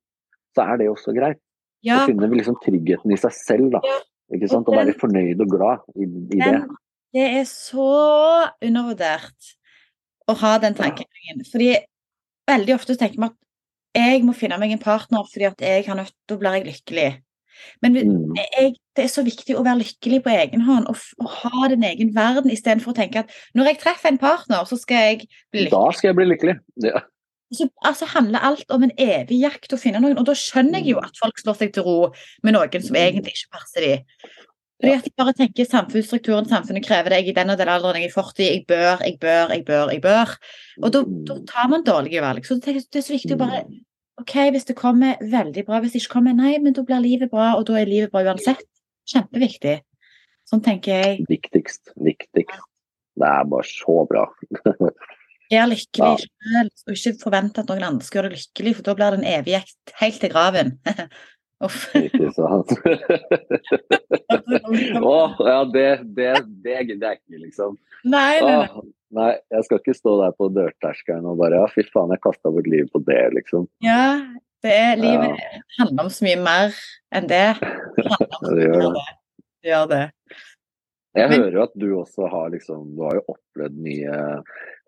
så 0.57 0.65
er 0.69 0.81
det 0.81 0.93
også 0.93 1.13
greit. 1.17 1.41
Ja. 1.83 2.05
finner 2.07 2.29
finne 2.29 2.41
liksom 2.41 2.59
tryggheten 2.63 3.13
i 3.13 3.19
seg 3.21 3.35
selv, 3.37 3.73
da. 3.75 3.99
Ikke 4.33 4.49
sant? 4.49 4.69
Å 4.69 4.77
være 4.77 4.95
fornøyd 5.01 5.43
og 5.45 5.51
glad 5.53 5.83
i, 5.97 6.07
i 6.07 6.41
det. 6.41 6.61
Det 7.13 7.25
er 7.41 7.45
så 7.49 7.89
undervurdert 8.65 9.53
å 10.31 10.37
ha 10.41 10.53
den 10.63 10.77
tankegangen. 10.79 11.43
Fordi 11.51 11.75
veldig 12.49 12.77
ofte 12.79 12.97
tenker 13.01 13.21
vi 13.21 13.29
at 13.29 13.39
jeg 13.99 14.23
må 14.25 14.33
finne 14.37 14.57
meg 14.61 14.73
en 14.73 14.81
partner 14.81 15.27
fordi 15.29 15.51
at 15.51 15.61
jeg 15.61 15.85
har 15.85 15.99
nødt, 15.99 16.15
da 16.31 16.39
blir 16.41 16.57
jeg 16.57 16.69
lykkelig. 16.71 17.11
Men 17.85 17.99
mm. 17.99 18.39
jeg, 18.39 18.73
det 18.97 19.05
er 19.05 19.11
så 19.13 19.23
viktig 19.27 19.59
å 19.59 19.65
være 19.67 19.83
lykkelig 19.83 20.23
på 20.25 20.33
egen 20.33 20.65
hånd 20.65 20.89
og, 20.89 21.03
og 21.21 21.35
ha 21.43 21.69
din 21.69 21.85
egen 21.85 22.15
verden, 22.17 22.51
istedenfor 22.51 22.95
å 22.95 22.97
tenke 22.97 23.27
at 23.27 23.35
når 23.59 23.75
jeg 23.75 23.83
treffer 23.83 24.15
en 24.15 24.23
partner, 24.23 24.65
så 24.67 24.79
skal 24.81 25.11
jeg 25.11 25.19
bli 25.53 25.67
lykkelig. 25.67 25.75
Da 25.77 25.99
skal 25.99 26.11
jeg 26.11 26.19
bli 26.19 26.31
lykkelig. 26.31 26.57
Ja 26.87 27.05
så 27.53 27.69
altså, 27.85 28.09
handler 28.15 28.45
alt 28.49 28.71
om 28.73 28.87
en 28.87 28.95
evig 29.01 29.43
jakt 29.43 29.75
å 29.75 29.81
finne 29.81 30.01
noen. 30.03 30.17
Og 30.21 30.29
da 30.29 30.35
skjønner 30.39 30.81
jeg 30.81 30.95
jo 30.95 31.03
at 31.03 31.19
folk 31.21 31.41
slår 31.41 31.59
seg 31.59 31.75
til 31.75 31.87
ro 31.87 31.99
med 32.47 32.57
noen 32.57 32.85
som 32.85 32.99
egentlig 32.99 33.37
ikke 33.37 33.59
passer 33.59 33.87
de. 33.87 33.93
Fordi 34.83 34.95
at 34.99 35.05
de 35.07 35.13
bare 35.21 35.35
tenker 35.39 35.69
samfunnsstrukturen, 35.69 36.49
samfunnet 36.51 36.83
krever 36.83 37.13
det, 37.13 37.21
jeg 37.21 37.31
i 37.31 37.37
den 37.37 37.53
og 37.55 37.61
den 37.61 37.71
alderen, 37.71 38.03
jeg 38.03 38.11
er 38.11 38.17
40, 38.17 38.43
jeg 38.49 38.65
bør, 38.67 39.05
jeg 39.07 39.19
bør, 39.23 39.53
jeg 39.55 39.65
bør. 39.69 39.93
jeg 39.95 40.03
bør. 40.03 40.35
Og 40.83 40.95
da, 40.97 41.05
da 41.29 41.39
tar 41.53 41.71
man 41.71 41.87
dårlige 41.87 42.25
valg. 42.25 42.49
Så 42.49 42.59
det 42.59 42.75
er 42.83 43.05
så 43.07 43.15
viktig 43.15 43.37
å 43.37 43.43
bare 43.45 43.63
OK, 44.21 44.35
hvis 44.55 44.67
det 44.69 44.77
kommer, 44.79 45.23
veldig 45.23 45.65
bra. 45.69 45.79
Hvis 45.81 45.95
det 45.95 46.03
ikke 46.03 46.17
kommer, 46.17 46.35
nei, 46.37 46.57
men 46.63 46.75
da 46.75 46.83
blir 46.87 47.01
livet 47.05 47.31
bra, 47.31 47.53
og 47.59 47.65
da 47.71 47.79
er 47.79 47.91
livet 47.91 48.13
bra 48.13 48.25
uansett. 48.27 48.67
Kjempeviktig. 49.13 49.79
Sånn 50.51 50.63
tenker 50.67 50.99
jeg. 50.99 51.25
Viktigst. 51.31 51.95
Viktigst. 52.03 52.67
Det 53.23 53.29
er 53.29 53.49
bare 53.49 53.67
så 53.69 54.03
bra. 54.09 54.27
Vær 55.53 55.69
lykkelig 55.69 56.09
ja. 56.09 56.31
selv, 56.49 56.73
og 56.87 56.97
ikke 56.97 57.21
forvente 57.21 57.63
at 57.63 57.69
noen 57.69 57.85
andre 57.85 58.07
skal 58.07 58.23
gjøre 58.23 58.33
deg 58.33 58.41
lykkelig, 58.41 58.75
for 58.79 58.87
da 58.87 58.97
blir 58.97 59.15
det 59.15 59.21
en 59.21 59.31
evighet 59.35 59.95
helt 60.01 60.21
til 60.23 60.33
graven. 60.33 60.75
Uff. 61.63 61.85
Ikke 61.95 62.33
sant. 62.35 62.73
Å, 65.13 65.19
ja, 65.47 65.59
det, 65.71 65.87
det, 66.17 66.33
det 66.65 66.79
gidder 66.89 67.13
jeg 67.13 67.21
ikke, 67.21 67.43
liksom. 67.45 67.77
Nei, 68.03 68.41
nei, 68.43 68.57
nei. 68.57 68.67
Åh, 68.67 68.89
nei, 69.15 69.29
jeg 69.55 69.69
skal 69.69 69.83
ikke 69.83 69.95
stå 69.95 70.17
der 70.25 70.35
på 70.35 70.49
dørterskelen 70.57 71.29
og 71.31 71.39
bare 71.39 71.61
ja, 71.61 71.69
fy 71.71 71.85
faen, 71.93 72.15
jeg 72.17 72.25
kasta 72.25 72.51
bort 72.51 72.71
livet 72.71 72.91
på 72.95 73.03
det, 73.07 73.21
liksom. 73.37 73.69
Ja, 73.85 74.19
det 74.67 74.75
er, 74.75 74.97
livet 74.99 75.39
ja. 75.39 75.63
handler 75.79 76.09
om 76.09 76.13
så 76.15 76.27
mye 76.27 76.41
mer 76.43 76.81
enn 77.15 77.31
det. 77.31 77.47
Det, 77.61 78.09
det 78.49 78.67
gjør 78.67 78.89
det. 78.89 79.07
Det 79.63 79.71
gjør 79.71 79.87
det. 79.93 80.03
Jeg 81.13 81.29
Men, 81.29 81.43
hører 81.43 81.57
jo 81.59 81.63
at 81.67 81.75
du 81.77 81.87
også 82.01 82.29
har 82.33 82.53
liksom 82.55 82.95
Du 82.97 83.03
har 83.05 83.19
jo 83.19 83.35
opplevd 83.35 83.75
mye 83.85 84.21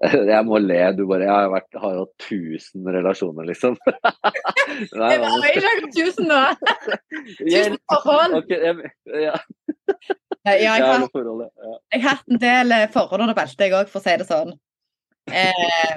Jeg 0.32 0.40
må 0.48 0.60
le. 0.62 0.80
Du 0.96 1.04
bare 1.10 1.26
Jeg 1.26 1.32
har, 1.34 1.50
vært, 1.52 1.78
har 1.82 1.98
jo 1.98 2.04
tusen 2.24 2.88
relasjoner, 2.96 3.46
liksom. 3.50 3.76
Nei, 5.00 5.10
jeg 5.12 5.20
har 5.22 5.46
ikke 5.50 5.68
hatt 5.68 5.86
tusen 5.96 6.28
nå. 6.28 6.40
Tusen 7.38 7.78
forhold. 7.92 8.36
Okay, 8.40 8.58
jeg, 8.64 8.90
ja. 9.22 9.36
ja, 9.36 10.56
jeg, 10.58 10.68
har, 10.68 10.82
ja. 10.82 11.78
jeg 11.94 12.02
har 12.02 12.08
hatt 12.08 12.28
en 12.28 12.42
del 12.42 12.74
eh, 12.74 12.86
forhold 12.92 13.24
under 13.24 13.38
beltet, 13.38 13.64
jeg 13.64 13.76
òg, 13.78 13.88
for 13.92 14.02
å 14.02 14.04
si 14.04 14.16
det 14.20 14.28
sånn. 14.28 14.52
Eh, 15.30 15.96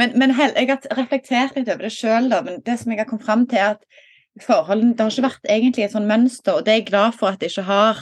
men, 0.00 0.16
men 0.18 0.32
jeg 0.38 0.70
har 0.70 0.88
reflektert 0.96 1.58
litt 1.58 1.68
over 1.68 1.88
det 1.88 1.92
sjøl, 1.94 2.30
men 2.46 2.62
det 2.64 2.78
som 2.80 2.94
jeg 2.94 3.02
har 3.02 3.10
kommet 3.10 3.26
fram 3.26 3.44
til, 3.50 3.60
er 3.60 3.76
at 3.76 4.42
forholdene 4.42 4.96
Det 4.96 5.04
har 5.04 5.12
ikke 5.12 5.28
vært 5.28 5.52
egentlig 5.58 5.84
et 5.84 5.92
sånn 5.94 6.08
mønster, 6.10 6.56
og 6.56 6.64
det 6.66 6.72
er 6.72 6.80
jeg 6.80 6.88
glad 6.88 7.18
for 7.18 7.34
at 7.34 7.42
det 7.42 7.52
ikke 7.52 7.68
har. 7.68 8.00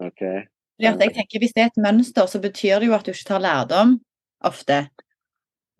Okay. 0.00 0.46
jeg 0.80 0.96
tenker 0.96 1.42
Hvis 1.42 1.52
det 1.52 1.62
er 1.62 1.70
et 1.70 1.82
mønster, 1.82 2.26
så 2.26 2.40
betyr 2.40 2.80
det 2.80 2.88
jo 2.88 2.96
at 2.96 3.04
du 3.04 3.12
ikke 3.12 3.28
tar 3.28 3.42
lærdom 3.44 3.98
ofte. 4.48 4.86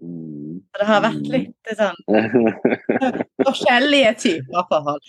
Mm. 0.00 0.60
Det 0.76 0.86
har 0.88 1.02
vært 1.04 1.28
litt 1.28 1.72
sånn 1.76 1.98
forskjellige 3.48 4.12
typer 4.20 4.68
forhold. 4.68 5.02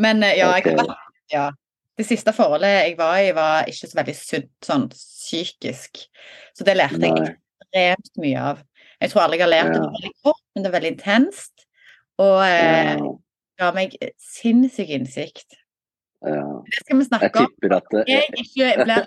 Men 0.00 0.22
eh, 0.24 0.38
ja, 0.40 0.52
jeg 0.56 0.70
har 0.70 0.78
vært 0.82 1.32
ja. 1.32 1.48
Det 1.98 2.06
siste 2.06 2.30
forholdet 2.30 2.70
jeg 2.70 2.94
var 2.94 3.16
i, 3.18 3.32
var 3.34 3.66
ikke 3.66 3.88
så 3.90 3.96
veldig 3.98 4.14
sunt 4.14 4.50
sånn 4.62 4.84
psykisk. 4.92 6.04
Så 6.54 6.66
det 6.68 6.76
lærte 6.76 7.00
jeg 7.02 7.24
ekstremt 7.24 8.20
mye 8.22 8.44
av. 8.52 8.60
Jeg 9.02 9.10
tror 9.10 9.24
aldri 9.24 9.40
jeg 9.40 9.46
har 9.46 9.50
lært 9.50 9.72
det 9.74 9.80
veldig 9.82 10.12
kort, 10.26 10.44
men 10.54 10.62
det 10.62 10.70
er 10.70 10.76
veldig 10.76 10.92
intenst. 10.94 11.66
Og 12.22 12.38
eh, 12.46 13.02
ga 13.58 13.72
meg 13.74 13.96
sinnssyk 14.22 14.94
innsikt. 14.94 15.58
Det 16.18 16.80
skal 16.82 16.98
vi 16.98 17.04
snakke 17.06 17.44
om. 17.44 17.52
At 17.76 17.92
jeg 18.08 18.24
ikke 18.42 18.72
blir 18.82 18.88
det. 18.88 19.02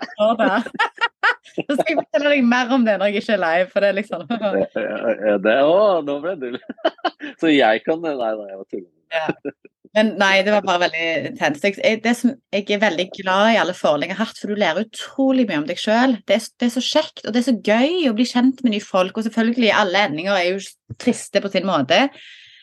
Så 1.52 1.74
skal 1.76 1.90
jeg 1.90 1.98
fortelle 1.98 2.32
deg 2.32 2.46
mer 2.48 2.72
om 2.72 2.86
det 2.86 2.96
når 3.00 3.10
jeg 3.10 3.22
ikke 3.22 3.36
er 3.36 3.42
live, 3.42 3.68
for 3.72 3.84
det 3.84 3.90
er 3.90 3.98
liksom 3.98 4.24
ja, 5.26 5.36
det, 5.44 5.58
Å, 5.68 6.00
nå 6.06 6.16
ble 6.22 6.32
du 6.40 6.48
Så 7.40 7.52
jeg 7.52 7.84
kan 7.84 8.00
Nei, 8.02 8.14
nei, 8.16 8.48
jeg 8.48 8.58
var 8.62 8.66
tullende. 8.70 8.98
Ja. 9.12 9.52
Men 9.92 10.14
nei, 10.16 10.38
det 10.40 10.54
var 10.54 10.64
bare 10.64 10.86
veldig 10.86 11.08
intenst. 11.34 11.66
Jeg, 11.68 11.98
det 12.04 12.14
som, 12.16 12.32
jeg 12.54 12.64
er 12.72 12.80
veldig 12.80 13.04
glad 13.12 13.50
i 13.52 13.58
alle 13.60 13.74
forhold 13.76 14.06
jeg 14.06 14.14
har 14.14 14.22
hatt, 14.24 14.38
for 14.40 14.48
du 14.48 14.56
lærer 14.56 14.86
utrolig 14.86 15.44
mye 15.50 15.60
om 15.60 15.66
deg 15.68 15.80
sjøl. 15.80 16.16
Det, 16.24 16.38
det, 16.56 16.68
er 16.68 16.72
så 16.72 16.84
kjekt, 16.86 17.26
og 17.26 17.34
det 17.34 17.42
er 17.42 17.48
så 17.50 17.58
gøy 17.60 18.08
å 18.08 18.14
bli 18.16 18.24
kjent 18.30 18.62
med 18.64 18.72
nye 18.72 18.86
folk. 18.86 19.20
Og 19.20 19.26
selvfølgelig, 19.26 19.68
alle 19.76 20.06
endinger 20.08 20.38
er 20.38 20.46
jo 20.48 20.96
triste 20.96 21.44
på 21.44 21.52
sin 21.52 21.68
måte. 21.68 22.06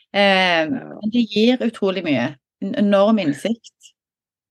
Eh, 0.09 0.63
men 0.73 1.13
det 1.13 1.27
gir 1.29 1.61
utrolig 1.67 2.01
mye. 2.07 2.31
En 2.65 2.73
enorm 2.81 3.21
innsikt. 3.21 3.93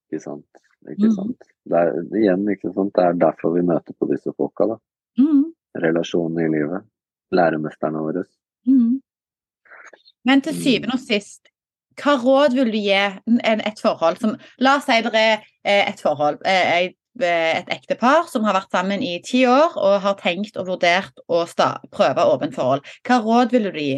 Ikke 0.09 0.23
sant. 0.25 0.63
Ikke 0.89 1.11
mm. 1.11 1.15
sant. 1.17 1.51
Det 1.69 1.81
er, 1.81 1.99
igjen, 2.17 2.47
ikke 2.49 2.73
sant? 2.73 2.95
det 2.97 3.05
er 3.05 3.21
derfor 3.21 3.53
vi 3.57 3.67
møter 3.67 3.93
på 3.93 4.09
disse 4.09 4.33
folka. 4.37 4.71
da. 4.73 4.79
Mm. 5.21 5.45
Relasjonene 5.85 6.47
i 6.47 6.53
livet. 6.57 6.89
Læremesterne 7.37 8.01
våre. 8.01 8.25
Mm. 8.67 9.01
Men 10.25 10.43
til 10.45 10.57
syvende 10.57 10.97
og 10.97 11.03
sist, 11.03 11.51
hva 11.99 12.15
råd 12.23 12.55
vil 12.57 12.71
du 12.73 12.79
gi 12.79 12.95
et 12.95 13.83
forhold 13.83 14.21
som 14.23 14.37
La 14.63 14.77
oss 14.79 14.87
si 14.89 14.97
dere 15.05 15.21
er 15.21 15.47
eh, 15.65 15.89
et 15.91 16.01
forhold, 16.01 16.39
et, 16.47 16.95
et 17.27 17.73
ektepar 17.75 18.29
som 18.31 18.47
har 18.47 18.57
vært 18.57 18.75
sammen 18.75 19.03
i 19.03 19.17
ti 19.25 19.45
år 19.51 19.77
og 19.77 19.99
har 20.05 20.19
tenkt 20.21 20.57
og 20.57 20.71
vurdert 20.71 21.25
å 21.27 21.43
prøve 21.93 22.29
åpent 22.35 22.55
forhold. 22.55 22.87
Hva 23.07 23.21
råd 23.25 23.57
vil 23.57 23.69
du 23.69 23.81
gi? 23.83 23.97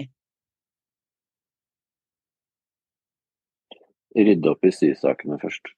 Rydde 4.16 4.50
opp 4.50 4.66
i 4.66 4.72
sysakene 4.74 5.38
først. 5.38 5.70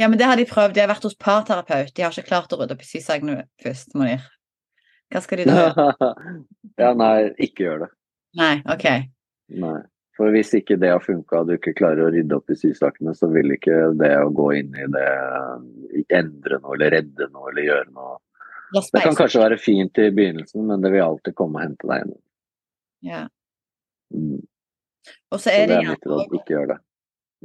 Ja, 0.00 0.08
men 0.08 0.18
det 0.18 0.24
har 0.24 0.36
de 0.36 0.46
prøvd. 0.48 0.72
De 0.74 0.80
har 0.80 0.88
vært 0.88 1.04
hos 1.04 1.16
parterapeut. 1.20 1.92
De 1.92 2.04
har 2.06 2.14
ikke 2.14 2.30
klart 2.30 2.52
å 2.54 2.60
rydde 2.62 2.72
opp 2.72 2.84
i 2.84 2.88
sysakene 2.88 3.42
først, 3.60 3.92
Monir. 3.98 4.22
Hva 5.12 5.20
skal 5.20 5.42
de 5.42 5.48
da 5.50 5.56
gjøre? 5.58 6.12
ja, 6.80 6.92
nei, 6.96 7.14
ikke 7.44 7.66
gjør 7.66 7.82
det. 7.82 7.88
Nei, 8.40 8.54
ok. 8.72 8.86
Nei. 9.60 9.80
For 10.16 10.32
hvis 10.32 10.54
ikke 10.56 10.78
det 10.80 10.92
har 10.92 11.02
funka 11.04 11.42
og 11.42 11.50
du 11.50 11.54
ikke 11.56 11.74
klarer 11.76 12.06
å 12.06 12.12
rydde 12.14 12.36
opp 12.36 12.52
i 12.52 12.56
sysakene, 12.56 13.12
så 13.16 13.28
vil 13.32 13.52
ikke 13.54 13.90
det 14.00 14.12
å 14.20 14.30
gå 14.36 14.46
inn 14.58 14.72
i 14.76 14.86
det 14.92 15.10
endre 16.16 16.58
noe 16.60 16.76
eller 16.76 16.94
redde 16.96 17.28
noe 17.32 17.50
eller 17.52 17.66
gjøre 17.66 17.86
noe 17.90 18.16
Det 18.76 19.02
kan 19.04 19.18
kanskje 19.18 19.42
være 19.42 19.58
fint 19.60 20.00
i 20.00 20.10
begynnelsen, 20.14 20.62
men 20.68 20.84
det 20.84 20.92
vil 20.94 21.04
alltid 21.04 21.36
komme 21.36 21.58
og 21.58 21.64
hente 21.64 21.88
deg 21.90 22.04
inn. 22.06 22.16
Ja. 23.10 23.22
Mm. 24.14 24.40
Og 25.32 25.40
så 25.40 25.52
er 25.52 25.64
så 25.64 25.68
det, 25.68 25.74
det 25.74 25.78
er 25.80 25.92
mitt 25.92 26.08
råd, 26.12 26.36
ikke 26.40 26.56
gjør 26.56 26.72
det. 26.72 26.78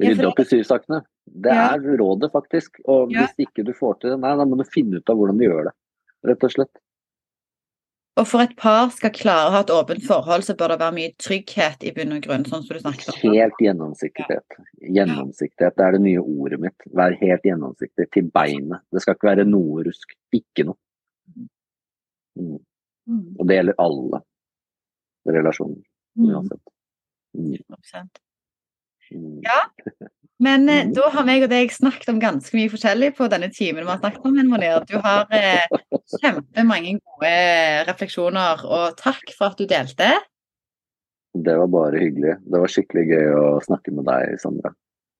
Rydde 0.04 0.28
opp 0.30 0.42
i 0.44 0.48
sysakene. 0.52 1.02
Det 1.26 1.52
Ja. 1.52 1.74
er 1.74 1.96
rådet, 1.98 2.30
faktisk. 2.32 2.80
Og 2.86 3.10
Ja. 3.12 3.26
hvis 3.26 3.46
ikke 3.48 3.64
du 3.64 3.72
får 3.72 4.00
til 4.00 4.10
det, 4.10 4.20
nei, 4.20 4.36
da 4.36 4.44
må 4.44 4.56
du 4.56 4.64
finne 4.64 4.96
ut 4.98 5.10
av 5.10 5.16
hvordan 5.16 5.38
du 5.38 5.44
gjør 5.44 5.64
det. 5.64 5.72
Rett 6.24 6.44
og 6.44 6.50
slett. 6.50 6.76
Og 8.18 8.26
for 8.26 8.40
et 8.40 8.56
par 8.56 8.88
skal 8.90 9.10
klare 9.10 9.48
å 9.48 9.50
ha 9.50 9.60
et 9.60 9.66
åpent 9.68 10.00
forhold, 10.02 10.40
så 10.42 10.56
bør 10.56 10.68
det 10.68 10.78
være 10.80 10.94
mye 10.94 11.12
trygghet 11.18 11.84
i 11.84 11.90
bunn 11.92 12.12
og 12.16 12.22
grunn, 12.22 12.44
sånn 12.44 12.62
som 12.64 12.76
du 12.76 12.80
snakket 12.80 13.08
om. 13.24 13.32
Helt 13.34 13.52
gjennomsiktighet. 13.60 14.56
Gjennomsiktighet 14.80 15.76
det 15.76 15.84
er 15.84 15.92
det 15.92 16.00
nye 16.00 16.22
ordet 16.24 16.58
mitt. 16.60 16.78
Vær 16.94 17.12
helt 17.20 17.42
gjennomsiktig 17.42 18.10
til 18.12 18.30
beinet. 18.30 18.80
Det 18.90 19.02
skal 19.02 19.14
ikke 19.16 19.36
være 19.36 19.44
noe 19.46 19.84
rusk. 19.84 20.14
Ikke 20.32 20.64
noe. 20.64 20.76
Mm. 22.38 22.58
Mm, 23.08 23.36
Og 23.38 23.46
det 23.46 23.56
gjelder 23.58 23.74
alle 23.78 24.22
relasjoner. 25.28 25.82
mm, 26.16 26.30
Uansett. 26.30 26.60
Mm. 27.36 28.08
100%. 29.10 29.16
Mm. 29.16 29.40
Ja. 29.42 29.60
Men 30.38 30.68
eh, 30.68 30.84
Mhm. 30.84 30.92
da 30.94 31.08
har 31.14 31.24
meg 31.24 31.42
og 31.46 31.48
deg 31.50 31.70
snakket 31.72 32.08
om 32.12 32.18
ganske 32.20 32.52
mye 32.58 32.68
forskjellig 32.68 33.14
på 33.16 33.28
denne 33.32 33.48
timen 33.50 33.84
vi 33.86 33.90
har 33.90 33.98
snakket 34.02 34.24
om. 34.26 34.36
Monir. 34.50 34.84
Du 34.86 34.98
har 35.00 35.26
eh, 35.30 35.66
kjempemange 36.20 36.98
gode 37.00 37.30
refleksjoner, 37.88 38.64
og 38.64 38.96
takk 39.00 39.32
for 39.38 39.46
at 39.46 39.56
du 39.58 39.64
delte. 39.66 40.10
Det 41.36 41.54
var 41.56 41.66
bare 41.68 42.00
hyggelig. 42.00 42.36
Det 42.44 42.60
var 42.60 42.68
skikkelig 42.72 43.06
gøy 43.10 43.30
å 43.36 43.46
snakke 43.64 43.92
med 43.92 44.04
deg, 44.08 44.38
Sandra. 44.40 44.74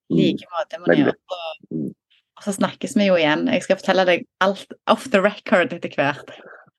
I 0.09 0.13
Mm. 0.13 0.17
like 0.17 0.47
måte, 0.53 0.79
Monir. 0.85 1.09
Og, 1.09 1.67
Mm. 1.73 1.89
og 2.37 2.43
så 2.43 2.53
snakkes 2.53 2.95
vi 2.95 3.07
jo 3.07 3.15
igjen. 3.15 3.47
Jeg 3.51 3.63
skal 3.63 3.75
fortelle 3.77 4.05
deg 4.05 4.25
alt 4.41 4.71
off 4.87 5.09
the 5.09 5.19
record 5.21 5.73
etter 5.73 5.89
hvert. 5.95 6.29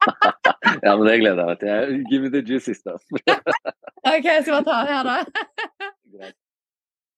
Ja, 0.84 0.96
men 0.96 1.06
det 1.06 1.20
gleder 1.20 1.42
jeg 1.42 1.46
meg 1.46 1.58
til. 1.60 2.04
Give 2.10 2.22
me 2.22 2.28
the 2.30 2.42
juicy 2.42 2.72
stuff. 2.74 3.02
OK, 4.06 4.26
skal 4.42 4.62
bare 4.62 4.64
ta 4.64 4.84
det 4.84 4.94
her, 4.94 5.04
da. 5.04 5.24